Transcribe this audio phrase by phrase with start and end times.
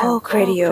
[0.00, 0.68] Talk Radio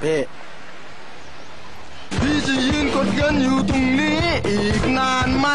[0.00, 0.16] เพ่
[2.20, 5.46] พี่จะยืนกดเงินอยู่ตรงนี้อีกนานไหม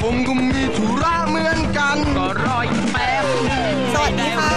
[0.00, 4.50] ผมก็มีธุระเหมือนกันก็รออีกแป๊บหนึงสวัสดีค่ะ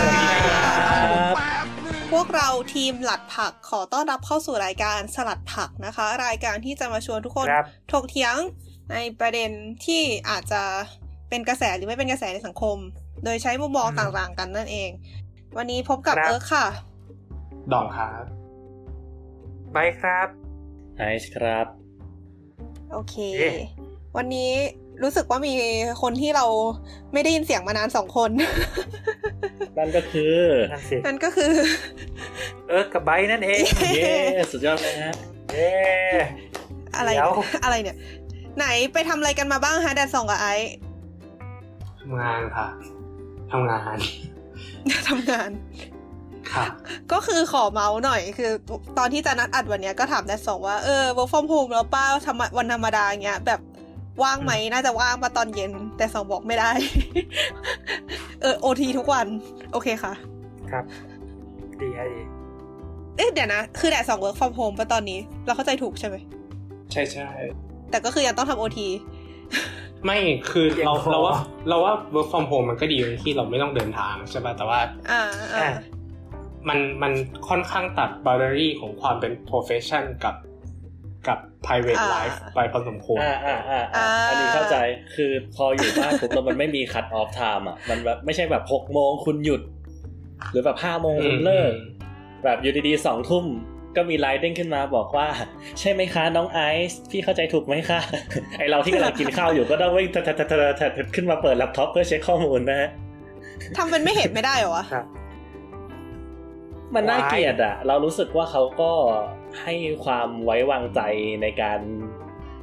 [1.35, 8.35] แป๊บหนึงพวกเราทีมหลัดผักขอต้อนรับเข้าสู่รายการสลัดผักนะคะ รายการที่จะมาชวนทุกคนครับ ถกเถียง
[8.91, 9.49] ในประเด็น
[9.85, 10.61] ที่อาจจะ
[11.29, 12.77] เป็นกระแสหรือไม่เป็นกระแสในสังคม
[13.23, 14.89] โดยใช้มุมมองต่างๆกันนั่นเอง
[15.57, 16.65] วันนี้พบกับครับเอิร์กค่ะ
[17.71, 18.23] ดองครับ
[19.73, 20.27] ไปครับ
[20.97, 21.67] ไอซ์ครับ
[22.91, 23.57] โอเคเอ๊ะ
[24.17, 24.51] วันนี้
[25.03, 25.53] รู้สึกว่ามี
[26.01, 26.45] คนที่เรา
[27.13, 28.31] ไม่ได้ยินเสียงมานานสองคน
[29.77, 30.37] นั่นก็คือ
[30.71, 31.51] นั่นสินั่นก็คือ
[32.69, 33.61] เอิร์กกับไบร์ทนั่นเอง
[33.95, 34.13] เย้
[34.51, 35.15] สุดยอดเลยฮะ
[35.51, 35.71] เย้
[36.97, 37.31] อะไรเดี๋เนี่ยยว
[37.63, 37.97] อะไรเนี่ย
[38.57, 40.71] ไหนไปทำอะไรกันมาบ้างฮะแดดสองกับไอซ์
[41.99, 42.67] ทำงานค่ะ
[43.51, 43.97] ทำงาน
[45.09, 45.49] ทำงาน
[46.51, 46.65] ค่ะ
[47.11, 48.51] ก็คือขอเมาส์หน่อย คือ
[48.97, 53.59] ตอนที่จะนัดอัดวันเนี้ยก็ถามแดดสองว่าเออ work from home แล้วป้าทำวันธรรมดาอย่างเงี้ย แบบ
[54.23, 56.71] ว่างไหมน่าจะว่างมาตอนเย็น แต่สองบอกไม่ได้
[58.41, 59.27] เออโอทีทุกวัน
[59.71, 60.13] โอเคค่ะ
[60.71, 60.83] ครับ
[61.81, 62.19] ดีฮะดี
[63.17, 66.15] เอ๊ะเดี๋ยวนะ คือแดดสอง work from home ปะตอนนี้ เราเข้าใจถูกใช่ไหม
[66.91, 67.29] ใช่ใช่
[67.89, 68.87] แต่ก็คือยังต้องทำโอที
[70.05, 70.19] ไม่
[70.51, 71.35] คือเราเราว่า
[71.69, 74.79] เราว่า work from home มันก็ดีตรงที่เราไม่ต้องเดินทางใช่ป่ะแต่ว่า
[75.11, 75.21] อ่า
[75.55, 75.67] อ่า
[76.69, 77.13] มันมัน
[77.49, 80.35] ค่อนข้างตัด boundary ของความเป็น profession กับ
[81.27, 84.75] กับ private อ่า life ไปพอสมควรอ่าอ่าอ่าอ่าอ่าอันนี้เข้าใจ
[85.15, 89.61] คือพออยู่บ้านปุ๊บแล้วมันไม่มีคัตออฟไทม์อะ มันแบบไม่ใช่แบบหกโมงคุณหยุด
[90.51, 91.71] หรือแบบห้าโมงคุณเลิก
[92.43, 93.45] แบบอยู่ดีๆสองทุ่ม
[93.95, 95.27] ก็มีไลน์เด้งขึ้นมาบอกว่า
[95.79, 96.59] ใช่ไหมคะน้องไอ
[96.89, 97.99] ซ์พี่เข้าใจถูกไหมคะ
[98.59, 102.89] ไอเราที่กำลังกินข้าวอยู่ก็ต้องวิ่งทะทะทะทะทะทะขึ้นมาเปิดแล็ปท็อปเพื่อเช็คข้อมูลนะฮะ
[103.77, 105.05] ทำเป็นไม่เห็นไม่ได้เหรอวะครับ
[106.95, 108.91] มันน่าเกลียดอะเรารู้สึกว่าเขาก็
[109.61, 109.73] ให้
[110.05, 111.01] ความไว้วางใจ
[111.41, 111.79] ในการ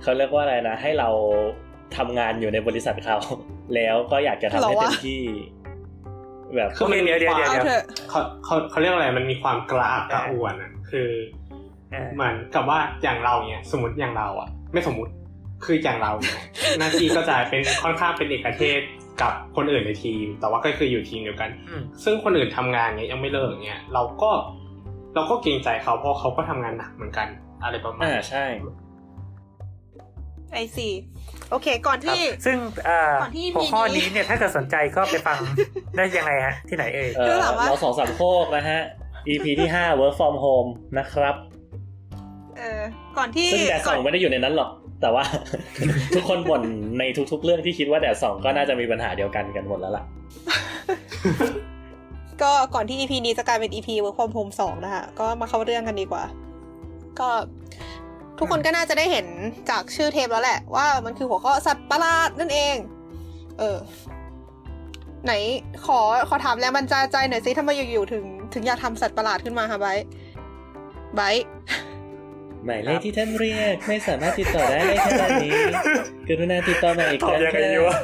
[0.03, 1.09] เขาเรียกว่าอะไรนะ ให้เรา
[1.97, 3.19] ทำงานอยู่ในบริษัทเขา
[3.75, 5.23] แล้วก็อยากจะทำให้เหรอวะเต็มที่
[6.57, 11.09] แบบคือมันเดี๋ยวเดี๋ยวมีเดี๋ยวเอาเดี๋ยวเถอะเขาเขาเขาเรียกอะไรมันมีความกระอักกระอ่วนอะ คือ
[11.91, 15.13] เออเหมือนกับว่าอย่างเราเนี่ยสมมติอย่างเราอะ ไม่สมมติ
[15.65, 16.41] คืออย่างเราเนี่ย
[16.79, 18.81] หน้าที่ก็จะเป็นค่อนข้างเป็นเอกเทศ
[19.23, 24.31] กับคนอื่นในทีม แต่ว่าก็คืออยู่ทีมเดียวกันอืมซึ่งคนอื่นทำงานเนี้ยยังไม่เลิกเนี้ยเราก็
[25.15, 27.29] เราก็เกรงใจเขาเพราะเขาก็ทำงานหนักเหมือนกัน
[27.63, 28.45] อะไรประมาณอ่านี้ใช่
[30.53, 30.89] ไอซี
[31.51, 32.57] โอเค ก่อนครับที่ ซึ่ง
[32.87, 35.37] เอ่อก่อนที่หัวข้อมีนี้นี้เนี่ยถ้าเกิดสนใจก็ไปฟัง
[35.97, 38.81] ได้ยังไงฮะ ที่ไหนเอ่ยเออคือถามว่าเราสองสามโคกนะฮะ
[39.29, 41.37] EP ที่ห้า work from home นะครับ
[42.59, 42.83] เออ
[43.19, 45.25] ก่อนที่ซึ่งแดดสองไม่ได้อยู่ในนั้นหรอก แต่ว่า
[46.15, 46.63] ทุกคนบ่น
[46.99, 47.03] ใน
[47.33, 50.05] ทุกๆ เรื่องที่คิดว่าแดดสองก็น่าจะมีปัญหาเดียวกันกันหมดแล้วล่ะ
[52.43, 56.25] ก็ก่อนที่ EP นี้จะกลายเป็น EP Work from Home 2 นะคะก็มาเข้าเรื่องกันดีกว่า
[57.21, 57.29] ก็
[58.39, 59.27] ทุกคนก็น่าจะได้เห็น
[59.71, 62.77] จากชื่อเทปแล้วแหละ ว่ามันคือหัวข้อสัตว์ประหลาดนั่นเอง
[63.59, 63.79] เออ
[65.25, 65.33] ไหน
[65.87, 70.05] ขอขอถามแรงบันดาลใจหน่อยสิทำไมอยู่ๆถึง ถึงอยากทำสัตว์ประหลาดขึ้นมาคะไบร์ท
[71.15, 71.45] ไบร์ท
[72.65, 75.53] หมายเลขที่ท่านเรียกไม่สามารถติดต่อได้ในขณะนี้
[76.29, 77.97] กรุณาติดต่อมาอีกครั้งตอบยังไงดีวะ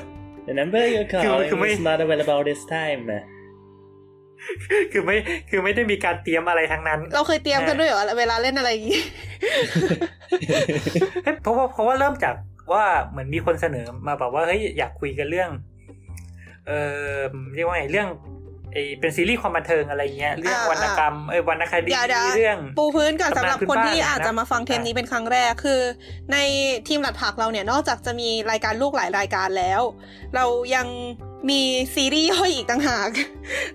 [0.47, 3.23] The number you คือ call คือไม่ is not available this time นะ
[4.93, 5.17] คือไม่
[5.51, 9.01] คือไม่ได้มีการเตรียมอะไรทั้งนั้น เราเคยเตรียมกันด้วยเหรอเวลาเล่นอะไรอย่างงี้
[11.25, 12.35] เฮ้ยเพราะว่าเพราะว่าเริ่มจาก
[12.73, 15.51] ว่าเหมือนมีคนเสนอมาแบบว่าเฮ้ยอยากคุยกันเรื่อง
[16.67, 16.73] เอ
[17.15, 17.19] อ
[17.55, 18.09] เรียกว่าไงเรื่อง
[18.75, 25.81] ไอเป็นซีรีส์ความบันเทิงอะไรเงี้ยเรื่องอ่าวรรณกรรมเอ้ยวรรณคดีเดี๋ยวเดี๋ยวเรื่อง ปูพื้นก่อนสำหรับตำนานพื้นคนที่บ้านอาจจะมาฟังเทปนี้เป็นครั้งแรกคือ
[26.33, 26.37] ใน
[26.89, 29.81] ทีมหลัดผักเราเนี่ยนอกจากจะมีรายการลูกหลายรายการแล้ว
[30.35, 30.87] เรายัง
[31.51, 31.61] มี
[31.95, 33.09] ซีรีส์ย่อยอีกต่างหาก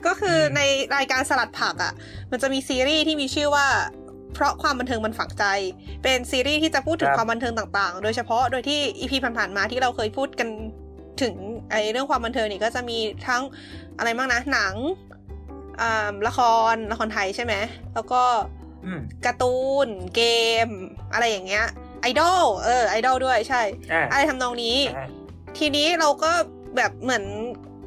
[0.06, 0.62] ก็คือใน
[0.96, 1.94] รายการสลัดผักอะ่ะ
[2.32, 3.68] มันจะมีซีรีส์ที่มีชื่อว่า
[4.34, 5.46] เพราะความบันเทิงมันฝังใจ
[6.04, 10.50] เป็นซีรีส์ที่จะพูดถึงความบันเทิงต่างๆ โดยเฉพาะโดยที่อีพีผ่านๆมาที่เราเคยพูดกัน
[11.22, 11.36] ถึง
[11.72, 13.42] ไอ้เรื่องความบันเทิงนี่ก็จะมีทั้ง
[13.98, 14.76] อะไรบ้างนะหนัง
[15.82, 16.40] อ่าละค
[16.74, 17.54] รละครไทยใช่ไหม
[17.94, 18.24] แล้วก็
[18.86, 20.22] อืมการ์ตูนเก
[20.66, 20.68] ม
[21.14, 21.66] อะไรอย่างเงี้ย
[22.02, 23.62] ไอดอลเออไอดอลด้วยใช่
[23.92, 25.08] อ่าอะไรทำนองนี้อ่า
[25.58, 26.32] ทีนี้เราก็
[26.76, 27.24] แบบเหมือน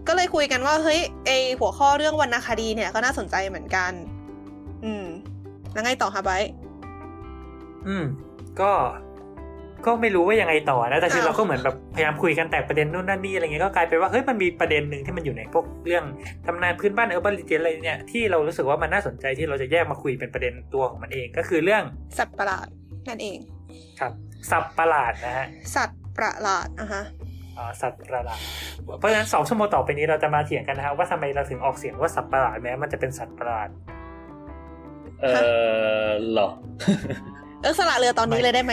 [0.08, 1.30] ก็เลยคุยกันว่า เฮ้ยไอ
[1.60, 3.92] หัวข้อเรื่องวรรณคดีเนี่ยก็น่าสนใจเหมือนกัน
[4.84, 5.04] อืม
[5.72, 6.46] แล้วไงต่อคะไบร์ท
[7.88, 8.04] อืม
[8.60, 8.72] ก็
[9.86, 16.04] ก็ไม่รู้ว่ายังไงต่อนะแต่คืออ้าวเราก็เหมือนแบบพยายามคุยกันแตกประเด็นนู่นนั่นนี่อะไรเงี้ยก็กลายเป็นว่าเฮ้ยมันมีประเด็นหนึ่งที่มันอยู่ในพวกเรื่อง
[16.46, 21.82] ตำนานพื้นบ้าน urban legend อะไรเนี่ยที่เรารู้สึกว่ามันน่าสนใจที่เราจะแยกมาคุยเป็นประเด็นตัวของมันเองก็คือเรื่อง
[22.18, 22.66] สัตว์ประหลาด
[23.08, 23.38] นั่นเอง
[24.00, 24.12] ครับ
[24.50, 25.46] สับประหลาดนะฮะ
[25.76, 27.04] สัตว์ประหลาดอะฮะ
[27.56, 28.40] เออ่าสัตว์ประหลาด
[28.98, 33.68] เพราะฉะนั้นสองชั่วโมงต่อไปนี้เราจะมาเถียงกันนะครับว่าทำไมเราถึงออกเสียงว่าสัตว์ประหลาดแม้มันจะเป็นสัตว์ประหลาด
[35.22, 35.26] เอ
[36.04, 36.48] อเหรอ
[37.62, 38.72] เออสละเรือตอนนี้เลยได้ไหม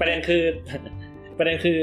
[0.00, 0.42] ประเด็นคือ
[1.38, 1.78] ประเด็นคือ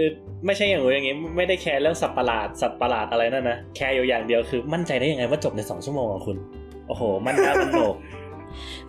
[0.46, 6.38] ไม่ใช่อย่างนู้นอย่างนี้ ไม่ได้แคร์เรื่องสัตว์ประหลาดสัตว์ประหลาดอะไรนั่นนะแคร์อยู่อย่างเดียวคือ มั่นใจได้ยังไงว่าจบในสองชั่วโมงอะคุณ
[6.88, 7.96] โอ้โห มันน่ามันโหนก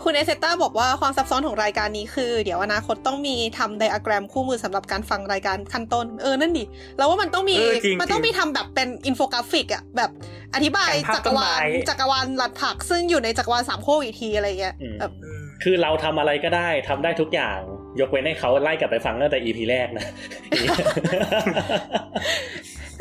[0.03, 6.65] คุณเอเซต้าบอกว่าความซับซ้อนของรายการนี้คือ เดี๋ยวอนาคตต้องมีทำไดอะแกรมคู่มือสำหรับการฟังรายการขั้นต้น เออนั่นดิ
[6.99, 10.11] แล้วว่ามันต้องมีเออจริงมันต้องจริงมีทำแบบเป็นอินโฟกราฟิกอะแบบ
[10.55, 15.30] อธิบายการภาพจักรวาลต้นไม้จักรวาลสลัดผักซึ่งอยู่ในจักรวาลสามโคกอีกทีอะไรเงี้ยอืมแบบอืม
[15.63, 17.59] คือเราทำอะไรก็ได้ทำได้ทุกอย่าง
[18.01, 20.07] ยกเว้นให้เขาไล่กลับไปฟังตั้งแต่ EP แรกนะ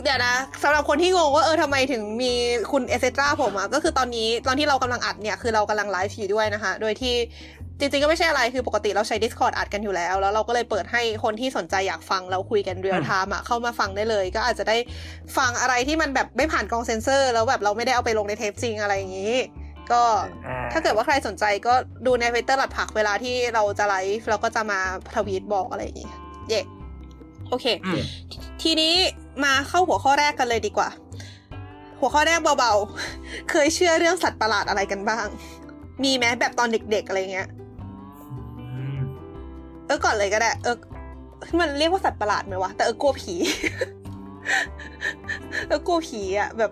[0.04, 2.34] เดี๋ยวนะสำหรับคนที่งงว่าเออทำไมถึงมี
[2.72, 7.16] คุณเอเซต้าผมอะก็คือตอนนี้ตอนที่เรากำลังอัดเนี่ยคือเรากำลังไลฟ์อยู่ด้วยนะคะ โดยที่
[7.80, 14.78] จริงๆ ก็ไม่ใช่อะไรคือปกติเราใช้ Discord อัดกันอยู่แล้ว แล้วเราก็เลยเปิดให้คนที่สนใจอยากฟังเราคุยกัน real-time อะเข้ามาฟังได้เลย ก็อาจจะได้
[15.38, 19.36] ฟังอะไรที่มันแบบไม่ผ่านกองเซนเซอร์ แล้วแบบเราไม่ได้เอาไปลงในเทปจริงอะไรอย่างนี้
[19.94, 20.04] ก็
[20.48, 21.74] อ่าถ้าเกิดว่าใครสนใจก็
[22.06, 24.80] ดูในทวิตเตอร์สลัดผักเวลาที่เราจะไลฟ์เราก็จะมา
[25.16, 26.10] ทวีตบอกอะไรอย่างนี้
[26.50, 26.62] เย่
[27.50, 28.02] โอเคอืม
[28.62, 28.94] ทีนี้
[29.44, 30.90] มาเข้าหัวข้อแรกกันเลยดีกว่า
[32.00, 35.26] หัวข้อแรกเบาๆ เคยเชื่อเรื่องสัตว์ประหลาดอะไรกันบ้าง
[36.04, 37.50] มีไหมแบบตอนเด็กๆอะไรเงี้ย
[38.60, 38.98] อืม
[39.86, 40.78] เออก่อนเลยก็ได้ เออ
[41.60, 43.34] มันเรียกว่าสัตว์ประหลาดไหมวะแต่เออกลัวผี
[45.68, 46.72] เออกลัวผีอะแบบ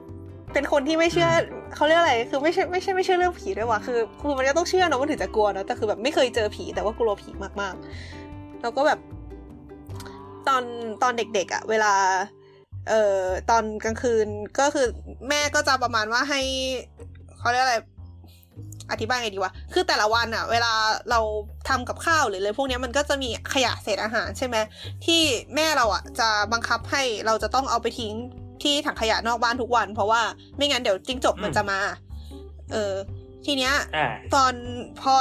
[0.53, 1.29] เป็นคนที่ไม่เชื่อ
[1.75, 7.29] เขาเรียกอะไร คือไม่ใช่ไม่ใช่ไม่เชื่อเรื่องผีด้วยวะคือคือมันก็ต้องเชื่อเนอะมันถึงจะกลัวเนอะแต่คือแบบไม่เคยเจอผีแต่ว่ากลัวผี
[7.61, 8.99] มากๆ แล้วก็แบบ
[10.47, 10.63] ตอน
[11.03, 11.94] ตอนเด็กๆอะ เวลา
[12.89, 14.27] เอ่อตอนกลางคืน
[14.59, 14.88] ก็คือ
[15.29, 16.41] แม่ก็จะประมาณว่าให้
[17.39, 17.77] เขาเรียกอะไร
[18.91, 20.73] อธิบายไงดีวะ คือแต่ละวันอะเวลา
[21.09, 21.19] เรา
[21.69, 24.57] ทำกับข้าวหรืออะไรพวกเนี้ยมันก็จะมีขยะเศษอาหารใช่ไหม
[25.05, 25.21] ที่
[25.55, 28.13] แม่เราอะจะบังคับให้เราจะต้องเอาไปทิ้ง
[28.63, 30.21] ที่ถังขยะนอกบ้านทุกวัน เพราะว่า
[30.57, 31.80] ไม่งั้นเดี๋ยวจิ้งจกมันจะมา
[32.71, 32.94] เออ
[33.45, 34.54] ทีเนี้ยอ่าตอน
[35.01, 35.15] พอ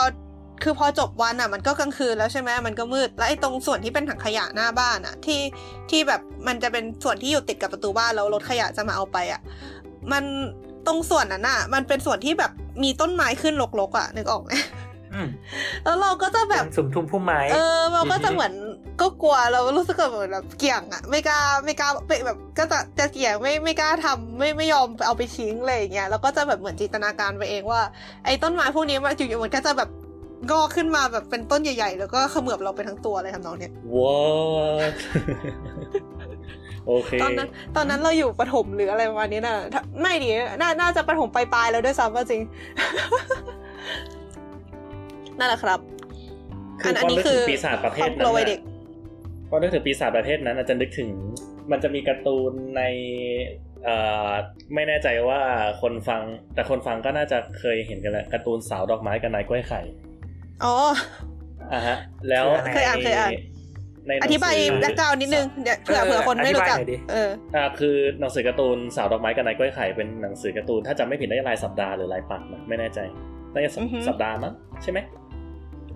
[0.62, 5.40] คือพอจบวันอะ มันก็กลางคืนแล้วใช่ไหมมันก็มืด แล้วไอ้ตรงส่วนที่เป็นถังขยะหน้าบ้านอะ ที่
[5.90, 9.40] ที่แบบมันจะเป็นส่วนที่อยู่ติดกับประตูบ้านแล้วรถขยะจะมาเอาไปอะ
[10.12, 10.24] มัน
[10.86, 14.85] ตรงส่วนนั้นอะ มันเป็นส่วนที่แบบมีต้นไม้ขึ้นรกๆอะนึกออกไหมอืม
[15.84, 18.52] แล้วเราก็จะแบบเป็นสุมทุมพุ่มไม้เออ เราก็จะอือฮึเหมือน
[19.00, 27.80] ก็กลัวเรารู้สึกแบบเหมือนแบบเกี่ยงอะ ไม่กล้าไม่กล้าไม่แบบ ก็จะจะเกี่ยงไม่ไม่กล้าทำไม่ไม่ยอมเอาไปทิ้งเลยอย่างเงี้ยแล้วก็จะแบบเหมือนจินตนาการไปเองว่า
[28.24, 29.90] ไอ้ต้นไม้พวกนี้มันอยู่ๆมันก็จะแบบ
[30.50, 34.96] งอกขึ้นมาแบบเป็นต้นใหญ่ ๆ แล้วก็เขมือบเราไปทั้งตัวอะไรทำนองเนี้ย What
[36.86, 40.28] โอเค ตอนนั้นตอนนั้นเราอยู่ประถมหรืออะไรประมาณนี้น่ะถ้าไม่ดี
[40.60, 42.40] น่าน่าจะประถมปลายๆแล้วด้วยซ้ำว่าจริง
[45.38, 45.78] นั่นแหละครับ
[46.80, 48.60] คืออันพอนี้นึกคืถึองปีศาจประเภควาทมกนั้ลัวนวัยเด็น่ะก
[49.50, 51.10] พอนึกถึงปีศาจประเภทนั้นอาจจะนึกถึง
[51.70, 52.82] มันจะมีการ์ตูนใน
[53.84, 53.96] เอ่
[54.28, 54.30] อ
[54.74, 55.40] ไม่แน่ใจว่า
[55.82, 56.22] คนฟัง
[56.54, 59.80] แต่คนฟังก็น่าจะเคยเห็นกันแหละการ์ตูนสาวดอกไม้กับนายกล้วยไข่
[60.64, 60.74] อ๋อ
[61.72, 61.96] อะฮะ
[62.28, 62.44] แล้ว
[62.74, 63.32] เคยอ่านเคยอ่าน
[64.06, 72.98] ในหนังสืธิบาย backgroundนิดนึงเดี๋ยวเผื่อเผื่อคนไม่รู้จักอธิบายหน่อยดิเอออ่าคือหนังสือการ์ตูนสาวดอกไม้กับนายกล้วยไข่เป็นหนังสือการ์ตูนถ้าจำไม่ผิดได้รายสัปดาห์หรือรายปักษ์นะไม่แน่ใจ
[73.52, 74.98] น่าจะสัปอือฮึสัปดาห์มั้งใช่ไหม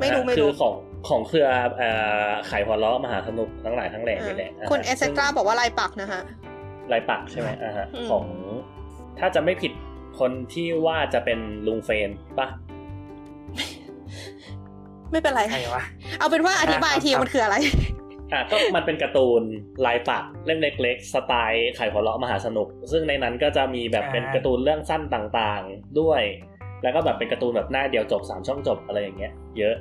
[0.01, 0.75] ไม่รู้อ่าไม่รู้คือของ
[1.09, 1.49] ของเครือ
[1.79, 1.91] เอ่
[2.27, 6.23] อขายหัวเราะมหาสนุกทั้งหลายทั้งแหล่นี่แหละคุณาเอฮะเซตราบอกว่าลายปักนะฮะ
[6.93, 8.25] ลายปักใช่ไหมอ่าฮะอืมของ
[9.19, 9.73] ถ้าจะไม่ผิด
[10.21, 12.49] คนที่ว่าจะเป็นลุงเฟนปะ
[15.11, 15.85] ไม่เป็นไรใครวะ
[16.19, 17.57] เอาเป็นว่าอธิบายอะทีครับมันคืออะไร
[18.33, 19.43] อะก็มันเป็นการ์ตูน
[19.87, 26.23] ลายปักเล่มเล็กๆ สไตล์ไข่หัวเราะมหาสนุก ซึ่งในนั้นก็จะมีแบบเป็นการ์ตูนเรื่องสั้นต่างๆ ด้วย
[26.83, 29.77] แล้วก็แบบเป็นการ์ตูนแบบหน้าเดียวจบสามช่องจบอะไรอย่างเงี้ย เยอะ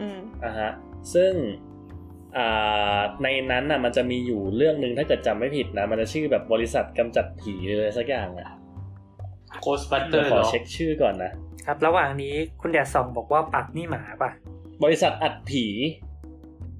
[0.00, 0.70] อืมอะฮะ
[1.14, 1.32] ซึ่ง
[2.36, 8.48] อ่าในนั้นน่ะมันจะมีอยู่เรื่องหนึ่งถ้าเกิดจำไม่ผิดนะ มันจะชื่อแบบบริษัทกำจัดผีเลยสักอย่างอะ
[9.60, 11.32] โคสบัตเตอเดี๋ยวร์ขอเนาะเช็คชื่อก่อนนะ
[11.66, 14.30] ครับ ระหว่างนี้คุณแดดส่องบอกว่าปักนี่หมาป่ะ
[14.84, 15.66] บริษัทอัดผี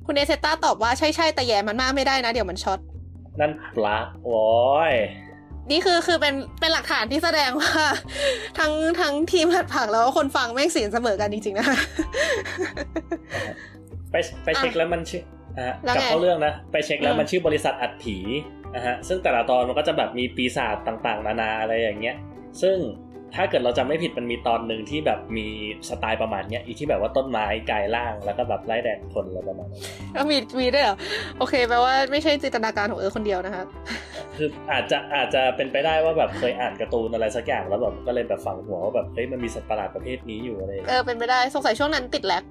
[0.07, 2.79] คุณเอเซตราตอบว่าใช่ใช่แต่แย่มันมากไม่ได้นะ เดี๋ยวมันช็อต
[3.41, 4.49] นั่นปลั๊กโว้
[4.91, 4.93] ย
[5.71, 7.73] นี่คือคือเป็นเป็นหลักฐานที่แสดงว่า
[8.59, 11.67] ทั้งทั้งทีมหัดผักแล้วก็คนฟังแม่งเสียงเสมอกันจริงๆนะ
[14.11, 15.23] ไปไปเช็คแล้วมันชื่อ
[15.59, 18.17] อะแล้วกลับไงเข้าเรื่องนะ ไปเช็คแล้วอืมมันชื่อบริษัทอัดผี
[18.75, 22.17] นะฮะซึ่งแต่ละตอนมันก็จะแบบมีปีศาจต่างๆนานาอะไรอย่างเงี้ย
[22.63, 22.77] ซึ่ง
[23.37, 25.47] ถ้าเกิดเราจำไม่ผิดมันมีตอนหนึ่งที่แบบมี
[25.89, 29.83] สไตล์ประมาณเนี้ยอีที่แบบว่าต้นไม้กายล่างแล้วก็แบบไล่แดงคนอะไรประมาณนั้น
[30.17, 30.97] ก็มีมีด้วยเหรอ
[31.39, 33.65] โอเคแปลว่าไม่ใช่จินตนาการของเออคนเดียวนะคะ
[34.37, 42.43] คืออาจจะอาจจะเป็นไปได้ว่าแบบเคยอ่านการ์ตูนอะไรสักอย่างแล้วแบบก็เลยแบบฝังหัวว่าแบบเฮ้ยมันมีสัตว์ประหลาดประเภทนี้อยู่อะไรเออเป็นไปได้สงสัยช่วงนั้นติดแร็ก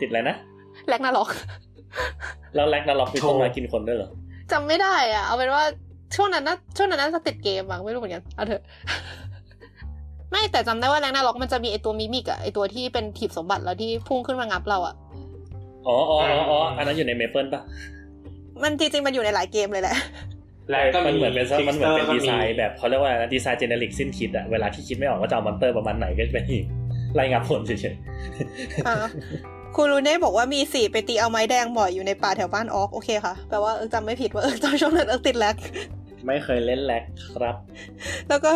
[0.00, 0.36] ติดอะไรนะ
[0.88, 1.28] Ragnarok
[2.54, 4.10] แล้ว Ragnarok มีต้นไม้กินคนด้วยเหรอ
[4.52, 5.64] จำไม่ได้อะเอาเป็นว่า
[6.16, 8.62] ช่วงนั้นนะช่วงนั้นน่าจะติดเกมบ้างไม่รู้เหมือนกันเอาเถอะ
[10.34, 14.94] ไม่แต่จำได้ว่า Ragnarok มันจะมีไอตัว mimic อะไอตัวที่เป็นหีบสมบัติแล้วที่พุ่งขึ้นมางับเราอะ
[15.86, 17.62] อ๋ออ๋ออ๋ออ๋ออันนั้นอยู่ในเมเปิลปะ
[18.62, 19.96] มันจริงๆ มันอยู่ในหลายเกมเลยแหละ
[20.70, 26.44] และก็มันเหมือนเป็นมันเหมือนเป็นก็ดีไซน์แบบเขาเรียกว่าอะไรนะดีไซน์เจเนริกสิ้นคิดอะเวลาที่คิดไม่ออกว่าจะเอามอนเตอร์ประมาณไหนก็จะเป็น
[27.20, 27.94] รายงานผลเฉย
[28.86, 28.96] อ่า
[29.76, 37.02] คุณรูเน่บอกว่ามีสี่ไปตีเอาไม้แดงบ่อยอยู่ในป่าแถวบ้านออกโอเคค่ะแปลว่าเออจำไม่ผิดว่าเออตอนช่วงนั้นเออติดแลกๆไม่เคยเล่นแล็ก
[37.34, 37.56] ครับ
[38.28, 38.52] แล้วก็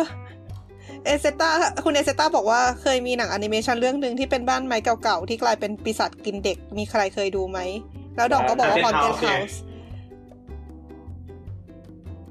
[1.05, 1.49] เอเซต้า
[1.85, 7.59] คุณเอเซต้าบอกว่าเคยมีหนังแอนิเมชันเรื่องหนึ่งที่เป็นบ้านไม้เก่าๆ ที่กลายเป็นปีศาจกินเด็กมีใครเคยดูไหม
[8.15, 9.55] แล้วดอกก็บอกว่า Haunted House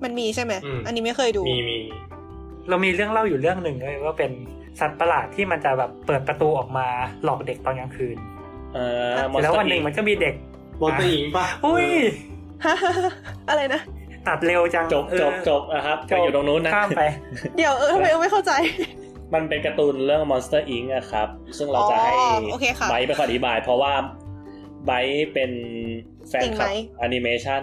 [0.03, 0.53] มันมีใช่ไหม
[0.87, 1.79] อันนี้ไม่เคยดู มีมี
[2.69, 4.31] เรามีเรื่องเล่าอยู่เรื่องหนึ่งเลยว่าเป็น
[4.81, 6.87] สัตว์ประหลาดที่มันจะแบบเปิดประตูออกมา
[7.25, 8.17] หลอกเด็กตอนกลางคืน
[8.75, 10.35] เอ่ออะแล้ววันหนึ่งมันก็มีเด็ก
[10.83, 11.89] Monster Inc.ป่ะอุ้ย
[13.49, 13.81] อะไรนะ
[14.29, 17.03] ตัดเร็วจังจบเออจบจบอะครับไปอยู่ตรงนู้นนะข้ามไป
[17.57, 18.53] เดี๋ยวเออทำไมเออไม่เข้าใจ
[19.35, 20.87] มันเป็นการ์ตูนเรื่อง Monster Inc.
[20.95, 23.93] อะครับ ซึ่งเราจะให้อ๋อโอเคค่ะไบร์ทไปขออธิบาย เพราะว่า
[24.85, 25.51] ไบร์ทเป็น
[26.29, 26.69] แฟนคลับจริงไหม
[26.99, 27.63] แอนิเมชัน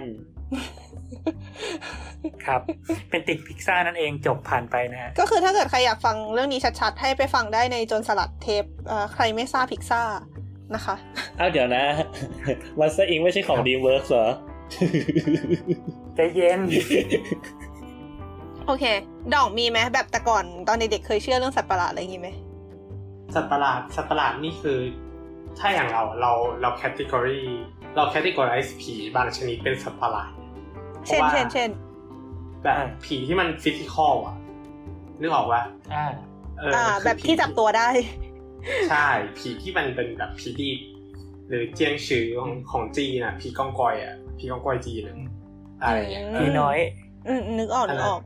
[2.45, 2.61] ครับ
[3.09, 10.01] เป็นติกพิกซ่านั่นเองจบผ่านไปนะฮะ ก็คือถ้าเกิดใครอยากฟังเรื่องนี้ชัดๆ ให้ไปฟังได้ในโจรสลัดเทปเอ่อใครไม่ทราบพิกซ่า
[10.75, 10.95] นะคะ
[11.39, 11.85] อ้าวเดี๋ยวนะ
[12.79, 13.21] Monster Inc.
[13.23, 14.27] ไม่ใช่ของ DreamWorks เหรอ
[16.15, 16.59] ใจเย็น
[18.67, 18.83] โอเค
[19.33, 22.29] ดอกมีไหมแบบแต่ก่อนตอนเด็กๆเคยเชื่อเรื่องสัตว์ประหลาดอะไรอย่างงี้ไหม
[23.35, 24.79] สัตว์ประหลาดสัตว์ประหลาดนี่คือ
[25.59, 26.31] ถ้าอย่างเราเรา
[26.61, 27.41] เรา category
[27.95, 30.31] เรา category ผีบางชนิดเป็นสัตว์ประหลาด
[31.07, 31.69] เพราะว่าเช่นเช่นเช่น
[32.63, 34.35] แบบผีที่มัน physical อะ
[35.21, 35.61] นึกออกว่า
[35.93, 36.05] อ่า
[36.57, 37.89] เอออ่าคือแบบผีที่จับตัวได้
[38.89, 39.07] ใช่
[39.37, 40.79] ผีที่มันเป็นแบบผีดีบ
[41.49, 45.15] หรือเจียงซือของของจีนอะผีกองกอยอะ ผีกองกอยจีนอะ
[45.83, 46.77] อะไรอย่างเงี้ยอืมเอผีน้อย
[47.27, 48.21] อืมนึกออกนึกออก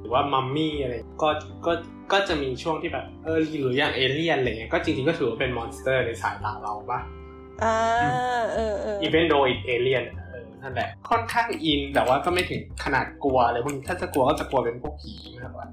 [0.00, 1.28] หรือว่ามัมมี่อะไรก็
[1.66, 1.72] ก็
[2.12, 7.00] ก็จะมีช่วงที่แบบเออหรืออย่างเอเลี่ยนอะไรเงี้ยก็จริงๆก็ถือว่าเป็น monster ในสายตาเราปะ
[7.62, 7.76] อ่า
[8.54, 15.66] เออเอออเวนดิโกเอเลียนเออนั่นแหละค่อนข้างอินแต่ว่าก็ไม่ถึงขนาดกลัวอะไรพวกนี้ถ้าจะกลัวก็จะกลัวเป็นพวกผีมากกว่า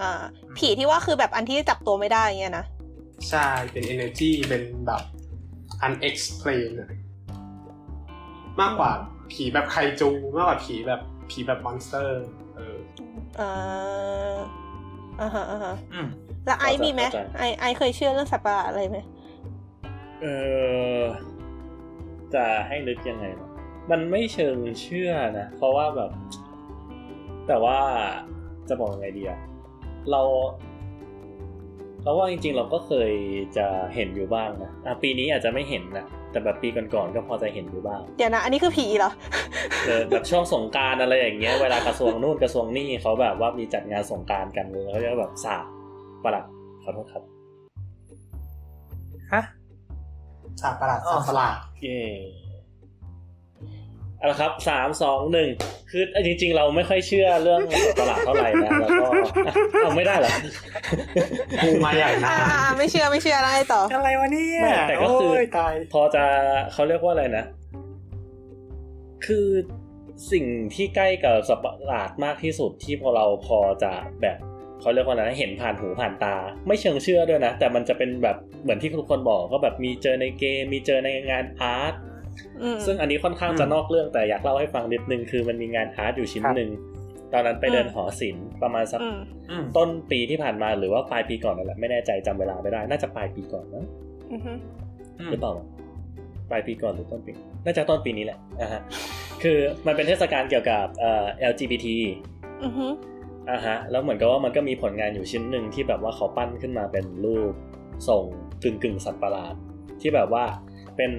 [0.00, 0.10] อ่า
[0.58, 2.66] ผีที่ว่าคือแบบอันที่จับตัวไม่ได้เงี้ยนะ
[3.28, 5.02] ใช่ เป็น energy เป็นแบบ
[5.86, 6.88] unexplained อะ
[8.60, 8.92] มากกว่า
[9.32, 12.24] ผีแบบไคจูมากกว่าผีแบบผีแบบ monster
[12.56, 12.78] เออ
[13.40, 13.50] อ่า
[15.20, 16.06] อ่าฮะอ่าฮะอืม
[16.44, 18.98] แล้วไอซ์มีไหมเข้าใจไอไอซ์เคยเชื่อเรื่องสัตว์ประหลาดอะไรไหม
[20.22, 20.26] เอ
[20.98, 21.00] อ
[22.34, 23.50] จะให้นึกยังไงวะ
[23.90, 26.10] มันไม่เชิงเชื่อนะ เพราะว่าแบบ
[27.48, 27.78] แต่ว่า
[28.68, 29.38] จะบอกยังไงดีอะ
[30.10, 30.22] เรา
[32.02, 33.12] เราว่าจริงๆ เราก็เคย
[33.56, 39.10] จะเห็นอยู่บ้างนะอะปีนี้อาจจะไม่เห็นนะ แต่แบบปีก่อนๆก็พอจะเห็นอยู่บ้าง เดี๋ยวนะ อันนี้คือผีเหรอ
[39.86, 45.64] เออแบบช่วงสงกรารอะไรอย่างเงี้ยเวลากระทรวงนู่นกระทรวงนี่เขาแบบว่ามีจัดงานสงกรารกันเลยเขาจะแบบสาด
[46.24, 46.44] ประหลัด
[46.82, 47.22] ขอโทษครับ
[49.32, 49.42] ฮะ
[50.62, 52.00] สัตว์ประหลาดสัตว์ประหลาดเย่
[54.24, 55.48] เอาละครับสามสองหนึ่ง
[55.90, 57.60] คือจริง ๆ เราไม่ค่อยเชื่อเรื่อง
[58.00, 60.30] ตลาดเท่าไหร่นะแล้วก็อะเอาไม่ได้เหรอ
[61.62, 66.24] กูมาใหญ่นะอ่าอ่าไม่เชื่อไม่เชื่อได้ต่ออะไรวะเนี่ยไม่แต่ก็คือโยตายพอจะ
[66.72, 67.44] เขาเรียกว่าอะไรนะ
[69.26, 69.48] คือ
[70.32, 74.36] สิ่งที่ใกล้กับสัตว์ประหลาดมากที่สุดที่พอเราพอจะแบบ
[74.80, 76.34] เขาเรียกว่าอะไรนะเห็นผ่านหูผ่านตา
[76.66, 82.13] ไม่เชิงเชื่อด้วยนะ แต่มันจะเป็นแบบเหมือนที่ทุกคนบอกก็แบบมีเจอในเกมมีเจอในงานอาร์ตอืม
[82.86, 86.70] ซึ่งอันนี้ค่อนข้างจะนอกเรื่องแต่อยากเล่าให้ฟังนิดนึงคือมันมีงานอาร์ตอยู่ชิ้นหนึ่ง
[87.32, 89.18] ตอนนั้นไปเดินหอศิลป์ประมาณสักอืม
[89.50, 93.84] อืมต้นปีที่ผ่านมาหรือว่าปลายปีก่อนนั่นแหละไม่แน่ใจจำเวลาไม่ได้ น่าจะปลายปีก่อนนะ
[94.32, 94.52] อือฮึ
[95.18, 95.66] อืมหรือเปล่าวะ
[96.50, 97.32] ปลายปีก่อนหรือต้นปี
[97.64, 98.80] น่าจะต้นปีนี้แหละอะฮะ
[99.42, 101.86] คือมันเป็นเทศกาลเกี่ยวกับเอ่อ LGBT
[102.64, 102.86] อือฮึ
[103.50, 107.52] อะฮะแล้วเหมือนกับว่ามันก็มีผลงานอยู่ชิ้นหนึ่งที่แบบว่าเขาปั้นขึ้นมาเป็นรูป
[108.08, 108.24] ส่ง
[108.62, 109.54] กึ่งกึ่งๆสัตว์ประหลาด
[110.00, 110.44] ที่แบบว่า
[110.96, 111.12] เป็น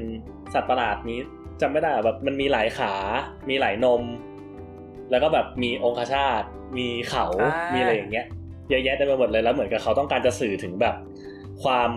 [0.53, 1.19] สัตว์ประหลาดนี้
[1.61, 2.93] จำไม่ได้อะแบบมันมีหลายขา
[3.49, 4.01] มีหลายนม
[5.11, 6.43] แล้วก็แบบมีองคชาต
[6.77, 8.25] มีเขาอ่ามีมีอะไรอย่างเงี้ย
[8.69, 10.95] เยอะแยะเต็มไปหมดเลยแล้วเหมือนกับเขาต้องการจะสื่อถึงแบบ
[11.63, 11.89] ความ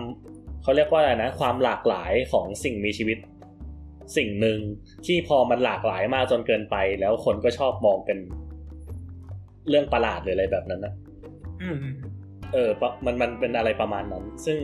[0.63, 3.17] เขาเรียกว่าอะไรนะ ความหลากหลายของสิ่งมีชีวิต
[4.17, 4.59] สิ่งหนึ่ง
[5.05, 8.17] ที่พอมันหลากหลายมากจนเกินไป แล้วคนก็ชอบมองเป็น
[9.69, 10.93] เรื่องประหลาดหรืออะไรแบบนั้นนะ
[11.61, 11.95] อืมอืม
[12.53, 14.57] เออปะมันมันเป็นอะไรประมาณนั้น ซึ่ง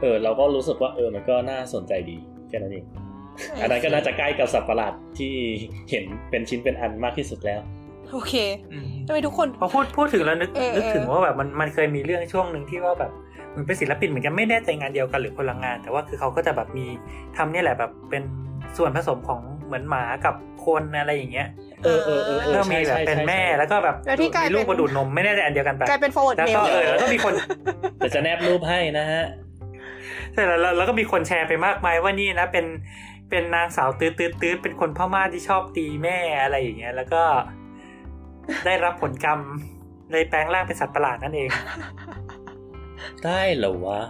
[0.00, 2.84] เออ เราก็รู้สึกว่า เออ มันก็น่าสนใจดีแค่นั้นเอง
[3.60, 5.32] อันนั้นก็น่าจะใกล้กับสัตว์ประหลาดที่
[5.90, 7.60] เห็นเป็นชิ้นเป็นอันมากที่สุดแล้ว
[8.12, 8.34] โอเค
[8.72, 13.10] อืมทำไมทุกคนพอพูดพูดถึงแล้วนึกเออนึกถึงเออว่าแบบมันมันเคยมีเรื่องช่วงหนึ่งที่ว่าแบบ
[13.50, 16.86] เหมันเป็นศิลปินเหมือนกันไม่แน่ใจงานเดียวกันหรือคนละงาน แต่ว่าคือเขาก็จะแบบมี
[17.36, 18.22] ทำเนี่ยแหละแบบเป็น
[18.76, 20.34] ส่วนผสมของเหมือนหมากับ
[20.66, 21.48] คนอะไรอย่างเงี้ย
[21.84, 27.32] เออเออเออเออเริ่มมีแบบเป็นแม่แล้วก็แบบแล้วที่กลายมีลูกเป็นมาดูดนมไม่แน่ใจอันเดียวกันปะกลายเป็น forward แล้วก็ mail เออแล้วก็มีคน
[27.98, 29.24] เดี๋ยวจะแนบรูปให้นะฮะ
[30.32, 32.66] ใช่แล้วแล้วแล้วก็มีคนแชร์ไปมากมายว่านี่นะเป็น
[33.30, 37.22] เป็นนางสาวตื้อตื้อตื้อเป็นคนพม่าที่ชอบตีแม่อะไรอย่างเงี้ย แล้วก็
[38.66, 39.40] ได้รับผลกรรม
[40.12, 41.48] เลยแปลงร่างเป็นสัตว์ประหลาดนั่นเอง
[43.24, 44.00] ได้เหรอวะ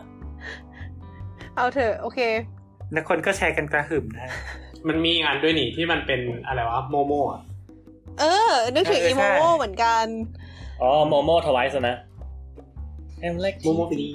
[1.57, 2.21] เอาเถอะโอเค
[2.93, 4.31] แล้วคนก็แชร์กันกระหึ่มนะ
[4.89, 7.43] มันมีงานด้วยนี่ที่มันเป็นอะไรวะโมโมอะ
[8.21, 10.07] เออ นึกถึงเอออีใช่โมเหมือนกัน
[10.83, 11.97] อ๋อโมโมทวายส์นะ
[13.21, 14.09] แอมเล็กโมโมฟิดี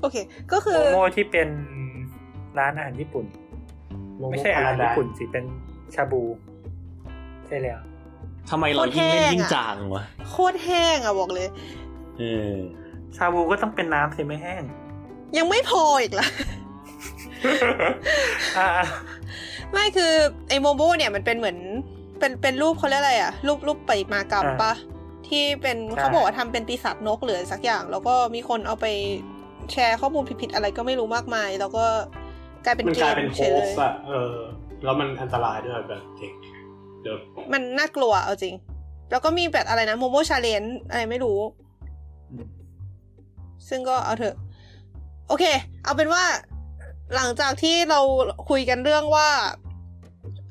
[0.00, 0.16] โอเค
[0.52, 1.48] ก็คือโมโมที่เป็น
[2.58, 3.24] ร้านอาหารญี่ปุ่น
[4.18, 5.44] โมโมไม่ใช่อาหารพาราไดญี่ปุ่นสิเป็น
[5.94, 6.22] ชาบู
[7.46, 7.78] ใช่แล้ว
[8.50, 11.48] ทำไมเรายิ่งเล่นยิ่งจางวะโคตรแห้งอะบอกเลย
[12.18, 12.54] เออ
[13.16, 14.62] ชาบูก็ต้องเป็นน้ำสิไม่แห้ง
[15.38, 16.26] ยังไม่พออีกละ
[18.58, 18.68] อ่า
[19.72, 20.12] ไม่คือ
[20.48, 21.58] ไอโมโมเนี่ยมันเป็นเหมือน
[22.18, 24.72] เป็นเป็นรูปเขาเรียกอะไรอะรูปรูปประติมากรรมปะ
[25.28, 28.86] ที่เป็นใช่เขาบอกว่าทำเป็นปีศาจนกหรือสักอย่าง แล้วก็มีคนเอาไป
[29.72, 31.84] แชร์ข้อมูลผิดๆอะไรก็ไม่รู้มากมาย แล้วก็
[32.64, 34.32] กลายเป็นมันเกกลายมเป็นโฮเฉยเลสยอะเออ
[34.84, 36.32] แล้วมันอันตรายด้วยแบบเด็ก
[37.02, 37.16] เดี๋ยว
[37.52, 38.54] มันน่ากลัวเอาจริง
[39.10, 41.38] แล้วก็มีแบบอะไรนะโมโมชาเลนอะไรไม่รู้
[43.68, 44.36] ซึ่งก็เอาเถอะ
[45.28, 45.44] โอเค
[45.84, 46.24] เอาเป็นว่า
[47.14, 48.00] หลังจากที่เรา
[48.48, 49.28] คุยกันเรื่องว่า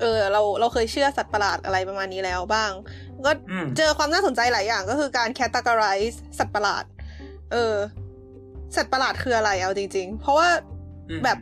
[0.02, 2.72] เออเราเราเคยเชื่อสัตว์ประหลาดอะไรประมาณนี้แล้วบ้าง
[3.26, 6.84] ก็อืมเจอความน่าสนใจหลายอย่างก็คือการ categorize สัตว์ประหลาด
[7.52, 7.76] เออ
[8.76, 10.50] สัตว์ประหลาดคืออะไรเอาจริง ๆ เพราะว่า
[11.10, 11.40] อืมแบบ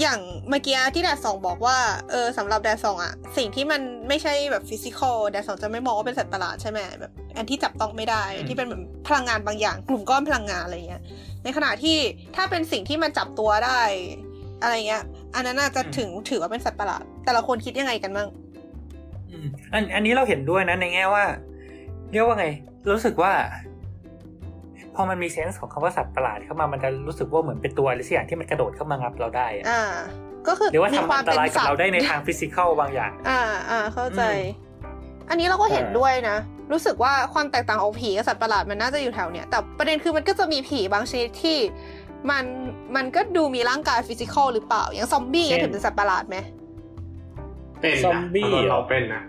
[0.00, 1.78] อย่างเมื่อกี้ที่แดดสองบอกว่า
[2.10, 11.02] เออสำหรับแดดสองอะสิ่งที่มันไม่ใช่แบบฟิสิกอลแดดสองจะไม่มองว่าเป็นสัตว์ประหลาดใช่ไหมแบบอันที่จับต้องไม่ได้อืมที่เป็นเหมือนพลังงานบางอย่าง กลุ่มก้อนพลังงานอะไรเงี้ย
[11.44, 11.98] ในขณะที่
[12.36, 13.80] ถ้าเป็นสิ่งที่มันจับตัวได้
[14.62, 15.04] อะไรเงี้ย
[15.34, 18.28] อันนั้นน่าจะถึงถือว่าเป็นสัตว์ประหลาด แต่ละคนคิดยังไงกันบ้าง
[19.30, 21.24] อืมอันอันนี้เราเห็นด้วยนะในแง่ว่า
[22.12, 22.46] เรียกว่าไง
[22.90, 23.32] รู้สึกว่า
[24.94, 29.82] พอมันมีเซนส์ของคำว่าสัตว์ประหลาดเข้ามามันจะรู้สึกว่าเหมือนเป็นตัวอะไรสักอย่างที่มันกระโดดเข้ามางับเราได้อะอ่า
[30.48, 34.88] ก็คือหรือว่ามีทำควาอัมนตเป็นรายกับสัตเราว์ได้ในทางฟิสิกอลบางอย่าง อ่าอ่าเข้าใจอื
[35.30, 36.36] อันนี้เราก็เห็นอ่าด้วยนะ
[36.72, 41.58] รู้สึกว่าความแตกต่างของผีกับสัตว์ประหลาดมันน่าจะอยู่แถวเนี้ยแต่ประเด็นคือมันก็จะมีผีบางชนิดที่
[42.30, 42.44] มัน
[42.96, 46.36] มันก็ดูมีร่างกายฟิสิกอลหรือเปล่า อย่างซอมบี้เนี่ยถือเป็นสัตว์ประหลาดไหม
[47.80, 49.22] เป็นซอนะมบี้เราเหรอเราเป็นนะ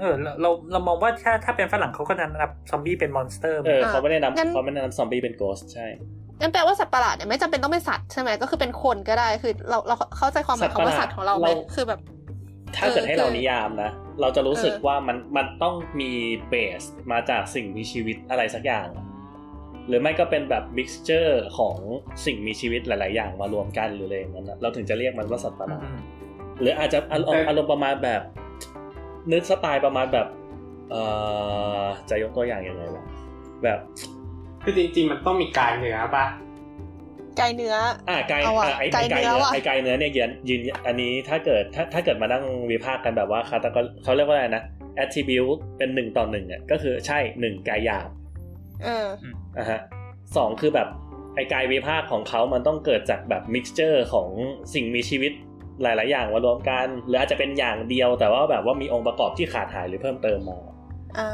[0.00, 5.86] เออเราเราเรามองว่าถ้าถ้าเป็นฝรั่งเขาก็จะนับซอมบี้เป็นมอนสเตอร์เออเขาไม่ได้นับงั้นเขาไม่ได้นับซอมบี้เป็นโกสใช่
[6.40, 12.00] นั่นแปลว่าสัตว์ประหลาดเนี่ยไม่จำเป็นต้องเป็นสัตว์ใช่ไหมก็คือเป็นคนก็ได้คือเราเราเข้าใจความหมายคำว่าสัตว์ของเราไหมเราคือแบบ
[12.76, 13.90] ถ้าเกิดเออให้เราคือนิยามนะ
[14.20, 16.10] เราจะรู้สึกเออว่ามันมันต้องมี
[16.48, 18.86] base มาจากสิ่งมีชีวิตอะไรสักอย่าง
[19.88, 21.76] หรือไม่ก็เป็นแบบ mixture ของ
[22.24, 25.82] สิ่งมีชีวิตหลาย ๆ อย่างมารวมกันหรืออะไรอย่างนั้นนะเราถึงจะเรียกมันว่าสัตว์ประหลาด
[26.60, 28.22] หรืออาจจะอารมณ์อารมณ์ประมาณแบบ
[29.32, 30.26] นึกสไตล์ประมาณแบบ
[30.90, 31.02] เอ่
[31.82, 33.04] อจะยกตัวอย่างยังไงวะ
[33.62, 33.78] แบบ
[34.64, 36.24] คือจริง ๆ มันต้องมีกายเนื้อปะ
[37.38, 37.76] ไก่เนื้อ
[38.08, 44.62] อ่าไกลเอาอะอะไอ้ไกลไอ้ไกลเนื้อเนื้อว่ะไอ้ไกลเนื้อเนี่ยยืนยืนอันนี้ถ้าเกิดถ้าถ้าเกิดมานั่งวิพากษ์กันแบบว่าคาตาก็เขาเรียกว่าอะไรนะ
[45.02, 48.08] attribute เป็นหนึ่งต่อหนึ่งอะก็คือใช่หนึ่งกายหยาบ
[48.84, 49.80] เอออะฮะ
[50.36, 50.88] สองคือแบบ
[51.34, 54.28] ไอ้กายวิภาคของเขามันต้องเกิดจากแบบ mixture ของ
[54.74, 55.32] สิ่งมีชีวิต
[55.82, 60.58] หลาย ๆ อย่างมารวมกัน หรืออาจจะเป็นอย่างเดียวแต่ว่าแบบว่ามีองค์ประกอบที่ขาดหายหรือเพิ่มเติมมา
[61.18, 61.28] อ่า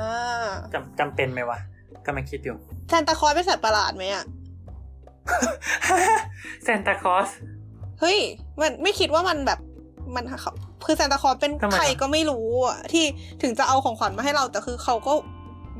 [0.72, 1.58] จำจำเป็นไหมวะ
[2.06, 2.56] กำลังคิดอยู่
[2.90, 4.24] ซานตาคลอสเป็นสัตว์ประหลาดไหมอะ
[6.66, 7.28] ซานตาคลอส
[8.00, 8.18] เฮ้ย
[8.60, 9.60] มันไม่คิดว่ามันแบบ
[10.14, 10.52] มันเขา
[10.86, 13.04] คือซานตาคลอสเป็นทำไมใครอะก็ไม่รู้อะที่
[13.42, 15.12] ถึงจะเอาของขวัญมาให้เราแต่คือเขาก็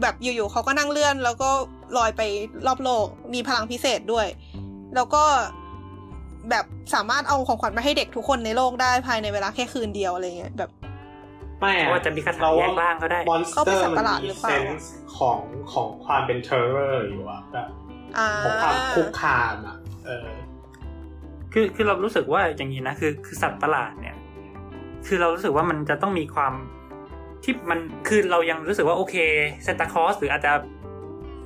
[0.03, 1.51] แบบอยู่ๆเขาก็นั่งเลื่อน แล้วก็
[1.97, 2.23] ลอยไป
[2.67, 4.27] รอบโลก มีพลังพิเศษด้วย
[4.95, 5.25] แล้วก็
[6.51, 10.71] แบบสามารถเอาของขวัญมาให้เด็กทุกคนในโลกได้ภายในเวลาแค่คืนเดียวอะไรเงี้ยแบบ
[11.61, 15.41] ไม่เพอะราะว่าจะมีคาถาแยกร่างก็ได้มอนสเขาเตเป็อนสัตร์ว์มัประหลาดนหรืมีอเปล่าเซนส์ของ
[15.73, 17.69] ของความเป็นเทอร์เรอร์อยู่อะแบบ
[18.19, 20.29] อ่าของความคุกคามอะเออ
[21.53, 24.17] คือคือเรารู้สึกว่าอย่างนี้นะคือคือสัตว์ประหลาดเนี่ย
[25.07, 26.53] คือเรารู้สึกว่ามันจะต้องมีความ
[27.43, 29.17] ที่มันคือเรายังรู้สึกว่าโอเค
[29.67, 30.53] ซนตาคอสหรืออาจจะ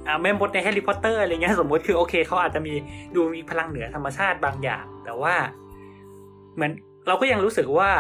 [0.07, 2.74] อ่าแม่มดในแฮร์รี่พอตเตอร์อะไรเงี้ยสมมติคือโอเคเขาอาจจะมี
[3.14, 5.35] ดูมีพลังเหนือธรรมชาติบางอย่าง แต่ว่า
[6.55, 6.72] เหมือน
[7.09, 7.90] เราก็ยังรู้สึกว่า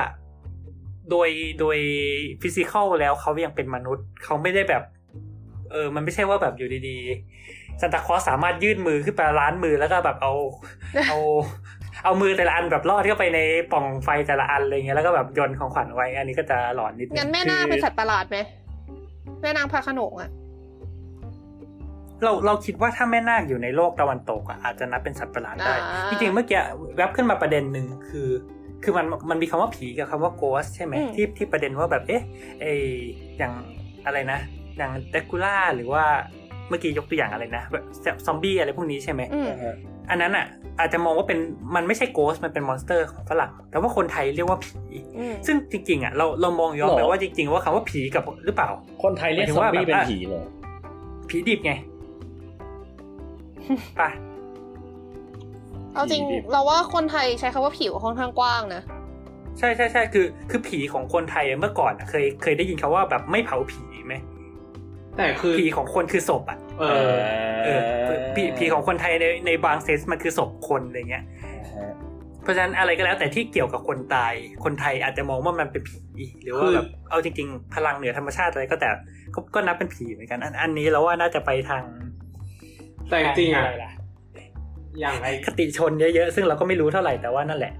[1.10, 1.28] โดย
[1.60, 1.78] โดย
[2.42, 4.82] ฟิสิกอลแล้วเขายังเป็นมนุษย์เขาไม่ได้แบบ
[5.72, 10.32] เออมันไม่ใช่ว่าแบบอยู่ดีๆซานตาคอสสามารถยื่นมือขึ้นไปล้านมือแล้วก็แบบเอา
[11.08, 11.18] เอา
[12.04, 13.40] เอามือแต่ละอันแบบลอดเข้าไปใน
[13.72, 18.38] ปล่องไฟแต่ละอันอะไรเงี้ยแล้วก็แบบโยนของขวัญไว้ อันนี้ก็จะหลอนนิดนึงงั้นแม่นาคคือเป็นสัตว์ประหลาดไหม
[19.42, 20.30] แม่นางพระโขนงอะ
[22.22, 26.60] เราเราคิดว่าถ้าแม่นาคอยู่ในโลกตะวันตกอะอาจจะนับเป็นสัตว์ประหลาดได้อ่าจริงๆเมื่อกี้
[26.96, 28.28] แวบขึ้นมาประเด็นหนึ่งคือ
[28.82, 32.22] คือมันมันมีคำว่าผีกับคำว่า ghost ใช่ไหมอืมที่ที่ประเด็นว่าแบบเอ๊ะ
[32.60, 32.66] ไอ
[33.38, 33.52] อย่าง
[34.06, 34.40] อะไรนะ
[34.76, 36.04] อย่างแดรกคูลาหรือว่า
[36.70, 37.84] เมื่อกี้ยกตัวอย่างอะไรนะแบบ
[38.26, 39.50] ซอมบี้อะไรพวกนี้ใช่ไหมอืม
[40.10, 40.46] อันนั้นอะ
[40.78, 41.38] อาจจะมองว่าเป็น
[41.74, 44.74] มันไม่ใช่ ghost มันเป็น monster ของฝรั่งแต่ว่าคนไทยเรียกว่าผี
[45.18, 48.68] อืมซึ่งจริงๆอะเราเรามองย้อนไปหรอว่าจริง ๆ ว่าคำว่าผีกับหรือเปล่า
[49.02, 50.44] คนไทยเรียกหมายถึงอมว่าแบบว่าซอมบี้แบบเป็นผีเหรอ
[51.28, 51.72] ผีดิบไง
[54.00, 54.10] ป่ะ
[55.94, 58.82] เอาจริงผีดิบเราว่าคนไทยใช้คำว่าผิวค่อนข้างกว้างนะ
[59.58, 64.14] ใช่ใช่ใช่คือ คือผีของคนไทยอะเมื่อก่อนอะเคยเคยได้ยินเขาว่าแบบไม่เผาผีไหม
[65.16, 66.84] แต่คือผีของคนคือศพอะเอ
[67.64, 71.24] เออเออผีผีของคนไทยในในบางเซนส์มันคือศพคนอะไรเงี้ย
[72.42, 76.00] เพราะฉะนั้นอะไรก็แล้วแต่ที่เกี่ยวกับคนตาย คนไทยอาจจะมองว่ามันเป็นผี
[76.42, 78.88] หรือว่าคือแบบเอาจริง ๆ พลังเหนือธรรมชาติอะไรก็แต่
[79.34, 81.82] ก็ก็นับเป็นผีเหมือนกัน อันอันนี้เราว่าน่าจะไปทาง
[83.10, 83.90] แต่จริงๆอะไรล่ะ
[85.00, 87.72] อย่างไอคติชนเยอะๆซึ่งเราก็ไม่รู้เท่าไหร่แต่ว่านั่นแหละ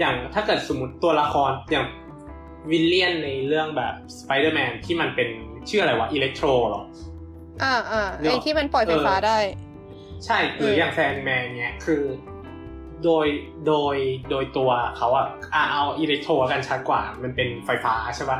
[0.00, 1.86] อย่างถ้าเกิดสมมติตัวละครอย่าง
[2.70, 5.28] villain ในเรื่องแบบสไปเดอร์แมนที่มันเป็น
[5.68, 6.82] ชื่ออะไรวะ Electro หรอ
[7.62, 9.38] อ่าอ่าเนอะไอ้ที่มันปล่อยไฟฟ้าเออได้
[10.24, 12.02] ใช่หรืออย่าง Sandman เนี้ยคือ
[13.04, 13.26] โดย
[13.66, 13.96] โดย
[14.30, 18.38] โดยตัวเขาอะอะเอา Electro กันชัดกว่า มันเป็นไฟฟ้าใช่ปะ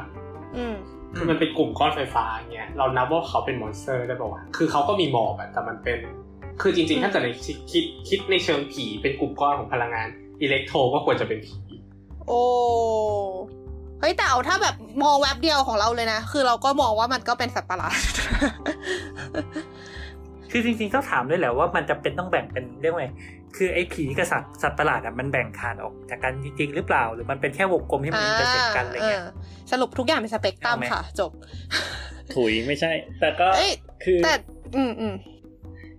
[0.56, 0.74] อืม
[1.16, 5.98] คือมันเป็นกลุ่มก้อนไฟฟ้าเงี้ยเรานับว่าเขาเป็น monster ได้ป่าวะคือเขาก็มีหมอกอะแต่มันเป็น
[6.62, 10.08] คือจริงๆ ถ้าเกิดในคิดคิดคิดในเชิงผีเป็นกลุ่มก้อนของพลังงาน
[10.42, 11.58] Electro ก็ควรจะเป็นผี
[12.26, 12.42] โอ้
[13.63, 17.98] เฮ้ยแต่เอาถ้าแบบมองแวบเดียวของเราเลยนะ คือเราก็มองว่ามันก็เป็นสัตว์ประหลาด
[20.50, 23.06] คือจริงๆต้องถามด้วยแหละว่ามันจะเป็นต้องแบ่งเป็นเรื่องไง
[23.56, 31.30] คือไอ้ผีกับสัตว์สัตว์ประหลาดอะมันแบ่งขาดออกจากกันจริงๆหรือเปล่า หรือมันเป็นแค่วงกลมที่มัน intersect กันอะไรเงี้ยสรุปทุกอย่างเป็นสเปกตรัมเอาไหมค่ะ จบ
[32.34, 33.72] ถุยไม่ใช่ แต่ก็เอ้ย
[34.04, 34.34] คือแต่
[34.76, 35.14] อืมอืม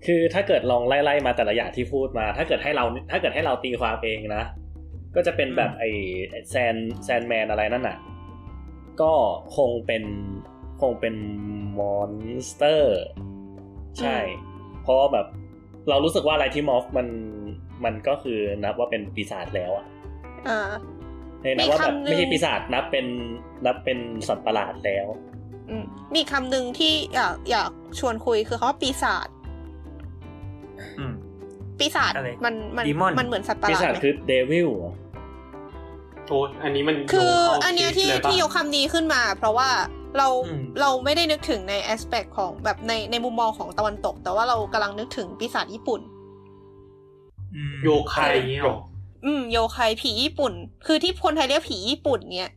[0.06, 4.44] คือถ้าเกิดลองไล่ๆมาแต่ละอย่างที่พูดมา ถ้าเกิดให้เราถ้าเกิดให้เราตีความเองนะ
[5.16, 5.92] ก็จะเป็นแบบไอ้
[6.50, 7.98] แซน Sandman อะไรนั่นน่ะ
[9.02, 9.14] ก็
[9.58, 10.04] คงเป็น
[10.82, 11.16] คงเป็น
[11.80, 13.02] monster
[14.00, 14.18] ใช่
[14.84, 15.28] เพราะว่าแบบ
[15.90, 17.08] เรารู้สึกว่าอะไรที่ morph มัน
[17.86, 19.86] มันก็คือนับว่าเป็นปีศาจแล้วอะ
[20.48, 20.60] อ่า
[21.42, 23.06] ในนับว่าแบบมีคำหนึ่งไม่ใช่ปีศาจนับเป็น
[23.66, 25.08] นับเป็นสัตว์ประหลาดแล้ว
[25.70, 25.84] อืม
[26.16, 29.28] มีคำหนึ่งที่อยากอยากชวนคุยคือคำว่าปีศาจ
[31.00, 31.14] อืม
[31.80, 34.70] ปีศาจอะไรมันมัน Demon มันเหมือนสัตว์ประหปีลาดศาจไหมคือเดวิล
[36.28, 39.70] โอ้อันนี้มันคือโยงเข้าอันเนี้ยที่เลยปะที่ยกคำนี้ขึ้นมา เพราะว่า
[40.18, 46.02] เราอืมเราไม่ได้นึกถึงในแอสเปกของแบบในในมุมมองของตะวันตก แต่ว่าเรากำลังนึกถึงปีศาจญี่ปุ่น
[47.56, 48.78] อืมโยคายเงี้ยหรอ
[49.26, 50.54] อืมโยคายผีญี่ปุ่น
[50.86, 52.52] คือที่คนไทยเรียกผีญี่ปุ่นเนี่ย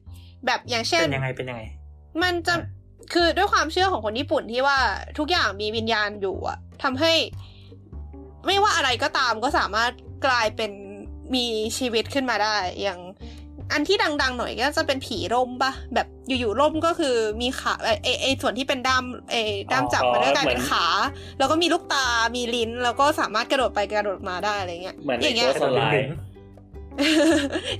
[0.46, 1.62] แบบอย่างเช่นเป็นยังไงเป็นยังไง
[2.22, 2.66] มันจะอะ
[3.12, 4.78] คือด้วยความเชื่อของคนญี่ปุ่นที่ว่า
[5.18, 7.12] ทุกอย่างมีวิญญาณอยู่อะทำให้
[8.46, 9.92] ไม่ว่าอะไรก็ตามก็สามารถ
[10.26, 10.72] กลายเป็น
[11.34, 11.46] มี
[11.78, 12.98] ชีวิตขึ้นมาได้ อย่าง
[13.72, 19.34] อันที่ดัง ๆ หน่อยก็จะเป็นผีร่มปะแบบอยู่ๆร่มก็คือมีขาไอไอ้ไอส่วนที่เป็นด้ามไอ
[19.72, 20.84] ด้ามจับมันก็กลายเป็นขา
[21.38, 26.16] แล้วก็มีลูกตา มีลิ้น แล้วก็สามารถกระโดดไปกระโดดมาได้อะไรเงี้ยเหมือนอในย่างโกเงี้ยสไลดึงด์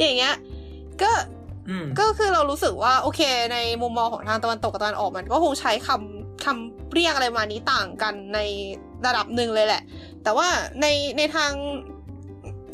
[0.01, 0.35] อย่างเงี้ย
[1.03, 1.11] ก็
[1.69, 3.21] อืมก็คือเรารู้สึกว่าโอเค
[3.53, 8.41] ในมุมมองของทางตะวันตกกับตะวันออกมันก็คงใช้คำคำเรียกอะไรมานี้ต่างกันใน
[9.07, 9.83] ระดับหนึ่งเลยแหละ
[10.23, 10.49] แต่ว่า
[10.81, 10.87] ใน
[11.19, 11.53] ในทาง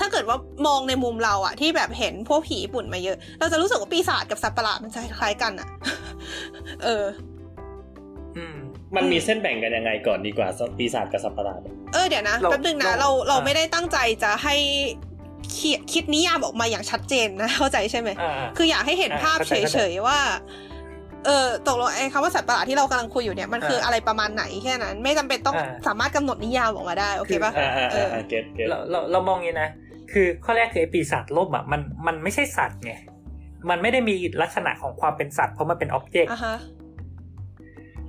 [0.00, 5.68] ถ้าเกิดว่ามองในมุมเราอะที่แบบเห็นพวกผีญี่ปุ่นมาเยอะ เราจะรู้สึกว่าปีศาจกับสัตว์ประหลาดมันจะคล้ายๆกันอะ
[6.84, 7.04] เออ
[8.36, 8.56] อืม
[8.96, 11.60] มันมีเส้นแบ่งกันยังไงก่อนดีกว่าปีศาจกับสัตว์ประหลาด
[11.92, 14.54] เออเดี๋ยวนะเราแป๊บนึงนะเราเราเราอ่าไม่ได้ตั้งใจจะให้
[15.52, 20.18] เขียคิดนิยามออกมาอย่างชัดเจนนะ เข้าใจใช่ไหมอ่าคืออยากให้เห็นอ่าภาพเข้าใจเฉยๆว่า
[21.26, 29.68] เออตกลงไอ้คำว่าสัตว์ประหลาดที่เรากำลังคุยอยู่เนี่ยมันคืออ่าอะไรประมาณไหนแค่นั้น ไม่จำเป็นต้องอ่าสามารถกำหนดนิยามออกมาได้โอเคปะอ่าอ่าเอออ่าเก็ตเก็ตเราเราเรามองงี้นะ
[30.14, 32.92] คือข้อแรกคือไอ้ปีศาจล่มอะมันมันไม่ใช่สัตว์ไง
[33.70, 36.56] มันไม่ได้มีลักษณะของความเป็นสัตว์เพราะมันเป็นอ็อบเจกต์อะฮะ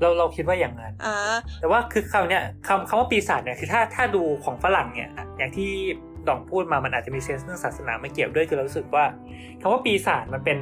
[0.02, 1.16] เราเราคิดว่าอย่างนั้นอ่า
[1.60, 5.72] แต่ว่าคือคำเนี้ยคำคำว่าปีศาจเนี่ยคือถ้าถ้าดูของฝรั่งเนี่ย อย่างที่
[6.28, 9.06] ดองพูดมามันอาจจะมีเซนส์เรื่องศาสนาไม่เกี่ยวด้วยคือเรารู้สึกว่า
[9.62, 10.58] คำว่าปีศาจมันเป็น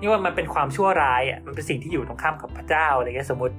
[0.00, 3.54] นี่ว่ามันเป็นความชั่วร้ายอะมันเป็นสิ่งที่อยู่ตรงข้ามกับพระเจ้าอะไรเงี้ยสมมติ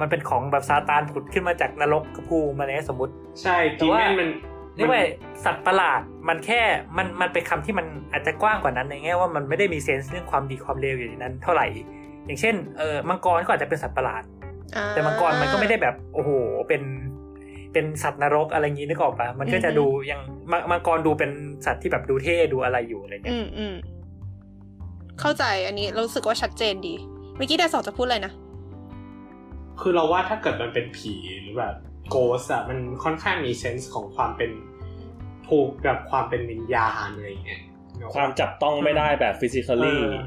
[0.00, 4.28] มันเป็นของแบบซาตานผุดขึ้นมาจากนรกกระพูมาอะไรเงี้ยสมมติ ใช่แต่ดีว่าแม่นมัน
[4.80, 5.02] นี่ว่า
[5.44, 6.60] สัตว์ประหลาดมันแค่
[6.96, 11.66] มันมันเป็นคำที่มันอาจจะกว้างกว่านั้นในแง่ว่ามันไม่ได้มีเซนส์เรื่องความดีความเลวอยู่ในนั้น เท่าไหร่
[12.26, 14.22] อย่างเช่นเออมังกรก็อาจจะเป็นสัตว์ประหลาด
[14.76, 16.30] อ่าแต่มังกรมันก็ไม่ได้แบบโอ้โห
[16.68, 16.82] เป็น
[17.72, 21.30] เป็นสัตว์นรกอะไรอย่างนี้นึกออกปะมันก็จะอือฮึดูยังมังมังกรดูเป็น
[21.66, 23.74] สัตว์ที่แบบดูเท่ดูอะไรอยู่อะไรเงี้อืยมอืม
[25.20, 26.94] เข้าใจอันนี้เรารู้สึกว่าชัดเจนดี
[27.36, 28.32] เมื่อกี้แต่สองจะพูดอะไรนะ
[29.80, 31.74] คือเราว่าถ้าเกิดมันเป็นผีหรือแบบ
[32.10, 34.50] ghost อะมันค่อนข้างมี sense ของความเป็น
[35.50, 37.60] ผูกกับความเป็นวิญญาณอะไรอย่างเงี้ย
[38.14, 40.18] ความจับต้องไม่ได้แบบ physically เออ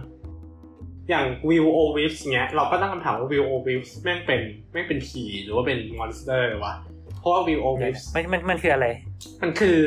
[1.09, 6.73] อย่างวิวโอวิฟเงี้ยเราก็ตั้งคำถามว่าวิวโอวิฟแม่งเป็นแม่งเป็นผีหรือว่าเป็น monster วะ
[7.19, 8.87] เพราะว่าวิวโอวิฟมันมันมันคืออะไร
[9.41, 9.77] มันคือ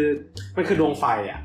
[0.57, 1.41] มันคือดวงไฟอะ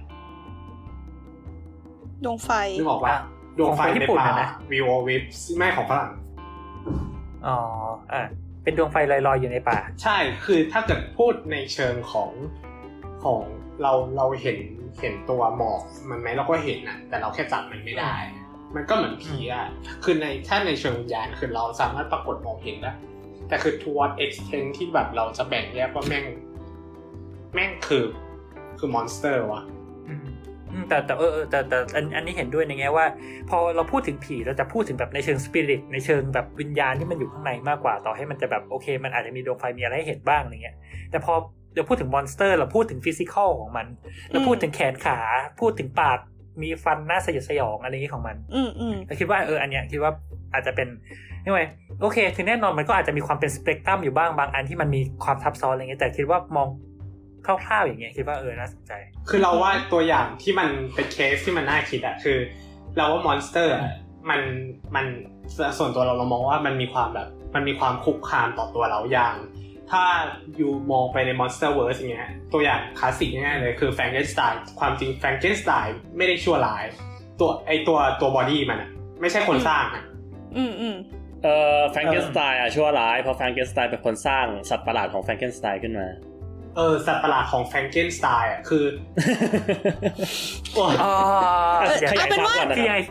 [2.26, 2.50] ดวงไฟ
[2.80, 3.22] นึกออกว่าอะ
[3.60, 5.24] ดวงไฟของญี่ในปุ่นป่าอะนะวิวโอวิฟ
[5.58, 6.10] ไม่ของฝรั่ง
[7.48, 7.58] อ๋อ
[8.14, 8.22] อะ
[8.64, 12.32] เป็นดวงไฟลอยๆอยู่ในป่า ใช่คือถ้าเกิดพูดในเชิงของ
[13.24, 13.42] ของ
[13.82, 14.58] เราเราเห็น
[15.00, 18.14] เห็นตัวหมอกมันไหมเราก็เห็นนะแต่เราแค่จับมันไม่ได้
[18.76, 19.66] มันก็เหมือนผีอะ
[20.04, 22.94] คือในถ้าในเชิงวิญญาณคือเราสามารถปรากฏมองเห็นได้
[23.48, 26.26] แต่คือ to what extent ที่แบบเราจะแบ่งแยกว่าแม่ง
[27.54, 28.06] แม่งคือ
[28.80, 29.64] คือ monster วะ
[30.10, 30.20] อืม
[30.72, 33.06] อืมแต่แต่เออเออแต่แต่อันอันนี้เห็นด้วยในแง่ว่า
[33.50, 40.78] พอเราพูดถึงผีเราจะพูดถึงแบบในเชิงสปิริตในเชิงแบบวิญญาณที่มันอยู่ข้างในมากกว่าต่อให้มันจะแบบโอเค มันอาจจะมีดวงไฟมีอะไรให้เห็นบ้างอะไรเงี้ย
[41.12, 41.34] แต่พอ
[41.76, 43.88] เราพูดถึง monster เราพูดถึง physical ของมัน
[44.32, 45.20] เราพูดถึงแขนขา
[45.60, 46.20] พูดถึงปาก
[46.62, 50.12] มีฟันหน้าสยดสยองอะไรอย่างนี้ของมัน อืมอืมเราคิดว่าเอออันเนี้ยคิดว่า
[50.54, 50.88] อาจจะเป็น
[51.44, 51.64] นี่ไง
[52.02, 56.68] โอเค ถึงแน่นอนมันก็อาจจะมีความเป็นสเปกตรัมอยู่บ้างบางอันที่มันมีความซับซ้อนอะไรเงี้ยแต่คิดว่ามอง
[57.46, 58.92] คร่าวๆอย่างเงี้ยคิดว่าเออน่าสนใจ
[59.30, 62.38] คือเราว่าตัวอย่างที่มันเป็นเคสที่มันน่าคิดอะคือ
[62.98, 63.84] เราว่า monster อะ
[64.30, 64.42] มัน
[64.96, 65.06] มัน
[65.78, 69.36] ส่วนตัวเราเรามองว่ามันมีความแบบ มันมีความคุกคามต่อตัวเราอย่าง
[69.92, 70.04] ถ้า
[70.58, 76.86] อยู่มองไปใน MonsterVerse อย่างเงี้ยตัวอย่างคลาสสิกง่ายๆเลยคือแฟรงเกนสไตน์ความจริงแฟรงเกนสไตน์ไม่ได้ชั่วร้าย
[77.40, 78.90] ตัวไอตัวตัว body มันอะ
[79.22, 80.04] ไม่ใช่คนสร้างอะ
[80.58, 80.96] อืมอืม
[81.44, 86.08] เอ่อแฟรงเกนสไตน์อะชั่วร้ายเพราะแฟรงเกนสไตน์เป็นคนสร้างสัตว์ประหลาดของแฟรงเกนสไตน์ขึ้นมา
[86.78, 88.84] เออสัตว์ประหลาดของแฟรงเกนสไตน์อะคือ
[90.74, 91.14] โอ้ยอ๋อ
[92.12, 93.04] ขยายความก่อนนะที่คไงรับ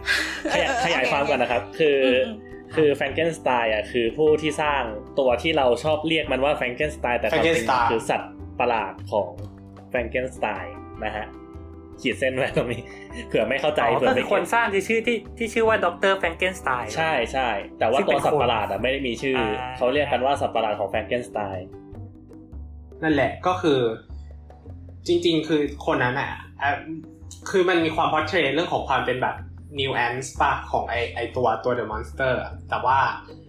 [0.55, 4.83] ขยายขยายความก่อนนะครับ คืออม คือแฟรงเกนสไตน์อะคือผู้ที่สร้าง
[5.19, 9.29] ตัวที่เราชอบเรียกมันว่าแฟรงเกนสไตน์แต่ความจริงมันคือสัตว์ประหลาดของ
[9.89, 11.27] แฟรงเกนสไตน์นะฮะ
[12.01, 12.83] ขีดเส้นไว้ตรงนี้
[13.29, 21.69] เผื่อไม่เข้าใจอ๋อเผื่อไม่ get ก็คือคนสร้างที่ชื่อที่ที่ชื่อว่าด็อกเตอร์แฟรงเกนสไตน์ใช่ใช่แต่ว่าซึ่งตัเป็วนคนสัตว์ประหลาดอะไม่ได้มีชื่ออาเขาเรียกกันว่าสัตว์ประหลาดของแฟรงเกนสไตน์
[23.03, 23.81] นั่นแหละก็คือ
[25.07, 26.31] จริง ๆ คือคนนั้นอะ
[26.63, 26.71] อะ
[27.51, 29.37] คือมันมีความพอเทรเรื่องของความเป็นแบบ
[29.79, 32.99] new ants ป่ะของไอไอตัวตัว the monster อะแต่ว่า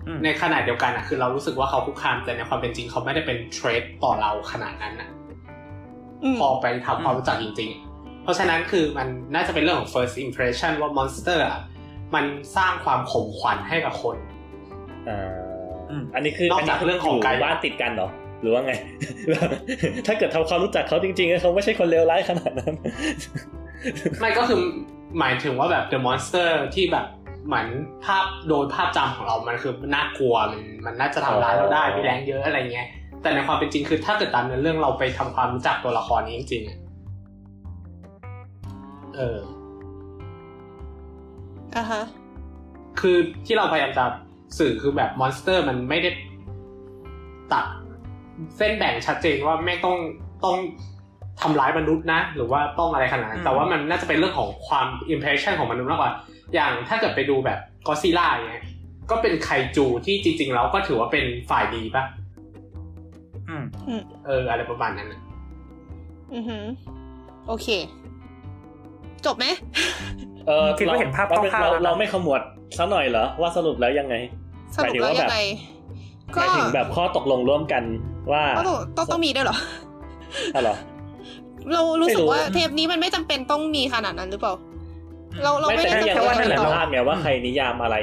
[0.07, 5.09] อืมในขณะเดียวกันอะคือเรารู้สึกว่าเขาคุกคามแต่ในความเป็นจริงเขาไม่ได้เป็นเทรดต่อเราขนาดนั้นอะ
[6.23, 11.59] อืมพอไปทำความรู้จักจริง ๆ เพราะฉะนั้นคือมันน่าจะเป็นเรื่องของ first impression ว่า monster อะ
[12.15, 12.25] มัน
[12.57, 14.15] สร้างความขมขวัญให้กับคน
[15.09, 15.19] อ่า
[15.89, 18.09] อืมอันนี้คือนอกจากเรื่องของยู่กายบ้านติดกันเหรอ
[18.41, 18.73] หรือว่าไง
[20.07, 22.73] ถ้าเกิดทำความรู้จักเขาจริงๆเขาไม่ใช่คนเลวร้ายขนาดนั้น
[24.19, 24.61] ไม่ก็คือ
[25.19, 27.05] หมายถึงว่าแบบ the monster ที่แบบ
[27.47, 27.67] เหมือน
[28.05, 32.87] ภาพโดยภาพจำของเรามันคือน่ากลัวมันมันน่าจะทำร้ายเราได้อ๋อมีแรงเยอะอะไรเงี้ย
[33.21, 36.79] แต่ในความเป็นจริงคือถ้าเกิดตามเนื้อเรื่องเราไปทำความรู้จักตัวละครนี้จริงๆอะ
[39.15, 39.39] เออ
[41.75, 42.03] อะฮะ
[42.99, 44.05] คือที่เราพยายามจะ
[44.59, 46.09] สื่อคือแบบ monster มันไม่ได้
[47.53, 47.65] ตัด
[48.57, 49.97] เส้นแบ่งชัดเจนว่าไม่ต้อง
[50.45, 50.57] ต้อง
[51.41, 56.11] ทำร้ายมนุษย์นะ หรือว่าต้องอะไรขนาดนั้นอืมแต่ว่ามันน่าจะเป็นเรื่องของความ impression ของมนุษย์มากกว่า
[56.53, 58.65] อย่างถ้าเกิดไปดูแบบกอซิล่าอย่างเงี้ย
[59.11, 62.03] ก็เป็นไคจูที่จริง ๆ แล้วก็ถือว่าเป็นฝ่ายดีปะ
[63.49, 63.63] อืม
[64.25, 65.21] เออ อะไรประมาณนั้นน่ะ
[66.33, 66.65] อือหือ
[67.47, 67.67] โอเค
[69.25, 69.45] จบไหม
[70.47, 72.41] เออคิดว่าเห็นภาพเราคร่าวๆเราแล้วนะเราไม่ขมวด
[72.77, 74.15] สักหน่อยเหรอ ว่าสรุปแล้วยังไง
[74.75, 75.37] สรุปแล้วยังไง
[76.33, 77.83] หมายถึงแบบข้อตกลงร่วมกัน
[78.31, 79.57] ว่าก็ต้องต้องต้องมีด้วยเหรอ
[80.55, 80.75] อะไรอ
[81.73, 84.53] เรารู้สึกไม่รู้ว่าเทปนี้มันไม่จำเป็นต้องมีขนาดนั้นหรือเปล่า
[85.43, 87.95] เราเราไม่ไม่แต่ได้ที่ยังจำไม่เป็นได้ต้องพลาดไงว่าใครนิยามอะไร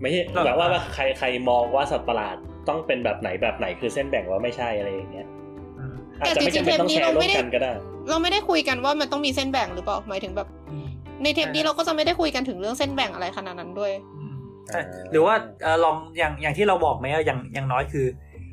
[0.00, 2.36] ไม่ใช่เราแบบว่าว่าใครใครมองว่าสัตว์ประหลาด
[2.68, 5.26] ต้องเป็นแบบไหนแบบไหนคือเส้นแบ่งว่าไม่ใช่อะไรอย่างเงี้ย
[5.78, 7.72] อืมอาจจะไม่จำเป็นต้องแชร์ร่วมกันก็ได้
[8.08, 10.48] เราไม่ได้คุยกันว่ามันต้องมีเส้นแบ่งหรือเปล่าหมายถึงแบบ
[11.22, 14.34] ในเทปนี้เราก็จะไม่ได้คุยกันถึงเรื่องเส้นแบ่งอะไรขนาดนั้นด้วยอืม
[14.66, 18.06] ใช่หรือว่าเอ่อลองอย่างอย่างที่เราบอกไหมอะอย่างอย่างน้อยคือ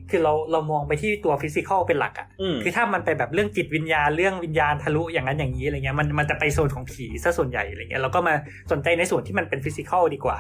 [0.10, 8.34] คือเราเรามองไปที่ตัว physical เป็นหลักอะอืมคือถ้ามันไปแบบเรื่องจิตวิญญาณเรื่องวิญญาณทะลุอย่างนั้นอย่างนี้อะไรเงี้ยมันมันจะไปโซนของผีซะส่วนใหญ่อะไรเงี้ยเราก็มา
[8.72, 10.38] สนใจในส่วนที่มันเป็น physical ดีกว่า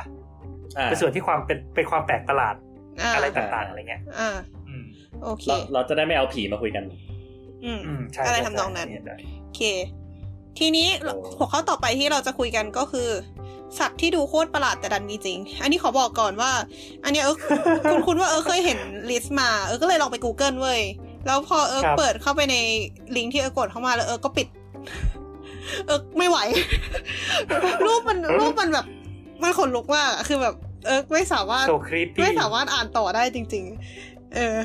[0.78, 2.56] อ่าเป็นส่วนที่ความเป็นเป็นความแปลกประหลาด
[3.02, 4.30] อ่าอะไรต่างๆอะไรเงี้ยอ่า
[4.68, 4.84] อืม
[5.24, 6.84] โอเคเราเราจะได้ไม่เอาผีมาคุยกัน
[7.66, 9.62] อืมอืมใช่อะไรใช่ทำนองนั้นใช่ได้โอเค
[10.60, 13.10] ทีนี้โอ้หัวข้อต่อไปที่เราจะคุยกันก็คือ
[13.80, 16.52] สัตว์ที่ดูโคตรประหลาดแต่ดันมีจริง อันนี้ขอบอกก่อนว่า
[17.04, 17.38] อันเนี้ยเออ
[17.90, 20.82] คุณคุณว่าเออเคยเห็นลิสต์มาเออก็เลยลองไป Google เว้ย
[21.26, 22.56] แล้วพอเออเปิดเข้าไปใน
[23.16, 24.48] ลิงก์ที่เออกดเข้ามาแล้วเออก็ปิด
[25.88, 26.38] เออไม่ไหว
[27.86, 28.86] รูปมันรูปมันแบบ
[29.44, 30.56] มันขนลุกมากอะคือแบบ
[30.86, 33.64] เออไม่สามารถ so creepy ไม่สามารถอ่านต่อได้จริง
[34.00, 34.58] ๆ เออ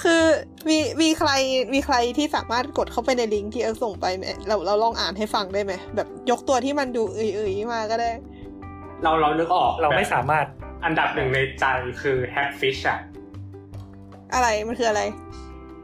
[0.00, 0.22] คือ
[0.68, 1.30] มีมีใคร
[1.74, 8.10] มีใครที่สามารถกดเข้าไปในลิงก์ที่เอิร์กส่งไปไหมเราเราลองอ่านให้ฟังได้ไหมแบบยกตัวที่มันดูเอื่อยๆมาก็ได้
[9.02, 10.46] เราเรานึกออกเราไม่แบบสามารถ
[10.84, 11.64] อันดับหนึ่งในใจ
[12.02, 12.98] คือ hagfish อะ
[14.34, 15.02] อะไรมันคืออะไร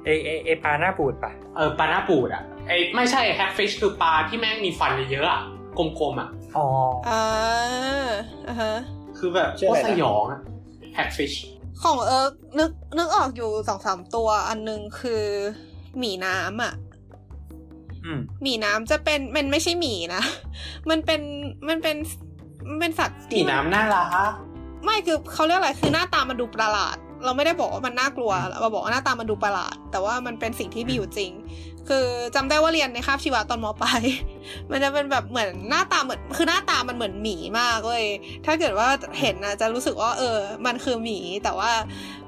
[0.04, 5.42] เอเอเอปลาหน้าบูดปะเออปลาหน้าบูดอะไอไม่ใช่ hagfish คือปลาที่แม่งมีฟันเยอะๆอะ
[5.78, 6.66] กลมๆอะอ๋อ
[7.08, 7.22] อ่า
[8.48, 8.72] อ่าฮะ
[9.18, 10.40] คือแบบชื่อโคอะไรนะโคตรสยองอะ
[10.94, 11.32] hagfish
[11.82, 15.24] ของเอิร์กนึกนึกออกอยู่สองสามตัวอันหนึ่งคือ
[15.98, 16.74] หมีน้ำอะ
[18.04, 20.22] อืมหมีน้ำจะเป็นมันไม่ใช่หมีนะ
[20.90, 21.20] มันเป็น
[21.68, 21.96] มันเป็น
[22.68, 24.32] มันเป็นสัตว์สีน้ำน่ารัก
[24.84, 31.32] ไม่คือเขาเรียกอะไรคือหน้าตามันดูประหลาด เราไม่ได้บอกว่ามันน่ากลัวเราบอกว่าหน้าตามันดูประหลาด แต่ว่ามันเป็นสิ่งที่มีอยู่จริง
[31.88, 34.02] คือจำได้ว่าเรียนในคาบชีวะตอนมปลาย
[34.70, 38.04] มันจะเป็นแบบเหมือนหน้าตาเหมือนคือหน้าตามันเหมือนหมีมากเว้ย
[38.46, 38.88] ถ้าเกิดว่า
[39.20, 41.70] เห็นนะจะรู้สึกว่า เออ มันคือหมี แต่ว่า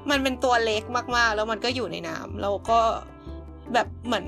[0.09, 2.79] มันเป็นตัวเล็กมากๆ แล้วมันก็อยู่ในน้ำแล้วก็
[3.73, 4.25] แบบเหมือน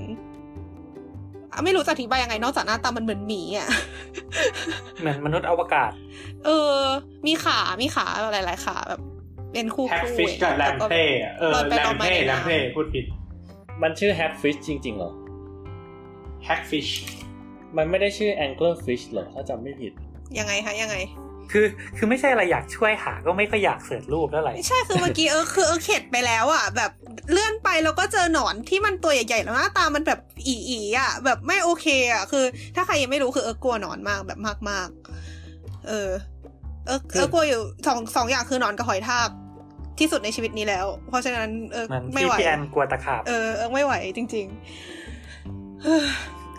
[1.52, 3.70] อะไม่รู้จะอธิบายยังไงนอกจากหน้าตามันเหมือนหมีอะ
[5.02, 5.92] เหมือนมนุษย์อวกาศ
[6.46, 6.80] เออ
[7.26, 9.02] มีขา มีขาหลาย ๆ ขาแบบ
[9.54, 13.06] เป็นคู่คู่แล้ว hagfish กับ lampreyอะเออลอยไปลอยมาเพ่ในแรมน้ำ lamprey lamprey พูดผิด
[13.82, 15.12] มันชื่อ Hagfish จริง ๆ เหรอ
[16.46, 16.88] hagfish
[17.78, 19.92] มันไม่ได้ชื่อ Anglerfish เหรอถ้าจำไม่ผิด
[20.40, 20.98] ยังไงคะยังไง
[21.52, 21.66] คือ
[21.98, 26.92] คือไม่ใช่อะไรอยากช่วยหาก็ไม่ค่อยอยาก search รูปเท่าไหร่ไม่ใช่คือเมื่อกี้เออคือเออเข็ดไปแล้วอะ แบบ
[27.32, 36.10] เลื่อนไปแล้วก็เจอหนอนที่มันตัวใหญ่ๆแล้วหน้าตามันแบบอีอีๆอะ แบบไม่โอเคอะ คือ ถ้าใครยังไม่รู้คือเออกลัวหนอนมากแบบมากๆ เออ
[36.88, 39.30] เออเออกลัวอยู่สองสองอย่างคือหนอนกับหอยทาก
[40.00, 45.03] ที่สุดในชีวิตนี้แล้ว เพราะฉะนั้นเออมันไม่ที่ไหวพี่แอนกลัวตะขาบเออเออไม่ไหวจริง ๆ
[45.84, 46.02] เฮ้ย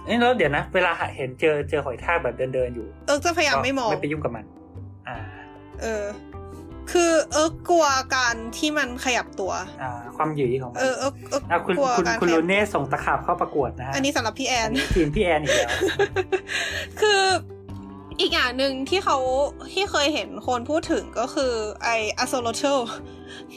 [0.04, 4.44] เอ้ยแล้วเดี๋ยวนะ เวลาเห็นเจอเจอหอยทากแบบเดินเดินๆอยู่ เออจะพยายามไม่มองไม่ไปยุ่งกับมัน
[5.08, 5.18] อ่า
[5.82, 6.04] เออ
[6.92, 15.70] คือเออกลัวการที่มันขยับตัว อ่า ความหยีของมันเออเออเอออะคุณกลัวคุณการคุณขยัลูบเน่ส่งตะขาบเข้าประกวดนะฮะอันนี้สำหรับพี่แอนอันนี้ทีมพี่แอนอีกแล้ว
[17.00, 17.22] คือ
[18.20, 19.18] อีกอย่างหนึ่งที่เขา
[19.72, 21.88] ที่เคยเห็นคนพูดถึงก็คือไอ
[22.22, 22.78] a s o l o t l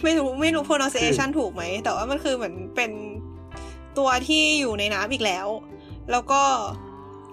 [0.03, 2.91] ไม่รู้ไม่รู้ pronunciation ถูกไหม แต่ว่ามันคือเหมือนเป็น
[3.97, 5.47] ตัวที่อยู่ในน้ำอีกแล้ว
[6.11, 6.41] แล้วก็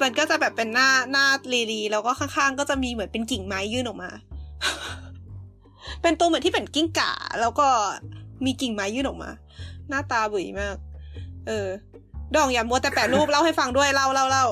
[0.03, 4.11] มันก็จะแบบเป็นหน้าหน้าลีลีแล้วก็ข้างๆ ก็จะมีเหมือนเป็นกิ่งไม้ยื่นออกมา
[6.03, 7.69] เป็นตัวเหมือนที่เป็นกิ้งก่า แล้วก็
[8.45, 9.31] มีกิ่งไม้ยื่นออกมา
[9.89, 10.77] หน้าตาบุ๋ยมาก
[11.47, 11.69] เออ
[12.37, 14.45] ดองอย่ามัวแต่แปะรูปเล่าให้ฟังด้วยเล่าเล่าเล่า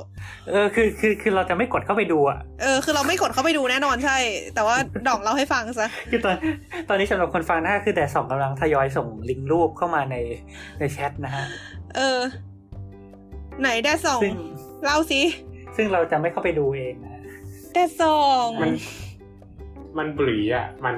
[0.49, 4.17] เออคือคือคือเราจะไม่กดเข้าไปดูอะเออคือเราไม่กดเข้าไปดูแน่นอนใช่
[4.55, 4.77] แต่ว่า
[5.09, 6.37] ดองเล่าให้ฟังซะคือตอน
[6.89, 10.17] ตอนนี้สำหรับคนฟังนะคือแต่สองกำลังทยอยส่งลิงก์รูปเข้ามาใน
[10.79, 11.45] ในแชทนะฮะ
[11.97, 12.19] เออ
[13.61, 14.35] ไหนแดดสองซึ่ง
[14.85, 15.21] เล่าสิ
[15.77, 17.23] ซึ่งเราจะไม่เข้าไปดูเองนะฮะ
[17.73, 18.73] แดดสองมัน
[19.99, 20.97] มันบลีอะ มัน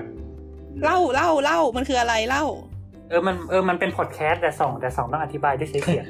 [0.84, 2.44] เล่าเล่าเล่ามันคืออะไรเล่า
[3.08, 6.04] เออมันเออมันเป็นพอดแคสต์แต่สองแต่สองต้องอธิบายด้วยใช้เสียง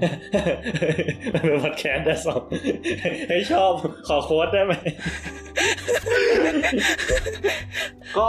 [1.35, 2.43] มันเป็นพอดแคสต์แต่สอง
[3.29, 3.73] ให้ชอบ
[4.09, 4.73] ขอโค้ดได้ไหม
[8.19, 8.29] ก็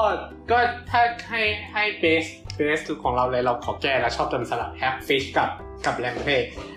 [0.52, 0.58] ก็
[0.92, 1.42] ถ้าให้
[1.74, 5.50] ให้เบสเบสของเราเลยเราขอแก้แล้วชอบจนสลับแฮปฟิชกับ
[5.86, 6.32] กับแรมเพล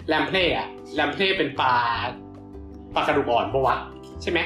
[0.08, 1.74] แรมเพลอะแรมเพลเป็นปลา
[2.94, 3.76] ปลากระดูกอ่อนปะวะ
[4.22, 4.40] ใช่ไหม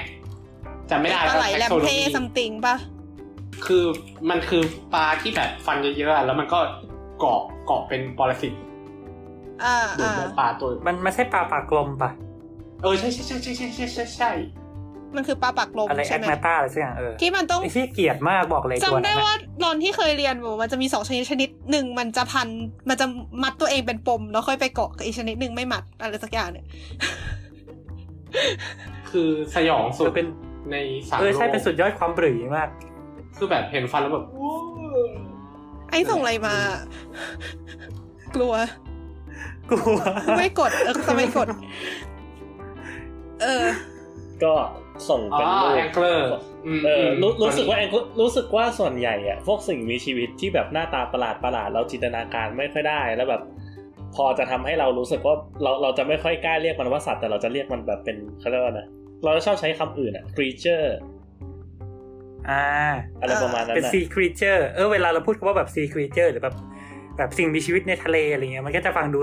[0.90, 2.76] จำไม่ได้ปลาไหลแรมเพลซัมติงปะ
[3.66, 3.84] คือ
[4.30, 4.62] มันคือ
[4.94, 6.58] ปลาที่แบบฟันเยอะๆแล้วมันก็
[7.18, 8.52] เกาะเกาะเป็นปรสิต
[9.64, 9.76] อ่า
[10.38, 12.10] ปลาตัว มันไม่ใช่ปลาปากลมปะ
[12.82, 14.30] เออใช่ใช่ใช่ใช่ใช่ใช่ใช่
[15.16, 22.48] มันคือปลาปากลมอะไรแอใช่คไหมมาตาอะไรสักอย่างเออที่มันต้องไอ้ที่เกลียดมากบอกเลยตัวจำได้นั้นว่าอะตอนที่เคยเรียนบอกมันจะมีสองชนิดชนิดหนึ่งมันจะพัน
[22.88, 23.06] มันจะ
[23.42, 26.66] มัดตัวเองเป็นปม แล้วค่อยไปเกาะกับอีกชนิดหนึ่งไม่มัดอะไรสักอย่างเนี่ย
[29.10, 30.26] คือสยองสุเอดอเป็น
[30.70, 30.76] ใน
[31.08, 32.68] สามเออโลใช่กเป็นสุดยอดความบรือมาก
[33.36, 34.26] คือแบบเห็นฟันแล้วแบบ
[35.90, 36.54] ไอ้ส่งอะไรมา
[38.34, 38.54] กลัว
[39.70, 39.98] กลัว
[40.38, 41.46] ไม่กดเออจะไม่กด
[43.42, 43.64] เออ
[44.42, 44.52] ก็
[45.08, 46.28] ส่งอ๋อเป็นรูปแองเกอร์
[46.74, 53.42] มเออรู้มรู้สึกว่าแองรู้สึกว่าส่วนใหญ่อะพวกสิ่งมีชีวิตที่แบบหน้าตาประหลาดประหลาดเราจินตนาการไม่ค่อยได้แล้วแบบ
[54.16, 58.86] พอจะทำให้เรารู้สึกว่าเราเราจะไม่ค่อยกล้าเรียกมันว่าสัตว์แต่เราจะเรียกมันแบบเป็นเขาเรียกว่านะ
[59.24, 60.86] เราจะชอบใช้คำอื่นอะ creature
[62.50, 62.64] อ่า
[63.20, 66.54] อะไรประมาณนั้นเป็นอะ sea creature เออเวลาเราพูดคำว่าแบบ sea creature หรือแบบ
[67.18, 69.20] แบบสิ่งมีชีวิตในทะเลอะไรเงี้ยมันก็จะฟังดู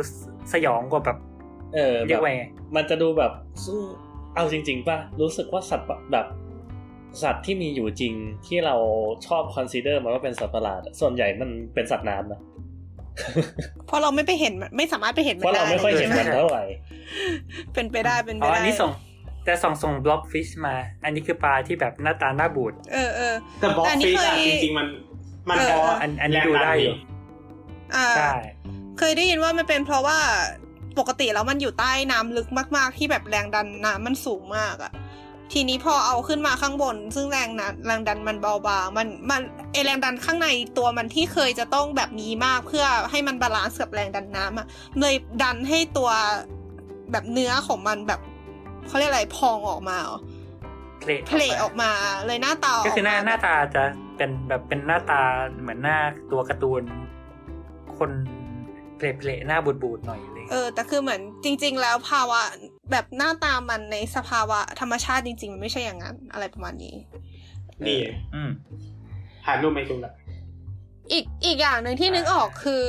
[0.54, 1.18] สยองกว่าแบบ
[1.76, 2.46] เออเรียกแบบว่าไง
[2.76, 3.32] มันจะดูแบบ
[3.66, 3.78] ซึ่ง
[4.36, 6.28] เอาจริง ๆป่ะรู้สึกว่าสัตว์แบบ
[7.24, 8.14] สัตว์ที่มีอยู่จริง
[8.48, 8.76] ที่เรา
[9.28, 12.42] ชอบ consider มันว่าเป็นสัตว์ประหลาดอะส่วนใหญ่มันเป็นสัตว์น้ำนะ
[13.88, 16.64] เพราะเราไม่ไปเห็นมันไม่สามารถไปเห็นมันได้เพราะเราไม่ค่อยเห็นมันเท่าไหร่
[17.74, 18.92] เป็นไปได้อ๋อเป็นไปได้อันนี้ส่ง
[19.46, 24.88] แต่ส่งส่ง blobfish มา อันนี้คือปลาที่แบบหน้าตาหน้าบูดเออเออแต่แต่อันนี้ blobfish อะเคยจริงๆมัน
[25.50, 26.94] มันเออพออันอันนี้ดูได้อยู่
[27.96, 28.34] อ่าใช่
[29.00, 30.18] เคยได้ยินว่ามันเป็นเพราะว่า
[30.98, 34.92] ปกติแล้วมันอยู่ใต้น้ำลึกมากๆ ที่แบบแรงดันน้ำมันสูงมากอะ
[35.54, 44.68] ทีนี้พอเอาขึ้นมาข้างบน ซึ่งแรงนะแรงดันมันเบาบางมันมันไอแรงดันข้างในตัวมันที่เคยจะต้องแบบมีมากเพื่อให้มัน balance กับแรงดันน้ำอะ
[45.00, 46.10] เลยดันให้ตัว
[47.12, 48.20] แบบเนื้อของมันแบบ
[48.88, 50.20] เขาเรียกอะไรพองออกมาเหรอ
[51.00, 51.90] เพลทเพลออกมา
[52.26, 53.84] เลยหน้าตาก็คือหน้าออกมหน้าตาจะ
[54.18, 55.22] เป็นแบบเป็นหน้าตา
[55.62, 55.98] เหมือนหน้า
[56.32, 56.82] ตัวการ์ตูน
[57.98, 58.12] คน
[58.98, 62.42] เพลเพลหน้าบูดบูดๆหน่อย เลยเออ แต่คือเหมือนจริง ๆ แล้วภาวะ
[62.92, 66.96] แบบหน้าตามันในสภาวะธรรมชาติจริง ๆ มันไม่ใช่อย่างนั้น อะไรประมาณนี้
[67.88, 68.02] นี่
[68.36, 68.52] อืม
[69.46, 70.14] หารูปไม่ถูกละ
[71.12, 72.84] อีกอีกอย่างหนึ่งที่นึกออกคือ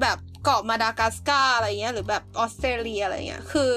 [0.00, 3.70] แบบเกาะมาดากัสการ์อะไรเงี้ย หรือแบบออสเตรเลียอะไรเงี้ย คือ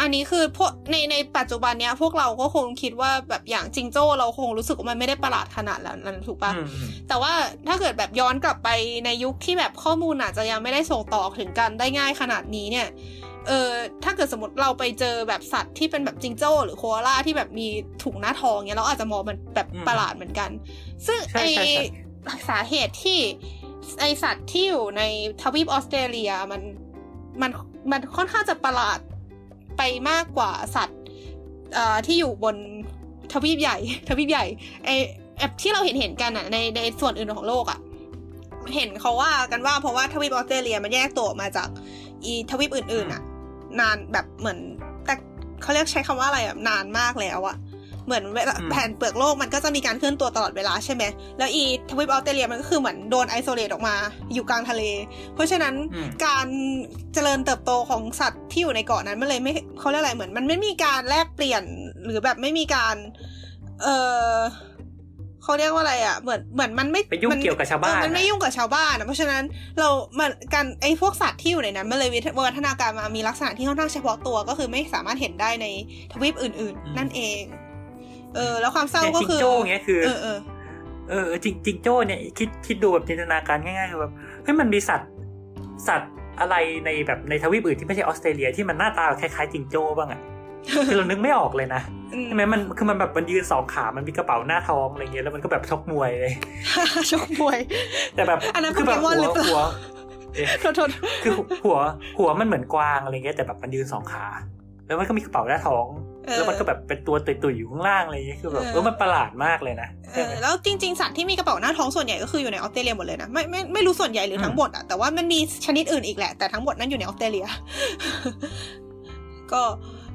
[0.00, 7.32] อันนี้คือพวกในในปัจจุบันเนี้ยพวกเราก็คงคิดว่าแบบอย่างจิงโจ้เราคงรู้สึกว่ามันไม่ได้ประหลาดขนาดนั้นถูกปะอืมอืมแต่ว่า
[7.68, 8.68] ถ้าเกิดแบบย้อนกลับไป
[9.04, 12.88] ในยุคที่แบบข้อมูลอาจจะยังไม่ได้ส่งต่อถึงกันได้ง่ายขนาดนี้เนี่ย
[13.48, 13.70] เออ
[14.04, 17.66] ถ้าเกิดสมมติเราไปเจอแบบสัตว์ที่เป็นแบบจิงโจ้หรือโคอาล่าที่แบบมี
[18.02, 20.50] ถุงหน้าท้องเนี้ยเราอาจจะมองมันแบบประหลาดเหมือนกัน
[21.06, 21.84] ซึ่งใช่ไอใช่ใช่
[22.48, 23.20] สาเหตุที่
[24.00, 25.02] ไอสัตว์ที่อยู่ใน
[25.42, 26.62] ทวีปออสเตรเลียมัน
[27.42, 27.50] มัน
[27.90, 28.98] มันค่อนข้างจะประหลาด
[29.76, 31.00] ไปมากกว่าสัตว์
[32.06, 32.56] ที่อยู่บน
[33.32, 33.76] ทวีปใหญ่
[34.08, 34.44] ทวีปใหญ่
[34.84, 34.90] ไอ
[35.38, 37.78] แอบที่เราเห็นเห็นกันอะในในส่วนอื่นของโลกอะ
[38.74, 41.68] เห็นเขาว่ากันว่าเพราะว่าทวีปออสเตรเลียมันแยกตัวออกมาจาก
[42.24, 43.22] อีทวีปอื่นๆอะ
[43.80, 44.58] นานแบบเหมือน
[45.04, 45.14] แต่
[45.62, 47.56] เขาเรียกใช้คำว่าอะไรอะนานมากแล้วอะ
[48.06, 51.02] เหมือนเวลาอืมแผ่นเปลือกโลกมันก็จะมีการเคลื่อนตัวตลอดเวลาใช่ไหม
[51.38, 53.94] แล้วอีทวีปออสเตรเลียมันก็คือเหมือนโดน isolate ออกมา
[54.34, 54.82] อยู่กลางทะเล
[55.34, 56.46] เพราะฉะนั้นอืมการ
[57.14, 61.62] เจริญเติบโตของสัตว์ที่อยู่ในเกาะนั้นมันเลยไม่เขาเรียกอะไรเหมือน มันไม่มีการแลกเปลี่ยน
[62.04, 62.96] หรือแบบไม่มีการ
[63.82, 63.88] เอ
[64.32, 64.34] อ
[65.44, 69.42] เขาเรียกว่าอะไรอะเหมือนเหมือนมันไม่ไปยุ่งมัเกี่ยวกับชาวบ้านเออมันไม่อะยุ่งกับชาวบ้านอะเพราะฉะนั้น
[69.78, 69.88] เรา
[70.18, 75.66] มันการไอ้พวกสัตว์ที่อยู่ในนั้นมันเลยวิวัฒนาการมามีลักษณะที่ค่อนข้างเฉพาะตัวก็คือไม่สามารถเห็นได้ใน
[76.12, 77.40] ทวีปอื่น ๆ นั่นเอง
[78.36, 80.38] เออ แล้วความเศร้าเนี่ยก็จิงคือโจ้เงี้ยคือ เออเออ
[81.10, 84.12] เออจิงจิงโจ้เนี่ยคิดคิดดูแบบจินตนาการง่ายๆคือแบบ
[84.42, 85.10] เฮ้ยมันมีสัตว์
[85.88, 90.20] สัตว์อะไรในแบบในทวีปอื่นที่ไม่ใช่ออสเตรเลียที่มันหน้าตาคล้ายๆจิงโจ้บ้างอะ
[90.86, 91.82] คือเรานึกไม่ออกเลยนะ
[92.14, 96.34] อืมใช่ไหมมันคือมันแบบมันยืนสองขา มันมีกระเป๋าหน้าท้องอะไรเงี้ยแล้วมันก็แบบชกมวยเลย
[97.10, 97.58] ชกมวย
[98.14, 99.62] แต่แบบอันนั้นคืแบบโปเกมอนหรือเปล่าหัว
[100.34, 100.90] เอ๊ะโทษโทษ
[101.22, 101.32] คือ
[101.64, 101.78] หัว
[102.18, 104.26] หัวมันเหมือนกวางอะไรเงี้ยแต่แบบมันยืนสองขา
[104.86, 117.46] แล้วมันก็มีกระเป๋าหน้าท้องเออ แล้วมันก็แบบเป็นตัวตุยๆอยู่ข้างล่างอะไรเงี้ยคือแบบเออเออมันประหลาดมากเลยนะเออแล้วจริง ๆ สัตว์ที่มีกระเป๋าหน้าท้องส่วนใหญ่ก็คืออยู่ในออสเตรเลียหมดเลยนะไม่ไม่ไม่รู้ส่วนใหญ่หรือทั้งหมดอะแต่ว่ามันมีชนิดอื่นอีกแหละแต่ทั้งหมดนั้นอยู่ในออสเตรเลีย
[119.52, 119.62] ก็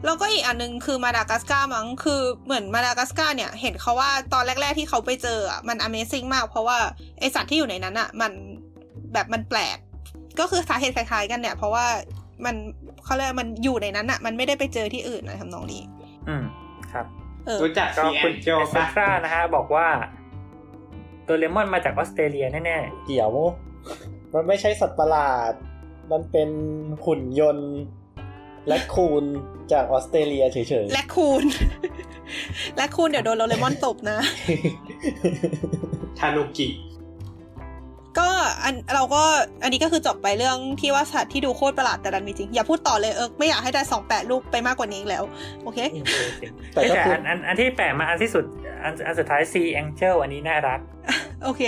[0.06, 6.78] แล้วก็อีกอันนึงคือมาดากัสการ์มั้งคือเหมือนมาดากัสการ์เนี่ย เห็นเขาว่าตอนแรก ๆที่เขาไปเจออะมัน Amazing มาก เพราะว่า
[7.20, 8.32] ไอสัตว์ที่อยู่ในนั้นอะมัน
[9.14, 9.78] แบบมันแปลก
[10.40, 11.86] ก็คือสาเหตุคล้ายๆกันเนี่ย เพราะว่า
[12.46, 12.56] มัน
[13.06, 15.82] เขาเรียกว่ามันอยู่ในนั้นอะมันไม่ได้ไปเจอที่อื่นอะไรทำนองนี้
[16.28, 16.44] อืม
[16.94, 17.06] ครับ
[17.46, 19.88] เออรู้จักก็ซีแอคุณนเจเอลสปะตรานะฮะบอกว่า
[21.28, 23.30] ตัวเลมอนมาจากออสเตรเลียแน่เกี่ยว
[24.34, 25.54] มันไม่ใช่สัตว์ประหลาด
[26.12, 26.50] มันเป็น
[27.06, 27.72] หุ่นยนต์
[28.68, 29.24] และคูน
[29.72, 31.44] จากออสเตรเลียเฉยและคูณ
[32.78, 36.68] และคูณเดี๋ยวโดนโรเลมอนตบนะๆทานุกิ
[38.18, 38.30] ก็
[38.64, 39.24] อันเราก็
[39.64, 45.24] อันนี้ก็คือจบไปเรื่องที่ว่าสัตว์ที่ดูโคตรประหลาดแต่ดันมีจริง อย่าพูดต่อเลยเออไม่อยากให้ได้สองแปดลูกไปมากกว่านี้อีกแล้ว
[45.64, 48.44] โอเคๆแต่แต่ก็แต่คืออันอันอันที่แปลกมาอันที่สุด
[48.84, 50.80] อันอันสุดท้าย Sea Angel อันนี้น่ารัก
[51.44, 51.64] โอเค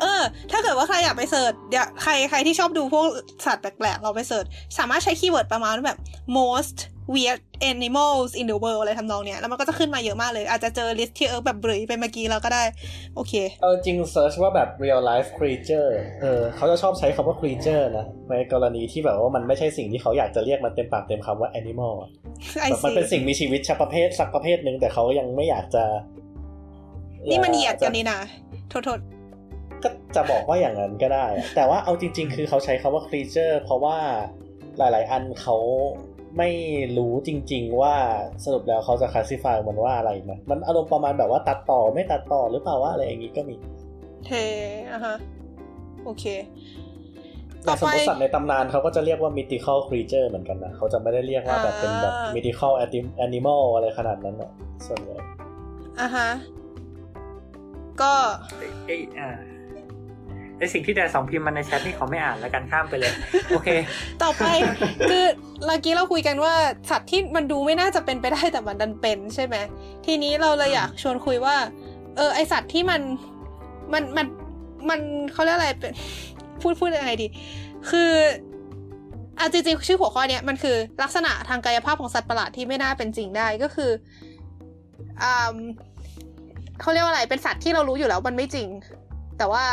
[0.00, 0.20] เออ
[0.50, 3.06] ถ้าเกิดว่าใครอยากไป search เดี๋ยวใครใครที่ชอบดูพวก
[3.46, 4.44] สัตว์แปลกๆ เราไป search
[4.78, 5.98] สามารถใช้ keyword ประมาณว่าแบบ
[6.38, 6.78] most
[7.14, 7.40] weird
[7.70, 12.64] animals in the world อะไรทำนองเนี้ย แล้วมันก็จะขึ้นมาเยอะมากเลย อาจจะเจอ list ที่เอิร์กแบบเบรยไปเมื่อกี้แล้วก็ได้
[13.14, 15.90] โอเค เอาจริง search ว่าแบบ real life creature
[16.22, 22.10] เออเขาจะชอบใช้คำว่า creature นะ ในกรณีที่แบบว่ามันไม่ใช่สิ่งที่เขาอยากจะเรียกมันเต็มปากเต็มคำว่า animal อะ
[22.60, 25.84] ไอแบบมันซีเป็นสิ่งมีชีวิตชประเภทสักประเภทหนึ่งแต่เขายังไม่อยากจะ
[27.30, 28.20] นี่มันเหยียดกันนี่นะ
[28.70, 28.98] โทษโทษ
[29.82, 33.96] ก็จะบอกว่าอย่างนั้นก็ได้อะแต่ว่าเอาจริง ๆ คือเขาใช้คำว่า creature เพราะว่า
[34.78, 35.56] หลาย ๆ อันเขา
[36.38, 36.50] ไม่
[36.96, 37.94] รู้จริง ๆ ว่า
[38.44, 43.54] สรุปแล้วเขาจะ classify มันว่าอะไรนะมันอารมณ์ประมาณแบบว่าตัดต่อไม่ตัดต่อหรือเปล่าว่าอะไรอย่างงี้ก็มี
[44.26, 44.30] เท
[44.92, 45.16] อะฮะ
[46.04, 46.24] โอเค
[47.62, 54.50] แต่สมมติสัตว์ในตำนานเขาก็จะเรียกว่า mythical creature เหมือนกันนะเขาจะไม่ได้เรียกว่าแบบเป็นแบบอ่า mythical anim- animal อะไรขนาดนั้นอะ
[54.86, 55.18] ส่วนใหญ่
[56.00, 56.30] อะฮะ
[58.00, 58.12] ก็
[58.86, 59.53] ไอ้อ่าไอ
[60.72, 63.12] สิ่งที่แดนสองพิมพ์มาในแชทนี่เขอไม่อ่านแล้วกันข้ามไปเลย
[63.50, 63.68] โอเค
[64.22, 64.44] ต่อไป
[65.10, 65.24] คือ
[65.66, 66.54] เมื่อกี้เราคุยกันว่า
[66.90, 69.56] สัตว์ที่มันดูไม่น่าจะเป็นไปได้แต่มันดันเป็นใช่ไหม
[70.06, 71.56] ทีนี้เราเลยอยากชวนคุยว่า
[72.16, 73.00] เออไอสัตว์ที่มัน
[73.92, 74.26] มันมัน
[74.88, 75.00] มัน
[75.32, 75.92] เขาเรียกอะไรเป็น
[76.60, 77.26] พูดพูดยังไงดี
[77.90, 78.12] คือ
[79.38, 83.90] อะจริงๆชื่อหัวข้อเนี้ยมันคือลักษณะทางกายภาพของสัตว์ประหลาดที่ไม่น่าเป็นจริงได้ก็คือ
[85.22, 85.56] อ่า
[86.80, 88.68] เขาเรียกว่าอะไรเป็นสัตว์ที่เรารู้อยู่แล้วมันไม่จริง
[89.38, 89.64] แต่ว่า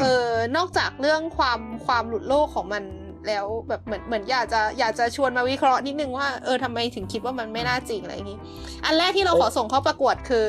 [0.00, 2.82] เออนอกจากเรื่องความความหลุดโลกของมัน
[3.28, 8.38] แล้วแบบเหมือนเหมือนอยากจะอยากจะชวนมาวิเคราะห์นิดนึงว่าเออทำไมถึงคิดว่ามันไม่น่าจริงอะไรอย่างนี้
[8.84, 10.46] อันแรกที่เราขอส่งเข้าประกวดคือ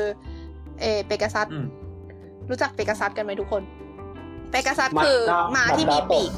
[0.80, 1.66] เอเปกัสซัสอืม
[2.50, 3.62] รู้จักเปกัสซัสกันไหมทุกคน
[4.50, 6.30] เปกัสซัสหมัดคือดาวหมาที่มีปีก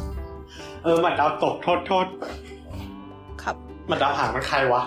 [0.82, 2.07] เออหมัดดาวตกโทษโทษ
[3.42, 3.57] ครับ
[3.88, 4.82] หมัดดาวหางมันใครวะ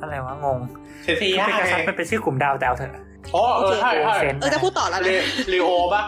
[0.00, 0.58] อะไรวะงง
[1.02, 2.94] เซนซีย่าเป็นกระไงซับมันเป็นชื่อกลุ่มดาวแต่เอาเถอะ
[3.34, 6.02] อ๋อเออใช่ใช่เซนเออจะพูดต่อแล้วเลนะลีโอปะ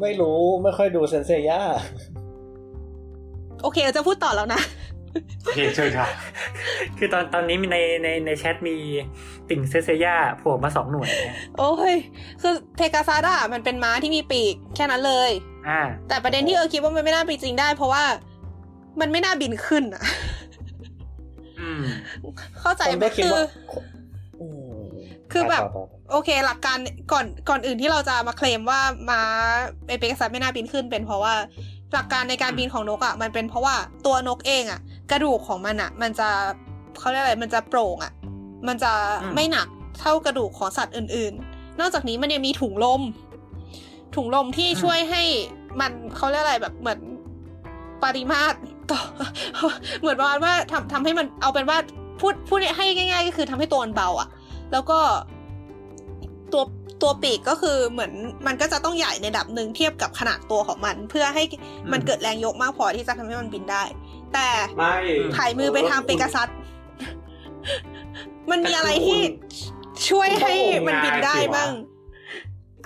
[0.00, 1.60] ไม่รู้ไม่ค่อยดูเซนเซย่า
[3.62, 4.60] โอเคจะพูดต่อแล้วนะ
[5.44, 6.08] โอเคเชิญค่ะ
[6.98, 8.74] คือตอนตอนนี้มีในในในแชทมี
[9.48, 11.94] ติ่งเซเซย่าโผล่มาสองหน่วยนะโอ้ย
[12.42, 15.30] คือเพกาซัสอะมันเป็นม้าที่มีปีกแค่นั้นเลย
[15.68, 18.04] อ่า แต่ประเด็นที่เออคิดว่ามันไม่น่าเป็นจริงได้ เพราะว่า
[19.00, 20.02] มันไม่น่าบินขึ้นอะ
[21.60, 21.82] อืม
[22.60, 23.89] เข้าใจผมไหมก็คิดคือว่าอืม
[25.32, 26.78] คือแบบต่ต่อโอเค หลักการ
[27.12, 29.20] ก่อนก่อนอื่นที่เราจะมาเคลมว่ามา
[29.88, 31.34] เอเปกซัสไม่น่าบินขึ้น เป็นเพราะว่า
[31.92, 33.74] หลักการในการบินของนกอะมันเป็นเพราะว่า
[34.06, 36.28] ตัวนกเองอะ กระดูกของมันอะ มันจะ
[36.98, 38.12] เขาเรียกอะไรมันจะโปร่งอะ
[38.68, 39.68] มันจะอืมไม่หนัก
[40.00, 43.00] เท่ากระดูกของสัตว์อื่น ๆ นอกจากนี้มันยังมีถุงลม
[44.16, 45.22] ถุงลมที่ช่วยให้
[45.80, 47.00] มันเขาเรียกอะไรแบบเหมือน
[48.02, 48.56] ปริมาตร
[48.90, 49.00] ต่อ
[50.00, 51.78] เหมือนประมาณว่าทำทำให้มันเอาเป็นว่า
[52.20, 54.28] พูดพูดให้ง่าย ๆ ก็คือทำให้ตัวมันเบาอะ
[54.72, 55.00] แล้วก็
[56.52, 56.62] ตัว
[57.02, 58.12] ตัวปีกก็คือเหมือน
[58.46, 61.42] มันก็จะต้องใหญ่ในระดับหนึ่งเทียบกับขนาดตัวของมัน เพื่อให้
[61.92, 63.82] มันอืมเกิดแรงยกมากพอที่จะทำให้มันบินได้
[64.34, 64.48] แต่
[64.78, 64.94] ไม่
[65.36, 66.48] ถ่ายมือไปทางเปกัสซัส
[68.50, 69.20] มันมีอะไรที่
[70.08, 70.54] ช่วยให้
[70.86, 71.70] มันบินได้บ้าง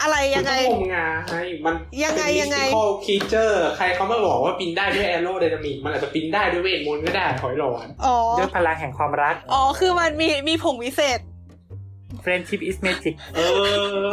[0.02, 1.08] อะไรยังไงมันต้องงมงา
[1.44, 1.74] ยมัน
[2.04, 11.20] ยังไงยังไงเป็น mystical creature ใครเขามาบอกว่าบินได้ด้วย aerodynamic มันอาจจะบินได้ด้วยเวทมนต์ก็ได้ถอยหลอนอ๋อด้วยพลังแห่งความรัก อ๋อ คือมันมีมีผงวิเศษ
[12.24, 13.40] friendship is magic เอ
[14.04, 14.08] อ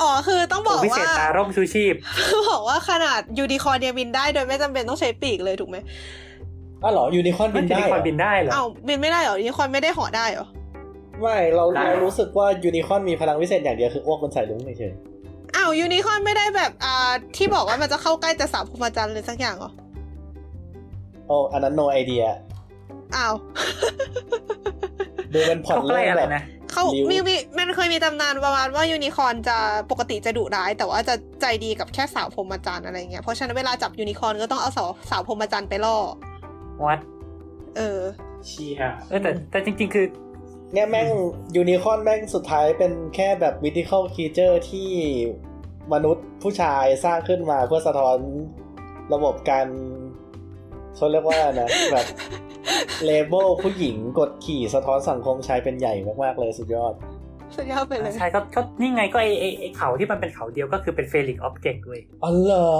[0.00, 1.94] อ๋อ คือต้องผบอมกพิเศษว่าตาร่มชูชีพ
[2.32, 5.76] ต้องบอกว่าขนาดยูนิคอร์นเนี่ยบินได้โดยไม่จำเป็นต้องใช้ปีกเลยถูกไหม
[6.82, 10.46] อ้าวเหรอยูนิคอร์นมับินนจะได้มีเหครวามอบินได้เหรอ เอ้าบินไม่ได้เหรอยูนิคอร์นไม่ได้เหอได้เหรอ
[11.20, 14.92] ไม่เราได้ เรารู้สึกว่ายูนิคอร์นมีพลังวิเศษอย่างเดียวคืออ้วกบนสายลุงเฉย
[15.56, 19.70] อ้าวยูนิคอร์นไม่ได้แบบอ่าที่บอกว่ามันจะเข้าใกล้แต่สามพรหมจรรย์เลยสักอย่างเหรอ
[20.50, 22.24] ๆโอ้อันนั้น no idea
[23.16, 23.34] อ้าว
[25.32, 26.42] ดูเป็นพล็อตเขาใกล้เรื่องอะไรแบบนะ
[26.74, 29.56] เขาริ้วมีมีมันเคยมีตำนานประมาณว่ายูนิคอร์นจะ
[29.90, 35.96] ปกติจะดุร้าย แต่ว่าจะใจดีกับแค่สาวพรหมจรรย์อะไรเงี้ยเพราะฉะนั้นเวลาจับยูนิคอร์นก็ต้องเอาสาวสาวพรหมจรรย์ไปล่อ
[36.86, 36.98] วัด
[37.76, 38.00] เออ
[38.46, 40.06] เชียเออแต่แต่จริง ๆ คือ
[40.72, 41.08] เนี่ยแม่ง
[41.56, 44.88] ยูนิคอร์นแม่งสุดท้ายเป็นแค่แบบวิ t ิ c a l creature ที่
[45.92, 48.18] มนุษย์ผู้ชายสร้างขึ้นมาเพื่อสะท้อน
[49.14, 49.66] ระบบการ
[50.96, 52.06] เขาเรียกว่านะแบบ
[53.04, 56.94] เลเบลผู้หญิงกดขี่สะท้อนสังคมชายเป็นใหญ่มากๆเลยสุดยอด
[57.56, 62.70] สุดยอดไปเลย ใช่ก็ก็นี่ไงก็ไอไอไอเขาที่มันเป็นเขาเดียวก็คือเป็นเฟลิกออบเจกต์เว้ยอ๋อเหรอ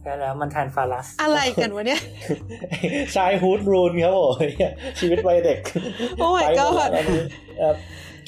[0.00, 2.00] ใช่แล้วมันแทนฟาลัส อะไรกันวะเนี่ย
[3.16, 4.34] ชายฮูดรูนครับผม
[4.98, 5.58] ชีวิตวัยเด็ก
[6.16, 7.22] โอ้ my ไปหมด god แล้วอันนี้
[7.58, 7.74] เอ่อ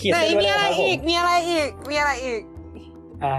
[0.00, 2.40] ขีดไหนเส้นไว้มีอะไรนะครับผอีก มีอะไรอีก มีอะไรอีก
[3.24, 3.34] อ่า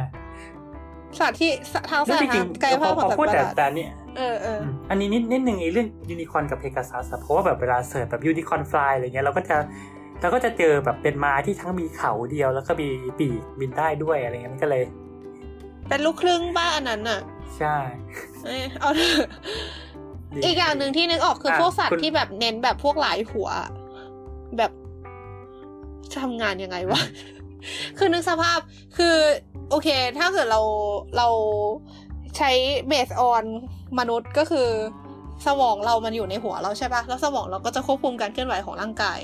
[1.20, 9.58] สัตว์ที่สทางแล้วสัตจว์ริทางงกายๆพภาอพขพองอสัตว์พูดประหแต่ลาดแต่เนี่ย เออเอออืมอันนี้นิดนิดหนึ่งไอ้เรื่องยูนิคอนกับเพกาซัสเพราะว่าแบบเวลาเสิร์ชแบบยูนิคอนฟลายอะไรเงี้ยเราก็จะ
[10.22, 12.88] เราก็จะเจอแบบเป็นม้าที่ทั้งมีเขาเดียว แล้วก็มี
[13.20, 14.84] ปีกบินได้ด้วยอะไรเงี้ยมันก็เลย
[15.88, 17.20] เป็นลูกครึ่งบ้าอันนั้นน่ะ
[17.58, 17.78] ใช่
[18.46, 19.28] เอ้ยเอาเถอะ
[20.34, 23.50] ดีอีกอย่างหนึ่งที่นึกออกคืออะพวกสัตคุว์ณที่แบบเน้นแบบพวกหลายหัว
[24.58, 24.72] แบบ
[26.12, 27.02] จะทำงานยังไงวะ
[27.98, 28.60] คือนึกสภาพ
[28.98, 29.16] คือ
[29.70, 29.88] โอเค
[30.18, 30.62] ถ้าเกิดเรา
[31.18, 31.28] เรา
[32.38, 32.52] ใช้
[32.88, 33.44] เบสออน
[34.00, 34.70] มนุษย์ก็คือ
[35.46, 39.20] สมองเรามันอยู่ในหัวเราใช่ปะแล้วสมองเราก็จะควบคุมการเคลื่อนไหวของร่างกาย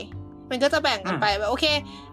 [0.50, 1.66] มันก็จะแบ่งกันไปแบบโอเค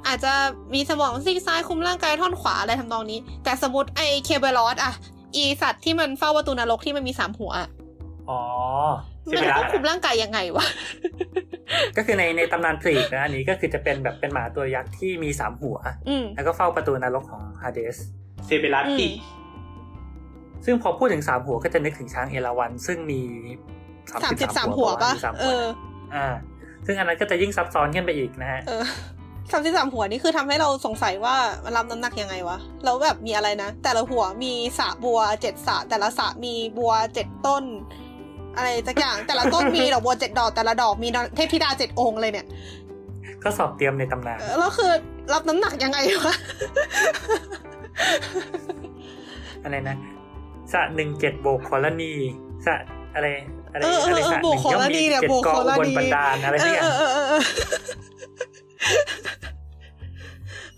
[0.06, 0.32] อาจจะ
[0.74, 4.92] มีสมองซีกซ้ายคุมร่างกายท่อนขวาอะไรทำนองนี้ แต่สมมติไอเคเบลอสอะ
[5.36, 7.68] อีสัตว์ที่มันเฝ้าประตูนรกที่มันมีสามหัวอะ
[8.30, 8.40] อ๋อ
[9.26, 10.66] มันควบคุมร่างกายยังไงวะ
[11.96, 15.78] ก็คือในในตำนานกรีกนะอันนี้ก็คือจะเป็นแบบเป็นหมาตัวยักษ์ที่มีสามหัว
[16.08, 17.96] อืมแล้วก็เฝ้าประตูนรกของฮาเดส
[18.46, 19.37] เซเบรัสติอืม
[20.64, 23.20] ซึ่งพอพูดถึงสามหัวก็จะนึกถึงช้างเอราวัณซึ่งมี
[24.24, 25.66] สามสิบสามหัวปะมีสามเอหัวอ
[26.14, 26.26] อ่า
[26.86, 28.84] ซึ่งอันนั้นก็จะยิ่งซับซ้อนขึ้นไปอีกนะฮะเออ
[29.52, 37.64] สามสิบสามหัวนี่คือทำให้เราสงสัยว่ามันรับน้ำหนักยังไงวะ แล้วแบบมีอะไรนะ แต่ละหัวมีสระบัวเจ็ดสระแต่ละสระมีบัวเจ็ดต้น
[38.56, 42.46] อะไรสักอย่าง แต่ละต้นมีดอกบัวเจ็ดดอก แต่ละดอกมีเทพธิดาเจ็ดองค์เลยเนี่ย
[43.42, 44.90] ก็สอบเตรียมในตำนานเออแล้วคือ
[45.32, 46.34] รับน้ำหนักยังไงวะ
[49.64, 49.96] อะไรนะ
[50.72, 52.12] สะหนึ่งเจ็ดโบกคอลนี
[52.66, 52.74] สะ
[53.14, 53.26] อะไร
[53.72, 57.42] อะไรเออเอออะไรเออสะหโบนึ่กงคอลนีเนี่ยเจ็ดโบกกอคอลบนนีบันดาลอะไรเอสักออย่างเออเออเออเออ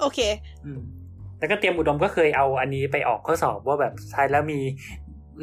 [0.00, 0.18] โอเค
[0.78, 0.80] ม
[1.38, 4.58] แล้วก็เตรียมอุดมก็เคยเอาอันนี้ไปออกข้อสอบว่าแบบใช้แล้วมี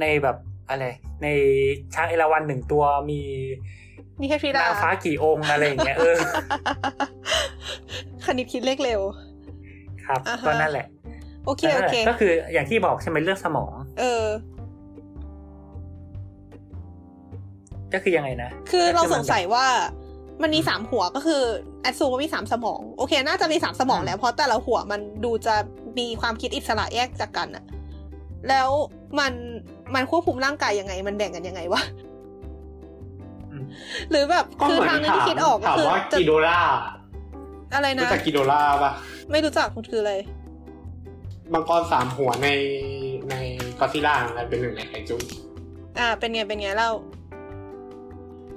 [0.02, 0.38] ในแบบ
[0.70, 0.86] อะไร
[1.24, 1.28] ใน
[1.94, 3.22] ช้างเอราวัณหนึ่งตัวมี
[4.20, 6.18] นี่แค่ทริดานางฟ้ากี่องค์อะไรอย่างเงี้ยเออ
[8.26, 9.02] คณิตคิดเลขเร็ว
[10.06, 10.86] ครับอ่าฮะก็นั่นแหละ
[11.48, 14.26] โอเคนั่โอนแหละเค ก็คืออย่างที่บอกใช่ไหมเรื่องสมอง เออ
[17.94, 19.66] ก็คือยังไงนะ คือเราก็สงสัยว่า
[20.42, 21.42] มันมีสามหัวก็คือ
[21.82, 25.56] แอดซูว่ามีสามสมอง โอเค น่าจะมีสามสมองแหล้ว เพราะแต่ละหัวมันดูจะ
[25.98, 27.64] มีความคิดอิสระแยกจากกันอะ
[28.50, 28.70] แล้ว
[29.20, 29.34] มัน
[29.96, 31.82] มันควบคุมร่างกายยังไง มันแบ่งกันยังไงวะ
[33.52, 33.64] อืม
[34.10, 36.60] หรือแบบก็คือเหมือนทางนึงถามที่คิดออกก็ถามคือว่าจะกิโดล่า
[37.74, 38.92] อะไรรู้นะจักกิโดล่าปะ
[39.32, 40.14] ไม่รู้จักมันคืออะไร
[41.54, 42.50] มังกรสามหัวใน
[43.30, 43.36] ใน
[43.80, 45.18] กอซิล่าอะไรเป็นหนึ่งในไคจู
[46.00, 46.92] อ่า เป็นไง เป็นไงเล่า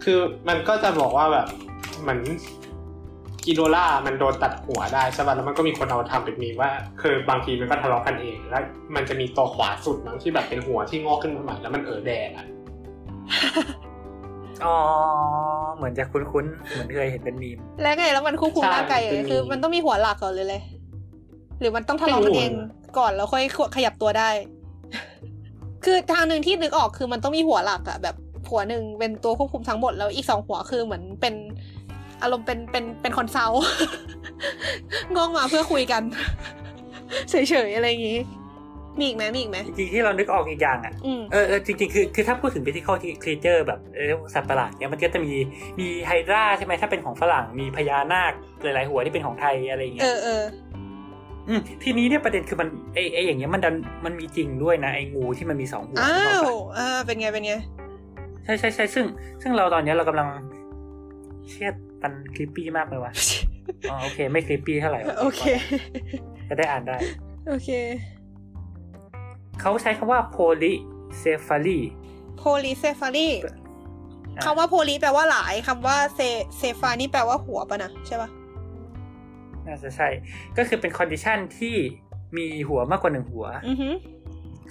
[0.05, 0.19] คือ
[0.49, 1.47] มันก็จะบอกว่าแบบ
[2.01, 2.21] เหมือน
[3.45, 6.71] กิโดล่ามันโดนตัดหัวได้ใช่ป่ะแล้วมันก็มีคนเอาทำเป็นมีมว่า
[7.01, 8.63] คือบางทีมันก็ทะเลาะกันเอง แล้ว
[8.95, 12.47] มันจะมีตัวขวาสุดมั้งที่แบบเป็นหัวที่งอกขึ้นมาใหม่แล้วมันเออแดงอะ
[14.65, 14.77] อ๋อ
[15.77, 20.63] เหมือนจะคุ้นๆ เหมือนเคยเห็นเป็นมีม แล้วไงแล้วมันควบคุมใช่ร่างกายยังไงเป็นคือมีมันต้องมีหัวหลักก่อนเลยเลย
[21.61, 23.45] หรือมันต้องทะเลาะกันเองไม่รู้อะ ก่อนแล้วค่อย
[23.77, 24.31] ขยับตัวได้
[25.85, 28.17] คือทางหนึ่งที่นึกออกคือมันต้องมีหัวหลักอะแบบ
[28.51, 31.35] หัวหนึ่งเป็นตัวควบคุมทั้งหมดแล้วอีกสองหัวคือเหมือนเป็น
[32.23, 33.63] อารมณ์เป็นเป็นเป็นคอนซัลท์
[35.15, 36.03] งอกมาเพื่อคุยกัน
[37.31, 37.35] เฉ
[37.67, 38.21] ยๆอะไรอย่างงี้
[38.99, 45.33] มีอีกไหมมีอีกไหมจริงๆที่เรานึกออกอีกอย่างอะอืมเออเออจริงๆคือคือถ้าพูดถึง physical creature แบบเออสัตว์ประหลาดเนี่ยมันก็จะมี
[45.81, 48.33] มีไฮดราใช่ไหมถ้าเป็นของฝรั่งมีพญานาค
[48.63, 50.70] หลายๆหัวที่เป็นของไทยอะไรอย่างเงี้เอยอเอออืม
[51.83, 53.75] ทีนี้เนี่ยประเด็นคือมันไอไออย่างเงี้ยมันดัน
[54.05, 57.53] มันมีจริงด้วยนะไองูที่มันมีสองหัวอ้านึกออกปะอ่าเป็นไงเป็นไง
[58.45, 59.05] ใช่ใช่ใช่ซึ่ง
[59.43, 60.29] ซึ่งเราตอนเนี้ยเรากำลัง
[61.49, 63.13] เชียดมัน creepy มากเลยว่ะ
[63.91, 65.43] อ๋อโอเค ไม่ creepy เท่าไหร่วะโอเค
[66.49, 66.97] จะได้อ่านได้
[67.49, 67.71] โอเค
[69.61, 71.79] เขาใช้คำว่า polycephaly
[72.37, 73.29] polycephaly
[74.45, 76.21] คำว่า poly แปลว่าหลายคำว่าเซ
[76.59, 78.31] เซฟานี่แปลว่าหัวปะนะใช่ปะ
[79.67, 80.09] น่าจะใช่
[80.57, 81.75] ก็คือเป็น condition ที่
[82.37, 83.95] มีหัวมากกว่าหนึ่งหัวอือหือ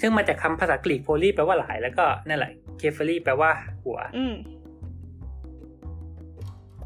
[0.01, 3.51] ซึ่งมาจากคำภาษากรีก poly แปลว่าหลายแล้วก็นั่นแหละเคฟ a รีแปลว่า
[3.83, 4.33] หัวอืม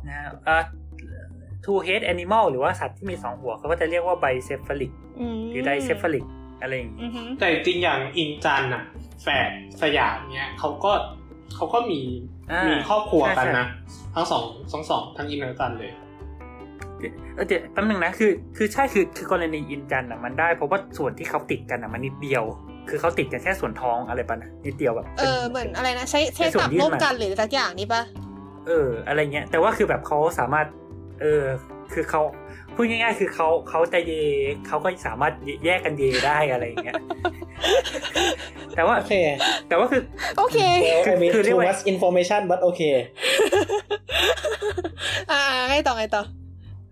[0.08, 0.58] นะฮะอ่า
[1.66, 6.26] two head animal หรือว่าสัตว์ที่มีสองหัวเขาก็จะเรียกว่า bicephalic อืมหรือ dicephalic
[6.62, 8.84] อะไรอย่างงี้อือหือแต่จริงๆอย่างอินจันอะ
[9.22, 9.50] แฝด
[9.82, 10.92] สยามเนี้ยเขาก็
[11.56, 12.02] เขาก็มี
[12.52, 13.68] อ่ามีมีครอบครัวกันใช่นะ
[14.16, 15.92] ทั้งสองทั้งสองทั้งอินและจันเลย
[17.36, 22.44] เออเดี๋ยวแป๊บนึงนะคือ คือใช่คือคือกรณีอินจันอะมันได้ เพราะว่าส่วนที่เขาติดกันอะมันนิดเดียว
[22.90, 28.02] คือเขาติดกันแค่ส่วนท้องอะไรปะนะนิดเดียวแบบเอป็อเหมือนอะไรนะใช้ใช้ในส่วนตับยื่นร่วมมากันหรือสักอย่างนี่ปะ
[28.68, 30.68] เออ อะไรเงี้ยแต่ว่าคือแบบเขาสามารถ
[31.22, 31.44] เออ
[31.94, 32.22] คือเขา
[32.76, 34.14] พูดง่าย ๆ คือเขาเขาจะเย
[34.68, 35.34] เขาก็สามารถ
[35.66, 36.96] แยกกันเยได้อะไรอย่างเงี้ย
[38.76, 39.14] แต่ว่าโอเค
[39.68, 40.02] แต่ว่าคือ
[40.38, 42.96] โอเค well I mean คือเรียก too ว่า much information but okay
[45.32, 46.24] อ่าไงต่อไงต่อ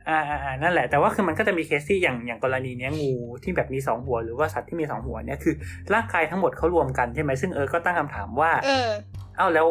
[0.10, 5.54] อ่าอ่าอ่านั่นแหละ แต่ว่าคือมันก็จะมีเคสที่อย่างอย่างกรณีเนี้ยงูที่แบบมีสองหัว หรือว่าสัตว์ที่มีสองหัวเนี่ยคือ
[5.93, 8.89] ร่างกายทั้งหมดเขารวมกันใช่ไหมซึ่งเออก็ตั้งคำถามว่า เออ
[9.38, 9.68] เอ้าแล้ว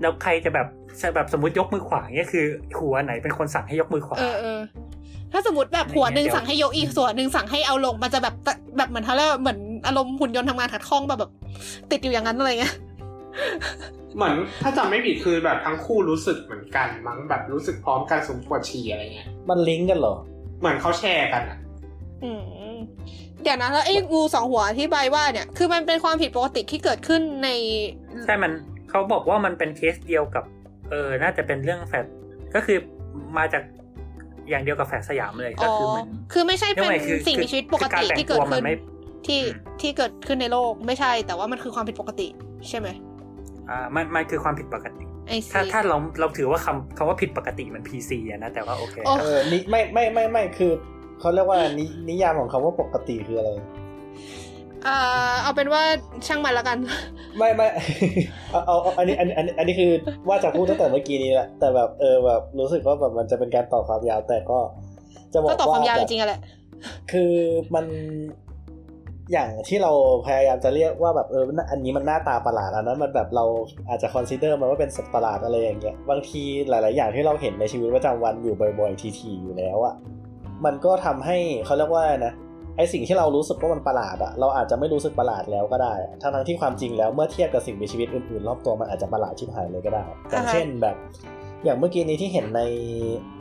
[0.00, 0.66] แล้วใครจะแบบ
[1.02, 2.46] จะแบบสมมติยกมือขวาเนี่ยคือ
[2.78, 4.60] หัวไหนเป็นคนสั่งให้ยกมือขวา เออเออ
[5.32, 8.34] ถ้าสมมติแบบหัวหนึ่งสั่งให้ยกอีกส่วนหนึ่งสั่งให้เอาลงมันจะแบบ
[8.76, 11.30] แบบเหมือนเขาเรียกว่าเหมือนอารมณ์หุ่นยนต์ทำงานขัดข้องแบบแบบ
[11.90, 12.74] ติดอยู่อย่างนั้นอะไรเงี้ย
[14.16, 20.14] เหมือนถ้าจำไม่ผิดคือแบบทั้งคู่รู้สึกเหมือนกันมั้งแบบรู้สึกพร้อมกันสมปวดฉี่อะไรเงี้ยมันลิงก์กันเหรอ
[20.60, 21.58] เหมือนเขาแชร์กันอะ
[22.24, 22.76] อืม
[23.42, 27.48] เดี๋ยวนะแล้วไอ้งูสองหัวที่ใบายว่าเนี่ยคือมันเป็นความผิดปกติที่เกิดขึ้นใน
[28.24, 28.52] ใช่มัน
[28.90, 30.44] เขาบอกว่ามันเป็นเคสเดียวกับ
[30.90, 32.06] เออ น่าจะเป็นเรื่องแฟด
[32.54, 32.78] ก็คือ
[33.38, 33.62] มาจาก
[34.50, 38.74] อย่างเดียวกับแฟดสยามเลยก็อ๋อคือเหมือนคือไม่ใช่เป็นเรียกว่าไงคือสิ่งมีชีวิตปกติคือการแต่งที่เกิดตัวมัขึ้นนไม่
[39.26, 42.26] ที่อืมที่เกิดขึ้นในโลกไม่ใช่ แต่ว่ามันคือความผิดปกติ
[42.68, 42.88] ใช่ไหม
[43.70, 50.72] อ่ามันมันคือความผิดปกติไอ้ถ้าสิถ้าเราเราถือว่าคำคำว่าผิดปกติมัน PC อะนะแต่ว่าโอเคโอ้เออนิไม่ไม่ไม่ไม่คือ
[51.20, 53.50] เขาเรียกว่านินิยามของคำว่าปกติคืออะไร
[54.86, 54.96] อ่า
[55.42, 55.82] เอาเป็นว่า
[56.26, 56.78] ช่างมันละกัน
[57.38, 57.66] ไม่ไม่
[58.50, 59.90] เอาเอาเอาอันนี้อันนี้อันนี้อันนี้คือ
[60.28, 64.58] ว่าจะพูดตั้งแต่เมื่อกี้นี้แหละแต่แบบเออแบบรู้สึกว่าแบบมันจะเป็นการต่อความยาวแต่ก็
[65.32, 66.40] จะบอกก็ตอบความยาวแบจบริงๆอะแหละ
[67.12, 67.32] คือ
[67.74, 67.86] มัน
[69.32, 69.92] อย่างที่เรา
[70.26, 73.44] พยายามจะเรียกว่าแบบเอออันนี้มันหน้าตาประหลาดอันนั้นมันแบบเรา
[73.88, 79.94] อาจจะคอนซีเดอร์มันว่าเป็นสัตว์ประหลาดอะไรอย่างเงี้ยบางทีหลาย ๆ อย่างที่เราเห็นในชีวิตประจำวันอยู่บ่อย ๆ ทีๆอยู่แล้วอะ
[80.64, 82.34] มันก็ทำให้เขาเรียกว่านะ
[82.76, 90.96] ไอสิ่งที่เรารู้สึกว่ามันประหลาดอะเราอาจจะไม่รู้สึกประหลาดแล้วก็ได้ ทั้งทั้งที่ความจริงแล้วเมื่อเทียบกับสิ่งมีชีวิตอื่น ๆ รอบตัวมันอาจจะประหลาดชิบหายเลยก็ได้ อย่างเช่นแบบ
[91.64, 92.62] อย่างเมื่อกี้นี้ที่เห็นใน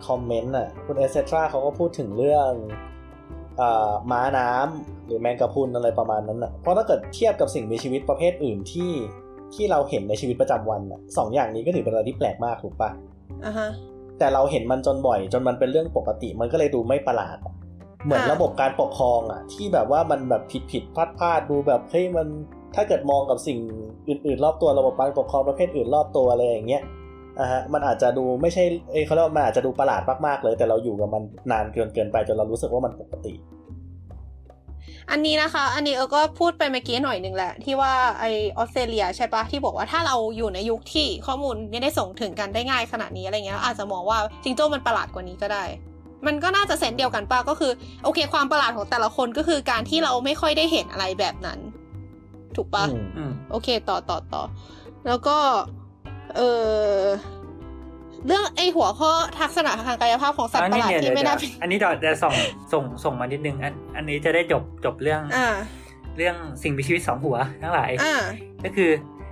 [0.08, 2.52] คอมเมนต์อะคุณเอเซตราเขาก็พูดถึงเรื่อง
[4.12, 8.92] ม้าน้ำหรือแมงกะพรุนอะไรประมาณนั้นอะเพราะถ้าเกิดเทียบกับสิ่งมีชีวิตประเภทอื่นที่
[9.54, 12.90] ที่เราเห็นในชีวิตประจำวันอะสองอย่างนี้ก็ถือเป็นอะไรที่แปลกมากถูกปะ
[13.46, 13.70] อ่าฮะ
[14.20, 17.54] แต่เราเห็นมันจนบ่อย จนมันเป็นเรื่องปกติมันก็เลยดูไม่ประหลาดอะ
[18.06, 22.28] เหมือนอ่าระบบการปกครองอะที่แบบว่ามันแบบผิดผิดพลาดพลาดดูแบบเฮ้ยมัน
[22.76, 23.60] ถ้าเกิดมองกับสิ่ง
[24.08, 26.82] อื่นๆ รอบตัวระบบการปกครองประเภทอื่นรอบตัวอะไรอย่างเงี้ย
[27.40, 33.34] อะฮะมันอาจจะดูไม่ใช่เอ้ยเขาเรียกว่ามันอาจจะดูประหลาดมากๆเลย แต่เราอยู่กับมันนานเกินเกินไปจนเรารู้สึกว่ามันปกติ
[35.12, 38.26] อันนี้นะคะ อันนี้เออก็พูดไปเมื่อกี้หน่อยหนึ่งแหละ ที่ว่าไอ
[38.58, 45.64] ออสเตรเลียใช่ปะที่บอกว่าถ้าเราอยู่ในยุคที่ข้อมูลไม่ได้ส่งถึงกันได้ง่ายขนาดนี้อะไรเงี้ย อาจจะมองว่าจิงโจ้มันประหลาดกว่านี้ก็ได้
[46.28, 47.72] มันก็น่าจะเซนส์เดียวกันปะก็คือ
[48.04, 51.60] โอเค ความประหลาดของแต่ละคนก็คือการที่เราไม่ค่อยได้เห็นอะไรแบบนั้น
[52.56, 54.44] ถูกปะอืมอืมโอเค ต่อต่อต่อ
[55.08, 55.38] แล้วก็
[56.36, 56.42] เอ
[57.02, 57.04] อ
[58.28, 62.34] เรื่องไอหัวข้อทักษณะทางกายภาพของสัตว์ประหลาดอันนี้ที่เนี่ยไม่เดี๋น่ายวอันนี้เดี๋ยวเดี๋ยวส่ง
[62.74, 65.48] ส่งส่งมานิดนึงอันอันนี้จะได้จบจบเรื่องอ่า
[66.18, 68.16] เรื่องสิ่งมีชีวิตสองหัวทั้งหลายอ่า
[68.66, 68.92] ก็คือ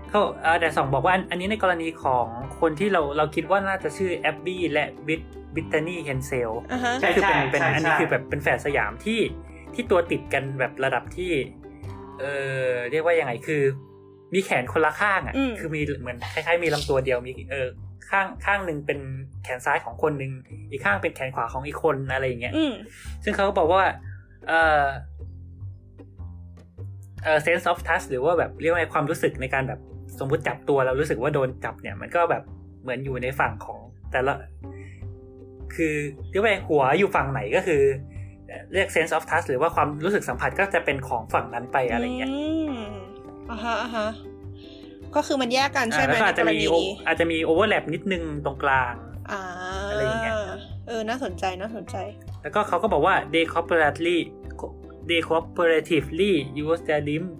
[0.09, 2.25] เขาเอ่อแต่สองบอกว่าอันอันนี้ในกรณีของ
[2.59, 5.21] คนที่เราเราคิดว่าน่าจะชื่อแอบบี้และบิท
[5.55, 9.19] บิตตานีเฮนเซลอ่าฮะใช่คือเป็นเป็นใช่อันนี้ใช่คือแบบเป็นแฝดสยามที่
[9.73, 11.31] ที่ตัวติดกันแบบระดับที่
[12.19, 12.25] เอ
[12.65, 13.63] อเรียกว่ายังไงคือ
[14.33, 17.67] มีแขนคนละข้างอะอืมคือมีเหมือนคล้ายๆมีลำตัวเดียวมีเออ
[18.09, 18.99] ข้างข้างหนึ่งเป็น
[19.43, 20.31] แขนซ้ายของคนหนึ่ง
[20.71, 22.73] อีกข้างเป็นแขนขวาของอีกคนอะไรอย่างเงี้ยอืม
[23.23, 23.83] ซึ่งเขาก็บอกว่า
[24.47, 24.85] เออ
[27.23, 29.79] เออ sense of touch หรือว่าแบบเรียกว่าไงความรู้สึกในการแบบ
[30.19, 32.43] สมมุติจับตัวเรารู้สึกว่าโดนจับเนี่ย มันก็แบบ
[32.81, 33.79] เหมือนอยู่ในฝั่งของ
[34.11, 34.33] แต่ละ
[35.75, 35.93] คือ
[36.31, 37.81] เรียกว่าหัวอยู่ฝั่งไหนก็คือ
[38.73, 42.31] เรียก sense of touch หรือว่าความรู้สึกสัมผัสก็จะเป็นของฝั่งนั้นไปอะไรเงี้ย
[42.93, 43.00] ม
[43.49, 44.07] อ่าฮะอ่าฮะ
[45.15, 48.93] ก็คือมันแยกกันใช่อ่าไหมแล้วก็อาจในจะกรมีณีโอนี้อาจจะมี overlap นิดนึงตรงกลาง
[49.31, 49.41] อ่า
[49.89, 50.35] อะไรอย่างเงี้ย
[50.87, 51.95] เออ น่าสนใจน่าสนใจ
[52.41, 54.17] แล้วก็เขาก็บอกว่า they cooperatively
[55.09, 56.31] they cooperatively
[56.63, 57.33] use their limbs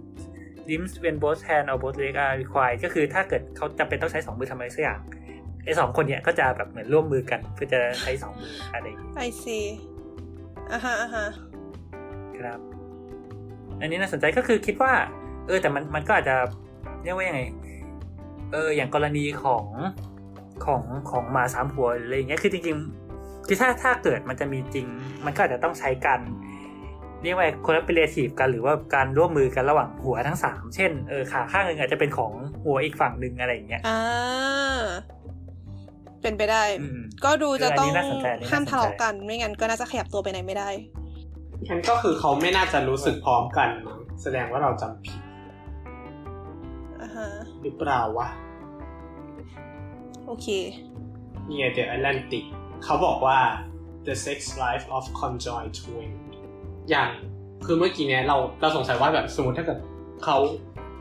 [0.69, 4.99] limbs when both hand or both leg are required ก็คือถ้าเกิดเขาจำเป็นต้องใช้สองมือทำอะไรสักอย่าง
[5.65, 9.65] ไอ้สองคนเนี้ยก็จะแบบเหมือนร่วมมือกัน เพื่อจะใช้สองมืออะไรอย่างเงี้ย I see
[10.71, 11.25] อ่าฮะอ่าฮะ
[12.39, 12.59] ครับ
[13.81, 16.35] อันนี้น่าสนใจก็คือคิดว่าเออแต่มันมันก็อาจจะ
[17.03, 17.41] เรียกว่ายังไง
[18.53, 19.65] เออ อย่างกรณีของ
[20.65, 20.81] ของ
[21.11, 24.87] ของหมาสามหัวหรืออะไรอย่างเงี้ยคือจริงๆคือถ้าถ้าเกิดมันจะมีจริง
[25.25, 26.19] มันก็อาจจะต้องใช้กัน
[27.23, 32.31] เรียกว่า collaborative กันหรือว่าการร่วมมือกันระหว่างหัวทั้งสามเช่นเออขาข้างหนึ่งอาจจะเป็นของ
[32.63, 34.81] หัวอีกฝั่งหนึ่งอะไรอย่างเงี้ยอ่า
[36.21, 40.69] เป็นไปได้อืมก็ดูจะต้องคืออันนี้น่าสนใจอันนี้น่าสนใจห้ามทะเลาะกันไม่งั้นก็น่าจะขยับตัวไปไหนไม่ได้
[41.69, 45.30] งั้นก็คือเขาไม่น่าจะรู้สึกพร้อมกันมั้งแสดงว่าเราจำผิดอ่าฮะ
[47.61, 48.27] หรือเปล่าวะ
[50.25, 50.47] โอเค
[51.47, 52.43] นี่ไง The Atlantic
[52.83, 53.39] เขาบอกว่า
[54.07, 56.09] the sex life of conjoined twin
[56.89, 57.09] อย่าง
[57.65, 59.79] คือเมื่อกี้เนี้ยเราเราสงสัยว่าแบบสมมติถ้าเกิด
[60.23, 60.37] เขา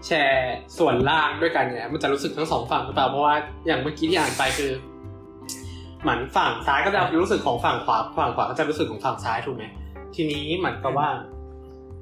[0.06, 3.34] แชร์ส่วนล่างด้วยกันเนี่ยมันจะรู้สึกทั้งสองฝั่งหรือเปล่าเพราะว่า
[3.66, 4.72] อย่างเมื่อกี้ที่อ่านไปคือ
[6.02, 9.64] เหมือนฝั่งซ้ายก็จะรู้สึกของฝั่งขวาฝั่งขวาก็จะรู้สึกของฝั่งซ้ายถูกไหม
[10.14, 11.08] ทีนี้เหมือนกับว่า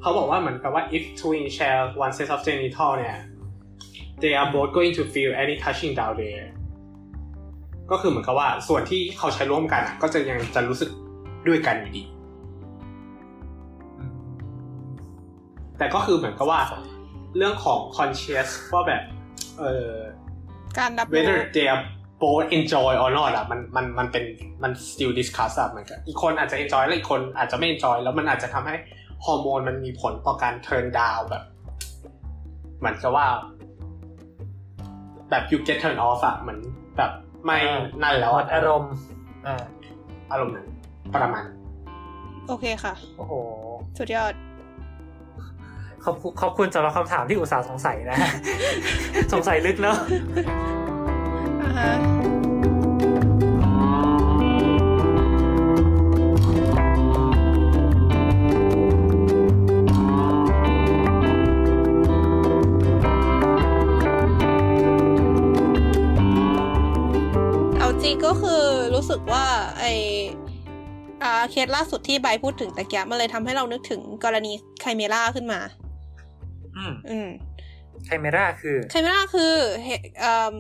[0.01, 3.17] เขาบอกว่าเหมือนกับว่า if twin share one set of genital เนี่ย
[4.23, 6.47] they are both going to feel any touching down there
[7.91, 10.91] ก็คือเหมือนกับว่าส่วนที่เขาใช้ร่วมกันอะก็จะยังจะรู้สึก
[11.49, 12.03] ด้วยกันอยู่ดี
[15.79, 16.61] แต่ก็คือเหมือนกับว่า
[17.37, 19.03] เรื่องของ conscious ว่าแบบ
[19.61, 19.93] เออ
[20.79, 21.85] การรับรู้ whether they are
[22.23, 24.25] both enjoy or not อะมันมันมันเป็น
[24.63, 28.75] มัน still discuss อะเหมือนกันอีกคนอาจจะ enjoy แล้วอีกคนอาจจะไม่ enjoy แล้วมันอาจจะทำให้
[29.25, 31.45] ฮอร์โมนมันมีผลต่อการ turn down แบบ
[32.79, 33.27] เหมือนกับว่า
[35.31, 36.59] แบบ you get turn off อะเหมือน
[36.97, 37.11] แบบ
[37.45, 37.59] ไม่
[38.03, 38.93] นั่นแล้วหมอะดอารมณ์
[39.47, 39.63] อ่า
[40.31, 40.67] อารมณ์นั้น
[41.15, 41.45] ประมาณ
[42.49, 43.33] โอเคค่ะ โอ้โห
[43.99, 44.33] สุดยอด
[46.05, 48.17] ขอบคุณขอบคุณสำหรับคำถามที่อุตส่าห์สงสัยนะ
[49.33, 49.97] สงสัยลึกเนอะ
[68.09, 68.63] ริงก็คือ
[68.95, 69.45] รู้สึกว่า
[69.79, 69.85] ไอ
[71.23, 75.61] อ่าเคสล่าสุดที่ใบพูดถึงตะเกียบมันเลยทำให้เรานึกถึงกรณี chimera ขึ้นมา
[76.77, 77.29] อืมอืม
[78.05, 79.55] ไคเมราคือไคเมล่าคือ
[79.85, 80.57] เหตุอืม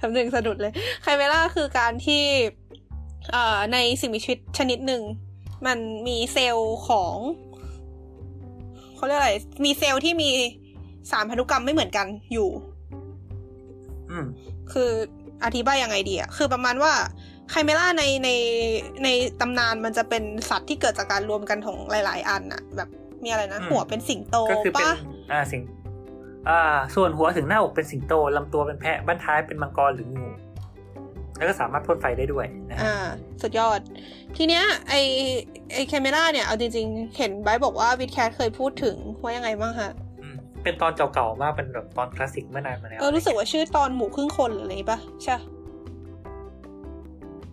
[0.00, 0.72] คำหนึ่งสะดุดเลย
[1.02, 2.24] chimera คือการที่
[3.30, 5.02] เอ่อในสิ่งมีชีวิตชนิดหนึ่ง
[5.66, 7.16] มันมีเซลล์ของ
[8.96, 9.32] เขาเรียกอะไร
[9.64, 10.30] มีเซลล์ที่มี
[11.10, 12.48] สารพันธุกรรมไม่เหมือนกันอยู่
[14.10, 14.26] อืม
[14.72, 14.90] คือ
[15.44, 16.92] อธิบายยังไงดีอะคือประมาณว่า
[17.50, 18.30] chimera ในใน
[19.04, 19.08] ใน
[19.40, 22.88] ตำนานมันจะเป็นสัตว์ที่เกิดจากการรวมกันของหลาย ๆ อันอะแบบ
[23.22, 24.96] มีอะไรนะอืมหัวเป็นสิงโตก็คือเป็นปะ
[25.32, 25.62] อ่าสิง
[26.48, 26.60] อ่า
[26.94, 30.26] ส่วนหัวถึงหน้าอกเป็นสิงโตลำตัวเป็นแพะบั้นท้ายเป็นมังกรหรืองู
[31.36, 32.94] แล้วก็สามารถพ่นไฟได้ด้วยนะฮะอ่า
[33.42, 33.80] สุดยอด
[34.36, 34.94] ทีเนี้ยไอ
[35.72, 40.05] ไอ chimera เนี่ย เอาจริง ๆ เห็นไบร์ทบอกว่า WiTcast เคยพูดถึงว่ายังไงบ้างฮะอืม
[40.66, 45.42] เป็นตอนเก่าๆมากเป็นแบบตอนคลาสสิกเมื่อนานมาแล้วเออรู้สึกว่าชื่อตอนหมูครึ่งคนหรืออะไรปะใช่ปะ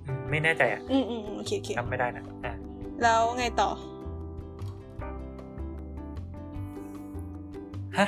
[0.05, 2.55] อืมไม่แน่ใจอะอืมอืมอืมโอเคโอเคจำไม่ได้นะอะ
[3.03, 3.69] แล้วไงต่อ
[7.97, 8.07] ฮะ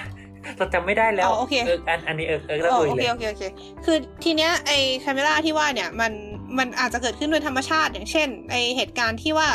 [0.57, 3.43] เราจำไม่ได้แล้วอ๋อโอเคเอออันอันนี้เออเออแล้วอ๋อเอ่ยโอเลเคยโอเคโอเค
[3.85, 6.11] คือทีเนี้ยไอ chimera ที่ว่าเนี่ยมัน
[6.57, 9.49] มันอาจจะเกิดขึ้นโดยธรรมชาติอย่างเช่นไอเหตุการณ์ที่ว่า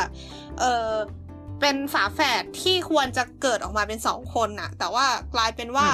[0.61, 0.90] เออ
[1.61, 5.87] เป็นฝาแฝดที่ควรจะเกิดออกมาเป็นสองคนน่ะ แต่ว่ากลายเป็นว่า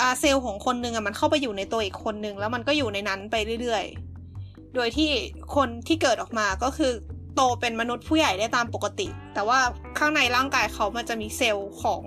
[0.00, 5.10] อ่าเซลล์ของคนหนึ่งอะมันเข้าไปอยู่ในตัวอีกคนหนึ่งแล้วมันก็อยู่ในนั้นไปเรื่อยๆ โดยที่
[5.56, 6.92] คนที่เกิดออกมาก็คือ
[7.34, 9.58] โตเป็นมนุษย์ผู้ใหญ่ได้ตามปกติ แต่ว่า
[9.98, 12.02] ข้างในร่างกายเขามันจะมีเซลล์ของ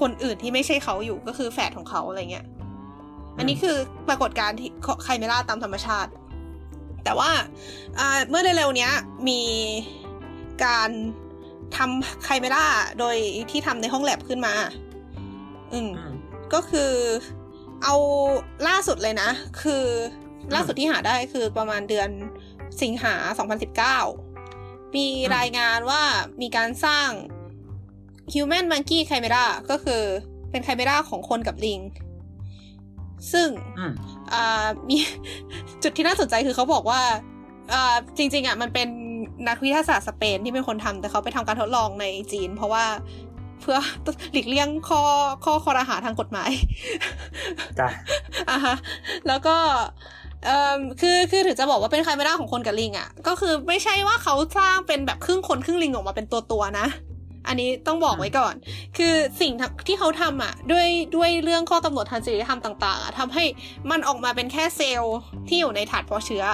[0.00, 2.46] คนอื่นที่ไม่ใช่เขาอยู่ก็คือแฝดของเขาอะไรเงี้ย
[3.38, 3.76] อันนี้คือ
[4.08, 4.70] ปรากฏการณ์ที่
[5.02, 6.10] ไคเมล่าตามธรรมชาติ
[7.04, 7.30] แต่ว่า
[7.98, 8.92] อ่าเมื่อเร็วๆเนี้ย
[9.28, 9.40] มี
[10.64, 10.90] การ
[11.76, 12.64] ทำไคเมล่า
[12.98, 13.16] โดย
[13.50, 14.54] ที่ทำในห้องแลบขึ้นมา
[15.72, 16.14] อืมอืม
[16.54, 16.92] ก็คือ
[17.82, 17.94] เอา
[18.68, 19.30] ล่าสุดเลยนะ
[19.62, 19.84] คือ
[20.54, 22.08] ล่าสุดที่หาได้คือประมาณเดือน
[22.82, 23.14] สิงหา
[24.00, 25.06] 2019 มี
[25.36, 26.02] รายงานว่า
[26.42, 27.08] มีการสร้าง
[28.32, 30.02] Human Monkey Chimera ก็คือ
[30.50, 31.80] เป็นไคเมราของคนกับลิง
[33.32, 33.48] ซึ่ง
[33.78, 33.92] อืม
[34.32, 34.96] อ่ามี
[35.82, 37.02] จุดที่น่าสนใจคือเขาบอกว่า
[37.72, 38.88] อ่าจริง ๆอะมันเป็น
[39.48, 42.84] นักวิทยาศาสตร์สเปนที่เป็นคนทำแต่เขาไปทำการทดลองในจีน เพราะว่า
[43.60, 43.78] เพื่อ
[44.32, 45.02] หลีกเลี่ยงข้อ
[45.44, 46.50] ข้อคอรหาทางกฎหมาย
[47.78, 47.88] จ้ะ
[48.50, 48.76] อะฮะ
[49.28, 49.56] แล้วก็
[50.44, 56.86] เอ่อคือคือถึงจะบอกว่าเป็นไคเมราของคนกับลิงอะ ก็คือไม่ใช่ว่าเขาสร้างเป็นแบบครึ่งคนครึ่งลิงออกมาเป็นตัวตัวๆนะ
[57.48, 58.54] อันนี้ต้องบอกไว้ก่อน
[58.98, 59.52] คือสิ่ง
[59.86, 63.44] ที่เขาทำอะ ด้วยด้วยเรื่องข้อกำหนดทางจริยธรรมต่างๆอะทำให้
[63.90, 65.16] มันออกมาเป็นแค่เซลล์
[65.48, 66.44] ที่อยู่ในถาดเพาะเชื้อ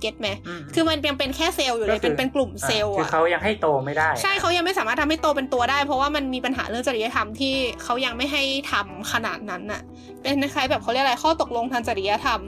[0.00, 0.28] เก็ตไหม
[0.58, 8.42] มคือมันยังเป็นแค่เซลล์อยู่เลยเป็นเป็นกลุ่มเซลล์คืออะเขายังให้โตไม่ได้ ใช่เขายังไม่สามารถทำให้โตเป็นตัวได้ เพราะว่ามันมีปัญหาเรื่องจริยธรรมที่เขายังไม่ให้
[8.72, 9.82] ทำขนาดนั้นน่ะ
[10.22, 12.40] เป็นคล้ายๆแบบเขาเรียกอะไรข้อตกลงทางจริยธรรม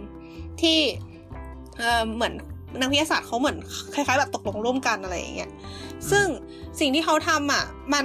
[0.61, 0.79] ที่
[1.79, 2.35] เออเหมือน
[2.81, 3.57] นักวิทยาศาสตร์เขาเหมือน
[3.95, 5.51] คล้ายๆแบบตกลงร่วมกันอะไรอย่างเงี้ย
[6.11, 6.27] ซึ่ง
[6.81, 8.05] สิ่งที่เขาทำอะมัน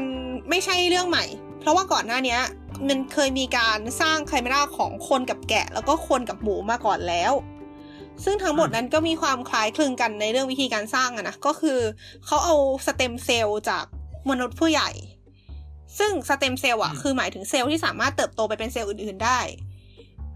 [0.49, 1.25] ไม่ใช่เรื่องใหม่
[1.61, 2.41] เพราะว่าก่อนหน้าเนี้ย
[2.87, 7.33] มันเคยมีการสร้าง chimera ของคนกับแกะ แล้วก็คนกับหมูมาก่อนแล้ว
[8.23, 11.79] ซึ่งทั้งหมดนั้นก็มีความคล้ายคลึงกันในเรื่องวิธีการสร้างอะนะ ก็คือ
[12.25, 12.55] เขาเอา
[12.85, 13.85] สเต็มเซลล์จาก
[14.29, 14.89] มนุษย์ผู้ใหญ่
[15.99, 19.39] ซึ่งสเต็มเซลล์อะอืมคือหมายถึงเซลล์ที่สามารถเติบโตไปเป็นเซลล์อื่น ๆ ได้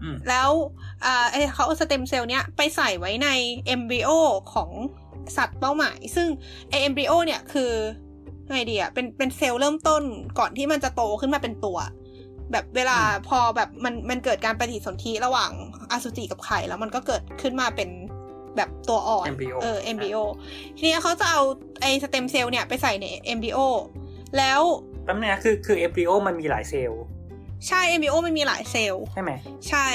[0.02, 0.50] อืมแล้ว
[1.04, 3.28] อ่าไอ้เขาเอาสเต็มเซลล์เนี้ยไปใส่ไว้ใน
[3.66, 4.10] embryo
[4.54, 4.70] ของ
[5.36, 6.28] สัตว์เป้าหมาย ซึ่ง
[6.68, 7.72] ไอ embryo เนี่ยคือ
[8.50, 10.02] ไงดีอะเป็นเป็นเซลล์เริ่มต้น
[10.38, 11.78] ก่อนที่มันจะโตขึ้นมาเป็นตัว
[12.52, 15.50] แบบเวลาอืมพอแบบมันมันเกิดการปฏิสนธิระหว่าง
[15.90, 17.90] อสุจิกับไข่แล้วมันก็เกิดขึ้นมาเป็น
[18.56, 20.18] แบบตัวอ่อน embryo เออ embryo
[20.76, 21.42] ทีนี้เขาจะเอา
[21.80, 23.58] ไอสเต็มเซลล์เนี่ยไปใส่ใน embryo
[24.38, 24.60] แล้ว
[25.04, 27.02] แป๊บนึงนะคือคือ embryo มันมีหลายเซลล์
[27.68, 29.30] ใช่ embryo มันมีหลายเซลล์ ใช่ไหม
[29.68, 29.88] ใช่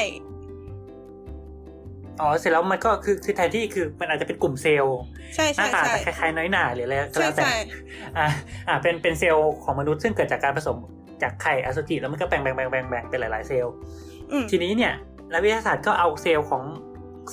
[2.22, 4.98] อ๋อ เสร็จแล้วมันก็คือคือแทนที่คือมันอาจจะเป็นกลุ่มเซลล์
[5.36, 7.56] ใช่หน้าใช่ตาใช่จะคล้ายๆน้อยหนาหรืออะไรก็ใช่แล้วแต่ใช่
[8.18, 8.28] อ่า
[8.68, 10.78] อ่าเป็นเป็นเซลล์ของมนุษย์ซึ่งเกิดจากการผสม
[11.22, 13.74] จากไข่อสุจิแล้วมันก็แบ่งแบ่งแบ่งแบ่งแบ่งเป็นหลาย ๆ เซลล์
[14.32, 14.94] อืมทีนี้เนี่ย
[15.34, 16.64] นักวิทยาศาสตร์ก็เอาเซลล์ของ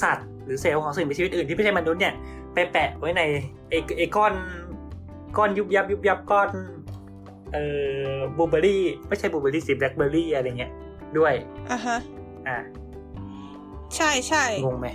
[0.02, 2.14] สัตว์ หรือเซลล์ของสิ่งมีชีวิตอื่นที่ไม่ใช่มนุษย์เนี่ย
[2.54, 3.22] ไปแปะไว้ใน
[3.68, 4.32] ไอ้ไอ้ก้อน
[5.36, 6.48] ก้อนยุบยับยุบยับก้อน
[7.52, 7.64] เอ่
[8.08, 10.72] อบูเบอรี่ไม่ใช่บูเบอรี่สิแบล็คเบอรี่อะไรเงี้ย
[11.18, 11.32] ด้วย
[11.70, 11.98] อะฮะ
[12.48, 12.58] อ่า
[13.96, 14.88] ใช่ใช่งงไหม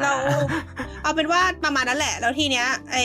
[0.00, 0.36] เราอ่
[1.02, 2.96] เอาเป็นว่าประมาณนั้นแหละ แล้วทีเนี้ย ไอ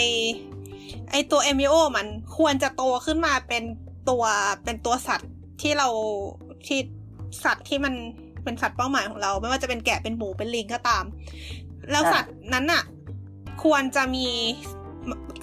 [1.11, 2.07] ไอตัวเอมิโอมัน
[2.37, 3.63] ควรจะโตขึ้นมาเป็น
[4.09, 4.23] ตัว
[4.63, 5.31] เป็นตัวสัตว์
[5.61, 5.87] ที่เรา
[6.67, 6.79] ที่
[7.43, 7.93] สัตว์ที่มัน
[8.43, 11.03] เป็นสัตว์เป้าหมายของเรา ไม่ว่าจะเป็นแกะเป็นหมูเป็นลิงก็ตาม
[11.91, 12.83] แล้วสัตว์นั้นน่ะ
[13.63, 14.27] ควรจะมี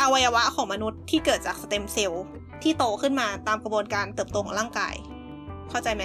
[0.03, 2.25] อวัยวะของมนุษย์ที่เกิดจากสเต็มเซลล์
[2.63, 4.95] ที่โตขึ้นมาตามกระบวนการเติบโตของร่างกาย
[5.71, 6.05] เข้าใจไหม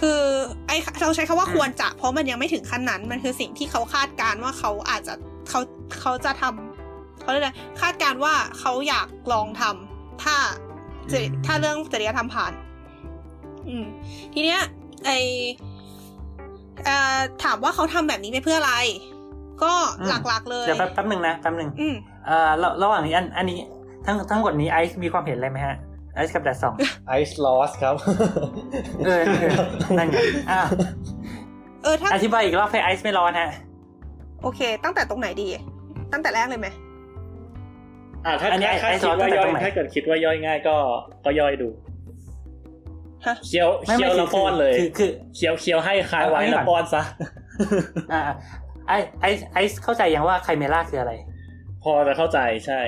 [0.00, 0.20] คือ
[0.66, 5.14] ไอเราใช้คาว่าควรจะ เพราะมันยังไม่ถึงขั้นนั้น มันคือสิ่งที่เขาคาดการณ์ว่าเขาอาจจะ
[5.48, 5.60] เขา
[6.00, 10.36] เขาจะทำเขาเรียกอะไรคาดการณ์ว่าเขาอยากลองทำถ้า
[11.46, 12.52] ถ้าเรื่องจริยธรรมผ่าน
[13.68, 13.84] อืม
[14.34, 14.60] ทีเนี้ย
[15.04, 15.10] ไอ
[16.84, 18.74] เอ่อถามว่าเขาทำแบบนี้ไปเพื่ออะไร
[19.62, 19.72] ก็
[20.26, 21.94] หลักๆ เลย เดี๋ยวแป๊บแป๊บหนึ่งนะแป๊บหนึ่งอืม
[22.26, 23.58] เอ่อระระหว่างนี้อันอันนี้
[24.06, 25.76] ทั้งทั้งหมดนี้ไอซ์มีความเห็นอะไรไหมฮะ
[26.14, 26.74] ไอซ์กับแดดสอง
[27.08, 27.94] ไอซ์ลอสครับ
[29.04, 29.50] เออเออ
[29.98, 30.16] นั่นไง
[30.50, 30.60] อ่า
[31.82, 33.50] เออถ้าอธิบายอีกรอบให้ไอซ์ไม่ร้อนฮะ
[34.42, 35.48] โอเค ตั้งแต่ตรงไหนดี
[36.12, 36.68] ตั้งแต่แรกเลยไหม
[38.26, 40.76] อ่าถ้าอันนี้ถ้าไอ้คิดว่าไอ้ย่ซอสตั้งแต่อยตรงไหนถ้าเกิดคิดว่าย่อยง่ายก็
[41.24, 41.68] ก็ย่อยดู
[43.26, 47.02] ฮะเคี้ยวไม่เคี้ไม่ยวคืแล้วป้อนเลยคือคือเคี้ยวเคี้ยวให้คายไว้เอาให้แล้วก่อนป้อนซะ
[48.12, 48.20] อ่า
[48.88, 51.12] ไอไอไอซ์เข้าใจยังว่า chimera คืออะไร
[51.82, 52.80] พอจะเข้าใจใช่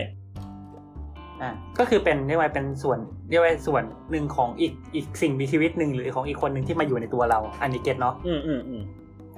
[1.42, 2.98] อ่าก็คือเป็นเรียกว่าเป็นส่วน
[3.30, 8.82] เรียกว่าส่วนหนึ่งของอีกอีกสิ่งมีชีวิตหนึ่งหรือของอีกคนหนึ่งที่มาอยู่ในตัวเรา อันนี้ get เนาะอืมอืมอืม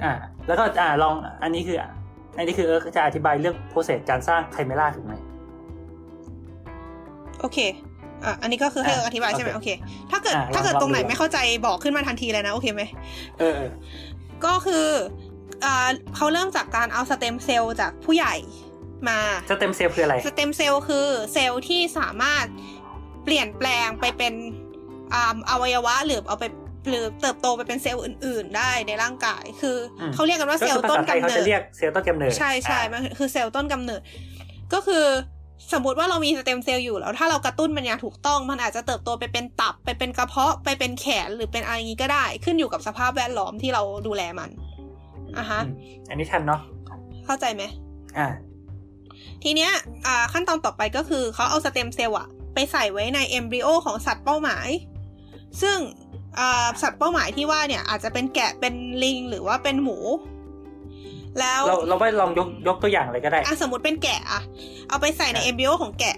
[0.03, 0.13] อ่า
[0.47, 1.79] แล้วก็อ่าลองอันนี้คือ
[2.37, 5.15] อันนี้คือเออจะอธิบายเรื่อง process การสร้าง chimera ถูกไหม
[7.41, 7.59] โอเค
[8.25, 9.69] อะอันนี้ก็คือให้อะอธิบายใช่ไหมโอโอเคเค
[10.11, 12.83] ถ้าเกิดอะถ้าเกิดลองตรงไหนลองดูไม่เข้าใจบอกขึ้นมาทันทีเลยนะ โอเคไหม
[13.39, 13.71] เออเออ
[14.45, 14.87] ก็คือ
[15.65, 18.35] อ่าเขาเริ่มจากการเอาสเต็มเซลล์จากผู้ใหญ่
[19.09, 19.19] มา
[19.51, 22.45] สเต็มเซลล์คืออะไรสเต็มเซลล์คือเซลล์ที่สามารถ
[23.25, 24.35] เปลี่ยนแปลงไปเป็น
[25.15, 26.45] อ่าอวัยวะหรือเอาไป
[26.89, 34.01] หรือเติบโตไปเป็นเซลล์อื่น ๆ ได้ในร่างกาย คืออืมเขาเรียกกันว่าก็เซลล์ต้นกำเนิด ก็คือล์ภาษาไทยเขาจะเรียกเซลล์ต้นกำเนิดใช่ใช่อ่ามันคือเซลล์ต้นกำเนิด
[34.73, 35.05] ก็คือ
[35.73, 44.51] สมมติว่าเรามีสเต็มเซลล์อยู่แล้ว ถ้าเรากระตุ้นมันอย่างถูกต้อง มันอาจจะเติบโตไปเป็นตับไปเป็นกระเพาะไปเป็นแขนหรือเป็นอะไรอย่างนี้ก็ได้ ขึ้นอยู่กับสภาพแวดล้อมที่เราดูแลมัน
[45.39, 45.75] อะฮะอืม
[46.09, 46.61] อันนี้ทันเนาะ
[47.27, 47.63] เข้าใจไหม
[48.19, 48.29] อ่า
[49.43, 49.71] ทีเนี้ย
[50.07, 54.69] อ่าขั้นตอนต่อไปก็คือเขาเอาสเต็มเซลล์อะไปใส่ไว้ในเอมบริโอของสัตว์เป้าหมาย
[55.63, 55.79] ซึ่ง
[56.39, 59.99] อ่าสัตว์เป้าหมายที่ว่าเนี่ยอาจจะเป็นแกะเป็นลิง หรือว่าเป็นหมู
[61.39, 64.41] แล้วเราเราไปลองยกยกตัวอย่างเลยก็ได้อะสมมติเป็นแกะอะ
[64.89, 66.17] เอาไปใส่ในเอมบริโอของแกะ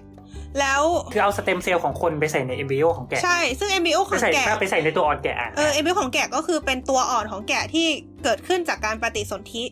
[0.60, 0.82] แล้ว
[1.12, 7.86] คือเอาสเต็มเซลล์ของคนไปใส่ในเอมบริโอของแกะใช่ซึ่งเอมบริโอขไปองใส่แกะถ้าไปใส่ในตัวอ่อนแกะอะเออเอมบริโอของแกะก็คือเป็นตัวอ่อนของแกะที่
[8.24, 9.64] เกิดขึ้นจากการปฏิสนธิ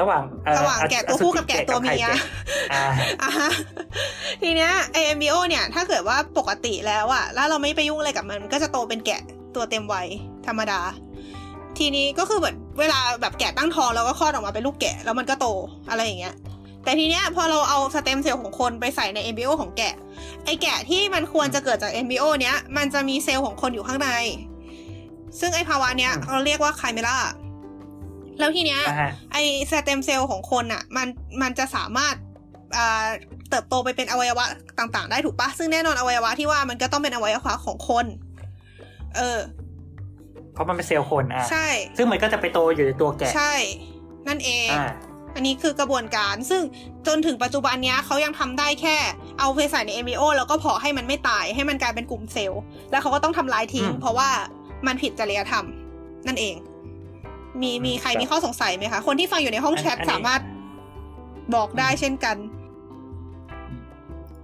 [0.00, 2.18] ระหว่างเอ่อระหว่างแกะตัวผู้กับแกะตัวเมียไข่แกะ
[2.72, 2.84] อ่า
[3.22, 3.50] อะฮะ
[4.42, 9.20] ทีเนี้ยไอเอมบริโอเนี่ย ถ้าเกิดว่าปกติแล้วอะแล้วเราไม่ไปยุ่งอะไรกับมันมันก็จะโตเป็นแกะ
[9.54, 10.08] ตัวเต็มวัย
[10.46, 10.80] ธรรมดา
[11.78, 15.46] ทีนี้ก็คือเหมือนเวลาแบบแกะตั้งท้องแล้วก็คลอดออกมาเป็นลูกแกะแล้วมันก็โต
[15.90, 16.34] อะไรอย่างเงี้ย
[16.84, 19.94] แต่ทีเนี้ยพอเราเอาสเต็มเซลล์ของคนไปใส่ใน embryo ของแกะ
[20.44, 24.10] ไอแกะที่มันควรจะเกิดจาก embryo เนี้ยมันจะมีเซลล์ของคนอยู่ข้างใน
[25.40, 27.16] ซึ่งไอภาวะเนี้ยอืมเราเรียกว่า chimera
[28.38, 29.36] แล้วทีเนี้ยอ่าฮะไอ
[29.70, 31.06] สเต็มเซลล์ของคนอะมัน
[31.42, 32.14] มันจะสามารถ
[32.76, 33.06] อ่า
[33.50, 34.44] เติบโตไปเป็นอวัยวะ
[34.78, 38.06] ต่าง ๆ ได้ถูกปะซึ่งแน่นอนอวัยวะที่ว่ามันก็ต้องเป็นอวัยวะของคน
[39.16, 39.38] เออ
[40.54, 43.54] เพราะมันเป็นเซลล์คนอะใช่ ซึ่งมันก็จะไปโตอยู่ในตัวแกะใช่
[44.28, 44.88] นั่นเองอ่า
[45.34, 46.62] อันนี้คือกระบวนการซึ่ง
[47.06, 48.96] จนถึงปัจจุบันเนี้ยเขายังทำได้แค่
[49.40, 54.30] เอาไปใส่ในเอมิโอแล้วก็เพาะให้มันไม่ตายให้มันกลายเป็นกลุ่มเซลล์ แล้วเขาก็ต้องทำลายทิ้งอืมเพราะว่า
[54.86, 55.64] มันผิดจริยธรรม
[56.26, 56.54] นั่นเอง
[57.60, 60.40] มีมีใครมีข้อสงสัยไหมคะ คนที่ฟังอยู่ในห้องแชทอันนี้สามารถ
[61.54, 62.36] บอกได้เช่นกัน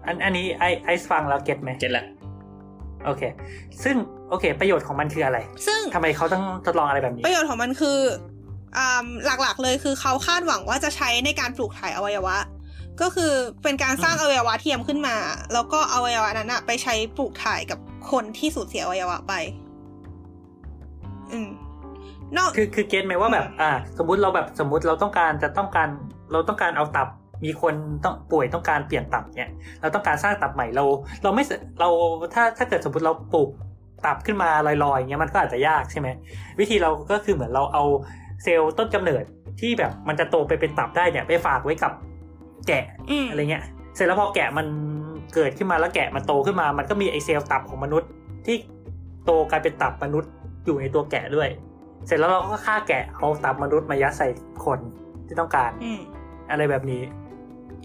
[0.07, 2.05] อันอันนี้ไอไอซ์ฟังแล้วเก็ตไหมเก็ตละ
[3.05, 3.23] โอเค
[3.85, 3.97] ซึ่ง
[4.31, 7.99] โอเค ประโยชน์ของมันคืออะไร ซึ่งทำไมเขาต้องทดลองอะไรแบบนี้ ประโยชน์ของมันคือ
[8.77, 9.07] อ่า
[9.43, 12.37] หลักๆเลยคือเขาคาดหวังว่าจะใช้ในการปลูกถ่ายอวัยวะ
[13.03, 13.33] ก็คือ
[13.63, 15.17] เป็นการสร้างอวัยวะเทียมขึ้นมา
[15.53, 17.79] แล้วก็อวัยวะนั้นอะไปใช้ปลูกถ่ายกับ
[18.11, 19.35] คนที่สูญเสียอวัยวะไป
[21.33, 21.49] อืม
[22.37, 25.89] นอกคือคือเก็ตไหมว่าแบบ อ่า สมมุติเราแบบสมมุติเราต้องการจะต้องการ
[26.33, 27.09] เราต้องการเอาตับ
[27.45, 27.75] มีคน
[28.05, 30.85] ต้องป่วยต้องการเปลี่ยนตับเนี่ย เราต้องการสร้างตับใหม่เรา
[31.23, 31.89] เราไม่สเรา
[32.35, 33.51] ถ้าถ้าเกิดสมมติเราปลูก
[34.07, 36.09] ตับขึ้นมาลอยๆอย่างเงี้ยมันก็อาจจะยากใช่ไหม
[36.61, 37.85] วิธีเราก็คือเหมือนเราเอา
[38.43, 39.25] เซลล์ต้นกำเนิด
[39.61, 41.93] ที่แบบมันจะโตไปเป็นตับได้เนี่ยไปฝากไว้กับ
[42.69, 43.65] แกะอืมอะไรเงี้ย
[43.95, 44.67] เสร็จแล้วพอแกะมัน
[45.35, 48.09] เกิดขึ้นมาแล้วแกะมันโตขึ้นมามันก็มีไอเซลล์ตับของมนุษย์
[48.47, 48.57] ที่
[49.25, 50.31] โตกลายเป็นตับมนุษย์
[50.65, 51.49] อยู่ในตัวแกะด้วย
[52.07, 54.29] เสร็จแล้วเราก็ฆ่าแกะเอาตับมนุษย์มายัดใส่
[54.65, 54.79] คน
[55.27, 56.01] ที่ต้องการอืม
[56.51, 57.03] อะไรแบบนี้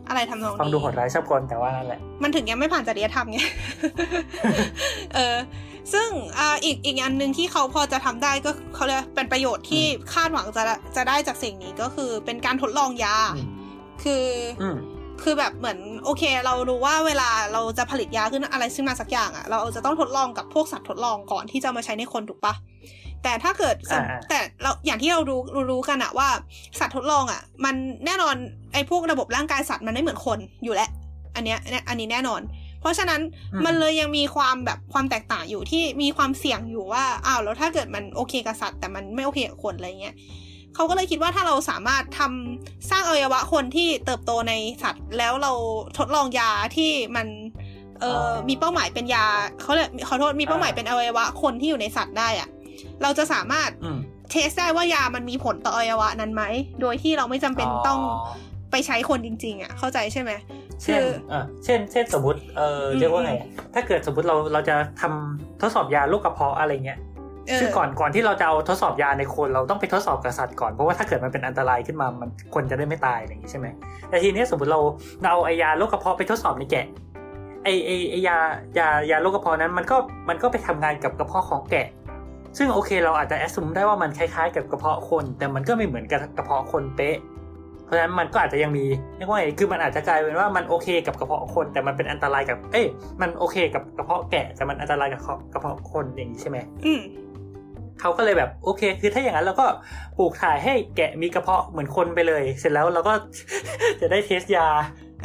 [0.10, 3.40] อะไรทำนองนี้ฟังดูโหดร้ายชอบคนแต่ว่านั่นแหละ มันถึงยังไม่ผ่านจริยธรรมไง
[5.16, 5.38] เออ
[5.94, 10.64] ซึ่งอ่าอีกอีกอันหนึ่งที่เขาพอจะทำได้ก็เขาเรียกเป็นประโยชน์ที่คาดหวังจะ
[10.96, 13.48] จะได้จากสิ่งนี้ก็คือเป็นการทดลองยาอืม
[14.04, 14.26] คือ
[14.62, 14.78] อืม
[15.24, 22.54] คือแบบเหมือนโอเค เรารู้ว่าเวลาเราจะผลิตยาขึ้นอะไรขึ้นมาสักอย่างอะเราจะต้องทดลองกับพวกสัตว์ทดลองก่อนที่จะเอามาใช้ในคนถูกปะ
[23.24, 26.30] แต่ถ้าเกิดสมอ่าแต่เราอย่างที่เรารู้รู้รู้กันอะว่า
[26.80, 28.36] สัตว์ทดลองอะมันแน่นอน
[28.74, 30.90] ไอ้พวกระบบร่างกายสัตว์มันไม่เหมือนคนอยู่แล้ว
[31.36, 32.42] อันเนี้ยเนี่ยอันนี้แน่นอน
[32.82, 33.22] เพราะฉะนั้น
[33.54, 40.16] อืมมันเลยยังมีความแบบความแตกต่างอยู่ที่มีความเสี่ยงอยู่ว่าอ้าวแล้วถ้าเกิดมันโอเคกับสัตว์แต่มันไม่โอเคกับคนอะไรเงี้ย
[40.76, 44.54] เขาก็เลยคิดว่าถ้าเราสามารถทำสร้างอวัยวะคนที่เติบโตใน
[44.84, 45.52] สัตว์ แล้วเรา
[45.98, 47.28] ทดลองยาที่มัน
[48.02, 49.26] เออออมีเป้าหมายเป็นยา
[49.62, 52.50] เขาเลยขอโทษมีเป้าหมายอ่าเป็นอวัยวะคนที่อยู่ในสัตว์ได้อะ
[53.04, 54.00] เราจะสามารถอืม
[54.32, 56.44] เทสได้ว่ายามันมีผลต่ออวัยวะนั้นไหม
[56.82, 58.00] โดยที่เราไม่จำเป็นต้อง
[58.72, 60.32] ไปใช้คนจริง ๆ อะ เข้าใจใช่ไหม
[60.84, 63.34] เช่นคือเออเช่น เช่น สมมติ เอออืมเรียกว่าไง
[63.74, 67.00] ถ้าเกิดสมมติเรา เราจะทำทดสอบยาโรคกระเพาะอะไรเงี้ย
[67.48, 73.68] เออซึ่งก่อน ก่อนที่เราจะเอาทดสอบยาในคน เราต้องไปทดสอบกับสัตว์ก่อน เพราะว่าถ้าเกิดมันเป็นอันตรายขึ้นมา มันคนจะได้ไม่ตายอะไรอย่างนี้ใช่ไหม
[74.10, 74.80] แต่ทีนี้สมมติเรา
[75.22, 76.86] เราเอาไอยาโรคกระเพาะไปทดสอบในแกะ
[77.64, 78.38] ไอไอไอยา
[78.80, 79.96] ยายาโรคกระเพาะนั้น มันก็
[80.30, 81.88] มันก็ไปทำงานกับกระเพาะของแกะ
[82.58, 87.18] ซึ่งโอเคเราอาจจะแอดซูมได้ว่ามันคล้ายๆ กับกระเพาะคน แต่มันก็ไม่เหมือนกับกระเพาะคนเป๊ะ
[87.86, 88.86] เพราะฉะนั้นมันก็อาจจะยังมี
[89.18, 92.86] เรียกว่าไงคือมันอาจจะกลายเป็นว่ามันโอเคกับกระเพาะคน แต่มันเป็นอันตรายกับ เอ้ย
[93.22, 95.22] มันโอเคกับกระเพาะแกะแต่มันอันตรายกับ
[95.54, 97.02] กระเพาะคนอย่างนี้ใช่ไหมอืม
[98.02, 99.66] เขาก็เลยแบบโอเค คือถ้าอย่างนั้นเราก็
[100.18, 103.14] ปลูกถ่ายให้แกะมีกระเพาะเหมือนคนไปเลย เสร็จแล้วเราก็
[104.02, 104.68] จะได้ test ยา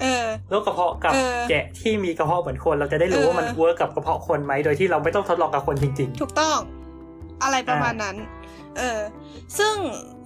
[0.00, 6.58] เออโรคกระเพาะกับเออแกะที่มีกระเพาะเหมือนคน เราจะได้รู้เออว่ามัน work กับกระเพาะคนไหมโดยที่เราไม่ต้องทดลองกับคนจริงถูกต้อง
[7.42, 8.16] อะไรประมาณนั้น
[8.76, 9.00] เออ
[9.58, 9.74] ซึ่ง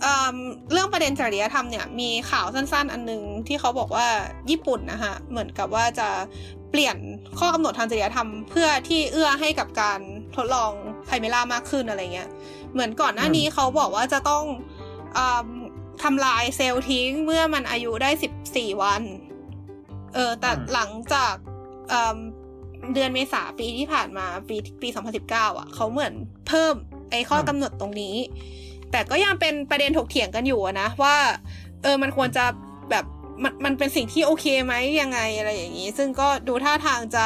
[0.03, 0.37] เอิ่ม
[0.73, 4.07] เรื่องประเด็นจริยธรรมเนี่ย มีข่าวสั้นๆ อันหนึ่งที่เขาบอกว่า
[4.51, 6.09] ญี่ปุ่นนะคะเหมือนกับว่าจะ
[6.71, 6.97] เปลี่ยน
[7.39, 10.01] ข้อกำหนดทางจริยธรรม เพื่อที่เอื้อให้กับการ
[10.37, 10.73] ทดลอง
[11.07, 12.29] chimera มากขึ้นอะไรเงี้ย
[12.73, 14.45] เหมือนก่อนหน้านี้เขาบอกว่าจะต้อง
[15.19, 15.47] อม
[16.03, 19.03] ทำลายเซลล์ทิ้งเมื่อมันอายุได้สิบสี่วัน
[20.15, 21.35] เออ แต่อืมหลังจาก
[21.89, 22.17] เอิ่ม
[22.95, 24.89] เดือนเมษาปีที่ผ่านมาปีปี
[25.25, 26.13] 2019 อะ เขาเหมือน
[26.49, 26.75] เพิ่ม
[27.11, 28.17] ไอ้ข้อกำหนดตรงนี้
[28.93, 31.17] แต่ก็ยังเป็นประเด็นถกเถียงกันอยู่อะนะว่า
[31.83, 32.45] เออมันควรจะ
[32.91, 33.05] แบบ
[33.43, 37.25] มันมันเป็นสิ่งที่โอเคไหมยังไงอะไรอย่างนี้ ซึ่งก็ดูท่าทางจะ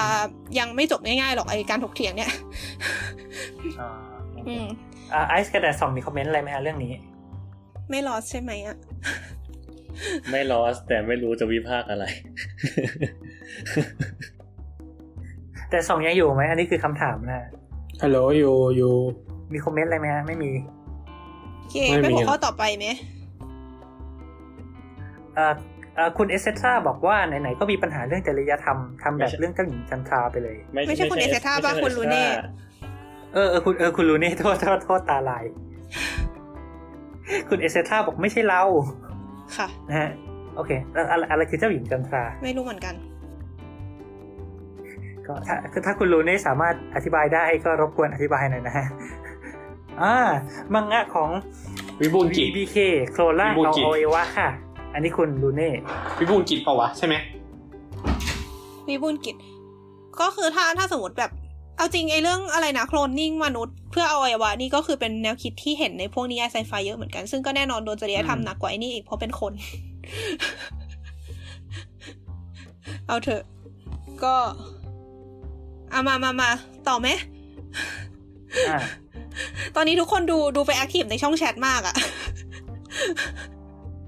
[0.58, 3.90] ยังไม่จบง่ายๆหรอกไอ้การถกเถียงเนี่ยๆอ่า
[4.48, 4.66] อืม
[5.12, 6.92] อ่าไอซ์กระดาษสองมีคอมเมนต์อะไรไหมฮะเรื่องนี้
[7.90, 8.76] ไม่ลอสใช่ไหมอะ
[10.30, 12.04] ไม่ลอสแต่ไม่รู้จะวิพากษ์อะไร
[15.70, 17.48] แต่สองยังอยู่ไหมอันนี้คือคำถามนะ
[18.02, 18.92] ฮัลโหลอยู่อยู่
[19.54, 20.50] มีคอมเมนต์อะไรไหมฮะไม่มี
[21.58, 22.86] โอเคไม่ไปมีหัวอะข้อต่อไปไหม
[25.34, 25.54] เอ่อ
[25.96, 32.24] เอ่อคุณเอสเซทราบอกว่าไหนๆก็มีปัญหาเรื่องจริยธรรมทำแบบไม่ใช่เรื่องเจ้าหญิงจันทราไปเลย ไม่ใช่คุณเอเซท่าป่ะไม่ใช่คุณลูเน่
[33.34, 35.44] เออเออคุณเออคุณรู้นี่โทษโทษโทษตาลาย
[37.48, 38.62] คุณเอสเซทราบอกไม่ใช่เรา
[39.56, 40.10] ค่ะนะฮะ
[40.56, 42.94] โอเคแล้วอะไรอะไรคือเจ้าหญิงจันทรา ไม่รู้เหมือนกัน
[45.26, 48.86] ก็ถ้าคือถ้าคุณรู้นี่สามารถอธิบายได้ก็รบกวนอธิบายหน่อยนะฮะ
[50.00, 50.14] อ่า
[50.74, 51.30] มังงะของ
[52.00, 52.76] วิบูลย์กิจ BBK
[53.12, 54.48] โคลล่าวิบูลย์เอากิจเอาเอวะค่ะ
[54.94, 55.70] อันนี้คุณลูเน่
[56.18, 57.14] วิบูลย์กิจเปล่าวะใช่ไหม
[58.88, 59.36] วิบูลย์กิจ
[60.20, 61.30] ก็คือถ้าถ้าสมมติแบบ
[61.76, 69.52] เอาจริงไอ้เรื่องอะไรนะโคลนนิ่งมนุษย์เพื่อเอาอวัยวะนี่ก็คือเป็นแนวคิดที่เห็นในพวกนิยายไซไฟเยอะเหมือนกัน ซึ่งก็แน่นอนโดนจริยธรรมหนักกว่าไอ้นี่อีกเพราะเป็นคน
[73.06, 73.42] เอาเถอะ
[74.24, 74.34] ก็
[75.90, 76.50] เอามามามา
[76.88, 77.08] ต่อไหม
[78.68, 78.78] อ่า
[79.76, 81.96] ตอนนี้ทุกคนดูดูไป active ในช่องแชทมากอะ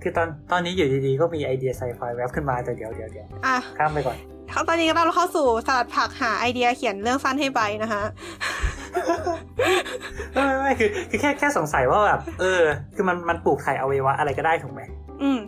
[0.03, 4.17] คือตอนตอนนี้อยู่ดีๆ ก็มีไอเดียไซไฟแวบขึ้นมาแต่เดี๋ยวเดี๋ยวเดี๋ยวอะข้ามไปก่อน
[4.51, 8.03] เขาตอนนี้เราเข้าสู่ศาสตร์ผักหาไอเดียเขียนเรื่องสั้นให้ใบนะคะ
[10.33, 12.63] ไม่ไม่ไม่คือคือแค่แค่สงสัยว่าแบบเออ
[12.95, 14.81] คือมันมันปลูกถ่ายอวัยวะอะไรก็ได้ถูกไหม
[15.23, 15.39] อืม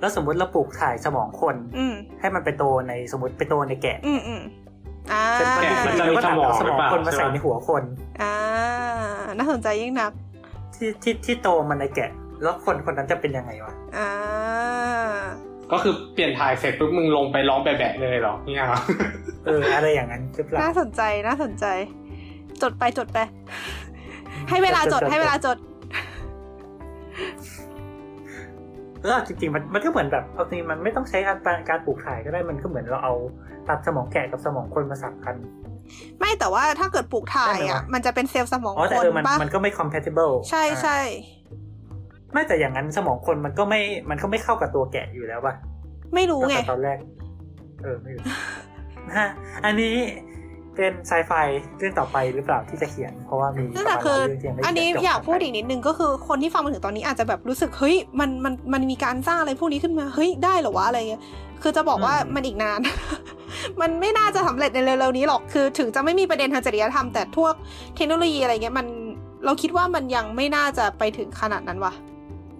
[0.00, 4.63] แล้วสมมุติเราปลูกถ่ายสมองคน อืมให้มันไปโตในสมมติไปโตในแกะ อืมอืมอ่า
[5.34, 7.82] เสร็จแกะมันจะแล้วมีก็สตัดมองเอาสหรืมอองเปล่าคนมาใช่ใส่ปะในหัวคน
[8.22, 8.34] อ่า
[9.38, 10.12] น่าสนใจยิ่งนัก
[10.74, 12.10] ที่ที่ที่โตมันในแกะ
[12.42, 14.10] แล้วคนคนนั้นจะเป็นยังไงวะ อ่า
[15.72, 18.80] ก็คือเปลี่ยนถ่ายเสร็จปุ๊บมึงลงไปร้องแบะๆเลยเหรอเนี่ยเหรอ
[19.46, 21.66] เอออะไรอย่างนั้นหรือเปล่าน่าสนใจน่าสนใจ
[22.62, 23.18] จดไปจดไป
[24.48, 25.56] ให้เวลาจดให้เวลาจด
[29.04, 33.14] เออจริงๆมันมันก็เหมือนแบบเอาจริงมันไม่ต้องใช้การการปลูกถ่ายก็ได้มันก็เหมือนเราเอา
[33.68, 35.36] ตัดสมองแกะกับสมองคนมาสับกัน
[36.20, 40.98] ไม่แต่ว่าถ้าเกิดปลูกถ่ายได้ไหมอะวะมันจะเป็นเซลล์สมองอ๋อแต่คนเออมันปะมันก็ไม่ compatible ใช่ใช่
[42.32, 45.54] ไม่แต่อย่างนั้นสมองคนมันก็ไม่มันก็ไม่เข้ากับตัวแกะอยู่แล้วป่ะ
[46.14, 46.98] ไม่รู้ตั้งไงแต่ตอนแรก
[47.82, 48.22] เออไม่รู้
[49.08, 49.30] นะฮะ
[49.64, 49.96] อันนี้
[50.74, 51.32] เป็นไซไฟ
[51.78, 61.22] เรื่องต่อไปหรือเปล่าที่จะเขียน เพราะว่ามีนั่นปแหระละมาณคือเรื่องที่ยังไม่อันนี้เขียจบอยากพูดไปอีกนิดนึงก็คือคนที่ฟังมาถึงตอนนี้อาจจะแบบรู้สึกเฮ้ยมันมันมันมีการสร้างอะไรพวกนี้ขึ้นมาเฮ้ยได้เหรอวะอะไรเงี้ย
[61.62, 62.80] คือจะบอกว่ามันอีกนาน
[63.80, 67.54] มันไม่น่าจะสำเร็จในเร็วๆนี้หรอกคือ ถึงจะไม่มีประเด็นทางจริยธรรมแต่พวก
[67.96, 68.86] เทคโนโลยีอะไรเงี้ยมัน
[69.44, 71.92] เราคิดว่ามันยังไม่น่าจะไปถึงขนาดนั้นว่ะ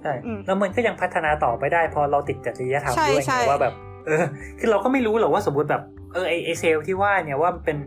[0.03, 3.75] ใช่อืมแล้วมันก็ยังพัฒนาต่อไปได้พอเราติดจริยธรรมใช่ด้วยใช่ไงว่าแบบ
[4.07, 4.25] เออ
[4.59, 5.83] คือเราก็ไม่รู้หรอกว่าสมมติแบบ
[6.15, 7.79] เออไอไอเซลล์ที่ว่าเนี่ยว่ามันเป็น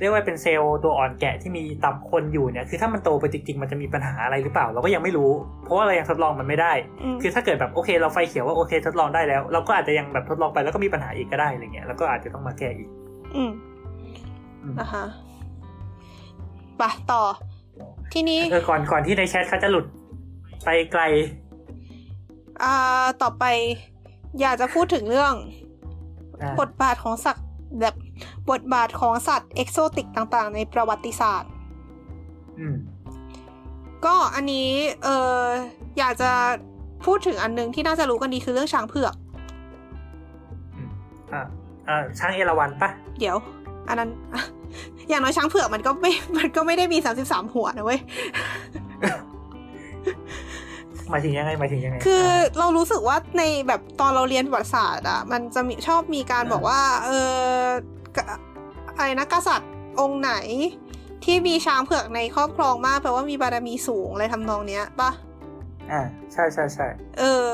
[0.00, 5.30] เรียกว่าเป็นเซลล์ตัวอ่อนแกะที่มีตับคนอยู่เนี่ยคือถ้ามันโตไปจริงๆมันจะมีปัญหาอะไรหรือเปล่า เราก็ยังไม่รู้
[5.64, 6.72] เพราะว่าเรายังทดลองมันไม่ได้
[7.02, 12.88] อืมคือถ้าเกิดแบบโอเค เราไฟเขียวว่าโอเค ทดลองได้แล้ว เราก็อาจจะยังแบบทดลองไปแล้วก็มีปัญหาอีกก็ได้อะไรเงี้ยแล้วก็อาจจะต้องมาแก้อีก
[13.36, 13.50] อืม
[14.62, 15.04] อืมนะคะ
[16.78, 17.22] ไปะต่อ
[18.12, 19.86] ทีนี้เออก่อนก่อนที่ในแชทเขาจะหลุด
[20.64, 21.02] ไปไกล
[22.62, 23.44] อ่าต่อไป
[24.40, 25.34] อยากจะพูดถึงเรื่อง
[26.42, 27.43] อ่าบทบาทของสัตว์
[27.80, 27.94] แบบ
[28.50, 31.50] บทบาทของสัตว์เอกโซติกต่างๆ ในประวัติศาสตร์
[32.58, 32.76] อืม
[34.04, 34.68] ก็อันนี้
[35.04, 35.40] เออ
[35.98, 36.30] อยากจะ
[37.04, 39.14] พูดถึงอันนึงที่น่าจะรู้กันดีคือเรื่องช้างเผือก
[41.32, 41.42] อ่า
[41.88, 43.36] อ่าช้างเอราวัณปะเดี๋ยว
[43.88, 44.10] อันนั้น
[45.08, 48.00] อย่างน้อยช้างเผือกมันก็ไม่ มันก็ไม่ได้มีสามสิบสามหัวนะเว้ย
[51.10, 52.26] หมายถึงยังไงหมายถึงยังไง คือ
[52.58, 57.38] เรารู้สึกว่าในแบบตอนเราเรียนประวัติศาสตร์อะมันจะมีชอบมีการบอกว่า เออ
[58.16, 58.24] กะ
[58.96, 60.32] อะไรนะกษัตริย์องค์ไหน
[61.24, 65.10] ที่มีช้างเผือกในครอบครองมากแปลว่ามีบารมีสูงอะไรทำนองเนี้ยปะ
[65.92, 66.02] อ่า
[66.32, 66.86] ใช่ใช่ใช่
[67.18, 67.46] เออ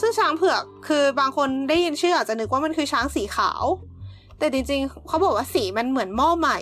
[0.00, 3.62] ซึ่งช้างเผือกคือบางคนได้ยินชื่ออาจจะนึกว่ามันคือช้างสีขาว
[4.38, 6.58] แต่จริงๆเขาบอกว่าสีมันเหมือนหม้อใหม่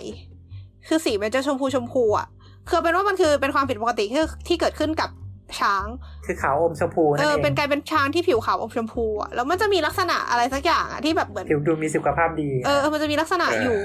[0.87, 2.27] คือสีมันจะชมพูชมพูอะ
[2.69, 5.09] คือเป็นว่ามันคือเป็นความผิดปกติที่ที่เกิดขึ้นกับ
[5.59, 5.85] ช้าง
[6.25, 13.79] คือขาวอมชมพูเอนั่นอเองเป็นกลายเป็นช้างที่ผิวขาวอมชมพูอะแล้วมันจะมีลักษณะอะไรสักอย่างอะที่แบบเหมือนผิวดูมีสุขภาพดีเออมันจะมีลักษณะอยู่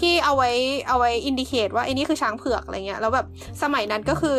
[0.00, 0.50] ที่เอาไว้
[0.88, 3.26] เอาไว้อินดิเคตว่าไอ้นี่คือช้างเผือกอะไรเงี้ยแล้วแบบ
[3.62, 4.36] สมัยนั้นก็คือ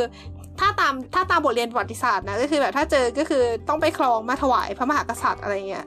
[0.60, 5.86] ถ้าตามถ้าตามบทเรียนประวัติศาสตร์นะก็คือแบบถ้าเจอก็คือต้องไปคลองมาถวายพระมหากษัตริย์อะไรเงี้ย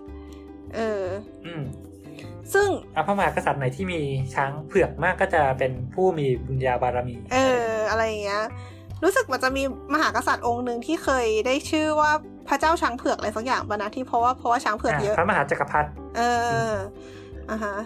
[0.74, 1.02] เออ
[1.46, 1.62] อืม
[2.54, 4.00] ซึ่งอะพระมหากษัตริย์ไหนที่มี
[4.34, 8.42] ช้างเผือกมากก็จะเป็นผู้มีบุญญาบารมี เออ อะไรเงี้ย
[9.04, 9.62] รู้สึกมันจะมี
[9.94, 12.10] มหากษัตริย์องค์หนึ่งที่เคยได้ชื่อว่า
[12.48, 16.22] พระเจ้าช้างเผือกอะไรสักอย่างปะนะที่เพราะว่าเพราะว่าช้างเผือกเยอะพระมหาจักรพรรดิเอ
[16.68, 16.70] อ
[17.50, 17.76] อะฮะ